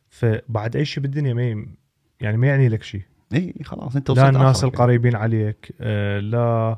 فبعد 0.09 0.75
أي 0.75 0.85
شيء 0.85 1.03
بالدنيا 1.03 1.33
ما 1.33 1.65
يعني 2.21 2.37
ما 2.37 2.47
يعني 2.47 2.69
لك 2.69 2.83
شيء. 2.83 3.01
إي 3.35 3.53
خلاص 3.63 3.95
أنت 3.95 4.11
لا 4.11 4.29
الناس. 4.29 4.63
القريبين 4.63 5.15
عليك 5.15 5.73
آه، 5.81 6.19
لا 6.19 6.77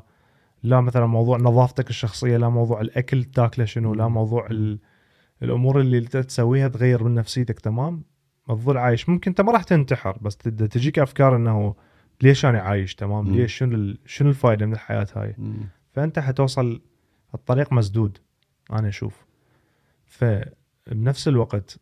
لا 0.62 0.80
مثلا 0.80 1.06
موضوع 1.06 1.38
نظافتك 1.38 1.90
الشخصية 1.90 2.36
لا 2.36 2.48
موضوع 2.48 2.80
الأكل 2.80 3.24
تاكله 3.24 3.64
شنو 3.64 3.94
لا. 3.94 4.08
موضوع 4.08 4.46
ال... 4.50 4.78
الأمور 5.42 5.80
اللي 5.80 6.00
تسويها 6.00 6.68
تغير 6.68 7.04
من 7.04 7.14
نفسيتك 7.14 7.60
تمام 7.60 8.02
تظل 8.48 8.76
عايش 8.78 9.08
ممكن 9.08 9.30
أنت 9.30 9.40
ما 9.40 9.52
راح 9.52 9.62
تنتحر 9.62 10.18
بس 10.20 10.36
تجيك 10.36 10.98
أفكار 10.98 11.36
إنه 11.36 11.74
ليش 12.22 12.44
أنا 12.44 12.60
عايش 12.60 12.94
تمام. 12.94 13.34
ليش 13.34 13.54
شنو 13.56 13.74
ال... 13.74 13.98
شنو 14.06 14.28
الفائده 14.28 14.66
من 14.66 14.72
الحياة 14.72 15.06
هاي 15.16 15.34
مم. 15.38 15.56
فأنت 15.92 16.18
حتوصل 16.18 16.80
الطريق 17.34 17.72
مسدود 17.72 18.18
أنا 18.72 18.88
أشوف 18.88 19.26
فبنفس 20.06 21.28
الوقت 21.28 21.80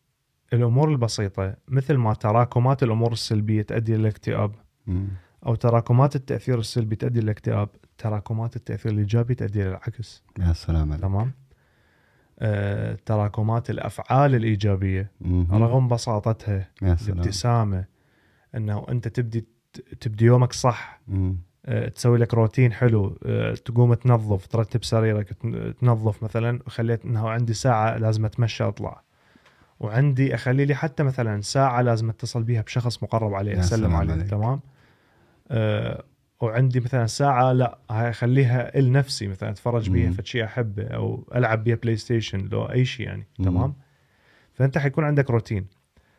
الأمور 0.52 0.90
البسيطة 0.90 1.56
مثل 1.68 1.94
ما 1.94 2.14
تراكمات 2.14 2.82
الأمور 2.82 3.12
السلبية 3.12 3.62
تؤدي 3.62 3.94
إلى 3.94 4.00
الاكتئاب. 4.00 4.54
أو 5.46 5.54
تراكمات 5.54 6.16
التأثير 6.16 6.58
السلبي 6.58 6.96
تؤدي 6.96 7.18
إلى 7.18 7.24
الاكتئاب 7.24 7.68
تراكمات 7.98 8.56
التأثير 8.56 8.92
الإيجابي 8.92 9.34
تؤدي 9.34 9.62
إلى 9.62 9.68
العكس. 9.70 10.22
يا 10.38 10.52
سلام 10.52 10.90
عليك. 10.92 11.02
تمام؟ 11.02 11.32
آه، 12.38 12.98
تراكمات 13.06 13.70
الأفعال 13.70 14.34
الإيجابية 14.34 15.10
مم. 15.20 15.46
رغم 15.52 15.88
بساطتها 15.88 16.68
الابتسامة 16.82 17.84
إنه 18.54 18.86
أنت 18.88 19.08
تبدي 19.08 19.44
تبدي 20.00 20.24
يومك 20.24 20.52
صح. 20.52 21.00
مم. 21.08 21.36
آه، 21.66 21.88
تسوي 21.88 22.18
لك 22.18 22.34
روتين 22.34 22.72
حلو. 22.72 23.18
آه، 23.26 23.54
تقوم 23.54 23.94
تنظف 23.94 24.46
ترتب 24.46 24.84
سريرك 24.84 25.32
تن- 25.32 25.74
تنظف 25.80 26.22
مثلا. 26.22 26.60
وخليت 26.66 27.04
إنه 27.04 27.28
عندي 27.28 27.54
ساعة 27.54 27.96
لازم 27.98 28.24
أتمشى 28.24 28.64
أطلع. 28.64 29.02
وعندي 29.80 30.34
أخلي 30.34 30.64
لي 30.64 30.74
حتى 30.74 31.02
مثلا 31.02 31.40
ساعة 31.40 31.82
لازم 31.82 32.10
أتصل 32.10 32.42
بيها 32.42 32.62
بشخص 32.62 33.02
مقرب 33.02 33.34
عليه 33.34 33.52
يا 33.52 33.60
أسلم 33.60 33.94
عليه. 33.96 34.14
تمام؟ 34.22 34.60
وعندي 36.40 36.80
مثلا 36.80 37.06
ساعة 37.06 37.52
لا 37.52 37.78
هاي 37.90 38.10
أخليها 38.10 38.80
لنفسي 38.80 39.28
مثلا 39.28 39.50
أتفرج 39.50 39.90
بيها 39.90 40.12
شيء 40.22 40.44
احبه 40.44 40.86
أو 40.86 41.28
ألعب 41.34 41.64
بيها 41.64 41.76
PlayStation 41.76 42.48
لو 42.52 42.64
أي 42.64 42.84
شيء 42.84 43.06
يعني 43.06 43.26
مم. 43.38 43.44
تمام 43.44 43.74
فأنت 44.52 44.78
حيكون 44.78 45.04
عندك 45.04 45.30
روتين 45.30 45.66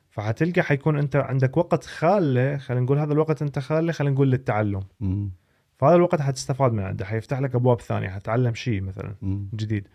فحتلقى 0.09 0.61
حيكون 0.61 0.97
أنت 0.97 1.15
عندك 1.15 1.57
وقت 1.57 1.85
خاله 1.85 2.57
خلينا 2.57 2.83
نقول 2.83 2.99
هذا 2.99 3.13
الوقت 3.13 3.41
أنت 3.41 3.59
خاله 3.59 3.91
خلينا 3.91 4.13
نقول 4.13 4.31
للتعلم 4.31 4.83
مم. 4.99 5.31
فهذا 5.77 5.95
الوقت 5.95 6.21
حتستفاد 6.21 6.73
من 6.73 6.83
عنده 6.83 7.05
حيفتح 7.05 7.39
لك 7.39 7.55
أبواب 7.55 7.81
ثانية 7.81 8.09
حتتعلم 8.09 8.53
شيء 8.53 8.81
مثلا 8.81 9.15
مم. 9.21 9.47
جديد 9.53 9.87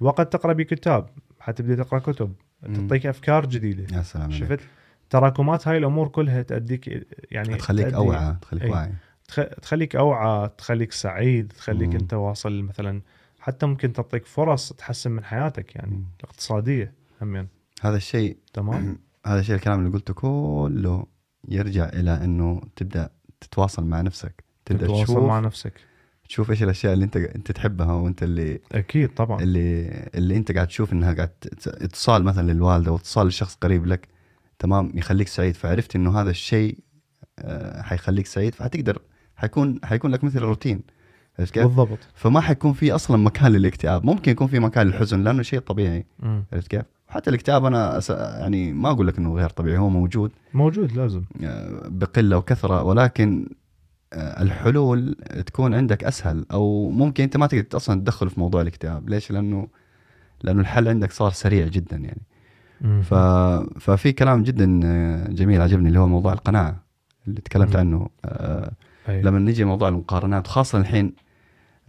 وقت 0.00 0.32
تقرأ 0.32 0.52
بيه 0.52 0.64
كتاب 0.64 1.10
حتبدأ 1.40 1.82
تقرأ 1.82 1.98
كتب. 1.98 2.32
تعطيك 2.74 3.06
أفكار 3.06 3.46
جديدة 3.46 3.96
يا 3.96 4.02
سلام 4.02 4.24
عليك 4.24 4.36
شفت 4.36 4.60
تراكمات 5.10 5.68
هاي 5.68 5.78
الأمور 5.78 6.08
كلها 6.08 6.42
تأديك 6.42 7.06
يعني 7.30 7.56
تخليك 7.56 7.94
أوعى 7.94 8.36
تخليك 8.40 8.62
أي. 8.62 8.70
واعي 8.70 8.92
تخ... 9.28 9.40
تخليك 9.62 9.96
أوعى 9.96 10.50
تخليك 10.58 10.92
سعيد 10.92 11.52
تخليك 11.52 11.88
مم. 11.88 11.96
أنت 11.96 12.14
واصل 12.14 12.62
مثلا 12.62 13.02
حتى 13.40 13.66
ممكن 13.66 13.92
تعطيك 13.92 14.26
فرص 14.26 14.72
تحسن 14.72 15.10
من 15.10 15.24
حياتك 15.24 15.76
يعني 15.76 15.96
مم. 15.96 16.04
الاقتصاديه 16.20 16.92
همين 17.22 17.48
هذا 17.82 17.96
الشيء 17.96 18.36
تمام 18.54 18.98
هذا 19.26 19.40
الشيء 19.40 19.54
الكلام 19.54 19.78
اللي 19.78 19.90
قلته 19.90 20.14
كله 20.14 21.06
يرجع 21.48 21.88
إلى 21.88 22.24
إنه 22.24 22.60
تبدأ 22.76 23.10
تتواصل 23.40 23.84
مع 23.84 24.00
نفسك 24.00 24.44
تبدأ 24.64 24.86
تتواصل 24.86 25.04
تشوف 25.04 25.18
مع 25.18 25.40
نفسك 25.40 25.72
تشوف 26.28 26.50
إيش 26.50 26.62
الأشياء 26.62 26.92
اللي 26.92 27.04
أنت 27.04 27.16
أنت 27.16 27.52
تحبها 27.52 27.92
وأنت 27.92 28.22
اللي 28.22 28.60
أكيد 28.72 29.14
طبعا 29.14 29.42
اللي 29.42 29.88
اللي 30.14 30.36
أنت 30.36 30.52
قاعد 30.52 30.66
تشوف 30.66 30.92
إنها 30.92 31.14
قاعد 31.14 31.30
اتصال 31.66 32.24
مثلا 32.24 32.52
للوالدة 32.52 32.92
واتصال 32.92 33.26
لشخص 33.26 33.54
قريب 33.54 33.86
لك 33.86 34.08
تمام 34.58 34.92
يخليك 34.94 35.28
سعيد. 35.28 35.56
فعرفت 35.56 35.96
إنه 35.96 36.20
هذا 36.20 36.30
الشيء 36.30 36.78
آه، 37.38 37.82
حيخليك 37.82 38.26
سعيد. 38.26 38.54
فحتقدر 38.54 38.98
حيكون 39.36 39.80
حيكون 39.84 40.10
لك 40.10 40.24
مثل 40.24 40.38
الروتين. 40.38 40.82
عرفت 41.38 41.54
كيف؟ 41.54 41.64
بالضبط. 41.64 41.98
فما 42.14 42.40
حيكون 42.40 42.72
في 42.72 42.92
أصلا 42.92 43.16
مكان 43.16 43.52
للاكتئاب. 43.52 44.06
ممكن 44.06 44.32
يكون 44.32 44.46
في 44.46 44.58
مكان 44.58 44.86
للحزن 44.86 45.22
لأنه 45.22 45.42
شيء 45.42 45.60
طبيعي. 45.60 46.06
عرفت 46.52 46.68
كيف؟ 46.68 46.82
حتى 47.08 47.30
الاكتئاب 47.30 47.64
أنا 47.64 47.98
أس... 47.98 48.10
يعني 48.10 48.72
ما 48.72 48.90
أقول 48.90 49.06
لك 49.06 49.18
إنه 49.18 49.34
غير 49.34 49.48
طبيعي 49.48 49.78
هو 49.78 49.88
موجود. 49.88 50.30
موجود 50.54 50.92
لازم. 50.92 51.22
آه، 51.44 51.82
بقلة 51.88 52.38
وكثرة. 52.38 52.82
ولكن 52.82 53.48
آه، 54.12 54.42
الحلول 54.42 55.16
تكون 55.46 55.74
عندك 55.74 56.04
أسهل. 56.04 56.46
أو 56.52 56.90
ممكن 56.90 57.24
أنت 57.24 57.36
ما 57.36 57.46
تقدر 57.46 57.76
أصلا 57.76 58.00
تدخل 58.00 58.30
في 58.30 58.40
موضوع 58.40 58.62
الاكتئاب. 58.62 59.08
ليش؟ 59.10 59.30
لأنه 59.30 59.68
لأنه 60.42 60.60
الحل 60.60 60.88
عندك 60.88 61.12
صار 61.12 61.30
سريع 61.30 61.66
جدا 61.66 61.96
يعني. 61.96 62.22
ف... 63.02 63.14
ففي 63.80 64.12
كلام 64.12 64.42
جدا 64.42 64.66
جميل 65.28 65.60
عجبني 65.60 65.88
اللي 65.88 65.98
هو 65.98 66.06
موضوع 66.06 66.32
القناعة 66.32 66.86
اللي 67.28 67.40
تكلمت 67.40 67.76
مم. 67.76 67.80
عنه 67.80 68.08
آه، 68.24 68.72
أي. 69.08 69.22
لما 69.22 69.38
نجي 69.38 69.64
موضوع 69.64 69.88
المقارنات 69.88 70.46
وخاصه 70.46 70.78
الحين 70.78 71.12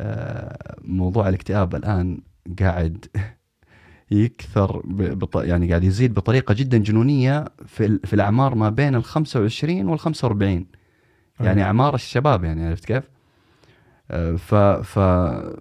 آه، 0.02 0.76
موضوع 0.82 1.30
الاكتئاب 1.30 1.76
الآن 1.76 2.20
قاعد 2.60 3.06
يكثر 4.12 4.82
بط... 4.86 5.38
يعني 5.38 5.70
قاعد 5.70 5.84
يزيد 5.84 6.14
بطريقة 6.14 6.54
جدا 6.54 6.78
جنونية 6.78 7.46
في 7.66 7.86
ال... 7.86 8.00
في 8.06 8.14
الأعمار 8.14 8.56
ما 8.56 8.70
بين 8.70 8.96
ال 8.96 9.04
25 9.04 9.88
وال 9.88 10.00
45 10.00 10.66
يعني 11.40 11.62
أي. 11.62 11.66
أعمار 11.66 11.96
الشباب 11.96 12.44
يعني 12.44 12.68
عرفت 12.68 12.86
كيف؟ 12.86 13.04
آه، 14.12 14.36
ف... 14.36 14.56
ف... 14.56 15.00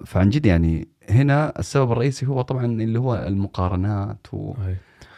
فعن 0.06 0.30
جد 0.30 0.46
يعني 0.46 0.88
هنا 1.10 1.58
السبب 1.58 1.92
الرئيسي 1.92 2.26
هو 2.26 2.42
طبعا 2.42 2.64
اللي 2.66 2.98
هو 2.98 3.14
المقارنات 3.14 4.26
و... 4.32 4.54
أي. 4.66 4.76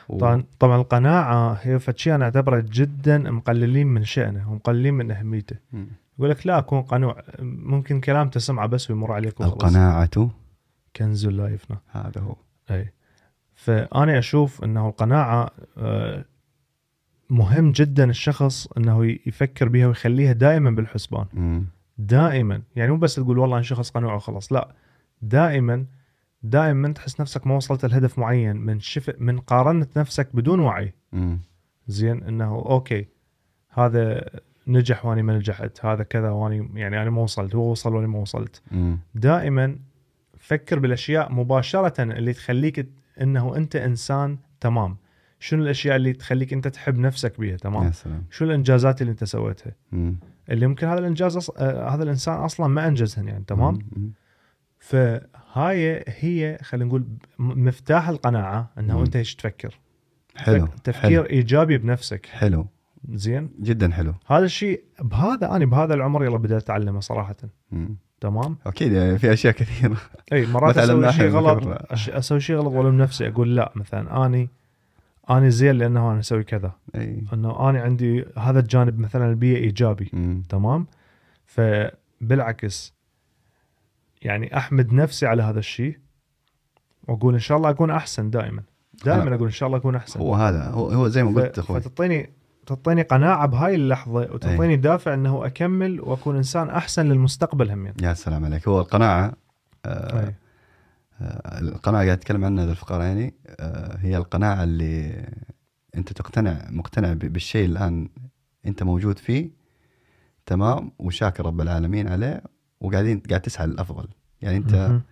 طبعا 0.09 0.44
طبعا 0.59 0.76
القناعة 0.76 1.52
هي 1.52 1.80
شيء 1.97 2.14
أنا 2.14 2.24
أعتبره 2.24 2.64
جدا 2.72 3.18
مقللين 3.18 3.86
من 3.86 4.05
شأنه 4.05 4.52
ومقللين 4.52 4.94
من 4.94 5.10
أهميته. 5.10 5.56
يقول 6.18 6.30
لك 6.30 6.47
لا 6.47 6.59
أكون 6.59 6.82
قنوع. 6.82 7.22
ممكن 7.43 8.01
كلام 8.01 8.28
تسمعه 8.28 8.66
بس 8.66 8.90
ويمر 8.90 9.12
عليك 9.12 9.40
وخلاص. 9.40 9.52
القناعة 9.52 10.30
كنز 10.97 11.26
لا 11.26 11.48
يفنى 11.48 11.76
هذا 11.90 12.20
هو. 12.20 12.36
أي. 12.70 12.93
فأنا 13.55 14.18
أشوف 14.18 14.64
إنه 14.64 14.89
القناعة 14.89 15.51
آه، 15.78 16.24
مهم 17.30 17.72
جدا 17.72 18.10
الشخص 18.10 18.66
إنه 18.66 19.05
يفكر 19.26 19.68
بها 19.68 19.86
ويخليها 19.86 20.32
دائما 20.32 20.70
بالحسبان. 20.70 21.26
مم. 21.32 21.64
دائما. 21.98 22.62
يعني 22.76 22.90
مو 22.90 22.97
بس 22.97 23.14
تقول 23.14 23.39
والله 23.39 23.56
أنا 23.56 23.64
شخص 23.64 23.90
قنوع 23.90 24.14
وخلاص 24.14 24.52
لا. 24.52 24.74
دائما 25.22 25.86
دائما 26.50 26.92
تحس 26.92 27.20
نفسك 27.20 27.46
ما 27.46 27.56
وصلت 27.56 27.84
لهدف 27.84 28.18
معين 28.18 28.56
من 28.56 28.80
شف 28.80 29.14
من 29.18 29.38
قارنت 29.38 29.98
نفسك 29.98 30.28
بدون 30.36 30.60
وعي 30.60 30.94
مم. 31.12 31.38
زين 31.86 32.22
إنه 32.22 32.54
أوكي 32.54 33.06
هذا 33.70 34.30
نجح 34.66 35.06
وأني 35.06 35.22
ما 35.22 35.36
نجحت 35.36 35.84
هذا 35.84 36.02
كذا 36.02 36.30
وأني 36.30 36.70
يعني 36.74 37.02
أنا 37.02 37.10
ما 37.10 37.22
وصلت 37.22 37.54
هو 37.54 37.70
وصل 37.70 37.94
واني 37.94 38.06
ما 38.06 38.18
وصلت 38.18 38.62
مم. 38.72 38.98
دائما 39.14 39.76
فكر 40.38 40.78
بالأشياء 40.78 41.32
مباشرة 41.32 42.02
اللي 42.02 42.32
تخليك 42.32 42.88
إنه 43.20 43.56
أنت 43.56 43.76
إنسان 43.76 44.38
تمام 44.60 44.96
شنو 45.40 45.62
الأشياء 45.62 45.96
اللي 45.96 46.12
تخليك 46.12 46.52
أنت 46.52 46.68
تحب 46.68 46.98
نفسك 46.98 47.40
بيها 47.40 47.52
يا 47.52 47.56
تمام 47.56 47.92
سلام 47.92 48.24
شو 48.30 48.44
الإنجازات 48.44 49.02
اللي 49.02 49.10
أنت 49.10 49.24
سويتها 49.24 49.72
مم. 49.92 50.16
اللي 50.50 50.66
ممكن 50.66 50.86
هذا 50.86 50.98
الإنجاز 50.98 51.36
أص... 51.36 51.50
آه 51.50 51.88
هذا 51.88 52.02
الإنسان 52.02 52.34
أصلا 52.34 52.66
ما 52.66 52.88
أنجزهن 52.88 53.28
يعني 53.28 53.44
تمام 53.46 53.78
مم. 53.96 54.10
فهاي 54.78 56.05
هي 56.06 56.59
خلينا 56.62 56.84
نقول 56.88 57.05
مفتاح 57.38 58.09
القناعة 58.09 58.70
إنه 58.78 58.96
مم. 58.96 59.05
أنت 59.05 59.16
إيش 59.16 59.34
تفكر؟ 59.34 59.78
حلو 60.36 60.66
فك- 60.66 60.74
تفكير 60.84 61.10
حلو. 61.22 61.30
إيجابي 61.30 61.78
بنفسك. 61.78 62.26
حلو. 62.26 62.66
زين؟ 63.12 63.50
جدا 63.60 63.92
حلو. 63.92 64.14
هذا 64.26 64.44
الشيء 64.44 64.84
بهذا 65.00 65.50
أنا 65.56 65.64
بهذا 65.64 65.94
العمر 65.94 66.24
يلا 66.24 66.36
بدأت 66.38 66.62
أتعلمه 66.62 67.00
صراحة. 67.00 67.36
مم. 67.72 67.96
تمام؟ 68.20 68.56
أكيد 68.66 68.92
يعني 68.92 69.18
في 69.18 69.32
أشياء 69.32 69.52
كثيرة. 69.55 69.96
إي 70.32 70.46
مرات 70.52 70.78
أسوي 70.78 71.12
شيء 71.12 71.28
غلط 71.28 71.68
أسوي 71.92 72.40
شيء 72.40 72.56
غلط 72.56 72.72
وألوم 72.72 72.98
نفسي 72.98 73.28
أقول 73.28 73.56
لا 73.56 73.72
مثلا 73.76 74.26
أني 74.26 74.48
أني 75.30 75.50
زين 75.50 75.74
لأنه 75.74 76.10
أنا 76.12 76.20
أسوي 76.20 76.44
كذا. 76.44 76.72
إي. 76.94 77.24
إنه 77.32 77.70
أنا 77.70 77.80
عندي 77.80 78.24
هذا 78.38 78.60
الجانب 78.60 78.98
مثلا 78.98 79.30
البيئه 79.30 79.56
إيجابي. 79.64 80.10
مم. 80.12 80.42
تمام؟ 80.48 80.86
فبالعكس 81.46 82.94
يعني 84.23 84.57
أحمد 84.57 84.93
نفسي 84.93 85.27
على 85.27 85.43
هذا 85.43 85.59
الشيء 85.59 85.99
وأقول 87.09 87.35
إن 87.35 87.40
شاء 87.40 87.57
الله 87.59 87.70
أكون 87.70 87.90
أحسن 87.90 88.31
دائما. 88.31 88.62
دائما 89.05 89.35
أقول 89.35 89.47
إن 89.47 89.53
شاء 89.53 89.66
الله 89.66 89.78
أكون 89.78 89.95
أحسن. 89.95 90.20
هو 90.20 90.35
هذا 90.35 90.65
هو, 90.65 90.90
هو 90.90 91.09
زي 91.09 91.24
ما 91.24 91.43
قلت 91.43 91.59
أخوي. 91.59 91.81
فتعطيني 91.81 92.31
تعطيني 92.66 93.03
قناعة 93.03 93.47
بهاي 93.47 93.74
اللحظة 93.74 94.20
وتعطيني 94.20 94.77
دافع 94.77 95.15
إنه 95.15 95.47
أكمل 95.47 96.01
وأكون 96.01 96.36
إنسان 96.36 96.70
أحسن 96.70 97.07
للمستقبل 97.07 97.70
هم 97.70 97.86
يعني. 97.86 97.97
يا 98.03 98.15
سلام 98.15 98.45
عليك. 98.45 98.69
هو 98.69 98.81
القناعة 98.81 99.32
آه 99.86 100.20
أي. 100.20 100.35
آه 101.20 101.61
القناعة 101.61 102.05
قاعد 102.05 102.19
أتكلم 102.19 102.45
عنها 102.45 102.65
ذا 102.65 102.70
الفقراء 102.70 103.07
يعني 103.07 103.35
آه 103.61 103.97
هي 103.97 104.16
القناعة 104.16 104.65
اللي 104.65 105.24
أنت 105.95 106.12
تقتنع 106.12 106.66
مقتنع 106.70 107.12
بالشيء 107.12 107.66
الآن 107.66 108.09
أنت 108.66 108.82
موجود 108.82 109.19
فيه 109.19 109.51
تمام 110.47 110.93
وشاكر 110.99 111.47
رب 111.47 111.61
العالمين 111.61 112.09
عليه 112.09 112.43
وقاعدين 112.80 113.22
قاعد 113.28 113.40
تسعى 113.40 113.66
للافضل 113.66 114.09
يعني 114.42 114.56
أنت 114.56 114.74
مهم. 114.74 115.02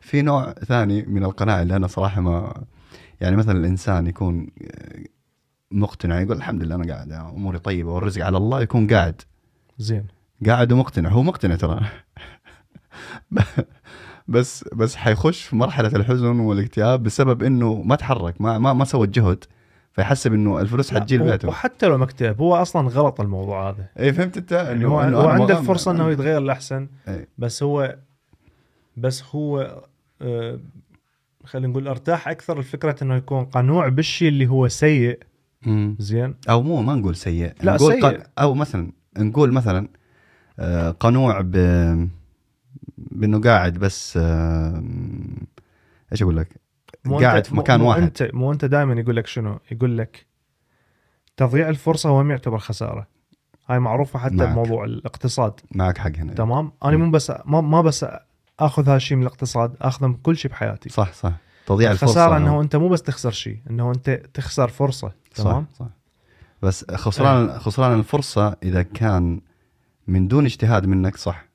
في 0.00 0.22
نوع 0.22 0.52
ثاني 0.52 1.02
من 1.02 1.24
القناعة 1.24 1.62
اللي 1.62 1.76
أنا 1.76 1.86
صراحة 1.86 2.20
ما 2.20 2.64
يعني 3.20 3.36
مثلا 3.36 3.58
الإنسان 3.58 4.06
يكون 4.06 4.46
مقتنع 5.70 6.20
يقول 6.20 6.36
الحمد 6.36 6.62
لله 6.62 6.74
أنا 6.74 6.94
قاعد 6.94 7.12
أموري 7.12 7.58
طيبة 7.58 7.92
والرزق 7.92 8.24
على 8.24 8.36
الله 8.36 8.60
يكون 8.60 8.86
قاعد. 8.86 9.22
زين. 9.78 10.06
قاعد 10.46 10.72
ومقتنع 10.72 11.08
هو 11.10 11.22
مقتنع 11.22 11.56
ترى. 11.56 11.80
بس 14.28 14.64
بس 14.72 14.96
حيخش 14.96 15.42
في 15.42 15.56
مرحلة 15.56 15.88
الحزن 15.88 16.40
والاكتئاب 16.40 17.02
بسبب 17.02 17.42
إنه 17.42 17.82
ما 17.82 17.96
تحرك 17.96 18.40
ما 18.40 18.58
ما 18.58 18.72
ما 18.72 18.84
سوى 18.84 19.06
جهد 19.06 19.44
فيحسب 19.92 20.34
إنه 20.34 20.60
الفلوس 20.60 20.94
حتجي 20.94 21.16
لبيته 21.16 21.48
وحتى 21.48 21.86
لو 21.86 21.98
مكتئب 21.98 22.40
هو 22.40 22.54
أصلا 22.54 22.88
غلط 22.88 23.20
الموضوع 23.20 23.70
هذا 23.70 23.86
اي 23.98 24.12
فهمت 24.12 24.36
أنت 24.36 24.52
يعني 24.52 24.84
هو, 24.86 25.00
إنه 25.00 25.16
هو 25.16 25.28
عنده 25.28 25.58
الفرصه 25.58 25.90
إنه 25.90 26.10
يتغير 26.10 26.40
لأحسن 26.40 26.88
إيه. 27.08 27.28
بس 27.38 27.62
هو 27.62 27.96
بس 28.96 29.24
هو 29.34 29.82
آه 30.22 30.60
خلينا 31.44 31.68
نقول 31.68 31.88
أرتاح 31.88 32.28
أكثر 32.28 32.60
لفكرة 32.60 32.96
إنه 33.02 33.16
يكون 33.16 33.44
قنوع 33.44 33.88
بالشيء 33.88 34.28
اللي 34.28 34.46
هو 34.46 34.68
سيء 34.68 35.18
مم. 35.66 35.96
زين 35.98 36.34
أو 36.50 36.62
مو 36.62 36.82
ما 36.82 36.94
نقول 36.94 37.16
سيء 37.16 37.52
لا، 37.62 37.74
نقول 37.74 38.02
سيء. 38.02 38.22
أو 38.38 38.54
مثلا 38.54 38.92
نقول 39.18 39.52
مثلا 39.52 39.88
آه، 40.58 40.90
قنوع 40.90 41.40
ب 41.40 41.52
بإنه 42.98 43.40
قاعد 43.40 43.74
بس 43.78 44.18
آه، 44.22 44.82
إيش 46.12 46.22
أقول 46.22 46.36
لك؟ 46.36 46.48
مو 47.04 47.18
قاعد 47.18 47.46
في 47.46 47.56
مكان 47.56 47.80
مو 47.80 47.88
واحد. 47.88 48.02
انت 48.02 48.30
مو 48.34 48.52
أنت 48.52 48.64
دائما 48.64 49.00
يقول 49.00 49.16
لك 49.16 49.26
شنو؟ 49.26 49.58
يقول 49.70 49.98
لك 49.98 50.26
تضييع 51.36 51.68
الفرصة 51.68 52.08
هو 52.08 52.22
ما 52.22 52.30
يعتبر 52.30 52.58
خسارة. 52.58 53.06
هاي 53.68 53.78
معروفة 53.78 54.18
حتى 54.18 54.34
معك. 54.34 54.48
بموضوع 54.48 54.84
الاقتصاد. 54.84 55.60
معك 55.74 55.98
حق 55.98 56.16
هنا. 56.16 56.34
تمام؟ 56.34 56.72
أنا 56.84 56.96
مو 56.96 57.10
بس 57.10 57.32
ما, 57.44 57.60
ما 57.60 57.82
بس 57.82 58.06
آخذ 58.60 58.82
هذا 58.82 58.96
الشيء 58.96 59.16
من 59.16 59.22
الاقتصاد 59.22 59.76
آخذه 59.80 60.06
من 60.06 60.14
كل 60.14 60.36
شيء 60.36 60.50
بحياتي. 60.50 60.88
صح 60.88 61.12
صح. 61.12 61.32
تضييع 61.66 61.90
الفرصة 61.90 62.10
الخسارة 62.10 62.36
إنه 62.36 62.60
أنت 62.60 62.76
مو 62.76 62.88
بس 62.88 63.02
تخسر 63.02 63.30
شيء 63.30 63.58
إنه 63.70 63.90
أنت 63.90 64.10
تخسر 64.34 64.68
فرصة. 64.68 65.12
تمام؟ 65.34 65.66
صح. 65.72 65.78
صح 65.78 65.90
بس 66.62 66.84
خسران 66.94 67.58
خسران 67.58 67.98
الفرصة 67.98 68.56
إذا 68.62 68.82
كان 68.82 69.40
من 70.06 70.28
دون 70.28 70.44
اجتهاد 70.44 70.86
منك 70.86 71.16
صح. 71.16 71.49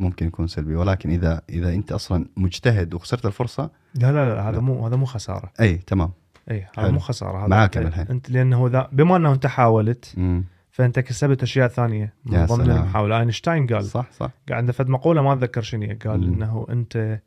ممكن 0.00 0.26
يكون 0.26 0.46
سلبي 0.46 0.74
ولكن 0.74 1.10
إذا 1.10 1.42
إذا 1.50 1.74
أنت 1.74 1.92
أصلا 1.92 2.26
مجتهد 2.36 2.94
وخسرت 2.94 3.26
الفرصة 3.26 3.70
لا 3.94 4.12
لا 4.12 4.34
لا 4.34 4.48
هذا 4.48 4.56
لا. 4.56 4.60
مو 4.60 4.86
هذا 4.86 4.96
مو 4.96 5.04
خسارة 5.04 5.52
أي 5.60 5.76
تمام 5.76 6.10
أي 6.50 6.66
هذا. 6.78 6.90
مو 6.90 6.98
خسارة 6.98 7.38
هذا 7.38 7.46
معاك 7.46 7.78
الحين. 7.78 8.06
أنت 8.06 8.30
لأنه 8.30 8.68
ذا 8.68 8.88
بما 8.92 9.16
أنه 9.16 9.32
أنت 9.32 9.46
حاولت 9.46 10.14
مم. 10.16 10.44
فأنت 10.70 10.98
كسبت 10.98 11.42
أشياء 11.42 11.68
ثانية 11.68 12.14
من 12.24 12.46
ضمن 12.46 12.64
سلام. 12.64 12.76
المحاولة 12.76 13.20
أينشتاين 13.20 13.66
قال 13.66 13.84
صح 13.84 14.06
صح 14.12 14.30
قاعد 14.48 14.60
عنده 14.60 14.72
فد 14.72 14.88
مقولة 14.88 15.22
ما 15.22 15.32
أتذكر 15.32 15.62
شنو 15.62 15.96
قال 16.04 16.20
مم. 16.20 16.34
إنه 16.34 16.66
أنت 16.70 17.20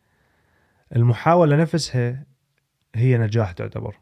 المحاولة 0.95 1.55
نفسها 1.55 2.23
هي 2.95 3.17
نجاح 3.17 3.51
تعتبر 3.51 3.95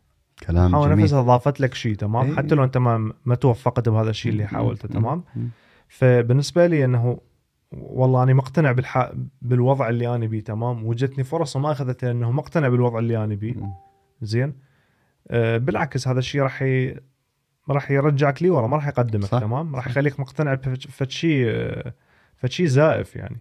كلام 0.47 0.65
المحاولة 0.65 0.91
جميل 0.91 1.03
نفسها 1.03 1.21
ضافت 1.21 1.59
لك 1.59 1.73
شيء 1.73 1.95
تمام 1.95 2.27
إيه. 2.27 2.35
حتى 2.35 2.55
لو 2.55 2.63
أنت 2.63 2.77
ما 2.77 3.13
ما 3.25 3.35
توفقت 3.35 3.89
بهذا 3.89 4.09
الشيء 4.09 4.31
اللي. 4.31 4.47
حاولته. 4.47 4.87
تمام 4.87 5.23
مم. 5.35 5.49
فبالنسبة 5.87 6.67
لي 6.67 6.85
إنه 6.85 7.17
والله 7.71 8.23
أنا 8.23 8.33
مقتنع 8.33 8.71
بالح... 8.71 9.11
بالوضع 9.41 9.89
اللي 9.89 10.15
أنا 10.15 10.25
بيه 10.25 10.41
تمام؟ 10.41 10.85
وجتني 10.85 11.23
فرص 11.23 11.55
وما 11.55 11.71
اخذتها 11.71 12.13
لأنه 12.13 12.31
مقتنع 12.31 12.67
بالوضع 12.67 12.99
اللي 12.99 13.23
أنا 13.23 13.35
بيه. 13.35 13.55
زين؟ 14.21 14.53
آه 15.27 15.57
بالعكس 15.57 16.07
هذا 16.07 16.19
الشيء 16.19 16.41
راح 16.41 16.61
ي... 16.61 16.99
راح 17.69 17.91
يرجعك 17.91 18.43
لي 18.43 18.49
ورا 18.49 18.67
ما 18.67 18.75
راح 18.75 18.87
يقدمك 18.87 19.25
صح. 19.25 19.39
تمام؟ 19.39 19.75
راح. 19.75 19.87
يخليك 19.87 20.19
مقتنع 20.19 20.53
بف- 20.53 20.87
فد 20.87 21.09
شيء 21.09 21.45
فد 22.35 22.49
شيء 22.49 22.65
زائف 22.65 23.15
يعني. 23.15 23.37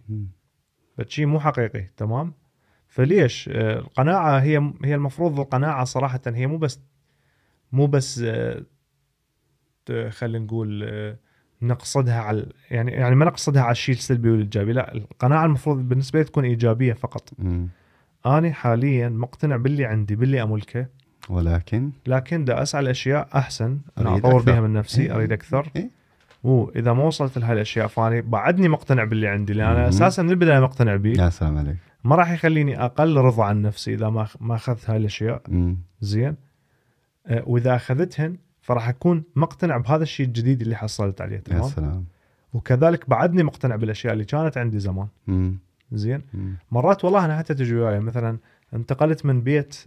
شيء 1.07 1.25
مو 1.25 1.39
حقيقي 1.39 1.87
تمام؟ 1.97 2.33
فليش؟ 2.87 3.49
آه، 3.53 3.79
القناعة 3.79 4.39
هي 4.39 4.73
هي 4.83 4.95
المفروض 4.95 5.39
القناعة 5.39 5.83
صراحة 5.83 6.21
هي 6.27 6.47
مو 6.47 6.57
بس 6.57 6.79
مو 7.71 7.87
بس 7.87 8.21
آه، 8.25 8.65
خلينا 10.09 10.45
نقول 10.45 10.83
آه، 10.83 11.17
نقصدها 11.61 12.21
على 12.21 12.45
يعني 12.71 12.91
يعني 12.91 13.15
ما 13.15 13.25
نقصدها 13.25 13.61
على 13.61 13.71
الشيء 13.71 13.95
السلبي 13.95 14.29
والإيجابي 14.29 14.73
لا 14.73 14.93
القناعة 14.93 15.45
المفروض 15.45 15.89
بالنسبة 15.89 16.19
لي 16.19 16.25
تكون 16.25 16.45
إيجابية 16.45 16.93
فقط 16.93 17.29
مم. 17.39 17.67
أنا 18.25 18.51
حاليا 18.51 19.09
مقتنع 19.09 19.55
باللي 19.55 19.85
عندي 19.85 20.15
باللي 20.15 20.43
أملكه 20.43 20.85
ولكن 21.29 21.91
لكن 22.07 22.45
دا 22.45 22.61
أسعى 22.61 22.83
لأشياء 22.83 23.27
أحسن 23.35 23.79
أنا 23.97 24.17
أطور 24.17 24.37
أكثر. 24.37 24.51
بها 24.51 24.61
من 24.61 24.73
نفسي 24.73 25.01
إيه. 25.01 25.15
أريد 25.15 25.31
أكثر 25.31 25.69
إيه. 25.75 25.89
واذا 26.43 26.93
ما 26.93 27.03
وصلت 27.03 27.37
لهاي 27.37 27.53
الأشياء 27.53 27.87
فاني 27.87 28.21
بعدني 28.21 28.69
مقتنع 28.69 29.03
باللي 29.03 29.27
عندي 29.27 29.53
لأن 29.53 29.67
أنا. 29.67 29.89
أساسا 29.89 30.23
من 30.23 30.29
البداية 30.29 30.59
مقتنع 30.59 30.95
به 30.95 31.13
يا 31.23 31.29
سلام 31.29 31.57
عليك 31.57 31.77
ما 32.03 32.15
راح 32.15 32.31
يخليني 32.31 32.85
أقل 32.85 33.17
رضا 33.17 33.43
عن 33.43 33.61
نفسي 33.61 33.93
إذا 33.93 34.09
ما 34.09 34.27
ما 34.39 34.55
أخذت 34.55 34.89
هاي 34.89 34.97
الأشياء 34.97 35.41
مم. 35.47 35.77
زين 36.01 36.35
أه، 37.27 37.43
وإذا 37.47 37.75
أخذتهن 37.75 38.37
فراح 38.61 38.89
أكون 38.89 39.23
مقتنع 39.35 39.77
بهذا 39.77 40.03
الشيء 40.03 40.25
الجديد 40.25 40.61
اللي 40.61 40.75
حصلت 40.75 41.21
عليه 41.21 41.35
يا 41.35 41.41
تمام؟ 41.41 41.63
سلام. 41.63 42.05
وكذلك 42.53 43.09
بعدني 43.09 43.43
مقتنع 43.43 43.75
بالأشياء 43.75 44.13
اللي 44.13 44.25
كانت 44.25 44.57
عندي 44.57 44.79
زمان. 44.79 45.07
مم. 45.27 45.57
زين؟ 45.91 46.21
مم. 46.33 46.55
مرات 46.71 47.05
والله 47.05 47.25
أنا 47.25 47.37
حتى 47.37 47.53
تجي 47.53 47.75
وياي 47.75 47.99
مثلا 47.99 48.37
انتقلت 48.73 49.25
من 49.25 49.41
بيت 49.41 49.83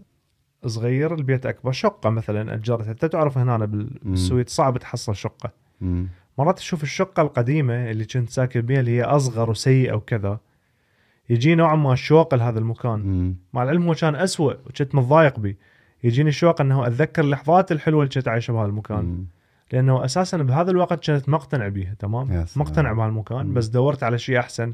صغير 0.67 1.17
لبيت 1.17 1.47
أكبر 1.47 1.73
شقة 1.73 2.11
مثلا 2.11 2.55
أجرتها. 2.55 2.91
انت 2.91 3.05
تعرف 3.05 3.39
هنا 3.39 3.57
بال- 3.57 3.99
بالسويد 4.03 4.49
صعب 4.49 4.79
تحصل 4.79 5.17
شقة. 5.17 5.51
مم. 5.81 6.09
مرات 6.39 6.59
تشوف 6.59 6.83
الشقة 6.83 7.21
القديمة 7.23 7.91
اللي 7.91 8.05
كنت 8.05 8.31
ساكن 8.31 8.61
بها 8.61 8.81
اللي 8.81 8.91
هي 8.91 9.03
أصغر 9.03 9.51
وسيئة 9.51 9.93
وكذا 9.93 10.39
يجي 11.31 11.55
نوعا 11.55 11.77
ما 11.77 11.95
شوق 11.95 12.35
لهذا 12.35 12.59
المكان. 12.59 12.99
مم. 13.01 13.35
مع 13.53 13.63
العلم 13.63 13.87
هو 13.87 13.95
كان 13.95 14.15
أسوأ 14.15 14.53
وكنت 14.53 14.95
متضايق 14.95 15.39
به 15.39 15.55
يجيني 16.05 16.33
شوق 16.33 16.61
إنه 16.61 16.87
أتذكر 16.87 17.25
اللحظات 17.25 17.73
الحلوة 17.73 18.03
اللي 18.03 18.15
كنت 18.15 18.29
عايشها 18.29 18.53
بهذا 18.53 18.67
المكان 18.67 19.05
مم. 19.05 19.27
لأنه 19.73 20.05
أساسا 20.05 20.37
بهذا 20.37 20.71
الوقت 20.71 21.11
كنت 21.11 21.29
مقتنع 21.29 21.69
بيها 21.69 21.95
تمام. 21.99 22.45
مقتنع 22.57 22.93
بهالمكان. 22.93 23.55
بس 23.55 23.67
دورت 23.67 24.03
على 24.03 24.19
شيء 24.19 24.39
أحسن. 24.39 24.73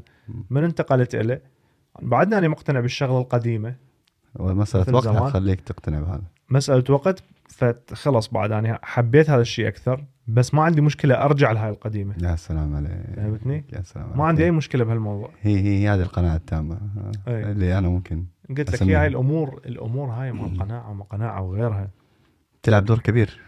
من 0.49 0.63
انتقلت 0.63 1.15
له 1.15 1.39
بعدنا 2.01 2.37
أنا 2.37 2.47
مقتنع 2.47 2.79
بالشغلة 2.79 3.19
القديمة 3.21 3.75
مثل 4.39 4.93
وقت 4.93 5.03
زمان. 5.03 5.23
حتخليك 5.23 5.61
تقتنع 5.61 5.99
بهذا 5.99 6.21
مسألة 6.49 6.83
وقت 6.89 7.23
فخلص 7.47 8.27
بعد 8.27 8.51
أنا 8.51 8.79
حبيت 8.83 9.29
هذا 9.29 9.41
الشيء 9.41 9.67
أكثر 9.67 10.05
بس 10.27 10.53
ما 10.53 10.63
عندي 10.63 10.81
مشكلة 10.81 11.15
أرجع 11.25 11.51
لهاي 11.51 11.69
القديمة 11.69 12.15
يا 12.23 12.35
سلام 12.35 12.75
عليك 12.75 12.91
فهمتني؟ 13.15 13.65
يا 13.73 13.81
سلام 13.81 14.05
ما 14.05 14.11
عليك. 14.11 14.21
عندي 14.21 14.43
أي 14.43 14.51
مشكلة 14.51 14.83
بهالموضوع 14.83 15.29
هي 15.41 15.59
هي 15.59 15.89
هذه 15.89 16.01
القناعة 16.01 16.35
التامة 16.35 16.79
أي. 17.27 17.51
اللي 17.51 17.77
أنا 17.77 17.89
ممكن 17.89 18.25
قلت 18.57 18.71
لك 18.71 18.83
هي. 18.83 18.95
هاي 18.95 19.07
الأمور 19.07 19.61
الأمور 19.65 20.09
هاي 20.09 20.31
ما 20.31 20.63
قناعه 20.63 20.91
وما 20.91 21.03
قناعه 21.03 21.41
وغيرها 21.41 21.89
تلعب 22.63 22.85
دور 22.85 22.99
كبير 22.99 23.39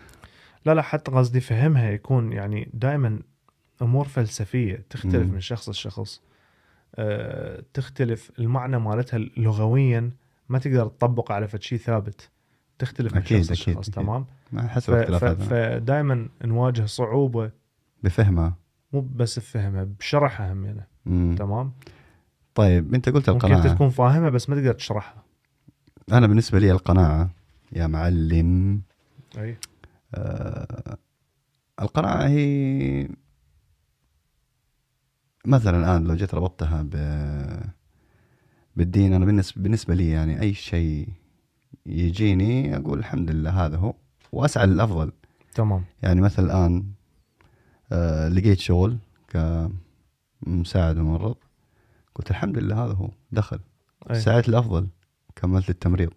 لا 0.66 0.74
لا 0.74 0.82
حتى 0.82 1.12
قصدي 1.12 1.40
فهمها 1.40 1.90
يكون 1.92 2.34
يعني 2.34 2.70
دائما 2.74 3.20
أمور 3.82 4.06
فلسفية 4.06 4.86
تختلف 4.90 5.28
مم. 5.28 5.34
من 5.34 5.40
شخص 5.40 5.70
لشخص 5.70 6.22
أه 6.96 7.64
تختلف 7.74 8.32
المعنى 8.40 8.80
مالتها 8.80 9.18
لغويا 9.38 10.12
ما 10.50 10.60
تقدر 10.60 10.88
تطبقه 10.88 11.34
على 11.34 11.48
فد 11.48 11.62
شيء 11.62 11.78
ثابت 11.78 12.30
تختلف 12.80 13.14
من 13.14 13.22
أكيد، 13.22 13.42
شخص 13.42 13.62
أكيد، 13.62 13.74
لشخص 13.74 13.90
أكيد. 13.90 14.04
تمام 14.04 14.26
حسب 14.58 15.18
فدائما 15.34 16.30
نواجه 16.46 16.86
صعوبة 16.86 17.52
بفهمها 18.04 18.54
مو 18.94 19.02
بس 19.02 19.40
بفهمها 19.40 19.84
بشرحها 19.84 20.54
هم. 20.54 20.82
مم. 21.06 21.36
تمام 21.36 21.74
طيب 22.56 22.94
أنت 22.94 23.10
قلت 23.10 23.30
ممكن 23.30 23.48
أنت 23.48 23.56
القناعة. 23.56 23.76
تكون 23.76 23.90
فاهمها 23.90 24.30
بس 24.30 24.50
ما 24.50 24.56
تقدر 24.56 24.74
تشرحها. 24.74 25.24
أنا 26.12 26.28
بالنسبة 26.28 26.60
لي 26.60 26.72
القناعة 26.72 27.30
يا 27.72 27.88
معلم. 27.88 28.82
أي. 29.38 29.58
آه 30.16 30.98
القناعة 31.82 32.28
هي 32.28 33.10
مثلا 35.46 35.78
الآن 35.78 36.04
لو 36.04 36.16
جيت 36.16 36.34
ربطتها 36.36 36.82
ب 36.82 36.96
بالدين 38.76 39.14
أنا 39.14 39.26
بالنسبة 39.26 39.62
بالنسبة 39.62 39.94
لي 39.96 40.10
يعني 40.10 40.42
أي 40.42 40.54
شيء 40.54 41.08
يجيني 41.86 42.78
أقول 42.78 43.00
الحمد 43.00 43.32
لله 43.32 43.66
هذا 43.66 43.78
هو 43.78 43.94
وأسعى 44.32 44.66
للأفضل. 44.68 45.12
تمام. 45.54 45.84
يعني 46.04 46.22
مثلا 46.22 46.46
الآن 46.46 46.86
آه 47.92 48.28
لقيت 48.28 48.60
شغل 48.60 48.98
كمساعد 49.28 50.98
ممرض 50.98 51.36
قلت 52.15 52.31
الحمد 52.31 52.57
لله 52.57 52.85
هذا 52.85 52.94
هو 52.94 53.10
دخل. 53.31 53.60
أي. 54.10 54.19
سعيت 54.19 54.49
الأفضل 54.49 54.88
كملت 55.35 55.69
التمريض 55.69 56.10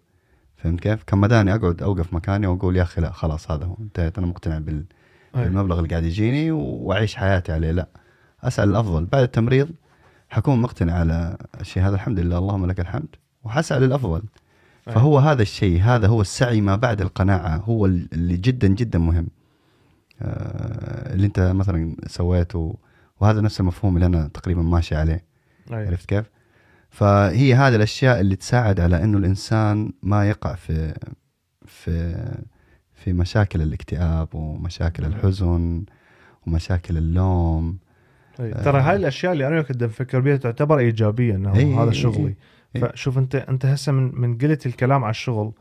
فهمت 0.57 0.79
كيف؟ 0.79 1.03
كان 1.03 1.19
مداني 1.19 1.55
أقعد 1.55 1.83
أوقف 1.83 2.13
مكاني 2.13 2.47
وأقول 2.47 2.77
يا 2.77 2.81
أخي 2.81 3.01
لا 3.01 3.11
خلاص 3.11 3.51
هذا 3.51 3.65
هو 3.65 3.75
انتهيت 3.79 4.17
أنا 4.17 4.27
مقتنع 4.27 4.57
بال... 4.57 4.85
أي. 5.35 5.43
بالمبلغ 5.43 5.77
اللي 5.77 5.89
قاعد 5.89 6.03
يجيني 6.03 6.51
وأعيش 6.51 7.15
حياتي 7.15 7.51
عليه. 7.51 7.71
لا 7.71 7.87
اسعى 8.43 8.65
للافضل 8.65 9.05
بعد 9.05 9.23
التمريض 9.23 9.69
حكون 10.29 10.61
مقتنع 10.61 10.93
على 10.93 11.37
الشيء 11.61 11.83
هذا. 11.83 11.95
الحمد 11.95 12.19
لله 12.19 12.37
اللهم 12.37 12.65
لك 12.65 12.79
الحمد. 12.79 13.15
وحسعى 13.43 13.79
للافضل 13.79 14.21
أي. 14.87 14.93
فهو 14.93 15.19
هذا 15.19 15.41
الشيء 15.41 15.81
هذا 15.81 16.07
هو 16.07 16.21
السعي 16.21 16.61
ما 16.61 16.75
بعد 16.75 17.01
القناعة 17.01 17.57
هو 17.57 17.85
اللي 17.85 18.37
جدا 18.37 18.67
جدا 18.67 18.99
مهم. 18.99 19.27
آه، 20.21 21.13
اللي 21.13 21.27
أنت 21.27 21.39
مثلا 21.39 21.95
سويته 22.07 22.77
وهذا 23.19 23.41
نفس 23.41 23.59
المفهوم 23.59 23.95
اللي 23.95 24.05
أنا 24.05 24.27
تقريبا 24.27 24.61
ماشي 24.61 24.95
عليه. 24.95 25.26
أي. 25.71 25.87
عرفت 25.87 26.09
كيف؟ 26.09 26.25
فهي 26.89 27.53
هذه 27.53 27.75
الأشياء 27.75 28.19
اللي 28.19 28.35
تساعد 28.35 28.79
على 28.79 29.03
إنه 29.03 29.17
الإنسان 29.17 29.91
ما 30.03 30.29
يقع 30.29 30.55
في 30.55 30.93
في 31.65 32.15
في 32.93 33.13
مشاكل 33.13 33.61
الاكتئاب 33.61 34.35
ومشاكل. 34.35 35.05
الحزن 35.05 35.85
ومشاكل 36.47 36.97
اللوم 36.97 37.77
أي. 38.39 38.51
ترى 38.51 38.81
هاي 38.81 38.95
الأشياء 38.95 39.33
اللي 39.33 39.47
أنا 39.47 39.61
كنت 39.61 39.83
أفكر 39.83 40.19
بها 40.19 40.37
تعتبر 40.37 40.79
إيجابية 40.79 41.35
إنه 41.35 41.55
إي، 41.55 41.73
هذا 41.73 41.89
إي، 41.89 41.95
شغلي 41.95 42.35
إي. 42.75 42.81
فشوف 42.81 43.17
أنت 43.17 43.35
أنت 43.35 43.65
هسه 43.65 43.91
من 43.91 44.21
من 44.21 44.37
قلت 44.37 44.65
الكلام 44.65 45.03
على 45.03 45.11
الشغل 45.11 45.53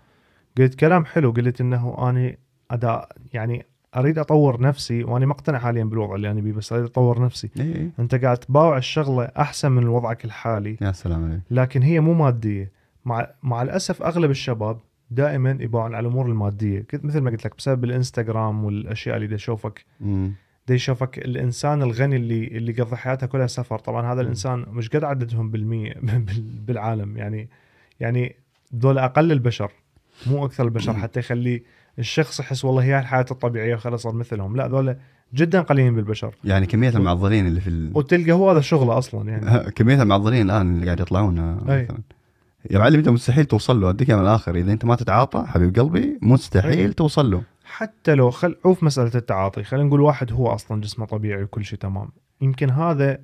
قلت 0.58 0.74
كلام 0.74 1.04
حلو 1.04 1.30
قلت 1.30 1.60
إنه 1.60 2.10
أني 2.10 2.38
أدا 2.70 3.06
يعني 3.32 3.66
أريد 3.96 4.18
أطور 4.18 4.60
نفسي 4.60 5.04
وأنا 5.04 5.26
مقتنع 5.26 5.58
حاليا 5.58 5.84
بالوضع 5.84 6.14
اللي 6.14 6.30
أنا 6.30 6.40
بيه 6.40 6.52
بس 6.52 6.72
أريد 6.72 6.84
أطور 6.84 7.24
نفسي. 7.24 7.50
اي 7.60 7.90
أنت 7.98 8.14
قاعد 8.14 8.38
تباوع 8.38 8.76
الشغلة 8.76 9.24
أحسن 9.24 9.72
من 9.72 9.88
وضعك 9.88 10.24
الحالي. 10.24 10.76
يا 10.80 10.92
سلام 10.92 11.24
عليك. 11.24 11.40
لكن 11.50 11.82
هي 11.82 12.00
مو 12.00 12.14
مادية. 12.14 12.72
مع 13.04 13.26
مع 13.42 13.62
الأسف 13.62 14.02
أغلب 14.02 14.30
الشباب 14.30 14.78
دائما 15.10 15.58
يباعون 15.60 15.94
على 15.94 16.08
الأمور 16.08 16.26
المادية. 16.26 16.80
كنت 16.90 17.04
مثل 17.04 17.20
ما 17.20 17.30
قلت 17.30 17.44
لك 17.44 17.56
بسبب 17.56 17.84
الإنستغرام 17.84 18.64
والأشياء 18.64 19.16
اللي 19.16 19.26
دا 19.26 19.34
يشوفك. 20.74 21.18
الإنسان 21.18 21.82
الغني 21.82 22.16
اللي 22.16 22.46
اللي 22.46 22.72
قضى 22.72 22.96
حياته 22.96 23.26
كلها 23.26 23.46
سفر. 23.46 23.78
طبعا 23.78 24.12
هذا 24.12 24.20
الإنسان 24.20 24.66
مش 24.72 24.88
قد 24.88 25.04
عددهم 25.04 25.50
بالمية 25.50 25.94
بال- 26.02 26.60
بالعالم. 26.66 27.16
يعني 27.16 27.48
يعني 28.00 28.36
دول 28.72 28.98
أقل 28.98 29.32
البشر 29.32 29.70
مو 30.26 30.44
أكثر 30.46 30.64
البشر. 30.64 30.92
حتى 30.92 31.20
يخلي 31.20 31.62
الشخص 31.98 32.40
يحس 32.40 32.64
والله 32.64 32.82
هي 32.82 32.98
الحياة 32.98 33.26
الطبيعية 33.30 33.74
وخلاص 33.74 34.02
صار 34.02 34.14
مثلهم. 34.14 34.56
لا 34.56 34.68
ذولا 34.68 34.96
جدا 35.34 35.60
قليلين 35.60 35.94
بالبشر. 35.94 36.34
يعني 36.44 36.66
كمية 36.66 36.88
المعضلين 36.88 37.46
اللي 37.46 37.60
في 37.60 37.70
ال... 37.70 37.90
وتلقى 37.94 38.32
هو 38.32 38.50
هذا 38.50 38.60
شغله 38.60 38.98
أصلا 38.98 39.30
يعني. 39.30 39.70
كمية 39.76 40.02
المعضلين 40.02 40.50
الآن 40.50 40.74
اللي 40.74 40.86
قاعد 40.86 41.00
يطلعون 41.00 41.38
أي. 41.38 41.82
مثلا. 41.82 41.98
يا 42.70 42.78
معلم 42.78 42.96
أنت 42.98 43.08
مستحيل 43.08 43.44
توصل 43.44 43.80
له. 43.80 43.90
أديك 43.90 44.10
من 44.10 44.20
الآخر. 44.20 44.54
إذا 44.54 44.72
أنت 44.72 44.84
ما 44.84 44.94
تتعاطى 44.94 45.44
حبيب 45.46 45.78
قلبي 45.78 46.18
مستحيل 46.22 46.78
أي. 46.78 46.92
توصل 46.92 47.30
له. 47.30 47.42
حتى 47.64 48.14
لو 48.14 48.30
خل 48.30 48.56
عوف 48.64 48.82
مسألة 48.82 49.10
التعاطي. 49.14 49.64
خلينا 49.64 49.86
نقول 49.86 50.00
واحد 50.00 50.32
هو 50.32 50.46
أصلا 50.46 50.80
جسمه 50.80 51.06
طبيعي 51.06 51.42
وكل 51.42 51.64
شيء 51.64 51.78
تمام. 51.78 52.08
يمكن 52.40 52.70
هذا 52.70 53.18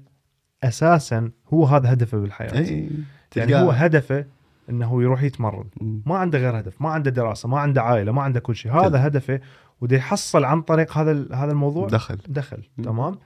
أساسا 0.62 1.30
هو 1.52 1.64
هذا 1.64 1.92
هدفه 1.92 2.18
بالحياة. 2.18 2.58
أي. 2.58 2.88
يعني 3.36 3.56
هو 3.56 3.70
هدفه 3.70 4.24
إنه 4.72 5.02
يروح 5.02 5.22
يتمرن. 5.22 5.64
ما 6.06 6.16
عنده 6.16 6.38
غير 6.38 6.58
هدف 6.58 6.82
ما 6.82 6.90
عنده 6.90 7.10
دراسة 7.10 7.48
ما 7.48 7.58
عنده 7.58 7.82
عائلة 7.82 8.12
ما 8.12 8.22
عنده 8.22 8.40
كل 8.40 8.56
شيء 8.56 8.72
هذا 8.72 9.06
هدفه 9.06 9.40
وده 9.80 9.96
يحصل 9.96 10.44
عن 10.44 10.62
طريق 10.62 10.98
هذا 10.98 11.26
هذا 11.34 11.52
الموضوع 11.52 11.86
دخل 11.88 12.18
دخل 12.28 12.62
مم. 12.78 12.84
تمام 12.84 13.18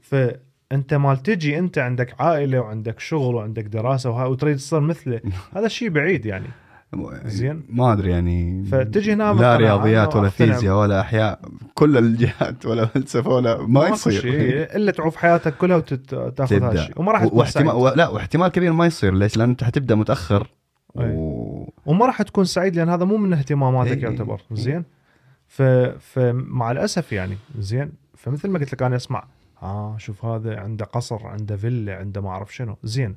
فأنت 0.00 0.94
مال 0.94 1.22
تجي 1.22 1.58
أنت 1.58 1.78
عندك 1.78 2.20
عائلة 2.20 2.60
وعندك 2.60 3.00
شغل 3.00 3.34
وعندك 3.34 3.64
دراسة 3.64 4.26
وتريد 4.26 4.56
تصير 4.56 4.80
مثله 4.80 5.20
هذا 5.56 5.68
شيء 5.68 5.88
بعيد 5.88 6.26
يعني 6.26 6.46
زين. 7.24 7.62
ما 7.68 7.92
أدري 7.92 8.10
يعني 8.10 8.64
فتجي 8.64 9.12
هنا 9.12 9.32
لا 9.32 9.56
رياضيات 9.56 10.16
ولا. 10.16 10.28
فيزياء 10.28 10.80
ولا 10.80 11.00
أحياء 11.00 11.40
كل 11.74 11.96
الجهات 11.96 12.66
ولا 12.66 12.86
فلسفة 12.86 13.30
ولا 13.30 13.66
ما 13.66 13.88
يصير 13.88 14.20
شيء 14.20 14.76
إلا 14.76 14.92
تعوف 14.92 15.16
حياتك 15.16 15.56
كلها 15.56 15.76
وتاخذ 15.76 16.62
هذا 16.62 16.72
الشيء 16.72 17.00
وما 17.00 17.12
راح 17.12 17.22
واحتمال. 17.32 17.96
لا 17.96 18.08
واحتمال 18.08 18.48
كبير 18.48 18.72
ما 18.72 18.86
يصير 18.86 19.14
ليش؟ 19.14 19.36
لأن 19.36 19.48
أنت 19.48 19.64
حتبدأ 19.64 19.94
متأخر. 19.94 20.46
و... 20.94 21.70
وما 21.86 22.06
راح 22.06 22.22
تكون 22.22 22.44
سعيد 22.44 22.76
لأن 22.76 22.88
هذا 22.88 23.04
مو 23.04 23.16
من 23.16 23.32
اهتماماتك 23.32 23.96
إي. 23.96 24.00
يعتبر. 24.00 24.42
إي. 24.50 24.56
زين؟ 24.56 24.84
ف... 25.46 25.62
فمع 25.62 26.70
الأسف 26.70 27.12
يعني 27.12 27.36
زين؟ 27.58 27.92
فمثل 28.16 28.50
ما 28.50 28.58
قلت 28.58 28.72
لك 28.72 28.82
أنا 28.82 28.96
أسمع 28.96 29.24
آه 29.62 29.98
شوف 29.98 30.24
هذا 30.24 30.60
عنده 30.60 30.84
قصر 30.84 31.26
عنده 31.26 31.56
فيلا 31.56 31.96
عنده 31.96 32.20
ما 32.20 32.28
أعرف 32.28 32.54
شنو. 32.54 32.76
زين. 32.82 33.16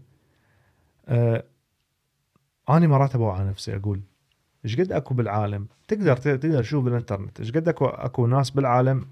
آه 1.08 1.44
أنا 2.70 2.88
مرات 2.88 3.16
ابوع 3.16 3.36
على 3.38 3.50
نفسي 3.50 3.76
أقول 3.76 4.02
إيش 4.66 4.80
قد 4.80 4.92
أكو 4.92 5.14
بالعالم؟ 5.14 5.68
تقدر 5.88 6.18
تقدر 6.18 6.62
تشوف 6.64 6.84
بالإنترنت. 6.84 7.40
إيش 7.40 7.52
قد 7.52 7.68
أكو 7.68 7.86
أكو 7.86 8.28
ناس 8.28 8.50
بالعالم 8.50 9.06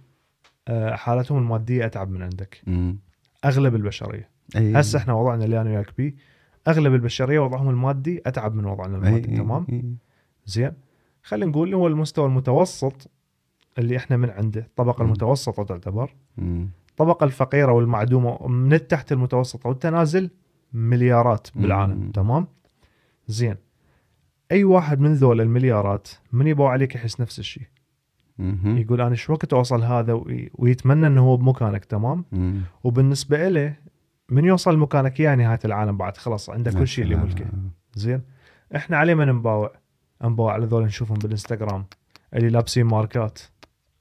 آه 0.68 0.96
حالتهم 0.96 1.38
المادية 1.38 1.86
أتعب 1.86 2.10
من 2.10 2.22
عندك. 2.22 2.62
مم. 2.68 2.98
أغلب 3.46 3.76
البشرية. 3.76 4.30
أي. 4.56 4.80
هسه 4.80 5.00
إحنا 5.00 5.14
وضعنا 5.14 5.46
اللي 5.46 5.62
أنا 5.62 5.70
وياك 5.70 5.98
بيه. 5.98 6.16
أغلب 6.68 6.94
البشرية 6.94 7.40
وضعهم 7.40 7.70
المادي 7.70 8.22
أتعب 8.26 8.56
من 8.56 8.66
وضعنا 8.66 8.94
أي. 9.08 9.10
المادي 9.10 9.38
تمام 9.38 9.66
أي. 9.70 9.84
زين 10.46 10.72
خلينا 11.24 11.46
نقول 11.52 11.74
هو 11.74 11.88
المستوى 11.88 12.26
المتوسط 12.26 13.10
اللي 13.78 13.98
إحنا 13.98 14.18
من 14.18 14.30
عنده 14.30 14.60
الطبقة. 14.62 15.04
المتوسطة 15.04 15.64
تعتبر. 15.64 16.16
الطبقة 16.90 17.24
الفقيرة 17.24 17.72
والمعدومة 17.72 18.48
من 18.48 18.74
التحت 18.74 19.12
المتوسطة 19.12 19.70
والتنازل 19.70 20.30
مليارات 20.74 21.48
بالعالم. 21.56 22.12
تمام 22.12 22.48
زين 23.28 23.56
أي 24.52 24.64
واحد 24.64 25.00
من 25.00 25.14
ذول 25.14 25.42
المليارات 25.42 26.08
من 26.32 26.48
يبغى 26.48 26.68
عليك 26.68 26.96
يحس 26.96 27.22
نفس 27.22 27.40
الشيء. 27.40 27.68
يقول 28.78 29.02
أنا 29.02 29.16
شو 29.16 29.34
وقت 29.34 29.54
أوصل 29.54 29.84
هذا 29.84 30.14
وي- 30.14 30.50
ويتمنى 30.56 31.08
إنه 31.08 31.22
هو 31.22 31.38
بمكانك 31.38 31.86
تمام. 31.86 32.26
وبالنسبة 32.84 33.50
له 33.50 33.76
من 34.32 34.46
يوصل 34.46 34.78
مكانك 34.78 35.20
يا 35.20 35.36
نهاية 35.36 35.60
العالم 35.66 35.98
بعد؟ 35.98 36.18
خلاص 36.18 36.50
عنده 36.50 36.72
كل 36.72 36.88
شيء 36.88 37.04
اللي 37.04 37.16
ملكه. 37.16 37.46
زين. 37.94 38.22
إحنا 38.76 38.98
عليه 38.98 39.14
ما 39.14 39.26
نباوع؟ 39.26 39.74
نباوع 40.24 40.54
على 40.54 40.66
ذول 40.66 40.84
نشوفهم 40.84 41.18
بالإنستغرام 41.18 41.86
اللي 42.34 42.50
لابسين 42.50 42.86
ماركات 42.86 43.40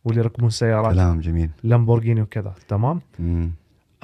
واللي 0.05 0.21
يركبون 0.21 0.51
سيارات. 0.51 0.95
كلام 0.95 1.21
جميل. 1.21 1.51
لامبورجيني 1.63 2.23
وكذا. 2.23 2.55
تمام؟ 2.69 3.01
مم. 3.19 3.53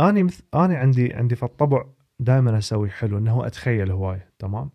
اني 0.00 0.22
مث... 0.22 0.40
اني 0.54 0.76
عندي 0.76 1.14
عندي 1.14 1.36
في 1.36 1.42
الطبع 1.42 1.84
دائما 2.20 2.58
أسوي 2.58 2.90
حلو 2.90 3.18
إنه 3.18 3.46
أتخيل 3.46 3.90
هوايه 3.90 4.28
تمام؟ 4.38 4.70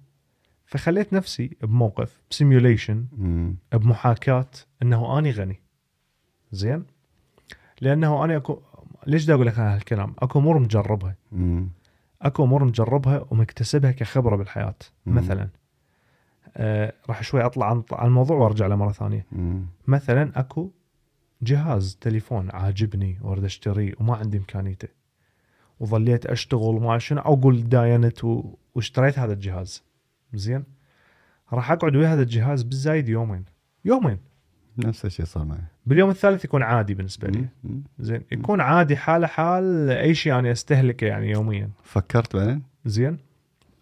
فخليت 0.65 1.13
نفسي 1.13 1.57
بموقف 1.61 2.21
ب 2.31 2.38
simulation. 2.38 3.05
بمحاكاة 3.73 4.49
إنه 4.83 5.19
أني 5.19 5.31
غني. 5.31 5.61
زين؟ 6.51 6.85
لأنه 7.81 8.25
أنا 8.25 8.37
اكو 8.37 8.61
ليش 9.07 9.25
دا 9.25 9.33
أقول 9.33 9.47
لك 9.47 9.59
أنا 9.59 9.75
هالكلام؟ 9.75 10.13
أكو 10.19 10.39
أمور 10.39 10.59
مجربها. 10.59 11.15
مم. 11.31 11.69
أكو 12.21 12.43
أمور 12.43 12.63
مجربها 12.63 13.25
ومكتسبها 13.29 13.91
كخبرة 13.91 14.35
بالحياة 14.35 14.75
مم. 15.05 15.15
مثلا. 15.15 15.49
آه 16.57 16.93
راح 17.09 17.23
شوي 17.23 17.45
أطلع 17.45 17.69
عن 17.69 17.83
عن 17.91 18.07
الموضوع 18.07 18.37
وأرجع 18.37 18.67
له 18.67 18.75
مرة 18.75 18.91
ثانية. 18.91 19.25
مم. 19.31 19.65
مثلا 19.87 20.39
أكو 20.39 20.71
جهاز 21.41 21.97
تليفون 22.01 22.49
عاجبني 22.51 23.17
وأريد 23.21 23.43
اشتريه 23.43 23.93
وما 23.99 24.15
عندي 24.15 24.37
إمكانيته. 24.37 24.87
وظليت 25.79 26.25
أشتغل 26.25 26.75
وما 26.75 26.97
شنو 26.97 27.21
أقول 27.21 27.69
داينت 27.69 28.23
و... 28.23 28.55
واشتريت 28.75 29.19
هذا 29.19 29.33
الجهاز. 29.33 29.83
زين؟ 30.33 30.63
راح 31.53 31.71
أقعد 31.71 31.95
ويا 31.95 32.13
هذا 32.13 32.21
الجهاز 32.21 32.63
بالزايد 32.63 33.09
يومين. 33.09 33.45
يومين. 33.85 34.17
نفس 34.87 35.05
الشيء 35.05 35.25
صار 35.25 35.45
معي 35.45 35.59
باليوم 35.85 36.09
الثالث 36.09 36.45
يكون 36.45 36.63
عادي 36.63 36.93
بالنسبة 36.93 37.27
لي. 37.27 37.45
زين 37.99 38.21
يكون 38.31 38.61
عادي 38.61 38.97
حاله 38.97 39.27
حال 39.27 39.89
أي 39.89 40.15
شيء 40.15 40.39
أنا 40.39 40.51
أستهلكه 40.51 41.07
يعني 41.07 41.29
يوميا 41.29 41.69
فكرت 41.83 42.35
بعدين؟ 42.35 42.61
زين 42.85 43.17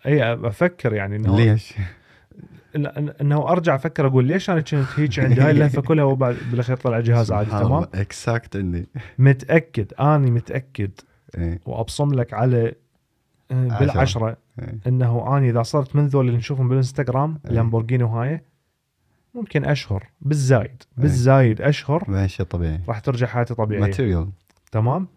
أي 0.06 0.34
أفكر 0.34 0.94
يعني 0.94 1.16
إنه 1.16 1.38
ليش؟ 1.38 1.74
إنه 3.22 3.50
أرجع 3.50 3.76
أفكر 3.76 4.08
أقول 4.08 4.26
ليش 4.26 4.50
أنا 4.50 4.62
كنت 4.62 4.76
هيك 4.96 5.20
عندي 5.20 5.42
هاي 5.42 5.52
اللهفه 5.52 5.82
كلها 5.82 6.04
وبعد 6.12 6.38
بالأخير 6.52 6.76
طلع 6.76 7.00
جهاز 7.00 7.32
عادي 7.32 7.50
تمام 7.50 7.86
اكزاكت 7.94 8.56
عندي 8.56 8.88
متأكد 9.20 9.94
أني 10.00 10.32
متأكد 10.32 10.92
إيه 11.38 11.60
وأبصم 11.66 12.14
لك 12.14 12.34
على 12.34 12.74
آه،. 13.52 13.80
بالعشرة 13.80 14.38
إيه. 14.60 14.80
إنه 14.88 15.38
أني 15.38 15.50
إذا 15.50 15.64
صرت 15.64 15.96
من 15.96 16.08
ذول 16.08 16.26
اللي 16.28 16.38
نشوفهم 16.38 16.70
بالإنستغرام 16.70 17.40
إيه. 17.46 17.52
لامبورجيني 17.52 18.04
وهاي 18.04 18.42
ممكن 19.38 19.66
أشهر 19.66 20.08
بالزايد 20.22 20.84
بالزايد 20.98 21.62
أشهر 21.62 22.04
ما 22.08 22.28
شيء 22.28 22.46
طبيعي. 22.46 22.82
راح 22.88 23.00
ترجع 23.00 23.28
حياتي 23.28 23.54
طبيعية. 23.54 23.82
ماتيريال 23.82 24.30
تمام؟ 24.72 25.08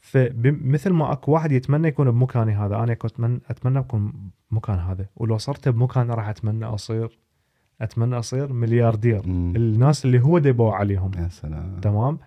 فمثل 0.00 0.90
ما 0.90 1.12
أكو 1.12 1.32
واحد 1.32 1.52
يتمنى 1.52 1.88
يكون 1.88 2.10
بمكاني 2.10 2.52
هذا 2.52 2.76
أنا 2.76 2.94
كنت 2.94 3.12
اتمنى 3.12 3.40
أتمنى 3.50 3.78
أكون 3.78 4.12
بمكان 4.50 4.78
هذا. 4.78 5.06
ولو 5.16 5.38
صرت 5.38 5.68
بمكان 5.68 6.10
راح 6.10 6.28
أتمنى 6.28 6.64
أصير 6.64 7.18
أتمنى 7.80 8.18
أصير 8.18 8.52
ملياردير. 8.52 9.26
مم. 9.26 9.56
الناس 9.56 10.04
اللي 10.04 10.20
هو 10.20 10.38
دبوا 10.38 10.72
عليهم. 10.72 11.10
يا 11.18 11.28
سلام. 11.28 11.80
تمام؟ 11.80 12.18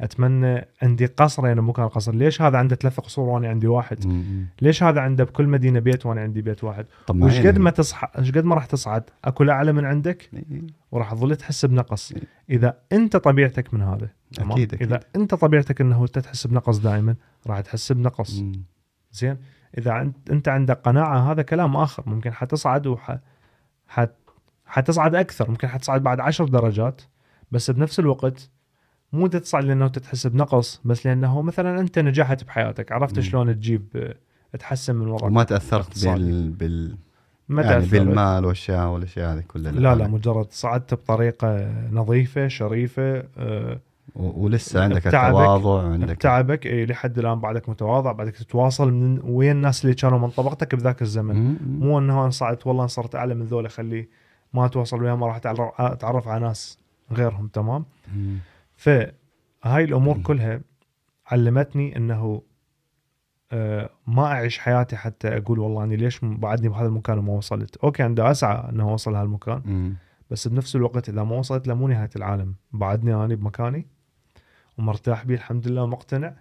أتمنى 0.00 0.64
عندي 0.82 1.06
قصر 1.06 1.46
يعني 1.46 1.62
مكان 1.62 1.88
قصر 1.88 2.14
ليش 2.14 2.42
هذا 2.42 2.58
عنده 2.58 2.76
ثلاث 2.76 3.00
قصور 3.00 3.28
وأنا 3.28 3.48
عندي 3.48 3.66
واحد 3.66 4.06
مم. 4.06 4.46
ليش 4.62 4.82
هذا 4.82 5.00
عنده 5.00 5.24
بكل 5.24 5.46
مدينة 5.46 5.80
بيت 5.80 6.06
وأنا 6.06 6.20
عندي 6.20 6.42
بيت 6.42 6.64
واحد 6.64 6.86
وش. 7.10 7.38
قد 7.38 7.58
ما 7.58 7.70
تصحى 7.70 8.08
إيش 8.18 8.32
قد 8.32 8.44
ما 8.44 8.54
راح 8.54 8.66
تصعد 8.66 9.02
أكو 9.24 9.44
أعلى 9.44 9.72
من 9.72 9.84
عندك. 9.84 10.30
وراح 10.92 11.14
تظل 11.14 11.36
تحس 11.36 11.64
بنقص. 11.64 12.12
إذا 12.50 12.78
أنت 12.92 13.16
طبيعتك 13.16 13.74
من 13.74 13.82
هذا 13.82 14.08
أكيد، 14.38 14.74
أكيد. 14.74 14.82
إذا 14.82 15.00
أنت 15.16 15.34
طبيعتك 15.34 15.80
إنه 15.80 16.02
أنت 16.02 16.18
تحس 16.18 16.46
بنقص 16.46 16.78
دائما 16.78 17.16
راح 17.46 17.60
تحس 17.60 17.92
بنقص 17.92 18.38
مم. 18.38 18.52
زين 19.12 19.36
إذا 19.78 20.12
أنت 20.30 20.48
عندك 20.48 20.80
قناعة 20.80 21.32
هذا 21.32 21.42
كلام 21.42 21.76
آخر 21.76 22.02
ممكن 22.06 22.32
حتصعد 22.32 22.86
وح 22.86 23.18
حت... 23.88 24.14
حتصعد 24.66 25.14
أكثر 25.14 25.50
ممكن 25.50 25.68
حتصعد 25.68 26.02
بعد 26.02 26.20
عشر 26.20 26.44
درجات 26.44 27.02
بس 27.50 27.70
بنفس 27.70 28.00
الوقت 28.00 28.50
مو 29.12 29.26
انت 29.26 29.36
تصعد 29.36 29.64
لأنه 29.64 29.88
تحس 29.88 30.26
بنقص 30.26 30.80
بس 30.84 31.06
لأنه 31.06 31.42
مثلا 31.42 31.80
أنت 31.80 31.98
نجحت 31.98 32.44
بحياتك 32.44 32.92
عرفت. 32.92 33.20
شلون 33.20 33.54
تجيب 33.54 34.14
تحسن 34.58 34.94
من 34.94 35.08
وضعك 35.08 35.22
وما 35.22 35.42
تأثرت. 35.44 36.04
بال, 36.04 36.50
بال... 36.50 36.96
ما 37.48 37.62
يعني 37.62 37.74
تأثرت. 37.80 37.92
بالمال 37.92 38.44
والأشياء 38.44 38.88
والأشياء 38.88 39.34
هذه 39.34 39.42
كلها 39.48 39.72
لا 39.72 39.94
لا 39.94 40.08
مجرد 40.08 40.46
صعدت 40.50 40.94
بطريقة 40.94 41.72
نظيفة 41.92 42.48
شريفة 42.48 43.22
و- 44.16 44.44
ولسه 44.44 44.82
عندك 44.82 45.06
التواضع 45.06 45.70
وعندك 45.86 46.16
بتعبك 46.16 46.66
اي 46.66 46.86
لحد 46.86 47.18
الآن 47.18 47.40
بعدك 47.40 47.68
متواضع 47.68 48.12
بعدك 48.12 48.36
تتواصل 48.36 48.92
من 48.92 49.20
ويا 49.24 49.52
الناس 49.52 49.84
اللي 49.84 49.94
كانوا 49.94 50.18
من 50.18 50.28
طبقتك 50.30 50.74
بذاك 50.74 51.02
الزمن. 51.02 51.56
مو 51.80 51.98
إنه 51.98 52.22
أنا 52.22 52.30
صعدت 52.30 52.66
والله 52.66 52.82
أنا 52.82 52.88
صرت 52.88 53.14
أعلى 53.14 53.34
من 53.34 53.44
ذولا 53.44 53.68
خلي 53.68 54.08
ما 54.54 54.66
أتواصل 54.66 55.02
وياهم 55.02 55.20
ما 55.20 55.26
راح 55.26 55.36
أتعرف 55.80 56.28
على 56.28 56.40
ناس 56.44 56.78
غيرهم 57.12 57.46
تمام 57.48 57.84
مم. 58.16 58.36
فهاي 58.78 59.84
الأمور. 59.84 60.14
كلها 60.22 60.60
علمتني 61.26 61.96
إنه 61.96 62.42
آه، 63.52 63.90
ما 64.06 64.24
أعيش 64.24 64.58
حياتي 64.58 64.96
حتى 64.96 65.28
أقول 65.36 65.58
والله 65.58 65.84
أني 65.84 65.96
ليش 65.96 66.20
بعدني 66.22 66.68
بهذا 66.68 66.86
المكان 66.86 67.18
وما 67.18 67.32
وصلت. 67.32 67.76
أوكي 67.76 68.02
عندي 68.02 68.22
أسعى 68.22 68.70
إنه 68.70 68.90
أوصل 68.90 69.14
هالمكان. 69.14 69.62
بس 70.30 70.48
بنفس 70.48 70.76
الوقت 70.76 71.08
إذا 71.08 71.24
ما 71.24 71.36
وصلت 71.36 71.68
له 71.68 71.74
مو 71.74 71.88
نهاية 71.88 72.10
العالم. 72.16 72.54
بعدني 72.72 73.24
اني 73.24 73.36
بمكاني 73.36 73.86
ومرتاح 74.78 75.24
بيه 75.24 75.34
الحمد 75.34 75.68
لله 75.68 75.86
مقتنع 75.86 76.34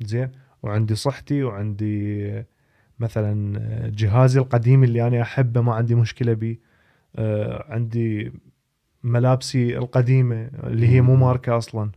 زين. 0.00 0.32
وعندي 0.62 0.94
صحتي 0.94 1.42
وعندي 1.42 2.44
مثلا 2.98 3.58
جهازي 3.88 4.40
القديم 4.40 4.84
اللي 4.84 5.06
أنا 5.06 5.22
أحبه 5.22 5.60
ما 5.60 5.74
عندي 5.74 5.94
مشكلة 5.94 6.32
به 6.32 6.56
آه، 7.16 7.72
عندي 7.72 8.32
ملابسي 9.06 9.78
القديمة 9.78 10.50
اللي 10.64 10.88
هي 10.88 11.00
مو 11.00 11.16
ماركة 11.16 11.58
أصلا. 11.58 11.90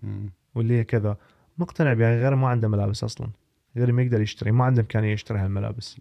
واللي 0.56 0.74
هي 0.80 0.84
كذا. 0.84 1.18
مقتنع 1.58 1.94
بها 1.94 2.22
غير 2.22 2.36
ما 2.36 2.48
عنده 2.48 2.68
ملابس 2.68 3.04
أصلا. 3.04 3.30
غير 3.78 3.92
ما 3.92 4.02
يقدر 4.02 4.22
يشتري 4.22 4.52
ما 4.52 4.66
عنده 4.66 4.82
إمكانية 4.82 5.14
يشتري 5.14 5.40
هالملابس. 5.40 5.98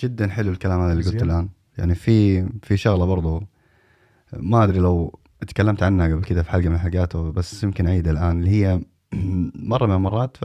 جدا 0.00 0.28
حلو 0.28 0.52
الكلام 0.52 0.80
هذا 0.80 0.92
اللي 0.92 1.04
قلته. 1.04 1.24
الآن. 1.24 1.48
يعني 1.78 1.94
في 1.94 2.48
في 2.62 2.76
شغلة 2.76 3.04
برضو 3.06 3.42
ما 4.32 4.64
أدري 4.64 4.78
لو 4.78 5.18
تكلمت 5.48 5.82
عنها 5.82 6.06
قبل 6.08 6.24
كذا 6.24 6.42
في 6.42 6.50
حلقة 6.50 6.68
من 6.68 6.74
الحلقات 6.74 7.16
بس 7.16 7.64
يمكن 7.64 7.86
اعيدها 7.86 8.12
الآن 8.12 8.38
اللي 8.38 8.50
هي 8.50 8.80
مرة 9.72 9.86
من 9.86 9.94
المرات 9.94 10.36
ف 10.36 10.44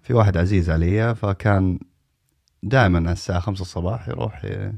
في 0.00 0.14
واحد 0.14 0.36
عزيز 0.36 0.70
علي 0.70 1.14
فكان 1.14 1.78
دائما 2.62 2.98
على 2.98 3.12
الساعة 3.12 3.40
5 3.40 3.62
الصباح 3.62 4.08
يروح 4.08 4.44
ي- 4.44 4.72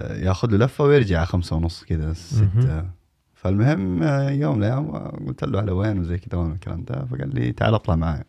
ياخذ 0.00 0.50
له 0.50 0.64
لفة 0.64 0.84
ويرجع 0.84 1.16
على 1.16 1.26
خمسة 1.26 1.56
ونص 1.56 1.84
كذا 1.84 2.12
ستة. 2.12 2.99
فالمهم 3.40 4.02
يوم 4.42 4.56
من 4.56 4.64
الأيام 4.64 4.90
قلت 5.26 5.44
له 5.44 5.58
على 5.60 5.72
وين 5.72 5.98
وزي 5.98 6.18
كذا 6.18 6.38
ومن 6.40 6.52
الكلام 6.52 6.84
ده 6.84 7.04
فقال 7.04 7.34
لي 7.34 7.52
تعال 7.52 7.74
اطلع 7.74 7.96
معي. 7.96 8.24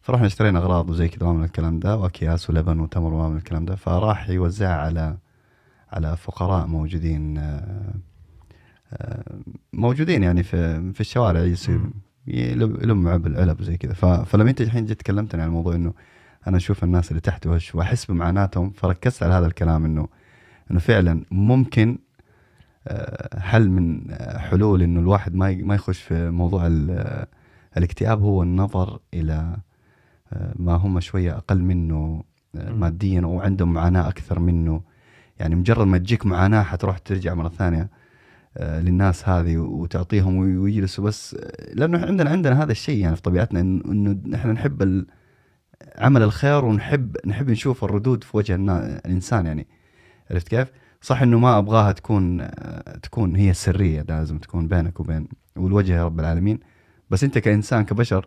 فرحنا 0.00 0.26
اشترينا 0.26 0.58
أغراض 0.58 0.90
وزي 0.90 1.08
كذا 1.08 1.26
ومن 1.28 1.44
الكلام 1.44 1.78
ده 1.78 1.96
وأكياس 1.96 2.50
ولبن 2.50 2.80
وتمر 2.80 3.14
ومن 3.14 3.36
الكلام 3.36 3.64
ده 3.64 3.76
فراح 3.76 4.28
يوزعها 4.28 4.76
على 4.76 5.16
على 5.92 6.16
فقراء 6.16 6.66
موجودين 6.66 7.38
آه، 7.38 7.94
آه، 8.92 9.38
موجودين 9.72 10.22
يعني 10.22 10.42
في 10.42 10.92
في 10.92 11.00
الشوارع 11.00 11.40
يصير. 11.40 11.80
يلم 12.26 12.78
يلم 12.82 13.08
علب 13.08 13.26
العلب 13.26 13.60
وزي 13.60 13.76
كذا. 13.76 13.92
فلما 14.24 14.50
انت 14.50 14.60
الحين 14.60 14.86
جيت 14.86 15.00
تكلمتني 15.00 15.42
عن 15.42 15.48
الموضوع 15.48 15.74
إنه 15.74 15.94
أنا 16.46 16.56
أشوف 16.56 16.84
الناس 16.84 17.10
اللي 17.10 17.20
تحت 17.20 17.46
وش 17.46 17.74
وأحس 17.74 18.04
بمعاناتهم 18.04 18.70
فركزت 18.70 19.22
على 19.22 19.34
هذا 19.34 19.46
الكلام 19.46 19.84
إنه 19.84 20.08
إنه 20.70 20.80
فعلا 20.80 21.24
ممكن 21.30 21.88
آه، 21.90 22.01
حل 23.38 23.68
من 23.70 24.10
آه، 24.10 24.38
حلول 24.38 24.82
إنه 24.82 25.00
الواحد 25.00 25.34
ما 25.34 25.54
ما 25.54 25.74
يخش 25.74 26.02
في 26.02 26.30
موضوع 26.30 26.66
ال- 26.66 27.26
الاكتئاب 27.76 28.22
هو 28.22 28.42
النظر 28.42 28.98
إلى 29.14 29.56
آه، 30.32 30.52
ما 30.56 30.74
هم 30.74 31.00
شوية 31.00 31.36
أقل 31.36 31.58
منه 31.62 32.24
آه،. 32.56 32.70
ماديا 32.72 33.20
أو 33.20 33.40
عندهم 33.40 33.72
معاناة 33.72 34.08
أكثر 34.08 34.38
منه 34.38 34.80
يعني 35.38 35.54
مجرد 35.54 35.86
ما 35.86 35.98
تجيك 35.98 36.26
معاناة 36.26 36.62
حتروح 36.62 36.98
ترجع 36.98 37.34
مرة 37.34 37.48
ثانية 37.48 37.88
للناس 38.60 39.28
هذه 39.28 39.56
وتعطيهم 39.56 40.36
وي- 40.36 40.56
ويجلسوا 40.56 41.04
بس 41.04 41.36
لأنه 41.74 41.98
عندنا 42.06 42.30
عندنا 42.30 42.62
هذا 42.62 42.72
الشيء 42.72 42.98
يعني 42.98 43.16
في 43.16 43.22
طبيعتنا 43.22 43.60
إنه 43.60 44.18
إحنا 44.34 44.52
نحب 44.52 45.04
عمل 45.98 46.22
الخير 46.22 46.64
ونحب 46.64 47.16
نحب 47.26 47.50
نشوف 47.50 47.84
الردود 47.84 48.24
في 48.24 48.36
وجه 48.36 48.54
الإنسان 48.54 49.46
يعني 49.46 49.66
عرفت 50.30 50.48
كيف؟ 50.48 50.68
صح 51.02 51.22
إنه 51.22 51.38
ما 51.38 51.58
أبغاها 51.58 51.92
تكون 51.92 52.48
تكون 53.02 53.36
هي 53.36 53.50
السرية 53.50 54.02
لازم 54.08 54.38
تكون 54.38 54.68
بينك 54.68 55.00
وبين 55.00 55.28
والوجه 55.56 55.92
يا 55.92 56.04
رب 56.04 56.20
العالمين 56.20 56.60
بس 57.10 57.24
أنت 57.24 57.38
كإنسان 57.38 57.84
كبشر 57.84 58.26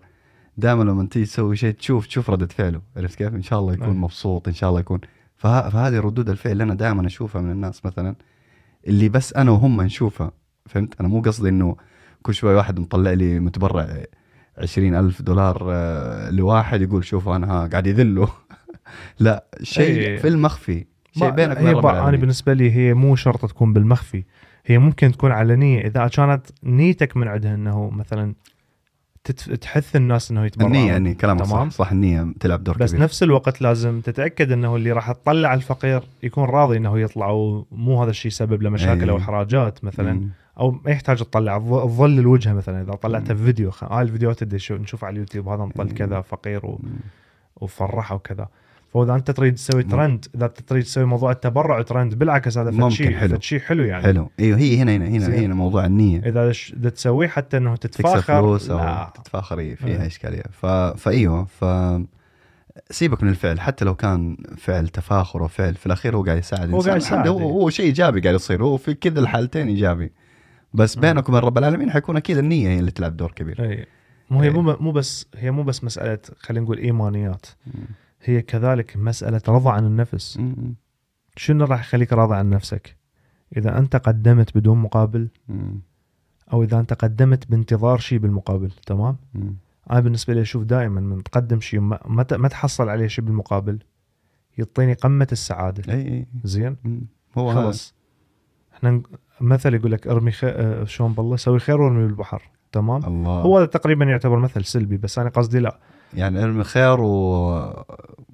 دائما 0.57 0.83
لما 0.83 1.07
تيجي 1.07 1.25
تسوي 1.25 1.55
شيء 1.55 1.73
تشوف 1.73 2.07
تشوف 2.07 2.29
ردة 2.29 2.47
فعله 2.47 2.81
عرفت 2.97 3.17
كيف؟ 3.17 3.35
إن 3.35 3.41
شاء 3.41 3.59
الله 3.59 3.73
يكون 3.73 3.87
أي. 3.87 3.93
مبسوط 3.93 4.47
إن 4.47 4.53
شاء 4.53 4.69
الله 4.69 4.79
يكون 4.79 4.99
فه... 5.37 5.69
فهذه 5.69 5.99
ردود 5.99 6.29
الفعل 6.29 6.51
اللي 6.51 6.63
أنا 6.63 6.73
دائما 6.73 7.07
أشوفها 7.07 7.41
من 7.41 7.51
الناس 7.51 7.85
مثلا 7.85 8.15
اللي 8.87 9.09
بس 9.09 9.33
أنا 9.33 9.51
وهم 9.51 9.81
نشوفها 9.81 10.31
فهمت؟ 10.65 10.99
أنا 10.99 11.07
مو 11.07 11.21
قصدي 11.21 11.49
إنه 11.49 11.75
كل 12.21 12.33
شوي 12.33 12.55
واحد 12.55 12.79
مطلع 12.79 13.11
لي 13.13 13.39
متبرع 13.39 14.03
عشرين 14.57 14.95
ألف 14.95 15.21
دولار 15.21 15.67
آه، 15.71 16.29
لواحد 16.29 16.81
يقول 16.81 17.05
شوفوا 17.05 17.35
أنا 17.35 17.51
ها 17.51 17.67
قاعد 17.67 17.87
يذله 17.87 18.29
لا 19.19 19.45
شيء 19.63 20.09
أي. 20.09 20.17
في 20.17 20.27
المخفي 20.27 20.85
شيء 21.19 21.29
بينك 21.29 21.57
هي 21.57 21.71
أنا. 21.71 22.17
بالنسبة 22.17 22.53
لي 22.53 22.71
هي 22.71 22.93
مو 22.93 23.15
شرط 23.15 23.45
تكون 23.45 23.73
بالمخفي 23.73 24.23
هي 24.65 24.77
ممكن 24.77 25.11
تكون 25.11 25.31
علنية 25.31 25.87
إذا 25.87 26.07
كانت 26.07 26.45
نيتك 26.63 27.17
من 27.17 27.27
عندها 27.27 27.55
إنه 27.55 27.89
مثلا. 27.89 28.33
تحث 29.61 29.95
الناس 29.95 30.31
إنه 30.31 30.45
يتبرعون 30.45 30.75
النية 30.75 30.87
يعني 30.91 31.13
كلامك 31.13 31.45
تمام. 31.45 31.69
صح 31.69 31.75
صح 31.77 31.91
النية 31.91 32.27
تلعب 32.39 32.63
دور 32.63 32.77
بس 32.77 32.91
كبير 32.91 33.03
نفس 33.03 33.23
الوقت 33.23 33.61
لازم 33.61 34.01
تتأكد 34.01 34.51
إنه 34.51 34.75
اللي 34.75 34.91
راح 34.91 35.11
تطلع 35.11 35.53
الفقير 35.53 36.03
يكون 36.23 36.43
راضي 36.43 36.77
إنه 36.77 36.99
يطلع 36.99 37.29
ومو 37.29 38.01
هذا 38.03 38.09
الشيء 38.09 38.27
يسبب 38.31 38.61
له 38.61 38.69
مشاكل. 38.69 39.09
أو 39.09 39.17
احراجات 39.17 39.83
مثلا 39.83 40.13
مم. 40.13 40.29
أو 40.59 40.71
ما 40.71 40.91
يحتاج 40.91 41.17
تطلع 41.17 41.57
الظل 41.57 42.19
الوجهة 42.19 42.53
مثلا 42.53 42.81
إذا 42.81 42.91
طلعتها 42.91 43.33
في 43.33 43.43
فيديو. 43.45 43.71
هاي 43.81 44.01
الفيديوهات 44.01 44.41
اللي 44.43 44.59
شو- 44.59 44.75
نشوف 44.75 45.03
على 45.03 45.13
اليوتيوب 45.13 45.47
هذا 45.47 45.65
مطل. 45.65 45.91
كذا 45.91 46.21
فقير 46.21 46.65
و... 46.65 46.79
وفرحه 47.55 48.15
وكذا 48.15 48.47
فاذا 48.95 49.15
انت 49.15 49.31
تريد 49.31 49.55
تسوي. 49.55 49.83
ترند 49.83 50.25
اذا 50.35 50.45
انت 50.45 50.61
تريد 50.61 50.83
تسوي 50.83 51.05
موضوع 51.05 51.31
التبرع 51.31 51.81
ترند 51.81 52.15
بالعكس 52.15 52.57
هذا 52.57 52.89
شيء 52.89 53.15
حلو. 53.17 53.39
شيء 53.39 53.59
حلو 53.59 53.83
يعني 53.83 54.03
حلو 54.03 54.29
أيوه 54.39 54.57
هي 54.57 54.77
هنا 54.77 54.95
هنا 54.95 55.07
هنا. 55.07 55.35
هنا 55.35 55.53
موضوع 55.53 55.85
النية 55.85 56.19
إذا 56.19 56.89
تسويه 56.89 57.27
حتى 57.27 57.57
إنه 57.57 57.75
تكسب 57.75 57.91
تتفاخر 57.91 58.41
فلوس 58.41 58.69
أو 58.69 58.77
لا. 58.77 59.13
تتفاخري 59.15 59.75
فيها 59.75 60.01
أي. 60.01 60.07
إشكالية 60.07 60.43
ف... 60.51 60.65
فأيوه 60.65 61.45
ف 61.45 61.65
سيبك 62.89 63.23
من 63.23 63.29
الفعل 63.29 63.59
حتى 63.59 63.85
لو 63.85 63.95
كان 63.95 64.37
فعل 64.57 64.87
تفاخر 64.87 65.43
وفعل 65.43 65.75
في 65.75 65.85
الأخير 65.85 66.15
هو 66.15 66.23
قاعد 66.23 66.37
يساعد 66.37 66.73
هو. 66.73 66.79
قاعد 66.81 66.97
يساعد، 66.97 67.27
هو, 67.27 67.39
إيه. 67.39 67.45
هو 67.45 67.69
شيء 67.69 67.85
إيجابي 67.85 68.21
قاعد 68.21 68.35
يصير 68.35 68.63
هو 68.63 68.77
في 68.77 68.93
كذا 68.93 69.19
الحالتين 69.19 69.67
إيجابي 69.67 70.11
بس. 70.73 70.95
بينك 70.95 71.29
وبين 71.29 71.41
رب 71.41 71.57
العالمين 71.57 71.91
حيكون 71.91 72.17
أكيد 72.17 72.37
النية 72.37 72.69
هي 72.69 72.79
اللي 72.79 72.91
تلعب 72.91 73.17
دور 73.17 73.31
كبير 73.31 73.63
اي 73.63 73.85
مو 74.29 74.41
هي 74.41 74.47
إيه. 74.47 74.61
مو 74.61 74.75
مو 74.79 74.91
بس 74.91 75.25
هي 75.35 75.51
مو 75.51 75.63
بس 75.63 75.83
مسألة 75.83 76.19
خلينا 76.39 76.65
نقول 76.65 76.77
إيمانيات. 76.77 77.45
هي 78.29 78.41
كذلك 78.41 78.97
مسألة 78.97 79.41
رضا 79.47 79.71
عن 79.71 79.85
النفس. 79.85 80.39
شنو 81.37 81.65
راح 81.65 81.79
يخليك 81.79 82.13
راضي 82.13 82.35
عن 82.35 82.49
نفسك؟ 82.49 82.97
إذا 83.57 83.77
أنت 83.77 83.95
قدمت 83.95 84.57
بدون 84.57 84.77
مقابل. 84.77 85.27
أو 86.53 86.63
إذا 86.63 86.79
أنت 86.79 86.93
قدمت 86.93 87.51
بانتظار 87.51 87.97
شيء 87.97 88.19
بالمقابل 88.19 88.71
تمام. 88.71 89.17
أنا 89.91 89.99
بالنسبة 89.99 90.33
لي 90.33 90.41
أشوف 90.41 90.63
دائما 90.63 91.01
من 91.01 91.23
تقدم 91.23 91.59
شيء 91.59 91.79
ما, 91.79 92.47
تحصل 92.49 92.89
عليه 92.89 93.07
شيء 93.07 93.25
بالمقابل 93.25 93.79
يعطيني 94.57 94.93
قمة 94.93 95.27
السعادة. 95.31 95.93
إي 95.93 96.07
إي 96.07 96.25
زين. 96.43 96.77
هو 97.37 97.49
هذا. 97.49 97.61
خلاص. 97.61 97.95
إحنا 98.73 99.01
مثل 99.41 99.73
يقول 99.73 99.91
لك 99.91 100.07
ارمي 100.07 100.31
خير 100.31 100.53
آه، 100.55 100.83
شلون 100.83 101.13
بالله؟ 101.13 101.35
سوي 101.35 101.59
خير 101.59 101.81
وارمي 101.81 102.05
بالبحر 102.05 102.41
تمام؟ 102.71 103.05
الله. 103.05 103.41
هو 103.41 103.57
هذا 103.57 103.65
تقريبا 103.65 104.05
يعتبر 104.05 104.39
مثل 104.39 104.65
سلبي 104.65 104.97
بس 104.97 105.19
أنا 105.19 105.29
قصدي 105.29 105.59
لا. 105.59 105.79
يعني 106.17 106.43
ارمي 106.43 106.63
خير 106.63 107.01
و... 107.01 107.07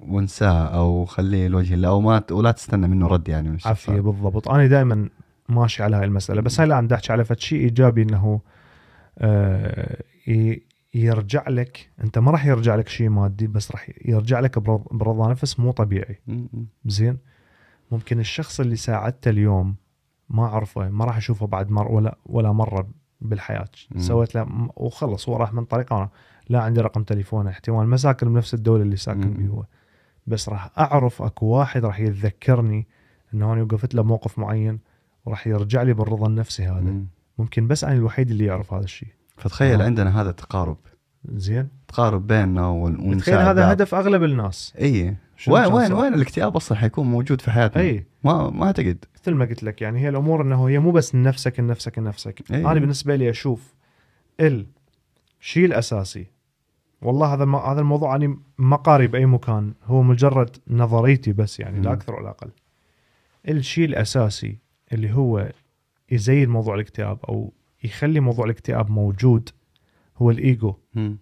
وانساه 0.00 0.64
أو 0.66 1.04
خليه 1.04 1.48
لوجه 1.48 1.74
الله 1.74 1.88
أو 1.88 2.00
ما 2.00 2.18
ت... 2.18 2.32
ولا 2.32 2.50
تستنى 2.50 2.88
منه 2.88 3.06
رد 3.06 3.28
يعني 3.28 3.48
من 3.48 3.54
الشخص 3.54 3.68
عافية. 3.68 4.00
بالضبط 4.00 4.48
أنا 4.48 4.66
دائما 4.66 5.08
ماشي 5.48 5.82
على 5.82 5.96
هاي 5.96 6.04
المسألة 6.04 6.40
بس 6.42 6.60
هاي 6.60 6.68
لا 6.68 6.76
عم 6.76 6.88
احكي 6.92 7.12
على 7.12 7.24
شيء 7.38 7.60
إيجابي 7.60 8.02
إنه 8.02 8.40
آه 9.18 10.02
يرجع 10.94 11.48
لك 11.48 11.90
أنت 12.04 12.18
ما 12.18 12.30
راح 12.30 12.46
يرجع 12.46 12.74
لك 12.74 12.88
شيء 12.88 13.08
مادي 13.08 13.46
بس 13.46 13.70
راح 13.72 13.90
يرجع 14.04 14.40
لك 14.40 14.58
برض- 14.58 14.86
برضا 14.90 15.30
نفس 15.30 15.60
مو 15.60 15.70
طبيعي. 15.72 16.18
زين 16.86 17.18
ممكن 17.92 18.20
الشخص 18.20 18.60
اللي 18.60 18.76
ساعدته 18.76 19.28
اليوم 19.28 19.74
ما 20.30 20.44
اعرفه 20.44 20.88
ما 20.88 21.04
راح 21.04 21.16
اشوفه 21.16 21.46
بعد 21.46 21.70
مر 21.70 21.92
ولا 21.92 22.18
ولا 22.26 22.52
مرة 22.52 22.88
بالحياة. 23.20 23.68
سويت 23.96 24.34
له 24.34 24.68
وخلص 24.76 25.28
هو 25.28 25.36
راح 25.36 25.54
من 25.54 25.64
طريقه 25.64 26.10
لا 26.52 26.60
عندي 26.62 26.80
رقم 26.80 27.02
تليفونه 27.02 27.50
احتمال 27.50 27.86
ما 27.86 27.96
ساكن 27.96 28.32
بنفس 28.32 28.54
الدولة 28.54 28.82
اللي 28.82 28.96
ساكن 28.96 29.26
مم. 29.26 29.34
بيه 29.34 29.48
هو 29.48 29.64
بس 30.26 30.48
راح 30.48 30.70
أعرف 30.78 31.22
أكو 31.22 31.46
واحد 31.46 31.84
راح 31.84 32.00
يتذكرني 32.00 32.86
انه 33.34 33.52
أنا 33.52 33.62
وقفت 33.62 33.94
له 33.94 34.02
موقف 34.02 34.38
معين 34.38 34.78
وراح 35.24 35.46
يرجع 35.46 35.82
لي 35.82 35.92
بالرضا 35.94 36.26
النفسي 36.26 36.62
هذا 36.66 36.80
م. 36.80 37.06
ممكن 37.38 37.68
بس 37.68 37.84
أنا 37.84 37.92
الوحيد 37.94 38.30
اللي 38.30 38.44
يعرف 38.44 38.72
هذا 38.74 38.84
الشيء 38.84 39.08
فتخيل 39.36 39.80
آه. 39.80 39.84
عندنا 39.84 40.20
هذا 40.20 40.30
التقارب 40.30 40.76
زين 41.32 41.68
تقارب 41.88 42.26
بيننا 42.26 42.66
وال- 42.66 42.96
تخيل 42.96 43.08
ونساعد 43.08 43.46
هذا 43.46 43.60
بعض. 43.60 43.70
هدف 43.70 43.94
أغلب 43.94 44.22
الناس 44.22 44.74
اي 44.80 45.16
وين 45.48 45.72
وين؟ 45.72 45.92
وين 45.92 46.14
الاكتئاب 46.14 46.56
أصلا 46.56 46.78
حيكون 46.78 47.06
موجود 47.06 47.40
في 47.40 47.50
حياتنا 47.50 47.82
اي 47.82 48.06
ما 48.24 48.50
ما 48.50 48.66
أعتقد 48.66 49.04
مثل 49.22 49.34
ما 49.34 49.44
قلت 49.44 49.62
لك 49.62 49.82
يعني 49.82 50.00
هي 50.00 50.08
الأمور 50.08 50.42
إنه 50.42 50.68
هي 50.68 50.78
مو 50.78 50.90
بس 50.90 51.14
نفسك 51.14 51.60
نفسك 51.60 51.98
نفسك 51.98 52.42
أي. 52.52 52.60
أنا 52.60 52.80
بالنسبة 52.80 53.16
لي 53.16 53.30
أشوف 53.30 53.74
الشيء 55.40 55.64
الأساسي 55.64 56.26
والله 57.02 57.34
هذا 57.34 57.44
هذا 57.44 57.80
الموضوع 57.80 58.16
أنا 58.16 58.36
ما 58.58 58.76
قاري 58.76 59.06
باي 59.06 59.26
مكان 59.26 59.74
هو 59.84 60.02
مجرد 60.02 60.56
نظريتي 60.68 61.32
بس 61.32 61.60
يعني 61.60 61.80
لا. 61.80 61.92
أكثر 61.92 62.14
ولا 62.14 62.30
أقل 62.30 62.50
الشيء 63.48 63.84
الأساسي 63.84 64.58
اللي 64.92 65.14
هو 65.14 65.52
يزيد 66.10 66.48
موضوع 66.48 66.74
الاكتئاب 66.74 67.18
أو 67.28 67.52
يخلي 67.84 68.20
موضوع 68.20 68.44
الاكتئاب 68.44 68.90
موجود 68.90 69.48
هو 70.16 70.30
الإيجو 70.30 70.74
م. 70.94 71.14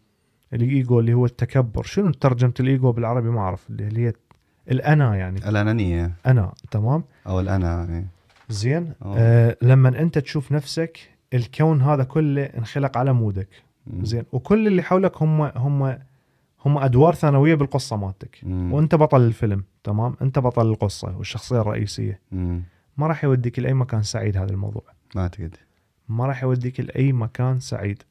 الإيجو 0.52 1.00
اللي 1.00 1.14
هو 1.14 1.26
التكبر 1.26 1.82
شنو 1.82 2.10
ترجمة 2.10 2.54
الإيجو 2.60 2.92
بالعربي 2.92 3.30
ما 3.30 3.40
أعرف 3.40 3.70
اللي 3.70 4.06
هي 4.06 4.12
الأنا 4.70 5.16
يعني 5.16 5.38
الأنانية 5.48 6.12
أنا 6.26 6.52
تمام 6.70 7.04
أو 7.26 7.40
الأنا 7.40 7.88
إيه. 7.90 8.06
زين 8.48 8.92
أوه. 9.02 9.14
آه 9.18 9.56
لما 9.62 9.88
أنت 9.88 10.18
تشوف 10.18 10.52
نفسك 10.52 10.98
الكون 11.34 11.82
هذا 11.82 12.04
كله 12.04 12.42
انخلق 12.42 12.98
على 12.98 13.12
مودك. 13.12 13.48
زين. 14.02 14.24
وكل 14.32 14.66
اللي 14.66 14.82
حولك 14.82 15.22
هم 15.22 15.42
هم 15.42 15.98
هم 16.64 16.78
أدوار 16.78 17.14
ثانوية 17.14 17.54
بالقصة 17.54 17.96
مالتك. 17.96 18.40
وأنت 18.46 18.94
بطل 18.94 19.20
الفيلم 19.20 19.64
تمام؟ 19.84 20.16
أنت 20.22 20.38
بطل 20.38 20.66
القصة 20.66 21.16
والشخصية 21.16 21.60
الرئيسية. 21.60 22.20
م. 22.32 22.60
ما 22.96 23.06
راح 23.06 23.24
يوديك 23.24 23.58
لأي 23.58 23.74
مكان 23.74 24.02
سعيد 24.02 24.36
هذا 24.36 24.50
الموضوع. 24.50 24.82
ما 25.14 25.22
أعتقد. 25.22 25.56
ما 26.08 26.26
راح 26.26 26.42
يوديك 26.42 26.80
لأي 26.80 27.12
مكان 27.12 27.60
سعيد. 27.60 28.02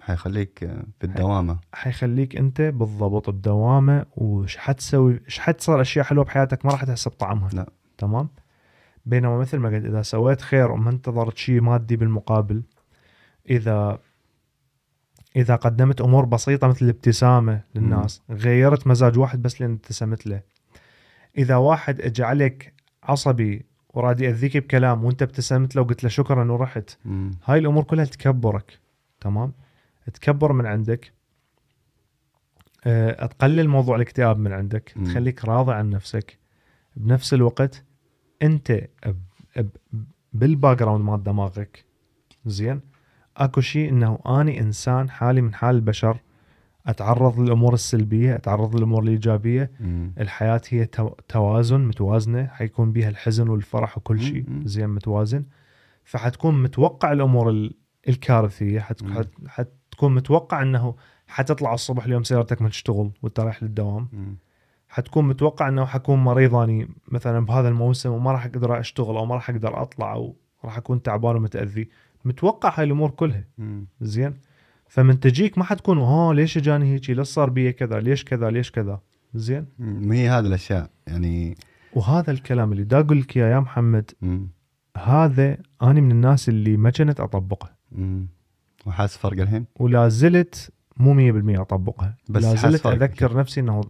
حيخليك 0.00 0.70
بالدوامة. 1.00 1.58
حيخليك 1.72 2.36
أنت 2.36 2.60
بالضبط 2.60 3.30
بدوامة. 3.30 4.06
وش 4.16 4.56
حتسوي 4.56 5.20
إيش 5.26 5.38
حتصير 5.38 5.80
أشياء 5.80 6.04
حلوة 6.04 6.24
بحياتك 6.24 6.66
ما 6.66 6.72
راح 6.72 6.84
تحس 6.84 7.08
بطعمها 7.08 7.48
لا. 7.52 7.70
تمام؟ 7.98 8.28
بينما 9.06 9.38
مثل 9.38 9.58
ما 9.58 9.68
قلت 9.68 9.84
إذا 9.84 10.02
سويت 10.02 10.40
خير 10.40 10.70
وما 10.70 10.90
انتظرت 10.90 11.36
شيء 11.36 11.60
مادي 11.60 11.96
بالمقابل 11.96 12.62
إذا 13.50 13.98
إذا 15.36 15.56
قدمت 15.56 16.00
أمور 16.00 16.24
بسيطة 16.24 16.66
مثل 16.68 16.84
الابتسامة 16.84 17.60
للناس 17.74 18.22
غيرت 18.30 18.86
مزاج 18.86 19.18
واحد 19.18 19.42
بس 19.42 19.60
لأن 19.60 19.72
ابتسمت 19.72 20.26
له. 20.26 20.40
إذا 21.38 21.56
واحد 21.56 22.00
اجى 22.00 22.24
عليك 22.24 22.74
عصبي 23.02 23.64
وراد 23.94 24.20
ياذيك 24.20 24.56
بكلام 24.56 25.04
وأنت 25.04 25.22
ابتسمت 25.22 25.76
له 25.76 25.82
وقلت 25.82 26.04
له 26.04 26.10
شكرا 26.10 26.52
ورحت 26.52 26.90
م. 27.04 27.30
هاي 27.44 27.58
الأمور 27.58 27.84
كلها 27.84 28.04
تكبرك 28.04 28.78
تمام؟ 29.20 29.52
تكبر 30.14 30.52
من 30.52 30.66
عندك. 30.66 31.12
أه، 32.86 33.26
تقلل 33.26 33.68
موضوع 33.68 33.96
الاكتئاب 33.96 34.38
من 34.38 34.52
عندك 34.52 34.92
مم. 34.96 35.04
تخليك 35.04 35.44
راضي 35.44 35.72
عن 35.72 35.90
نفسك. 35.90 36.38
بنفس 36.96 37.34
الوقت 37.34 37.84
أنت 38.42 38.88
بال 40.32 40.78
background 40.78 41.04
مال 41.04 41.22
دماغك 41.22 41.84
زين؟ 42.46 42.80
أكو 43.40 43.60
شيء 43.60 43.88
إنه 43.90 44.18
أني 44.26 44.60
إنسان 44.60 45.10
حالي 45.10 45.40
من 45.40 45.54
حال 45.54 45.74
البشر 45.76 46.16
أتعرض 46.86 47.40
للأمور 47.40 47.74
السلبية 47.74 48.34
أتعرض 48.34 48.76
للأمور 48.76 49.02
الإيجابية 49.02 49.70
م. 49.80 50.08
الحياة 50.20 50.60
هي 50.68 50.86
تو- 50.86 51.14
توازن 51.28 51.80
متوازنة 51.80 52.46
حيكون 52.46 52.92
بيها 52.92 53.08
الحزن 53.08 53.48
والفرح 53.48 53.98
وكل 53.98 54.20
شيء 54.20 54.44
مم. 54.48 54.66
زين 54.66 54.88
متوازن 54.88 55.44
فحتكون 56.04 56.62
متوقع 56.62 57.12
الأمور 57.12 57.50
ال- 57.50 57.74
الكارثية 58.08 58.80
حت- 58.80 59.02
مم. 59.02 59.12
حت- 59.14 59.34
حتكون 59.48 60.14
متوقع 60.14 60.62
إنه 60.62 60.94
حتطلع 61.28 61.74
الصبح 61.74 62.04
اليوم 62.04 62.22
سيارتك 62.22 62.62
ما 62.62 62.68
تشتغل 62.68 63.10
وأنت 63.22 63.40
رايح 63.40 63.62
للدوام 63.62 64.02
م. 64.12 64.34
حتكون 64.88 65.28
متوقع 65.28 65.68
إنه 65.68 65.84
حكون 65.84 66.18
مريض 66.24 66.54
أني 66.54 66.88
مثلا 67.08 67.46
بهذا 67.46 67.68
الموسم 67.68 68.10
وما 68.10 68.32
راح 68.32 68.44
أقدر 68.46 68.80
أشتغل 68.80 69.16
أو 69.16 69.26
ما 69.26 69.34
راح 69.34 69.50
أقدر 69.50 69.82
أطلع 69.82 70.12
أو 70.14 70.36
راح 70.64 70.76
أكون 70.76 71.02
تعبان 71.02 71.36
ومتأذي 71.36 71.88
متوقع 72.24 72.78
هاي 72.78 72.84
الأمور 72.84 73.10
كلها. 73.10 73.44
زين 74.00 74.34
فمن 74.88 75.20
تجيك 75.20 75.58
ما 75.58 75.64
حتكون 75.64 75.98
ها 75.98 76.34
ليش 76.34 76.56
اجاني 76.56 76.94
هيك 76.94 77.10
ليش 77.10 77.26
صار 77.28 77.50
بي 77.50 77.72
كذا 77.72 78.00
ليش 78.00 78.24
كذا 78.24 78.50
ليش 78.50 78.70
كذا 78.70 79.00
زين 79.34 79.66
م. 79.78 80.12
هي 80.12 80.28
هذه 80.28 80.46
الأشياء 80.46 80.90
يعني 81.06 81.54
وهذا 81.92 82.30
الكلام 82.30 82.72
اللي 82.72 82.84
دا 82.84 83.00
أقول 83.00 83.20
لك 83.20 83.36
إياه 83.36 83.48
يا 83.48 83.60
محمد 83.60 84.10
م. 84.22 84.46
هذا 84.96 85.58
أنا 85.82 86.00
من 86.00 86.10
الناس 86.10 86.48
اللي 86.48 86.76
ما 86.76 86.90
كنت 86.90 87.20
أطبقه 87.20 87.70
م. 87.92 88.24
وحاس 88.86 89.16
فرق 89.16 89.40
الحين 89.40 89.66
ولا 89.76 90.08
زلت 90.08 90.72
مو 90.96 91.14
100% 91.56 91.60
أطبقها 91.60 92.16
بس 92.28 92.44
لا 92.44 92.54
زلت. 92.54 92.86
أذكر 92.86 93.36
نفسي 93.36 93.60
إنه 93.60 93.80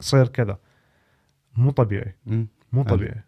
صير 0.00 0.28
كذا 0.28 0.58
مو 1.56 1.70
طبيعي 1.70 2.14
م. 2.26 2.44
مو. 2.72 2.82
طبيعي 2.82 3.22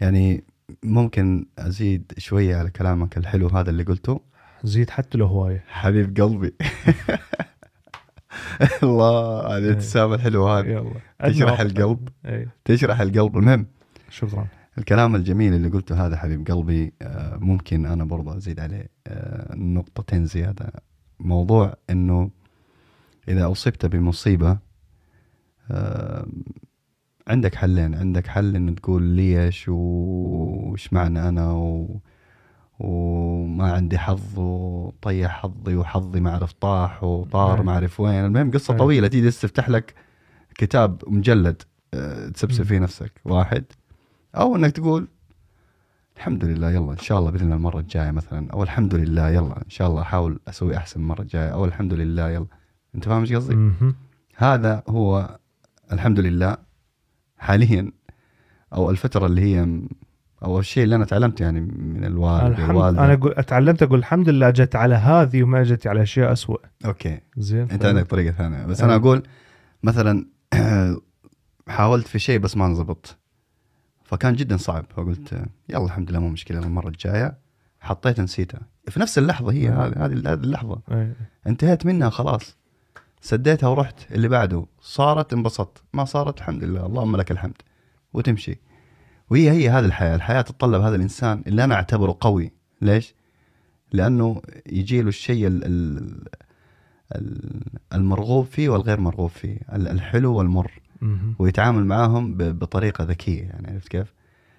يعني 0.00 0.44
ممكن 0.82 1.46
أزيد 1.58 2.12
شوية 2.18 2.56
على 2.56 2.70
كلامك 2.70 3.18
الحلو 3.18 3.48
هذا 3.48 3.70
اللي 3.70 3.82
قلته؟ 3.82 4.20
زيد 4.64 4.90
حتى 4.90 5.18
لو 5.18 5.26
هواية. 5.26 5.64
حبيب 5.68 6.20
قلبي. 6.20 6.54
الله 8.82 9.40
هذه 9.40 9.52
إيه. 9.52 9.58
الابتسامة 9.58 10.14
الحلوة 10.14 10.58
هذه. 10.58 10.66
يلا. 10.66 10.92
تشرح 11.24 11.60
القلب. 11.60 12.08
اي 12.26 12.48
تشرح 12.64 13.00
القلب. 13.00 13.36
المهم 13.38 13.66
شكرا. 14.10 14.46
الكلام 14.78 15.16
الجميل 15.16 15.54
اللي 15.54 15.68
قلته 15.68 16.06
هذا 16.06 16.16
حبيب 16.16 16.46
قلبي 16.46 16.92
آه، 17.02 17.36
ممكن 17.36 17.86
أنا 17.86 18.04
برضه 18.04 18.36
أزيد 18.36 18.60
عليه 18.60 18.88
آه، 19.06 19.54
نقطتين 19.54 20.26
زيادة. 20.26 20.72
موضوع 21.20 21.74
إنه 21.90 22.30
إذا 23.28 23.52
أصبت 23.52 23.86
بمصيبة 23.86 24.58
آه، 25.70 26.26
عندك 27.30 27.54
حلين 27.54 27.94
عندك 27.94 28.26
حل 28.26 28.56
إنه 28.56 28.72
تقول 28.72 29.02
ليش 29.02 29.64
وش 29.68 30.92
معنى 30.92 31.28
أنا 31.28 31.52
و... 31.52 32.00
وما 32.78 33.72
عندي 33.72 33.98
حظ 33.98 34.38
وطيح 34.38 35.42
حظي 35.42 35.76
وحظي 35.76 36.20
ما 36.20 36.30
عرف 36.30 36.52
طاح 36.52 37.04
وطار 37.04 37.58
أي. 37.58 37.64
ما 37.64 37.72
أعرف 37.72 38.00
وين 38.00 38.24
المهم 38.24 38.50
قصة 38.50 38.74
أي. 38.74 38.78
طويلة 38.78 39.08
تيجي 39.08 39.30
تفتح 39.30 39.68
لك 39.68 39.94
كتاب 40.54 41.02
مجلد 41.06 41.62
آه، 41.94 42.28
تسبسب. 42.28 42.62
فيه 42.62 42.78
نفسك 42.78 43.12
واحد 43.24 43.64
أو 44.36 44.56
إنك 44.56 44.72
تقول 44.72 45.08
الحمد 46.16 46.44
لله 46.44 46.70
يلا 46.70 46.92
إن 46.92 46.98
شاء 46.98 47.18
الله 47.18 47.30
بإذن 47.30 47.44
الله 47.44 47.56
المرة 47.56 47.80
الجاية 47.80 48.10
مثلا 48.10 48.50
أو 48.52 48.62
الحمد 48.62 48.94
لله 48.94 49.28
يلا 49.28 49.56
إن 49.56 49.70
شاء 49.70 49.88
الله 49.88 50.02
أحاول 50.02 50.40
أسوي 50.48 50.76
أحسن 50.76 51.00
المره 51.00 51.22
الجاية 51.22 51.48
أو 51.48 51.64
الحمد 51.64 51.92
لله 51.92 52.30
يلا 52.30 52.46
أنت 52.94 53.04
فاهم 53.04 53.20
إيش 53.20 53.32
قصدي؟ 53.32 53.72
هذا 54.36 54.82
هو 54.88 55.38
الحمد 55.92 56.20
لله 56.20 56.69
حاليا 57.40 57.92
أو 58.72 58.90
الفترة 58.90 59.26
اللي 59.26 59.40
هي 59.40 59.80
أو 60.44 60.58
الشيء 60.58 60.84
اللي 60.84 60.96
أنا 60.96 61.04
تعلمته 61.04 61.42
يعني 61.42 61.60
من 61.60 62.04
الوالد 62.04 62.46
الحمد 62.46 62.68
والوالده 62.68 63.04
أنا 63.04 63.12
أقول 63.12 63.34
أتعلمت 63.36 63.82
أقول 63.82 63.98
الحمد 63.98 64.28
لله 64.28 64.48
اجت 64.48 64.76
على 64.76 64.94
هذه 64.94 65.42
وما 65.42 65.60
اجت 65.60 65.86
على 65.86 66.02
أشياء 66.02 66.32
أسوأ. 66.32 66.56
أوكي. 66.84 67.20
زين. 67.36 67.70
أنت؟ 67.70 67.84
عندك 67.84 68.06
طريقة 68.06 68.32
ثانية. 68.32 68.66
بس 68.66 68.80
أي. 68.80 68.86
أنا 68.86 68.96
أقول 68.96 69.22
مثلا 69.82 70.26
حاولت 71.68 72.06
في 72.06 72.18
شيء 72.18 72.38
بس 72.38 72.56
ما 72.56 72.66
انضبط. 72.66 73.16
فكان 74.04 74.34
جدا 74.34 74.56
صعب. 74.56 74.84
فقلت 74.96 75.42
يلا 75.68 75.84
الحمد 75.84 76.10
لله 76.10 76.20
مو 76.20 76.28
مشكلة 76.28 76.58
المرة 76.58 76.88
الجاية 76.88 77.38
حطيت 77.80 78.20
نسيته. 78.20 78.58
في 78.88 79.00
نفس 79.00 79.18
اللحظة 79.18 79.52
هي 79.52 79.68
أي. 79.68 79.72
هذه 79.72 80.32
هذه 80.32 80.32
اللحظة. 80.32 80.80
إي. 80.92 81.12
انتهيت 81.46 81.86
منها 81.86 82.10
خلاص. 82.10 82.56
سديتها 83.20 83.68
ورحت 83.68 84.12
اللي 84.12 84.28
بعده 84.28 84.66
صارت 84.80 85.32
انبسطت. 85.32 85.82
ما 85.94 86.04
صارت 86.04 86.38
الحمد 86.38 86.64
لله. 86.64 86.86
اللهم 86.86 87.16
لك 87.16 87.30
الحمد. 87.30 87.56
وتمشي. 88.12 88.58
وهي 89.30 89.50
هي 89.50 89.68
هذه 89.70 89.84
الحياة. 89.84 90.14
الحياة 90.14 90.40
تتطلب 90.42 90.80
هذا 90.82 90.96
الإنسان 90.96 91.42
اللي 91.46 91.64
أنا 91.64 91.74
أعتبره 91.74 92.16
قوي. 92.20 92.52
ليش؟ 92.82 93.14
لأنه 93.92 94.42
يجي 94.66 95.02
له 95.02 95.08
الشيء 95.08 95.46
ال 95.46 95.64
ال 95.64 96.22
ال- 97.14 97.62
المرغوب 97.94 98.44
فيه 98.46 98.68
والغير 98.68 99.00
مرغوب 99.00 99.30
فيه. 99.30 99.58
ال- 99.72 99.88
الحلو 99.88 100.34
والمر. 100.34 100.70
ويتعامل 101.38 101.84
معاهم 101.84 102.34
ب- 102.34 102.58
بطريقة 102.58 103.04
ذكية 103.04 103.42
يعني 103.42 103.70
عرفت 103.72 103.88
كيف؟ 103.88 104.14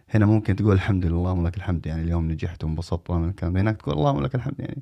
هنا 0.09 0.25
ممكن 0.25 0.55
تقول 0.55 0.73
الحمد 0.73 1.05
لله 1.05 1.15
اللهم 1.17 1.47
لك 1.47 1.57
الحمد. 1.57 1.85
يعني 1.85 2.01
اليوم 2.01 2.31
نجحت 2.31 2.63
وانبسطت 2.63 3.09
اللهم 3.09 3.29
لك 3.29 3.43
الحمد. 3.43 3.57
هناك 3.57 3.77
تقول 3.77 3.93
اللهم 3.95 4.23
لك 4.23 4.35
الحمد 4.35 4.59
يعني 4.59 4.81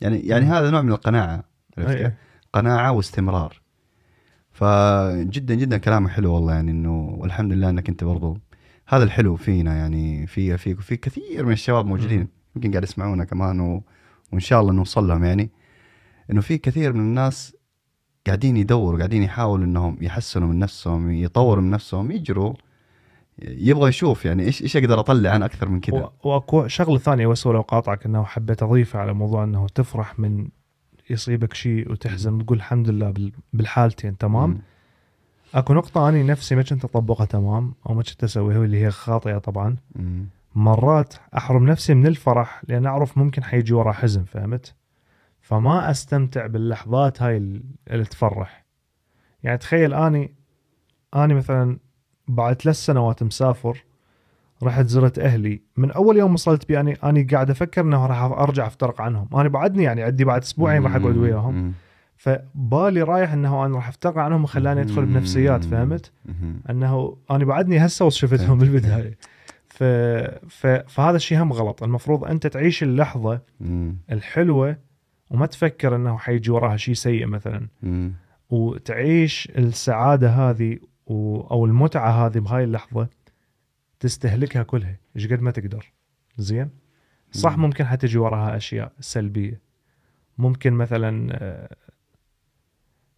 يعني 0.00 0.18
يعني. 0.18 0.44
هذا 0.46 0.70
نوع 0.70 0.82
من 0.82 0.92
القناعة 0.92 1.44
عرفت 1.78 1.96
كيف؟ 1.96 2.12
قناعة 2.52 2.92
واستمرار 2.92 3.60
فجدا 4.50 5.54
جدا 5.54 5.78
كلامك 5.78 6.10
حلو 6.10 6.34
والله 6.34 6.52
يعني 6.52 6.70
إنه 6.70 7.16
والحمد 7.18 7.52
لله 7.52 7.70
إنك 7.70 7.88
أنت 7.88 8.04
برضو 8.04 8.38
هذا 8.86 9.04
الحلو 9.04 9.36
فينا 9.36 9.76
يعني 9.76 10.26
في 10.26 10.56
في 10.56 10.74
في 10.74 10.96
كثير 10.96 11.46
من 11.46 11.52
الشباب 11.52 11.86
موجودين. 11.86 12.28
يمكن 12.56 12.70
قاعد 12.70 12.82
يسمعونا 12.82 13.24
كمان 13.24 13.60
و... 13.60 13.82
وإن 14.32 14.40
شاء 14.40 14.60
الله 14.60 14.72
نوصل 14.72 15.08
لهم 15.08 15.24
يعني 15.24 15.50
إنه 16.30 16.40
في 16.40 16.58
كثير 16.58 16.92
من 16.92 17.00
الناس 17.00 17.56
قاعدين 18.26 18.56
يدوروا 18.56 18.98
قاعدين 18.98 19.22
يحاولوا 19.22 19.64
إنهم 19.64 19.96
يحسنوا 20.00 20.48
من 20.48 20.58
نفسهم 20.58 21.10
يطوروا 21.10 21.62
من 21.62 21.70
نفسهم 21.70 22.10
يجروا 22.10 22.54
يبغى 23.42 23.88
يشوف 23.88 24.24
يعني 24.24 24.42
إيش 24.42 24.62
إيش 24.62 24.76
أقدر 24.76 25.00
أطلع 25.00 25.36
أنا 25.36 25.44
أكثر 25.44 25.68
من 25.68 25.80
كذا 25.80 26.10
وأكو 26.24 26.68
شغلة 26.68 26.98
ثانية 26.98 27.26
بس 27.26 27.46
ولو 27.46 27.60
قاطعك 27.60 28.06
إنه 28.06 28.24
حبيت 28.24 28.62
أضيفها 28.62 29.00
على 29.00 29.12
موضوع 29.12 29.44
إنه 29.44 29.66
تفرح 29.74 30.18
من 30.18 30.48
يصيبك 31.10 31.54
شيء 31.54 31.92
وتحزن 31.92 32.34
وتقول 32.34 32.58
الحمد 32.58 32.90
لله 32.90 33.10
بال- 33.10 33.32
بالحالتين 33.52 34.18
تمام؟ 34.18 34.50
مم. 34.50 34.58
أكو 35.54 35.74
نقطة 35.74 36.08
اني 36.08 36.22
نفسي 36.22 36.54
ما 36.54 36.62
كنت 36.62 36.84
أطبقها 36.84 37.24
تمام؟ 37.24 37.74
أو 37.88 37.94
ما 37.94 38.02
كنت 38.02 38.24
أسويها 38.24 38.58
واللي 38.58 38.84
هي 38.84 38.90
خاطئة 38.90 39.38
طبعا. 39.38 39.76
مم. 39.96 40.26
مرات 40.54 41.14
أحرم 41.36 41.66
نفسي 41.66 41.94
من 41.94 42.06
الفرح 42.06 42.62
لأن 42.68 42.86
أعرف 42.86 43.18
ممكن 43.18 43.44
حيجي 43.44 43.72
ورا 43.74 43.92
حزن 43.92 44.24
فهمت؟ 44.24 44.74
فما 45.40 45.90
أستمتع 45.90 46.46
باللحظات 46.46 47.22
هاي 47.22 47.36
ال- 47.36 47.62
اللي 47.90 48.04
تفرح. 48.04 48.64
يعني 49.42 49.58
تخيل 49.58 49.94
أني 49.94 50.34
أني 51.16 51.34
مثلا 51.34 51.78
بعد 52.28 52.62
ثلاث 52.62 52.76
سنوات 52.76 53.22
مسافر 53.22 53.84
رحت 54.62 54.86
زرت 54.86 55.18
أهلي 55.18 55.62
من 55.76 55.90
أول 55.90 56.16
يوم 56.16 56.34
وصلت 56.34 56.68
بي 56.68 56.80
اني 56.80 56.92
أني 57.04 57.22
قاعد 57.22 57.50
أفكر 57.50 57.80
إنه 57.80 58.06
راح 58.06 58.22
أرجع 58.22 58.66
افترق 58.66 59.00
عنهم 59.00 59.28
أنا 59.34 59.48
بعدني 59.48 59.82
يعني 59.82 60.02
عندي 60.02 60.24
بعد 60.24 60.42
أسبوعين 60.42 60.82
راح 60.82 60.94
أقعد 60.94 61.16
وياهم. 61.16 61.72
فبالي 62.16 63.02
رايح 63.02 63.32
إنه 63.32 63.66
أنا 63.66 63.76
راح 63.76 63.88
أفترق 63.88 64.18
عنهم 64.18 64.44
وخلاني 64.44 64.80
أدخل 64.80 65.06
بنفسيات 65.06 65.64
فهمت. 65.64 66.12
إنه 66.70 67.16
أنا 67.30 67.44
بعدني 67.44 67.86
هسه 67.86 68.08
شفتهم. 68.08 68.58
بالبداية 68.58 69.18
ف... 69.66 69.84
ف... 70.48 70.66
فهذا 70.66 71.16
الشيء 71.16 71.42
هم 71.42 71.52
غلط 71.52 71.82
المفروض 71.82 72.24
أنت 72.24 72.46
تعيش 72.46 72.82
اللحظة. 72.82 73.40
الحلوة 74.12 74.76
وما 75.30 75.46
تفكر 75.46 75.96
إنه 75.96 76.18
حيجي 76.18 76.50
وراها 76.50 76.76
شيء 76.76 76.94
سيء 76.94 77.26
مثلا. 77.26 77.66
وتعيش 78.50 79.52
السعادة 79.58 80.30
هذه 80.30 80.78
و... 81.06 81.40
أو 81.40 81.66
المتعة 81.66 82.26
هذه 82.26 82.38
بهاي 82.38 82.64
اللحظة 82.64 83.08
تستهلكها 84.00 84.62
كلها 84.62 84.98
إيش 85.16 85.26
قد 85.26 85.40
ما 85.40 85.50
تقدر 85.50 85.92
زين 86.36 86.70
صح 87.32 87.56
مم. 87.56 87.62
ممكن 87.62 87.84
حتجي 87.84 88.18
وراها 88.18 88.56
أشياء 88.56 88.92
سلبية 89.00 89.60
ممكن 90.38 90.72
مثلا 90.72 91.28
آه، 91.32 91.76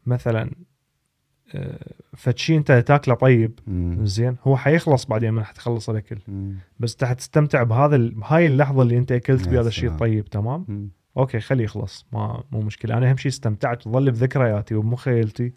مثلا 0.07 0.51
آه، 1.55 1.93
فشي 2.17 2.57
أنت 2.57 2.73
تاكله 2.73 3.15
طيب. 3.15 3.61
زين 4.03 4.37
هو 4.45 4.57
حيخلص 4.57 5.05
بعدين 5.07 5.31
ما 5.31 5.45
حتخلص 5.45 5.91
الأكل. 5.91 6.19
بس 6.81 6.93
انت 6.93 7.05
حتستمتع 7.05 7.63
بهذا 7.63 7.97
بهاي 7.97 8.47
اللحظة 8.47 8.83
اللي 8.83 8.99
أنت 8.99 9.13
أكلت 9.13 9.49
بهذا 9.49 9.69
الشيء. 9.69 9.91
الطيب 9.91 10.25
تمام. 10.25 10.91
أوكي 11.17 11.41
خليه 11.41 11.65
يخلص 11.65 12.07
ما 12.13 12.45
مو 12.53 12.61
مشكلة 12.61 12.97
أنا 12.97 13.11
اهم 13.11 13.17
شيء 13.17 13.33
استمتعت 13.33 13.87
وظل 13.87 14.11
بذكرياتي 14.11 14.75
وبمخيلتي 14.75 15.53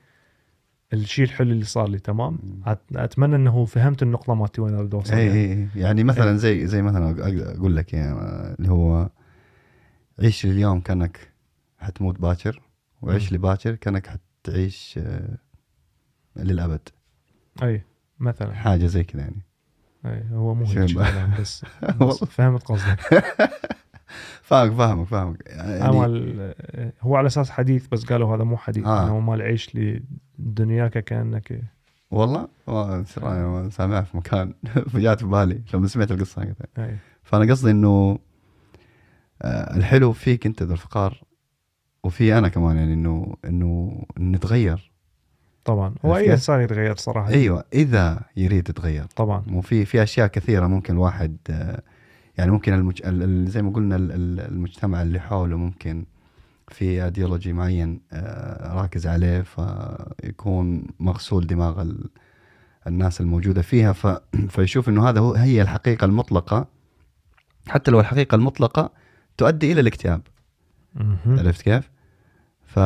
الشيء 0.94 1.26
الحلو 1.26 1.52
اللي 1.52 1.66
صار 1.66 1.90
لي 1.90 2.00
تمام 2.00 2.40
أتمنى 2.96 3.36
إنه 3.36 3.66
فهمت 3.66 4.04
النقطة 4.04 4.34
مالتي 4.34 4.62
وين 4.62 4.76
أريد 4.76 4.94
أوصل 4.96 5.14
اي 5.14 5.26
يعني. 5.26 5.40
اي 5.40 5.54
إي. 5.54 5.68
يعني 5.82 6.04
مثلا 6.04 6.38
زي 6.38 6.68
زي 6.68 6.82
مثلا 6.82 7.16
أقول 7.58 7.76
لك 7.76 7.94
يعني 7.94 8.20
اللي 8.60 8.70
هو 8.72 9.10
عيش 10.20 10.46
اليوم 10.46 10.82
كأنك 10.82 11.32
حتموت 11.78 12.20
باكر 12.22 12.62
وعيش. 13.02 13.34
لباكر 13.34 13.76
كأنك 13.76 14.08
حتعيش 14.08 15.00
آه، 15.04 15.38
للأبد 16.36 16.90
أي 17.64 17.84
مثلا 18.20 18.54
حاجة 18.54 18.86
زي 18.86 19.04
كذا 19.04 19.22
يعني 19.22 19.42
أي 20.06 20.24
هو 20.32 20.54
مو 20.56 20.66
هيك 20.66 20.98
بس, 21.40 21.66
بس. 22.02 22.24
فهمت 22.24 22.64
قصدك 22.64 23.00
فاهمك 24.42 24.74
فاهمك 24.74 25.08
فاهمك. 25.08 25.44
يعني 25.48 25.90
امل 25.90 26.54
هو 27.02 27.16
على 27.16 27.28
أساس 27.28 27.50
حديث 27.50 27.88
بس 27.88 28.06
قالوا 28.06 28.36
هذا 28.36 28.44
مو 28.44 28.58
حديث. 28.58 28.86
آه. 28.86 29.06
أنه 29.06 29.20
مال 29.20 29.42
عيش 29.42 29.76
لدنياك 30.40 30.98
كأنك 30.98 31.62
والله 32.12 32.48
ترى 33.16 33.70
سامعها 33.72 34.02
في 34.02 34.18
مكان 34.18 34.54
فجات 34.94 35.20
في 35.20 35.26
بالي 35.26 35.62
لما 35.74 35.88
سمعت 35.88 36.12
القصة 36.12 36.56
أي. 36.78 36.98
فأنا 37.24 37.52
قصدي 37.52 37.72
إنه 37.72 38.20
آه، 39.42 39.78
الحلو 39.78 40.12
فيك 40.12 40.46
أنت 40.46 40.64
ذا 40.64 40.74
الفقار 40.74 41.24
وفي 42.04 42.38
أنا 42.38 42.48
كمان 42.50 42.78
يعني 42.78 42.94
إنه 42.94 43.36
إنه 43.46 44.04
نتغير. 44.20 44.92
طبعا. 45.66 45.96
هو 46.06 46.18
أي؟ 46.18 46.32
إنسان 46.32 46.62
يتغير 46.62 46.96
صراحة. 46.96 47.30
أيوه 47.30 47.64
إذا 47.74 48.22
يريد 48.38 48.70
يتغير. 48.70 49.06
طبعا. 49.06 49.44
مو 49.48 49.62
في 49.62 49.86
في 49.86 50.04
أشياء 50.04 50.28
كثيرة 50.28 50.68
ممكن 50.68 50.94
الواحد 50.94 51.38
آه، 51.50 51.82
يعني 52.38 52.52
ممكن 52.52 52.74
المج... 52.74 53.02
ال- 53.06 53.24
ال- 53.24 53.48
زي 53.48 53.62
ما 53.62 53.72
قلنا 53.72 53.96
ال- 53.96 54.12
ال- 54.12 54.40
المجتمع 54.40 55.02
اللي 55.02 55.20
حوله 55.20 55.58
ممكن 55.58 56.06
في 56.68 57.04
ايديولوجي 57.04 57.54
معين 57.54 58.02
آه، 58.12 58.74
راكز 58.74 59.08
عليه 59.08 59.42
فيكون 59.42 60.88
مغسول 61.00 61.48
دماغ 61.48 61.82
ال... 61.82 62.10
الناس 62.88 63.22
الموجودة 63.22 63.62
فيها. 63.62 63.94
ف... 63.94 64.08
فيشوف 64.50 64.90
إنه 64.90 65.10
هذا 65.10 65.20
هو 65.20 65.34
هي 65.34 65.62
الحقيقة 65.62 66.06
المطلقة. 66.06 66.68
حتى 67.68 67.92
لو 67.92 68.00
الحقيقة 68.00 68.36
المطلقة 68.36 68.92
تؤدي 69.38 69.72
إلى 69.72 69.82
الاكتئاب. 69.82 70.22
عرفت 71.26 71.62
كيف؟ 71.62 71.92
ف 72.66 72.80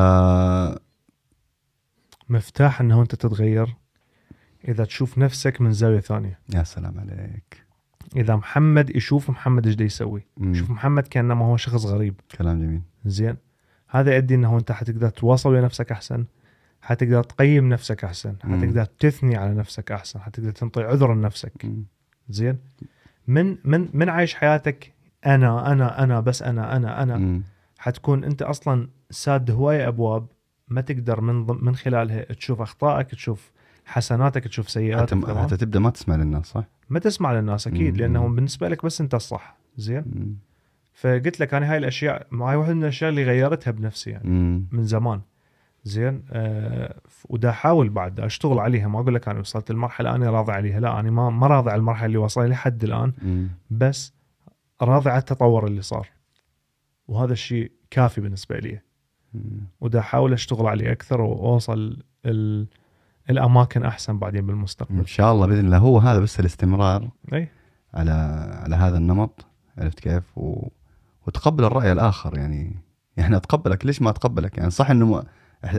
مفتاح 2.28 2.80
إنه 2.80 3.02
أنت 3.02 3.14
تتغير 3.14 3.76
إذا 4.68 4.84
تشوف 4.84 5.18
نفسك 5.18 5.60
من 5.60 5.72
زاوية 5.72 6.00
ثانية. 6.00 6.38
يا 6.54 6.62
سلام 6.62 6.98
عليك. 6.98 7.69
إذا 8.16 8.36
محمد 8.36 8.96
يشوف 8.96 9.30
محمد 9.30 9.66
إيش 9.66 9.80
يسوي. 9.80 10.26
مم. 10.36 10.52
يشوف 10.52 10.70
محمد 10.70 11.06
كأنما 11.06 11.44
هو 11.44 11.56
شخص 11.56 11.86
غريب. 11.86 12.14
كلام 12.38 12.62
جميل. 12.62 12.82
زين. 13.04 13.36
هذا 13.88 14.14
يؤدي 14.14 14.34
إنه 14.34 14.58
أنت 14.58 14.72
حتقدر 14.72 15.08
تواصل 15.08 15.50
ويا 15.50 15.60
نفسك 15.60 15.92
أحسن. 15.92 16.24
حتقدر 16.82 17.22
تقيم 17.22 17.68
نفسك 17.68 18.04
أحسن. 18.04 18.34
حتقدر 18.42 18.84
تثني 18.84 19.36
على 19.36 19.54
نفسك 19.54 19.92
أحسن. 19.92 20.20
حتقدر 20.20 20.50
تنطي 20.50 20.82
عذر 20.82 21.14
لنفسك. 21.14 21.66
زين. 22.28 22.58
من 23.26 23.56
من 23.64 23.88
من 23.94 24.08
عايش 24.08 24.34
حياتك؟ 24.34 24.92
أنا 25.26 25.72
أنا 25.72 26.04
أنا 26.04 26.20
بس 26.20 26.42
أنا 26.42 26.76
أنا 26.76 27.02
أنا. 27.02 27.16
مم. 27.16 27.42
حتكون 27.78 28.24
أنت 28.24 28.42
أصلا 28.42 28.88
ساد 29.10 29.50
هواية 29.50 29.88
أبواب 29.88 30.26
ما 30.68 30.80
تقدر 30.80 31.20
من 31.20 31.46
من 31.64 31.76
خلالها 31.76 32.22
تشوف 32.22 32.60
أخطائك 32.60 33.10
تشوف 33.10 33.52
حسناتك 33.84 34.44
تشوف 34.44 34.70
سيئاتك 34.70 35.36
حتى 35.36 35.56
تبدأ 35.56 35.78
ما 35.78 35.90
تسمع 35.90 36.16
للناس 36.16 36.46
صح؟ 36.46 36.64
ما 36.90 36.98
تسمع 36.98 37.32
للناس 37.32 37.66
أكيد. 37.66 37.96
لأنه 37.96 38.28
بالنسبة 38.28 38.68
لك 38.68 38.84
بس 38.84 39.00
أنت 39.00 39.14
الصح 39.14 39.56
زين. 39.76 40.36
فقلت 40.92 41.40
لك 41.40 41.54
أنا 41.54 41.72
هاي 41.72 41.78
الأشياء 41.78 42.26
هاي 42.32 42.56
واحدة 42.56 42.74
من 42.74 42.82
الأشياء 42.82 43.10
اللي 43.10 43.24
غيرتها 43.24 43.70
بنفسي 43.70 44.10
يعني. 44.10 44.28
من 44.72 44.84
زمان 44.84 45.20
زين 45.84 46.22
آه 46.30 47.00
ودا 47.28 47.50
أحاول 47.50 47.88
بعد 47.88 48.20
أشتغل 48.20 48.58
عليها 48.58 48.88
ما 48.88 49.00
أقول 49.00 49.14
لك 49.14 49.28
أنا 49.28 49.40
وصلت 49.40 49.70
المرحله 49.70 50.14
أنا 50.14 50.30
راضي 50.30 50.52
عليها 50.52 50.80
لا 50.80 51.00
أنا 51.00 51.10
ما 51.10 51.30
ما 51.30 51.46
راضي 51.46 51.70
على 51.70 51.78
المرحلة 51.78 52.06
اللي 52.06 52.18
وصلت 52.18 52.48
لحد 52.48 52.84
الآن. 52.84 53.12
بس 53.70 54.14
راضي 54.82 55.10
على 55.10 55.18
التطور 55.18 55.66
اللي 55.66 55.82
صار 55.82 56.08
وهذا 57.08 57.32
الشيء 57.32 57.72
كافي 57.90 58.20
بالنسبة 58.20 58.58
لي. 58.58 58.80
ودا 59.80 59.98
أحاول 59.98 60.32
أشتغل 60.32 60.66
عليه 60.66 60.92
أكثر 60.92 61.20
وأوصل 61.20 62.02
ال... 62.26 62.66
الأماكن 63.30 63.82
أحسن 63.84 64.18
بعدين 64.18 64.46
بالمستقبل 64.46 64.98
إن 64.98 65.06
شاء 65.06 65.32
الله 65.32 65.46
بإذن 65.46 65.64
الله 65.66 65.78
هو 65.78 65.98
هذا 65.98 66.18
بس 66.20 66.40
الاستمرار 66.40 67.08
إي 67.32 67.48
على 67.94 68.10
على 68.64 68.76
هذا 68.76 68.96
النمط 68.98 69.46
عرفت 69.78 70.00
كيف؟ 70.00 70.38
و... 70.38 70.68
وتقبل 71.26 71.64
الرأي 71.64 71.92
الآخر 71.92 72.38
يعني 72.38 72.76
يعني 73.16 73.36
أتقبلك 73.36 73.86
ليش 73.86 74.02
ما 74.02 74.10
أتقبلك؟ 74.10 74.58
يعني 74.58 74.70
صح 74.70 74.90
إنه 74.90 75.06
م- 75.06 75.22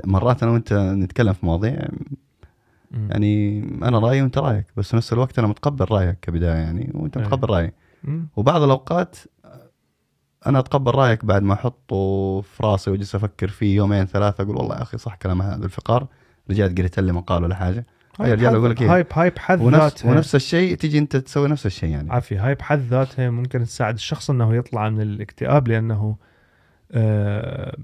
مرات 0.06 0.44
أنا 0.44 0.52
وأنت 0.52 0.74
نتكلم 0.74 1.34
في 1.34 1.46
مواضيع. 1.46 1.88
يعني 3.10 3.60
أنا 3.84 4.00
رأيي 4.00 4.22
وأنت 4.22 4.38
رأيك 4.38 4.66
بس 4.78 4.90
في 4.90 4.96
نفس 4.96 5.14
الوقت 5.14 5.40
أنا 5.40 5.48
متقبل 5.48 5.86
رأيك 5.92 6.20
كبداية 6.20 6.58
يعني 6.60 6.92
وأنت. 6.94 7.18
متقبل 7.18 7.50
رأيي. 7.50 7.72
وبعض 8.36 8.62
الأوقات 8.62 9.16
أنا 10.48 10.60
أتقبل 10.60 10.92
رأيك 10.96 11.26
بعد 11.26 11.44
ما 11.44 11.54
أحطه 11.54 12.42
في 12.42 12.64
راسي 12.64 12.92
وأجلس 12.92 13.16
أفكر 13.16 13.48
فيه 13.48 13.76
يومين 13.76 14.06
ثلاثة 14.06 14.44
أقول 14.44 14.56
والله 14.58 14.76
يا 14.76 14.82
أخي 14.82 14.98
صح 14.98 15.16
كلام 15.16 15.42
هذا 15.42 15.66
الفقار 15.66 16.08
رجعت 16.50 16.78
قريت 16.78 17.00
لي 17.00 17.12
مقال 17.12 17.44
ولا 17.44 17.56
حاجة 17.56 17.86
هاي 18.20 18.34
رجال 18.34 18.46
بحد- 18.50 18.56
أقول 18.56 18.70
لك 18.72 18.82
إيه. 18.82 18.94
هاي 18.96 19.06
هاي 19.14 19.30
بحد 19.30 19.62
ونفس 19.62 19.82
ذاتها 19.82 20.12
ونفس 20.12 20.36
الشيء 20.36 20.76
تيجي 20.76 20.98
أنت 20.98 21.16
تسوي 21.18 21.48
نفس 21.48 21.66
الشيء 21.66 21.90
يعني 21.90 22.12
عافية 22.12 22.48
هاي 22.48 22.56
بحد 22.56 22.80
ذاتها 22.80 23.30
ممكن 23.30 23.64
تساعد 23.64 23.94
الشخص 23.94 24.30
إنه 24.30 24.56
يطلع 24.56 24.90
من 24.90 25.02
الاكتئاب 25.02 25.68
لأنه 25.68 26.16
آه 26.92 27.78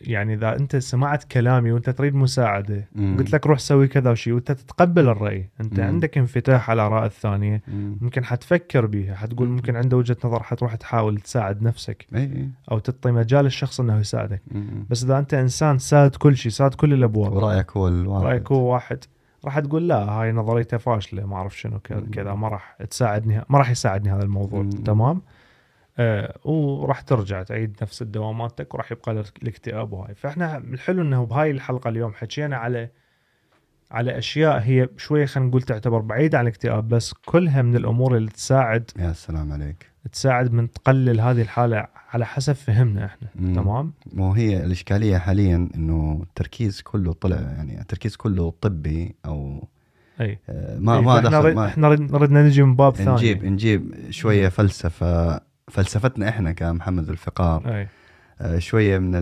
يعني 0.00 0.34
إذا 0.34 0.56
أنت 0.56 0.76
سمعت 0.76 1.24
كلامي 1.24 1.72
وأنت 1.72 1.90
تريد 1.90 2.14
مساعدة 2.14 2.88
مم. 2.94 3.16
قلت 3.18 3.32
لك 3.32 3.46
روح 3.46 3.58
سوي 3.58 3.88
كذا 3.88 4.10
وشي 4.10 4.32
وأنت 4.32 4.52
تتقبل 4.52 5.08
الرأي 5.08 5.50
أنت 5.60 5.80
مم. 5.80 5.86
عندك 5.86 6.18
انفتاح 6.18 6.70
على 6.70 6.82
آراء 6.82 7.06
الثانية 7.06 7.62
مم. 7.68 7.98
ممكن 8.00 8.24
حتفكر 8.24 8.86
بيها 8.86 9.14
حتقول 9.14 9.48
ممكن 9.48 9.76
عنده 9.76 9.96
وجهة 9.96 10.16
نظر 10.24 10.42
حتروح 10.42 10.74
تحاول 10.74 11.18
تساعد 11.20 11.62
نفسك 11.62 12.06
إي 12.16 12.48
أو 12.70 12.78
تعطي 12.78 13.10
مجال 13.10 13.46
الشخص 13.46 13.80
إنه 13.80 13.98
يساعدك 13.98 14.42
مم. 14.50 14.86
بس 14.90 15.04
إذا 15.04 15.18
أنت 15.18 15.34
إنسان 15.34 15.78
ساد 15.78 16.16
كل 16.16 16.36
شيء 16.36 16.52
ساد 16.52 16.74
كل 16.74 16.92
الأبواب 16.92 17.32
ورايك 17.32 17.70
هو 17.76 17.88
الواحد 17.88 18.24
رأيك 18.24 18.52
هو 18.52 18.72
واحد 18.72 18.98
راح 19.44 19.58
تقول 19.58 19.88
لا 19.88 19.96
هاي 20.10 20.32
نظريته 20.32 20.76
فاشلة 20.76 21.26
ما 21.26 21.36
أعرف 21.36 21.58
شنو. 21.58 21.78
كذا 22.12 22.34
ما 22.34 22.48
راح 22.48 22.76
تساعدني 22.90 23.42
ما 23.48 23.58
راح 23.58 23.70
يساعدني 23.70 24.12
هذا 24.12 24.22
الموضوع 24.22 24.62
مم. 24.62 24.70
تمام 24.70 25.22
آه 25.98 26.38
وراح 26.44 27.00
ترجع 27.00 27.42
تعيد 27.42 27.76
نفس 27.82 28.02
الدواماتك 28.02 28.74
وراح 28.74 28.92
يبقى 28.92 29.14
لك 29.14 29.42
الاكتئاب 29.42 29.92
وهاي. 29.92 30.14
فإحنا 30.14 30.56
الحلو 30.58 31.02
إنه 31.02 31.24
بهاي 31.26 31.50
الحلقة 31.50 31.88
اليوم 31.88 32.12
حكينا 32.14 32.56
على 32.56 32.88
على 33.90 34.18
أشياء 34.18 34.58
هي 34.58 34.88
شوية 34.96 35.26
خلينا 35.26 35.48
نقول 35.48 35.62
تعتبر 35.62 35.98
بعيده 36.00 36.38
عن 36.38 36.44
الاكتئاب 36.44 36.88
بس 36.88 37.12
كلها 37.12 37.62
من 37.62 37.76
الأمور 37.76 38.16
اللي 38.16 38.30
تساعد 38.30 38.90
يا 38.98 39.12
سلام 39.12 39.52
عليك. 39.52 39.90
تساعد 40.12 40.52
من 40.52 40.70
تقلل 40.70 41.20
هذه 41.20 41.42
الحالة 41.42 41.86
على 42.10 42.26
حسب 42.26 42.52
فهمنا 42.52 43.04
إحنا 43.04 43.28
مم. 43.36 43.54
تمام؟ 43.54 43.92
مو 44.12 44.32
هي 44.32 44.64
الإشكالية 44.64 45.18
حاليا 45.18 45.68
إنه 45.74 46.20
التركيز 46.22 46.80
كله 46.82 47.12
طلع 47.12 47.36
يعني 47.36 47.80
التركيز 47.80 48.16
كله 48.16 48.50
طبي 48.60 49.14
أو 49.26 49.68
أي. 50.20 50.38
آه، 50.48 50.78
ما 50.78 50.96
إي، 50.96 51.02
ما 51.02 51.20
دخل 51.20 51.58
إحنا 51.58 51.88
رد- 51.88 52.14
ردنا 52.14 52.42
نجي 52.42 52.62
من 52.62 52.76
باب 52.76 52.96
ثاني. 52.96 53.10
نجيب 53.10 53.44
نجيب 53.44 53.94
شوية 54.10 54.48
فلسفة 54.48 55.40
فلسفتنا 55.70 56.28
إحنا 56.28 56.52
كمحمد 56.52 57.08
الفقار 57.08 57.74
أي. 57.76 57.88
آه، 58.40 58.58
شوية 58.58 58.98
من 58.98 59.12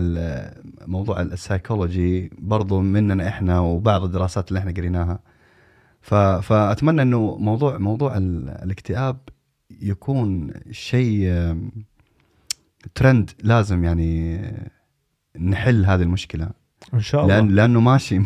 موضوع 0.87 1.21
السايكولوجي 1.21 2.31
برضو 2.37 2.81
مننا 2.81 3.27
إحنا 3.27 3.59
وبعض 3.59 4.03
الدراسات 4.03 4.47
اللي 4.49 4.59
إحنا 4.59 4.71
قريناها. 4.71 5.19
فأتمنى 6.41 7.01
إنه 7.01 7.37
موضوع 7.37 7.77
موضوع 7.77 8.17
ال- 8.17 8.49
الاكتئاب 8.49 9.17
يكون 9.81 10.51
شيء 10.71 11.29
ترند 12.95 13.31
لازم 13.43 13.83
يعني 13.83 14.41
نحل 15.39 15.85
هذه 15.85 16.01
المشكلة. 16.01 16.49
إن 16.93 16.99
شاء 16.99 17.23
الله. 17.23 17.35
لأن 17.35 17.49
لأنه 17.55 17.79
ماشي 17.79 18.21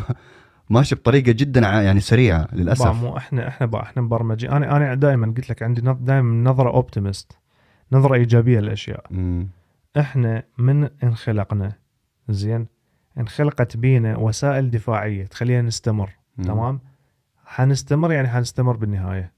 ماشي 0.70 0.96
بطريقة 0.96 1.32
جدا 1.32 1.62
يعني 1.62 2.00
سريعة 2.00 2.48
للأسف. 2.54 2.88
مو 2.88 3.18
إحنا 3.18 3.48
إحنا 3.48 3.82
إحنا 3.82 4.02
مبرمجين. 4.02 4.52
أنا 4.52 4.78
أنا 4.78 4.94
دائما 4.94 5.28
قلت 5.38 5.50
لك 5.50 5.64
عندي 5.64 5.82
دائما 5.82 6.50
نظرة 6.52 6.70
اوبتيمست 6.70 7.32
نظرة 7.92 8.14
إيجابية 8.16 8.60
للأشياء 8.60 9.06
مم. 9.12 9.48
إحنا 10.00 10.44
من 10.58 10.90
انخلقنا 11.04 11.74
زين 12.30 12.68
انخلقت 13.18 13.78
بينا 13.78 14.18
وسائل 14.18 14.72
دفاعية 14.72 15.26
تخلينا 15.26 15.62
نستمر 15.62 16.10
مم. 16.38 16.44
تمام 16.46 16.80
حنستمر 17.46 18.12
يعني 18.12 18.28
حنستمر 18.28 18.76
بالنهاية 18.78 19.34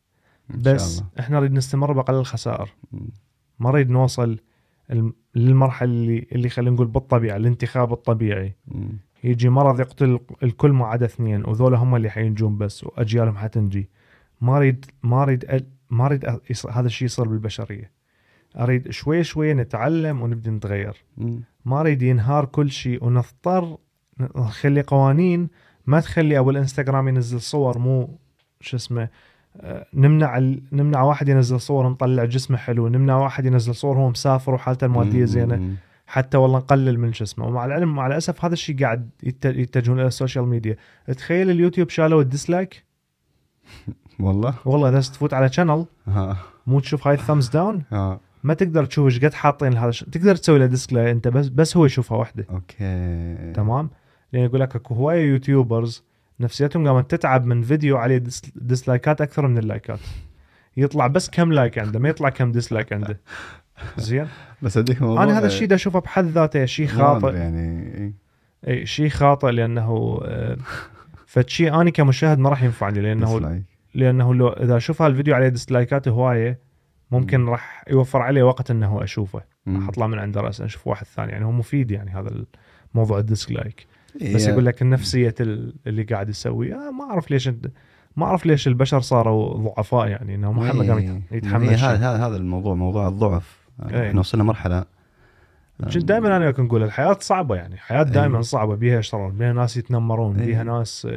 بس 0.50 1.00
الله. 1.00 1.10
إحنا 1.20 1.40
نريد 1.40 1.52
نستمر 1.52 1.92
بأقل 1.94 2.14
الخسائر 2.14 2.70
مم. 2.92 3.10
ما 3.60 3.70
نريد 3.70 3.90
نوصل 3.90 4.40
للمرحلة 5.36 5.90
اللي 5.92 6.28
اللي 6.32 6.50
خلينا 6.50 6.76
نقول 6.76 6.88
بالطبيعة 6.88 7.36
الانتخاب 7.36 7.94
الطبيعي 7.94 8.56
مم. 8.68 8.98
يجي 9.24 9.50
مرض 9.50 9.80
يقتل 9.80 10.20
الكل 10.44 10.72
ما 10.72 10.86
عدا 10.86 11.06
اثنين 11.06 11.46
وذولا 11.46 11.78
هم 11.78 11.96
اللي 11.96 12.10
حينجون 12.10 12.58
بس 12.58 12.84
وأجيالهم 12.84 13.38
حتنجي 13.38 13.90
ما 14.42 14.58
اريد 14.58 14.86
ما 15.04 15.24
اريد 15.24 15.66
ما 15.90 16.06
اريد 16.06 16.26
هذا 16.72 16.88
الشيء 16.88 17.06
يصير 17.06 17.28
بالبشرية 17.28 17.92
أريد 18.58 18.92
شوي 18.92 19.24
شوي 19.24 19.54
نتعلم 19.54 20.22
ونبدا 20.22 20.52
نتغير. 20.52 21.04
ما 21.66 21.82
أريد 21.82 22.02
ينهار 22.02 22.46
كل 22.46 22.72
شيء 22.72 23.04
ونضطر 23.04 23.78
نخلي 24.36 24.82
قوانين 24.82 25.48
ما 25.86 26.00
تخلي 26.00 26.40
أبو 26.40 26.50
الإنستغرام 26.50 27.08
ينزل 27.08 27.42
صور 27.42 27.78
مو 27.78 28.18
شو 28.62 28.78
اسمه 28.78 29.10
آه، 29.62 29.86
نمنع 29.94 30.38
ال... 30.38 30.62
نمنع 30.72 31.02
واحد 31.02 31.30
ينزل 31.30 31.60
صور 31.60 31.90
مطلع 31.90 32.26
جسمه 32.26 32.58
حلو 32.58 32.88
نمنع 32.88 33.18
واحد 33.18 33.46
ينزل 33.46 33.76
صور 33.76 33.98
هو 33.98 34.10
مسافر 34.10 34.54
وحالته 34.54 34.86
المادية 34.86 35.26
زينة. 35.26 35.56
حتى 36.08 36.38
والله 36.38 36.58
نقلل 36.60 37.00
من 37.00 37.14
شو 37.14 37.24
اسمه. 37.24 37.48
ومع 37.48 37.66
العلم 37.66 37.96
مع 37.96 38.08
الأسف 38.08 38.46
هذا 38.46 38.54
الشيء 38.54 38.80
قاعد 38.80 39.10
يت- 39.24 39.46
يتجهون 39.46 40.00
إلى 40.00 40.08
ال 40.07 40.13
social 40.13 40.45
media. 40.48 40.78
تخيل 41.18 41.50
اليوتيوب 41.50 41.90
شالوا 41.90 42.22
ال 42.22 42.28
dislike؟ 42.28 42.84
والله. 44.20 44.54
والله 44.66 44.90
إذا 44.90 45.00
تفوت 45.00 45.34
على 45.34 45.52
channel 45.52 45.86
مو 46.68 46.80
تشوف 46.80 47.08
هاي 47.08 47.16
ال 47.16 47.20
thumbs 47.20 47.49
down 47.49 47.84
ما 48.44 48.53
تقدر 48.53 48.86
تشوف 48.86 49.06
إيش 49.06 49.26
قد 49.26 49.34
حاطين 49.34 49.78
هذا 49.78 49.91
تقدر 49.91 50.36
تسوي 50.36 50.60
له 50.60 50.66
dislike 50.66 51.07
أنت 51.07 51.28
بس 51.28 51.48
بس 51.48 51.78
هو 51.78 51.86
يشوفها 51.86 52.18
وحده 52.18 52.45
أوكي. 52.49 53.53
تمام؟ 53.53 53.90
لأن 54.34 54.44
يقول 54.44 54.60
لك 54.60 54.76
أكو 54.76 54.94
هواية 54.94 55.30
YouTubers 55.30 56.03
نفسيتهم 56.40 56.88
قامت 56.88 57.11
تتعب 57.11 57.45
من 57.45 57.61
فيديو 57.61 57.98
عليه 57.98 58.18
dis 58.18 58.41
ديسلايكات 58.56 59.22
أكثر 59.22 59.48
من 59.48 59.57
اللايكات. 59.57 59.99
يطلع 60.78 61.07
بس 61.07 61.30
كم 61.30 61.53
like 61.53 61.80
عنده 61.80 61.99
ما 61.99 62.10
يطلع 62.10 62.30
كم 62.30 62.52
dislike 62.52 62.94
عنده. 62.94 63.20
زين؟ 63.98 64.28
بس 64.61 64.78
هذيك 64.78 65.02
موضوع 65.02 65.24
أنا 65.24 65.40
هذا 65.40 65.48
الشيء 65.48 65.68
دا 65.68 65.76
أشوفه 65.76 65.99
بحد 65.99 66.26
ذاته 66.26 66.66
شيء 66.66 66.88
خاطئ. 66.88 67.34
يعني 67.34 67.94
إيه. 67.98 68.14
إي 68.68 68.86
شيء 68.86 69.10
خاطئ 69.10 69.52
لأنه 69.52 70.20
آه، 70.24 70.57
فشي 71.26 71.72
أنا 71.72 71.90
كمشاهد 71.90 72.40
ما 72.40 72.49
راح 72.49 72.64
ينفعني 72.64 73.02
لأنه 73.02 73.40
dislike. 73.40 73.64
لأنه 73.95 74.36
لو 74.36 74.48
إذا 74.48 74.78
أشوف 74.78 75.02
هالفيديو 75.02 75.36
عليه 75.36 75.48
ديسلايكات 75.48 76.07
هواية 76.07 76.60
ممكن 77.11 77.40
مم. 77.40 77.49
راح 77.49 77.84
يوفر 77.90 78.22
عليه 78.22 78.44
وقت 78.44 78.72
إنه 78.72 79.03
أشوفه. 79.03 79.41
راح 79.68 79.88
أطلع 79.88 80.07
من 80.07 80.19
عنده 80.19 80.41
راسا 80.41 80.65
أشوف 80.65 80.88
واحد 80.88 81.06
ثاني 81.06 81.31
يعني 81.31 81.45
هو 81.45 81.52
مفيد 81.52 81.91
يعني 81.91 82.11
هذا 82.11 82.45
الموضوع 82.94 83.19
ال 83.20 83.28
dislike 83.28 83.88
إيه. 84.22 84.36
بس 84.36 84.48
يقول 84.48 84.65
لك 84.65 84.81
النفسيه 84.81 85.36
ال- 85.40 85.76
اللي 85.88 86.03
قاعد 86.03 86.30
يسوي 86.30 86.73
آه 86.73 86.91
ما 86.91 87.03
أعرف 87.03 87.31
ليش 87.31 87.48
انت 87.48 87.68
ما 88.15 88.26
أعرف 88.26 88.45
ليش 88.45 88.68
البشر 88.68 88.99
صاروا 88.99 89.57
ضعفاء 89.57 90.07
يعني 90.07 90.36
إنه 90.36 90.52
محمد 90.52 90.81
إيه. 90.81 90.90
قام 90.91 90.99
هي 90.99 91.38
يتحمل 91.38 91.68
هذا 91.68 91.76
شيء 91.76 91.88
هذا 91.90 92.27
هذا 92.27 92.38
الموضوع 92.38 92.73
موضوع 92.76 93.07
الضعف 93.07 93.60
إيه. 93.90 94.10
إحنا 94.10 94.19
وصلنا 94.19 94.44
مرحلة 94.44 94.86
دائما 95.80 96.38
أنا 96.38 96.52
كنت 96.52 96.65
نقول 96.65 96.84
الحياة 96.84 97.18
صعبة 97.19 97.56
يعني 97.56 97.73
الحياة 97.73 98.03
دائما 98.03 98.36
إيه. 98.36 98.41
صعبة 98.41 98.76
بيها 98.76 99.02
شرار 99.02 99.30
بيها 99.30 99.53
ناس 99.53 99.77
يتنمرون 99.77 100.40
إيه. 100.40 100.45
بيها 100.45 100.64
ناس 100.64 101.07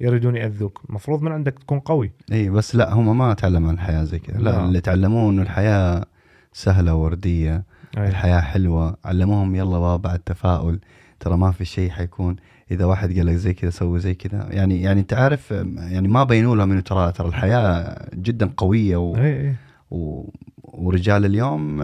يريدون 0.00 0.36
يأذوك. 0.36 0.82
المفروض 0.88 1.22
من 1.22 1.32
عندك 1.32 1.58
تكون 1.58 1.78
قوي. 1.78 2.12
اي 2.32 2.50
بس 2.50 2.76
لا 2.76 2.94
هم 2.94 3.18
ما 3.18 3.34
تعلموا 3.34 3.68
عن 3.68 3.74
الحياة 3.74 4.04
زي 4.04 4.18
كذا. 4.18 4.38
لا 4.38 4.50
لا. 4.50 4.64
اللي 4.64 4.80
تعلموه 4.80 5.30
إنه 5.30 5.42
الحياة 5.42 6.04
سهلة 6.52 6.94
ورديه 6.94 7.64
أي. 7.98 8.08
الحياة 8.08 8.40
حلوة. 8.40 8.96
علموهم 9.04 9.54
يلا 9.54 9.78
بابا 9.78 9.96
بعد 9.96 10.18
تفاؤل 10.18 10.80
ترى 11.20 11.36
ما 11.36 11.50
في 11.50 11.64
شيء 11.64 11.90
حيكون. 11.90 12.36
إذا 12.70 12.84
واحد 12.84 13.16
قال 13.16 13.26
لك 13.26 13.34
زي 13.34 13.54
كذا 13.54 13.70
سوي 13.70 14.00
زي 14.00 14.14
كذا. 14.14 14.48
يعني 14.50 14.82
يعني 14.82 15.00
أنت 15.00 15.12
عارف 15.12 15.50
يعني 15.76 16.08
ما 16.08 16.24
بينوا 16.24 16.56
لهم 16.56 16.72
إنه 16.72 16.80
ترى 16.80 17.12
ترى 17.12 17.28
الحياة 17.28 17.96
جدا 18.14 18.50
قوية 18.56 18.96
و 18.96 19.16
أي 19.16 19.54
و 19.90 20.30
ورجال 20.62 21.24
اليوم 21.24 21.76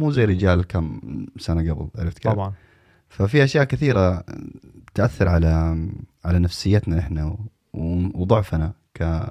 مو 0.00 0.10
زي 0.10 0.24
رجال 0.24 0.66
كم 0.66 1.00
سنة 1.38 1.72
قبل 1.72 1.88
عرفت 1.98 2.18
كيف؟ 2.18 2.32
طبعا. 2.32 2.52
ففي 3.08 3.44
أشياء 3.44 3.64
كثيرة 3.64 4.24
تأثر 4.94 5.28
على 5.28 5.88
على 6.24 6.38
نفسيتنا 6.38 6.98
إحنا 6.98 7.36
وضعفنا 8.14 8.72
ك 8.94 9.28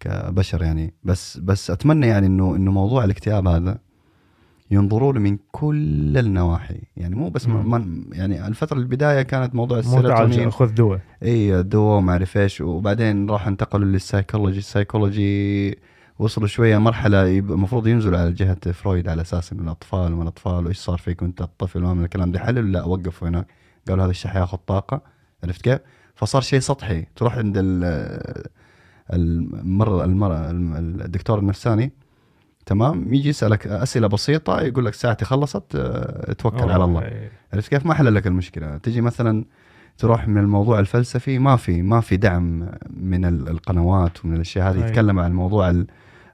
كبشر 0.00 0.62
يعني. 0.62 0.94
بس 1.04 1.38
بس 1.38 1.70
أتمنى 1.70 2.06
يعني 2.06 2.26
إنه 2.26 2.56
إنه 2.56 2.72
موضوع 2.72 3.04
الاكتئاب 3.04 3.48
هذا 3.48 3.78
ينظروا 4.70 5.12
له 5.12 5.20
من 5.20 5.38
كل 5.52 6.18
النواحي. 6.18 6.80
يعني 6.96 7.14
مو 7.14 7.28
بس. 7.30 7.48
ما 7.48 8.04
يعني 8.12 8.46
الفترة 8.46 8.78
البداية 8.78 9.22
كانت 9.22 9.54
موضوع 9.54 9.78
السيروتونين. 9.78 10.50
خذ 10.50 10.74
دواء. 10.74 11.00
إي 11.22 11.62
دواء 11.62 11.98
وما 11.98 12.12
أعرف 12.12 12.36
إيش. 12.36 12.60
وبعدين 12.60 13.30
راح 13.30 13.46
انتقلوا 13.46 13.86
لل 13.86 13.97
psychology. 13.97 14.58
ال 14.58 14.69
psychology 14.69 15.78
وصلوا 16.18 16.46
شوية 16.46 16.78
مرحلة 16.78 17.38
المفروض 17.38 17.86
ينزلوا 17.86 18.18
على 18.18 18.32
جهة 18.32 18.72
فرويد 18.72 19.08
على 19.08 19.22
أساس 19.22 19.52
إنه 19.52 19.62
الأطفال 19.62 20.12
وما 20.12 20.22
الأطفال 20.22 20.66
وإيش 20.66 20.78
صار 20.78 20.98
فيك 20.98 21.22
وأنت 21.22 21.42
الطفل 21.42 21.84
وما 21.84 21.94
من 21.94 22.04
الكلام 22.04 22.32
ده. 22.32 22.38
حلل 22.38 22.72
لا 22.72 22.84
وقفوا 22.84 23.28
هناك. 23.28 23.46
قالوا 23.88 24.04
هذا 24.04 24.10
الشيء 24.10 24.30
حياخذ 24.30 24.58
طاقة. 24.66 25.00
عرفت 25.44 25.62
كيف؟ 25.62 25.80
فصار 26.20 26.42
شيء 26.42 26.60
سطحي 26.60 27.04
تروح 27.16 27.38
عند 27.38 27.54
ال- 27.56 28.44
المرة 29.12 30.04
المرة 30.04 30.50
الدكتور 30.50 31.38
النفساني 31.38 31.92
تمام 32.66 33.14
يجي 33.14 33.28
يسألك 33.28 33.66
أسئلة 33.66 34.06
بسيطة 34.06 34.60
يقول 34.60 34.84
لك 34.86 34.94
ساعتي 34.94 35.24
خلصت 35.24 35.62
آه، 35.74 36.32
توكل 36.32 36.70
على 36.70 36.84
الله. 36.84 37.28
عرفت 37.52 37.70
كيف 37.70 37.86
ما 37.86 37.94
حل 37.94 38.14
لك 38.14 38.26
المشكلة 38.26 38.76
تجي 38.76 39.00
مثلا 39.00 39.44
تروح 39.98 40.28
من 40.28 40.38
الموضوع 40.38 40.78
الفلسفي 40.80 41.38
ما 41.38 41.56
في 41.56 41.82
ما 41.82 42.00
في 42.00 42.16
دعم 42.16 42.68
من 42.96 43.24
ال- 43.24 43.48
القنوات 43.48 44.24
ومن 44.24 44.34
الأشياء 44.36 44.70
هذه 44.70 44.84
أي. 44.84 44.88
يتكلم 44.88 45.18
عن 45.18 45.32
موضوع 45.32 45.70
ال- 45.70 45.86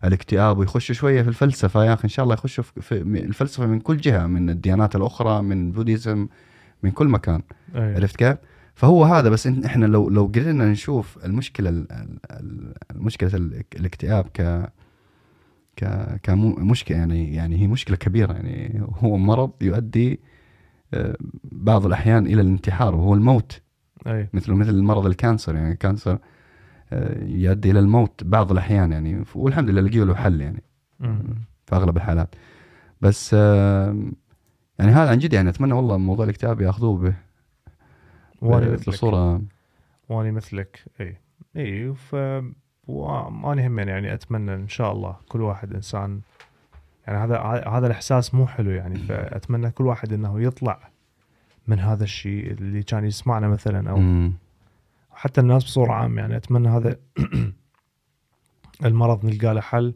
الاكتئاب 0.05 0.59
ويخشوا 0.59 0.95
شوية 0.95 1.23
في 1.23 1.29
الفلسفة 1.29 1.85
يا 1.85 1.93
أخي 1.95 2.05
إن 2.05 2.09
شاء 2.09 2.23
الله 2.25 2.35
يخشوا 2.35 2.65
في- 2.65 3.03
الفلسفة 3.03 3.67
من 3.67 3.81
كل 3.81 3.97
جهة 3.97 4.27
من 4.27 4.51
الديانات 4.51 4.97
الأخرى 4.97 5.43
من 5.43 5.67
البوديزم 5.67 6.29
من 6.83 6.91
كل 6.91 7.09
مكان 7.09 7.43
إي. 7.75 7.95
عرفت 7.95 8.17
كيف؟ 8.17 8.37
فهو 8.77 9.05
هذا 9.05 9.29
بس 9.29 9.47
إحنا 9.47 9.87
لو 9.87 10.09
لو 10.09 10.25
قدرنا 10.25 10.71
نشوف 10.71 11.25
المشكلة 11.25 11.71
ال- 11.71 11.93
ال- 11.93 12.19
ال- 12.31 12.75
المشكلة 12.91 13.31
ال- 13.35 13.63
الاكتئاب 13.77 14.25
ك 14.35 14.71
ك 15.77 15.85
كمشكله 16.23 16.97
يعني 16.99 17.35
يعني 17.35 17.57
هي 17.63 17.67
مشكلة 17.67 17.97
كبيرة. 17.97 18.33
يعني 18.33 18.83
هو 18.99 19.17
مرض 19.17 19.51
يؤدي 19.61 20.21
آه، 20.95 21.17
بعض 21.45 21.87
الأحيان 21.87 22.27
إلى 22.27 22.41
الانتحار 22.41 22.95
وهو 22.95 23.15
الموت. 23.15 23.61
أي. 24.07 24.29
مثل 24.33 24.53
مثل 24.53 24.83
مرض 24.83 25.07
ال 25.07 25.13
cancer. 25.13 25.55
يعني 25.55 25.73
ال 25.73 25.80
cancer 25.80 26.19
آه، 26.93 27.25
يؤدي 27.25 27.71
إلى 27.71 27.79
الموت 27.79 28.25
بعض 28.25 28.53
الأحيان 28.53 28.93
يعني 28.93 29.25
والحمد 29.35 29.71
لله 29.71 29.81
لقيوا 29.81 30.05
له 30.07 30.15
حل 30.15 30.41
يعني. 30.41 30.63
في 31.67 31.77
أغلب 31.77 31.97
الحالات. 31.97 32.35
بس 33.01 33.31
آه، 33.35 34.03
يعني 34.79 34.93
هذا 34.93 35.11
عن 35.11 35.19
جد 35.19 35.33
يعني 35.33 35.49
أتمنى 35.49 35.73
والله 35.73 35.97
موضوع 35.97 36.25
الاكتئاب 36.25 36.61
ياخذوه 36.61 36.99
به. 36.99 37.26
وأنا 38.43 38.67
ب- 38.69 38.73
مثلك. 38.73 38.89
بصوره 38.89 39.43
واني 40.09 40.31
مثلك. 40.33 40.85
إي. 41.01 41.17
إي 41.57 41.95
ف 41.95 42.15
وأنا 42.89 43.67
هم 43.67 43.79
يعني 43.79 44.15
أتمنى 44.15 44.55
إن 44.55 44.69
شاء 44.69 44.93
الله 44.93 45.17
كل 45.29 45.41
واحد 45.43 45.75
إنسان 45.75 46.21
يعني 47.07 47.19
هذا 47.19 47.39
هذا 47.69 47.87
الإحساس 47.87 48.35
مو 48.35 48.47
حلو 48.47 48.71
يعني 48.71 48.97
فأتمنى 48.97 49.71
كل 49.71 49.87
واحد 49.87 50.13
إنه 50.13 50.41
يطلع 50.43 50.89
من 51.69 51.79
هذا 51.79 52.05
الشيء 52.05 52.51
اللي 52.53 52.83
كان 52.83 53.05
يسمعنا 53.05 53.49
مثلا 53.49 53.91
أو 53.91 53.97
مم. 53.97 54.33
حتى 55.11 55.41
الناس 55.41 55.65
بصورة 55.65 55.93
عامة 55.93 56.21
يعني 56.21 56.37
أتمنى 56.37 56.69
هذا 56.69 56.97
المرض 58.85 59.25
نلقى 59.27 59.55
له 59.55 59.61
حل 59.61 59.95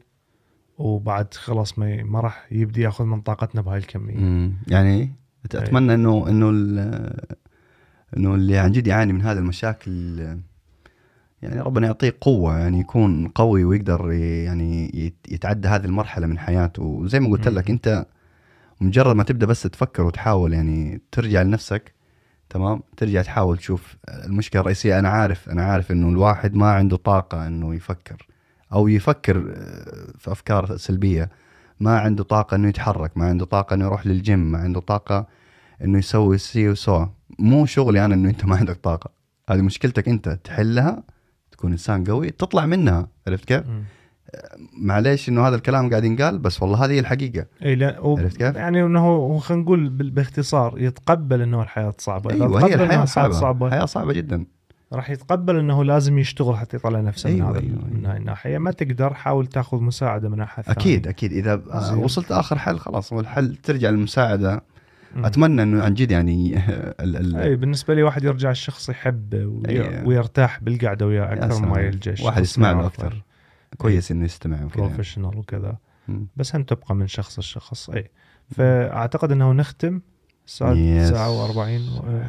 وبعد 0.79 1.35
خلاص 1.35 1.79
ما 1.79 2.03
ما 2.03 2.21
راح 2.21 2.47
يبدي 2.53 2.81
يأخذ 2.81 3.05
من 3.05 3.21
طاقتنا 3.21 3.61
بهاي 3.63 3.79
الكمية. 3.79 4.17
مم. 4.17 4.53
يعني 4.69 5.13
أتمنى 5.55 5.95
إنه 5.95 6.29
إنه 6.29 6.51
ال- 6.51 7.21
إنه 8.17 8.35
اللي 8.35 8.59
عن 8.59 8.73
جد 8.73 8.87
يعاني 8.87 9.13
من 9.13 9.23
هذه 9.23 9.39
المشاكل 9.39 10.19
يعني 11.43 11.61
ربنا 11.61 11.87
يعطيه 11.87 12.17
قوة 12.21 12.59
يعني 12.59 12.81
يكون 12.81 13.29
قوي 13.29 13.65
ويقدر 13.65 14.13
يعني 14.13 14.91
يت- 14.95 15.33
يتعدى 15.33 15.69
هذه 15.69 15.85
المرحلة 15.85 16.27
من 16.27 16.39
حياته. 16.39 16.83
وزي 16.83 17.21
ما 17.21 17.29
قلت. 17.31 17.49
لك 17.49 17.71
أنت 17.71 18.07
مجرد 18.81 19.17
ما 19.17 19.23
تبدأ 19.23 19.47
بس 19.47 19.63
تفكر 19.63 20.03
وتحاول 20.03 20.53
يعني 20.53 21.01
ترجع 21.13 21.43
لنفسك 21.43 21.93
تمام؟ 22.51 22.83
ترجع 22.97 23.23
تحاول 23.23 23.59
تشوف 23.59 23.97
المشكلة 24.09 24.61
الرئيسية. 24.61 24.99
أنا 24.99 25.09
عارف 25.09 25.49
أنا 25.49 25.65
عارف 25.65 25.93
إنه 25.93 26.09
الواحد 26.09 26.55
ما 26.55 26.71
عنده 26.71 26.97
طاقة 26.97 27.47
إنه 27.47 27.75
يفكر 27.75 28.27
أو 28.73 28.89
يفكر 28.89 29.37
آه، 29.57 30.13
في 30.19 30.33
أفكار 30.33 30.77
سلبية. 30.77 31.31
ما 31.81 31.99
عنده 31.99 32.25
طاقة 32.25 32.55
إنه 32.55 32.69
يتحرك 32.69 33.17
ما 33.19 33.25
عنده 33.25 33.45
طاقة 33.45 33.75
إنه 33.75 33.85
يروح 33.85 34.07
للجيم 34.07 34.53
ما 34.53 34.59
عنده 34.59 34.81
طاقة 34.81 35.27
إنه 35.85 35.99
يسوي 35.99 36.39
سي 36.39 36.69
وسو. 36.69 37.07
مو 37.41 37.67
شغلي 37.67 38.05
أنا 38.05 38.15
إنه 38.15 38.29
أنت 38.29 38.45
ما 38.45 38.57
عندك 38.57 38.77
طاقة 38.77 39.11
هذه 39.51 39.61
مشكلتك 39.61 40.09
أنت 40.09 40.29
تحلها 40.29 41.03
تكون 41.53 41.73
إنسان 41.73 42.05
قوي 42.05 42.31
تطلع 42.31 42.67
منها 42.67 43.09
عرفت 43.27 43.45
كيف؟ 43.45 43.65
معليش 44.79 45.29
إنه 45.29 45.49
هذا 45.49 45.57
الكلام 45.57 45.91
قاعد 45.91 46.05
ينقال 46.05 46.39
بس 46.39 46.63
والله 46.63 46.85
هذه 46.85 46.93
هي 46.93 46.99
الحقيقة 46.99 47.47
إي 47.65 47.75
لا 47.75 48.01
و... 48.01 48.19
عرفت 48.19 48.37
كيف؟ 48.37 48.57
يعني 48.57 48.83
إنه 48.83 49.01
هو 49.07 49.39
خلينا 49.39 49.63
نقول 49.63 49.89
باختصار 49.89 50.75
يتقبل 50.79 51.43
إنه 51.43 51.63
الحياة 51.63 51.95
صعبة 51.99 52.35
إذا 52.35 52.45
أيوه 52.45 52.67
هي 52.67 52.75
إنه 52.75 52.85
الحياة 52.85 53.05
صعبة 53.05 53.33
صعبة 53.33 53.67
الحياة 53.67 53.85
صعبة 53.85 54.13
جدا 54.13 54.45
راح 54.93 55.11
يتقبل 55.11 55.59
إنه 55.59 55.85
لازم 55.85 56.19
يشتغل 56.19 56.57
حتى 56.57 56.77
يطلع 56.77 57.01
نفسه 57.01 57.31
من 57.31 57.37
أيوة، 57.37 57.51
هذا 57.51 57.61
أيوة، 57.61 57.75
من 57.91 57.97
أيوة. 57.97 58.13
هاي 58.13 58.17
الناحية 58.19 58.59
ما 58.59 58.71
تقدر 58.71 59.15
حاول 59.15 59.47
تأخذ 59.47 59.81
مساعدة 59.81 60.29
من 60.29 60.41
أحد 60.41 60.65
ثاني. 60.65 60.77
أكيد 60.77 61.09
أكيد 61.09 61.33
إذا 61.33 61.63
زين. 61.75 61.99
وصلت 61.99 62.33
آخر 62.33 62.59
حل 62.59 62.79
خلاص 62.79 63.13
الحل 63.13 63.57
ترجع 63.57 63.91
للمساعدة 63.91 64.53
مم. 64.55 64.61
أتمنى 65.17 65.63
إنه 65.63 65.83
عن 65.83 65.95
جد 65.95 66.11
يعني 66.11 66.57
ال 67.01 67.17
ال 67.17 67.37
أي 67.37 67.57
بالنسبة 67.57 67.95
لي 67.95 68.03
واحد 68.03 68.25
يرجع 68.25 68.51
الشخص 68.51 68.89
يحبه 68.89 69.47
وي... 69.47 70.03
ويرتاح 70.05 70.63
بالقعدة 70.63 71.07
وياه 71.07 71.23
يا 71.25 71.45
أكثر 71.47 71.67
ما. 71.67 71.81
يلجأ 71.81 72.15
واحد 72.25 72.43
يسمع 72.43 72.71
له. 72.73 72.79
يعرفه. 72.81 73.11
كويس 73.79 74.11
إنه 74.11 74.25
يستمع 74.25 74.65
وكذا 74.65 74.83
professional 74.83 75.39
وكذا 75.39 75.77
مم. 76.09 76.27
بس 76.37 76.57
هم 76.57 76.63
تبقى 76.63 76.95
من 76.95 77.07
شخص 77.07 77.39
لشخص 77.39 77.91
أي 77.91 78.11
فأعتقد 78.51 79.33
إنه 79.33 79.53
نختم 79.53 80.01
الساعة. 80.47 81.05
ساعة 81.11 81.49
و40 81.53 81.59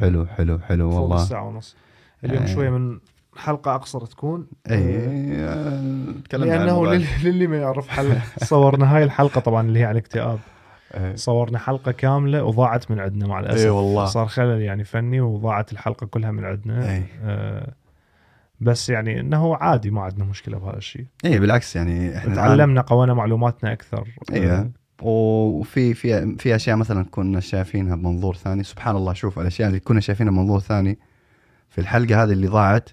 حلو 0.00 0.26
حلو 0.26 0.58
حلو 0.58 0.90
والله 0.90 1.22
الساعة 1.22 1.48
ونص 1.48 1.76
اليوم. 2.24 2.46
شوية 2.46 2.70
من 2.70 2.98
حلقة 3.36 3.74
أقصر 3.74 4.06
تكون 4.06 4.46
أي 4.70 4.96
آه، 4.96 5.48
آه، 5.48 6.12
تكلمنا. 6.24 6.70
لل- 6.94 7.06
للي 7.24 7.46
ما 7.46 7.56
يعرف 7.56 7.88
حل 7.88 8.16
صورنا 8.44 8.96
هاي 8.96 9.04
الحلقة 9.04 9.40
طبعا 9.40 9.66
اللي 9.66 9.78
هي 9.80 9.84
عن 9.84 9.92
الاكتئاب 9.92 10.38
إيه. 10.94 11.16
صورنا 11.16 11.58
حلقة 11.58 11.92
كاملة 11.92 12.44
وضاعت 12.44 12.90
من 12.90 13.00
عندنا 13.00 13.26
مع 13.26 13.40
الأسف. 13.40 13.64
اي 13.64 13.70
والله. 13.70 14.04
صار 14.04 14.26
خلل 14.26 14.62
يعني 14.62 14.84
فني 14.84 15.20
وضاعت 15.20 15.72
الحلقة 15.72 16.06
كلها 16.06 16.30
من 16.30 16.44
عندنا. 16.44 16.90
اي 16.90 17.04
آه 17.24 17.72
بس 18.60 18.90
يعني 18.90 19.20
إنه 19.20 19.56
عادي 19.56 19.90
ما 19.90 20.02
عندنا 20.02 20.24
مشكلة 20.24 20.58
بهذا 20.58 20.76
الشيء. 20.76 21.06
اي 21.24 21.38
بالعكس 21.38 21.76
يعني 21.76 22.16
إحنا 22.16 22.34
تعلمنا 22.34 22.80
قوينا 22.80 23.14
معلوماتنا 23.14 23.72
أكثر. 23.72 24.08
أيوه 24.32 24.70
وفي 25.02 25.94
في 25.94 26.36
في 26.36 26.54
أشياء 26.54 26.76
مثلا 26.76 27.06
كنا 27.10 27.40
شايفينها 27.40 27.96
بمنظور 27.96 28.36
ثاني. 28.36 28.62
سبحان 28.64 28.96
الله 28.96 29.12
شوف 29.12 29.38
الأشياء 29.38 29.68
اللي 29.68 29.80
كنا 29.80 30.00
شايفينها 30.00 30.32
بمنظور 30.32 30.60
ثاني 30.60 30.98
في 31.68 31.80
الحلقة 31.80 32.22
هذه 32.22 32.32
اللي 32.32 32.46
ضاعت 32.46 32.90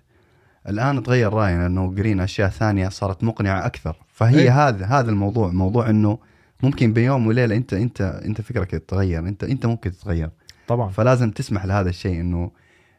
الآن 0.69 1.03
تغير 1.03 1.33
رأينا 1.33 1.65
إنه 1.65 1.95
قرينا 1.95 2.23
أشياء 2.23 2.49
ثانية 2.49 2.89
صارت 2.89 3.23
مقنعة 3.23 3.65
أكثر. 3.65 3.97
فهي 4.07 4.39
إيه. 4.39 4.67
هذا 4.67 4.85
هذا 4.85 5.09
الموضوع. 5.09 5.51
موضوع 5.51 5.89
إنه 5.89 6.17
ممكن 6.63 6.93
بيوم 6.93 7.27
وليلة 7.27 7.55
انت 7.55 7.73
انت 7.73 8.01
أنت 8.01 8.41
فكرك 8.41 8.73
يتغير 8.73 9.19
انت 9.19 9.43
أنت 9.43 9.65
ممكن 9.65 9.91
تتغير. 9.91 10.29
طبعا. 10.67 10.89
فلازم 10.89 11.31
تسمح 11.31 11.65
لهذا 11.65 11.89
الشيء 11.89 12.21
انه 12.21 12.51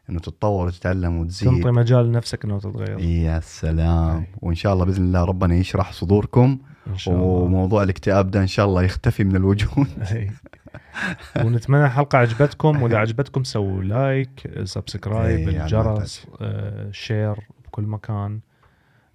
إنه 0.09 0.19
تتطور 0.19 0.67
وتتعلم 0.67 1.17
وتزيد. 1.17 1.49
تنطي 1.49 1.71
مجال 1.71 2.05
لنفسك 2.05 2.45
إنه 2.45 2.59
تتغير. 2.59 2.99
يا 2.99 3.39
سلام. 3.39 4.17
أي. 4.17 4.27
وإن 4.41 4.55
شاء 4.55 4.73
الله 4.73 4.85
بإذن 4.85 5.03
الله 5.03 5.25
ربنا 5.25 5.55
يشرح 5.55 5.91
صدوركم. 5.91 6.57
إن 6.87 6.97
شاء 6.97 7.13
الله. 7.15 7.25
وموضوع 7.25 7.83
الاكتئاب 7.83 8.31
ده 8.31 8.41
إن 8.41 8.47
شاء 8.47 8.65
الله 8.65 8.83
يختفي 8.83 9.23
من 9.23 9.35
الوجود. 9.35 9.87
إي. 10.11 10.31
ونتمنى 11.43 11.85
الحلقة 11.85 12.17
عجبتكم. 12.17 12.81
وإذا 12.81 12.97
عجبتكم 12.97 13.43
سووا 13.43 13.83
like 13.83 14.49
subscribe 14.63 15.49
إي، 15.49 15.59
على 15.59 15.63
الجرس 15.63 16.27
آه، 16.41 16.91
share 16.91 17.35
بكل 17.65 17.83
مكان. 17.83 18.39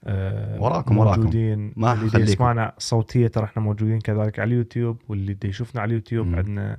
آه، 0.09 0.61
وراكم- 0.61 0.99
وراكم. 0.99 1.21
موجودين 1.21 1.73
ما 1.77 1.93
اللي 1.93 2.11
دي. 2.11 2.19
يسمعنا 2.33 2.73
صوتية 2.79 3.27
ترى 3.29 3.45
إحنا 3.45 3.63
موجودين 3.63 4.01
كذلك 4.01 4.39
على 4.39 4.49
اليوتيوب 4.49 4.97
واللي 5.09 5.35
دي 5.35 5.49
يشوفنا 5.49 5.81
على 5.83 5.89
اليوتيوب. 5.89 6.35
عندنا 6.35 6.79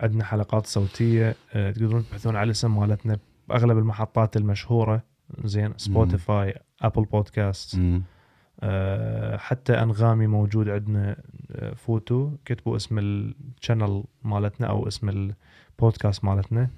عندنا 0.00 0.24
حلقات 0.24 0.66
صوتية 0.66 1.34
آه، 1.54 1.70
تقدرون 1.70 2.04
تبحثون 2.06 2.36
على 2.36 2.44
الاسم 2.44 2.76
مالتنا 2.80 3.18
بأغلب 3.48 3.78
المحطات 3.78 4.36
المشهورة 4.36 5.02
زين 5.44 5.72
Spotify 5.76 6.54
Apple 6.82 7.04
Podcast 7.04 7.76
مم. 7.76 8.02
آه، 8.60 9.36
حتى 9.36 9.72
أنغامي 9.82 10.26
موجود 10.26 10.68
عندنا 10.68 11.16
فوتوا 11.76 12.30
كتبوا 12.44 12.76
اسم 12.76 12.98
ال 12.98 13.11
channel 13.11 14.04
مالتنا 14.24 14.66
أو 14.66 14.88
اسم 14.88 15.08
البودكاست 15.78 16.24
مالتنا. 16.24 16.68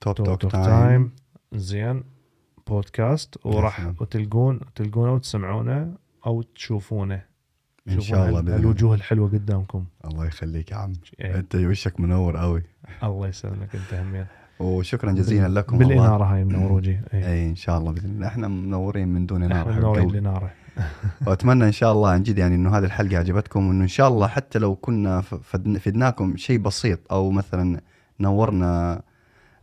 Talk 0.00 0.16
Talk 0.16 0.52
Time 0.52 1.12
زين 1.52 2.04
بودكاست 2.72 3.46
وراح 3.46 3.80
سلام. 3.80 3.94
تلقون 4.10 4.60
تلقونه 4.74 5.12
وتسمعونه 5.12 5.92
أو 6.26 6.42
تشوفونه 6.42 7.22
إن 7.88 8.00
شاء 8.00 8.28
الله 8.28 8.40
بإذن. 8.40 8.54
الوجوه 8.58 8.94
الحلوة 8.94 9.28
قدامكم 9.28 9.84
الله 10.04 10.26
يخليك 10.26 10.70
يا 10.70 10.76
عم 10.76 10.92
إيه. 11.20 11.36
أنت 11.36 11.54
وشك 11.54 12.00
منور 12.00 12.36
قوي 12.36 12.62
الله 13.06 13.28
يسلمك 13.28 13.74
أنت 13.74 13.94
همين 13.94 14.26
وشكرا 14.60 15.12
جزيلا 15.12 15.48
لكم. 15.48 15.78
بالإنارة 15.78 16.24
هاي 16.24 16.44
منور 16.44 16.72
وجهي 16.72 17.00
إيه. 17.14 17.26
اي 17.26 17.48
إن 17.50 17.56
شاء 17.56 17.78
الله 17.78 17.92
بإذن 17.92 18.10
الله 18.10 18.26
إحنا 18.26 18.48
منورين 18.48 19.08
من 19.08 19.26
دون 19.26 19.48
نار 19.48 19.70
إحنا 19.70 19.80
منورين. 19.80 20.10
الاناره 20.10 20.50
وأتمنى 21.26 21.64
إن 21.64 21.72
شاء 21.72 21.92
الله 21.92 22.10
عن 22.10 22.22
جد 22.22 22.38
يعني 22.38 22.54
إنه 22.54 22.78
هذه 22.78 22.84
الحلقة 22.84 23.18
عجبتكم 23.18 23.68
وإنه 23.68 23.82
إن 23.82 23.88
شاء 23.88 24.08
الله 24.08 24.26
حتى 24.26 24.58
لو 24.58 24.74
كنا 24.74 25.20
فدناكم 25.20 26.36
شيء 26.36 26.58
بسيط 26.58 27.12
أو 27.12 27.30
مثلا 27.30 27.80
نورنا 28.20 29.02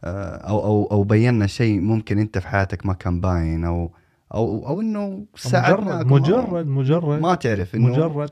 أو 0.03 0.63
أو 0.65 0.88
أو 0.91 1.03
بينا 1.03 1.47
شيء 1.47 1.81
ممكن 1.81 2.19
أنت 2.19 2.38
في 2.38 2.47
حياتك 2.47 2.85
ما 2.85 2.93
كان 2.93 3.21
باين 3.21 3.65
أو 3.65 3.91
أو 4.34 4.67
أو 4.67 4.81
إنه 4.81 5.26
مجرد 5.45 6.05
مجرد 6.05 6.67
مجرد. 6.67 7.21
ما 7.21 7.35
تعرف 7.35 7.76
إنه 7.76 7.88
مجرد. 7.88 8.30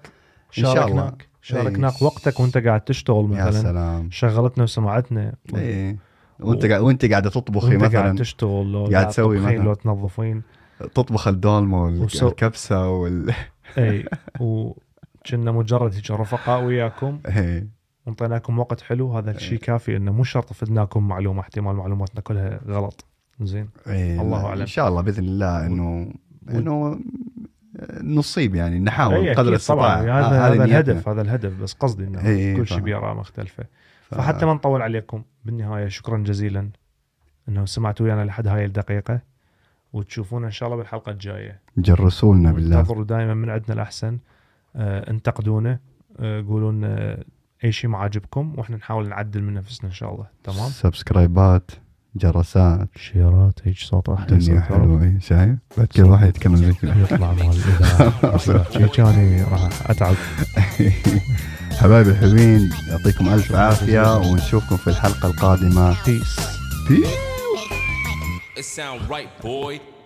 شاركناك 0.51 1.27
شاركناك. 1.41 2.01
وقتك 2.01 2.39
وأنت 2.39 2.57
قاعد 2.57 2.81
تشتغل 2.81 3.33
يا 3.33 3.45
مثلا. 3.45 3.61
سلام. 3.61 4.09
شغلتنا 4.11 4.63
وسمعتنا. 4.63 5.33
إيه. 5.55 5.97
وأنت 6.39 6.65
قاعد 6.65 6.81
وأنت 6.81 7.05
قاعدة 7.05 7.29
تطبخي 7.29 7.77
وأنت 7.77 7.95
قاعد 7.95 8.05
مثلا. 8.05 8.17
تشتغل 8.17 8.71
لو 8.71 8.85
قاعد 8.85 9.07
تسوي 9.07 9.39
مثلاً. 9.39 9.63
لو 9.63 9.73
تنظفين. 9.73 10.43
تطبخ 10.79 11.27
الدولمه 11.27 11.83
والكبسه 11.83 12.89
وال 12.89 13.33
اي 13.77 14.05
وكنا 14.39 15.51
مجرد 15.51 15.93
هيك 15.93 16.11
رفقاء 16.11 16.63
وياكم. 16.63 17.19
إيه. 17.25 17.76
وانطيناكم 18.07 18.59
وقت 18.59 18.81
حلو 18.81 19.17
هذا 19.17 19.31
الشيء 19.31 19.59
كافي 19.59 19.97
إنه 19.97 20.11
مو 20.11 20.23
شرط 20.23 20.53
فدناكم 20.53 21.07
معلومة 21.07 21.41
احتمال 21.41 21.75
معلوماتنا 21.75 22.21
كلها 22.21 22.59
غلط. 22.67 23.05
زين. 23.41 23.69
إيه. 23.87 24.21
الله 24.21 24.41
لا، 24.41 24.47
أعلم. 24.47 24.61
ان 24.61 24.67
شاء 24.67 24.87
الله 24.87 25.01
بإذن 25.01 25.23
الله 25.23 25.65
إنه 25.65 26.13
إنه 26.49 26.99
نصيب 28.03 28.55
يعني 28.55 28.79
نحاول 28.79 29.13
اي 29.15 29.33
قدر 29.33 29.49
الاستطاعة. 29.49 30.01
هذا 30.01 30.47
هذه 30.47 30.53
هذا. 30.53 30.63
الهدف 30.63 31.09
هذا 31.09 31.21
الهدف 31.21 31.61
بس 31.61 31.73
قصدي 31.73 32.03
إنه 32.03 32.27
إي، 32.27 32.55
كل 32.55 32.67
شيء. 32.67 32.79
بآراء 32.79 33.15
مختلفة. 33.15 33.63
ف- 34.01 34.15
فحتى 34.15 34.45
ما 34.45 34.53
نطول 34.53 34.81
عليكم 34.81 35.23
بالنهاية 35.45 35.87
شكرا 35.87 36.17
جزيلا. 36.17 36.69
إنه 37.49 37.65
سمعتوا 37.65 38.05
ويانا 38.05 38.25
لحد 38.25 38.47
هاي 38.47 38.65
الدقيقة. 38.65 39.19
وتشوفونا 39.93 40.45
إن 40.45 40.51
شاء 40.51 40.67
الله 40.67 40.77
بالحلقة 40.77 41.11
الجاية. 41.11 41.59
جرسوا 41.77 42.35
لنا 42.35 42.51
بالله. 42.51 42.79
انتظروا 42.79 43.03
دائما 43.03 43.33
من 43.33 43.49
عندنا 43.49 43.73
الأحسن. 43.73 44.17
آه 44.75 45.11
انتقدونا. 45.11 45.79
آه 46.19 46.41
قولوا 46.41 46.71
لنا 46.71 47.17
أي 47.63 47.71
شيء 47.71 47.89
ما 47.89 47.97
عاجبكم 47.97 48.53
وإحنا 48.57 48.77
نحاول 48.77 49.09
نعدل 49.09 49.43
من 49.43 49.53
نفسنا 49.53 49.89
إن 49.89 49.93
شاء 49.93 50.13
الله. 50.13 50.25
تمام؟ 50.43 50.69
سبسكرايبات 50.69 51.71
جرسات 52.15 52.89
شيرات 52.95 53.59
هيك 53.63 53.77
صوت 53.77 54.09
راح 54.09 54.19
الدنيا 54.21 54.61
حلوة. 54.61 55.03
إيه، 55.03 55.19
شايف 55.19 55.55
بعد 55.77 55.87
كل 55.87 56.03
واحد 56.03 56.27
يتكلم 56.27 56.55
زي 56.55 56.73
كذا. 56.73 56.95
يطلع 57.01 57.33
مال 57.33 57.41
الاذاعه 57.41 58.87
كاني 58.95 59.43
راح 59.43 59.89
أتعب. 59.89 60.15
حبايبي 61.81 62.09
الحلوين 62.09 62.69
يعطيكم 62.89 63.29
ألف 63.29 63.55
عافية 63.55 64.17
ونشوفكم 64.17 64.77
في 64.77 64.87
الحلقة 64.87 65.29
القادمة. 65.29 65.95
Peace 66.05 66.39
Peace. 66.87 67.17
It 68.59 68.65
sound 68.65 69.09
right, 69.09 69.29
boy. 69.41 69.96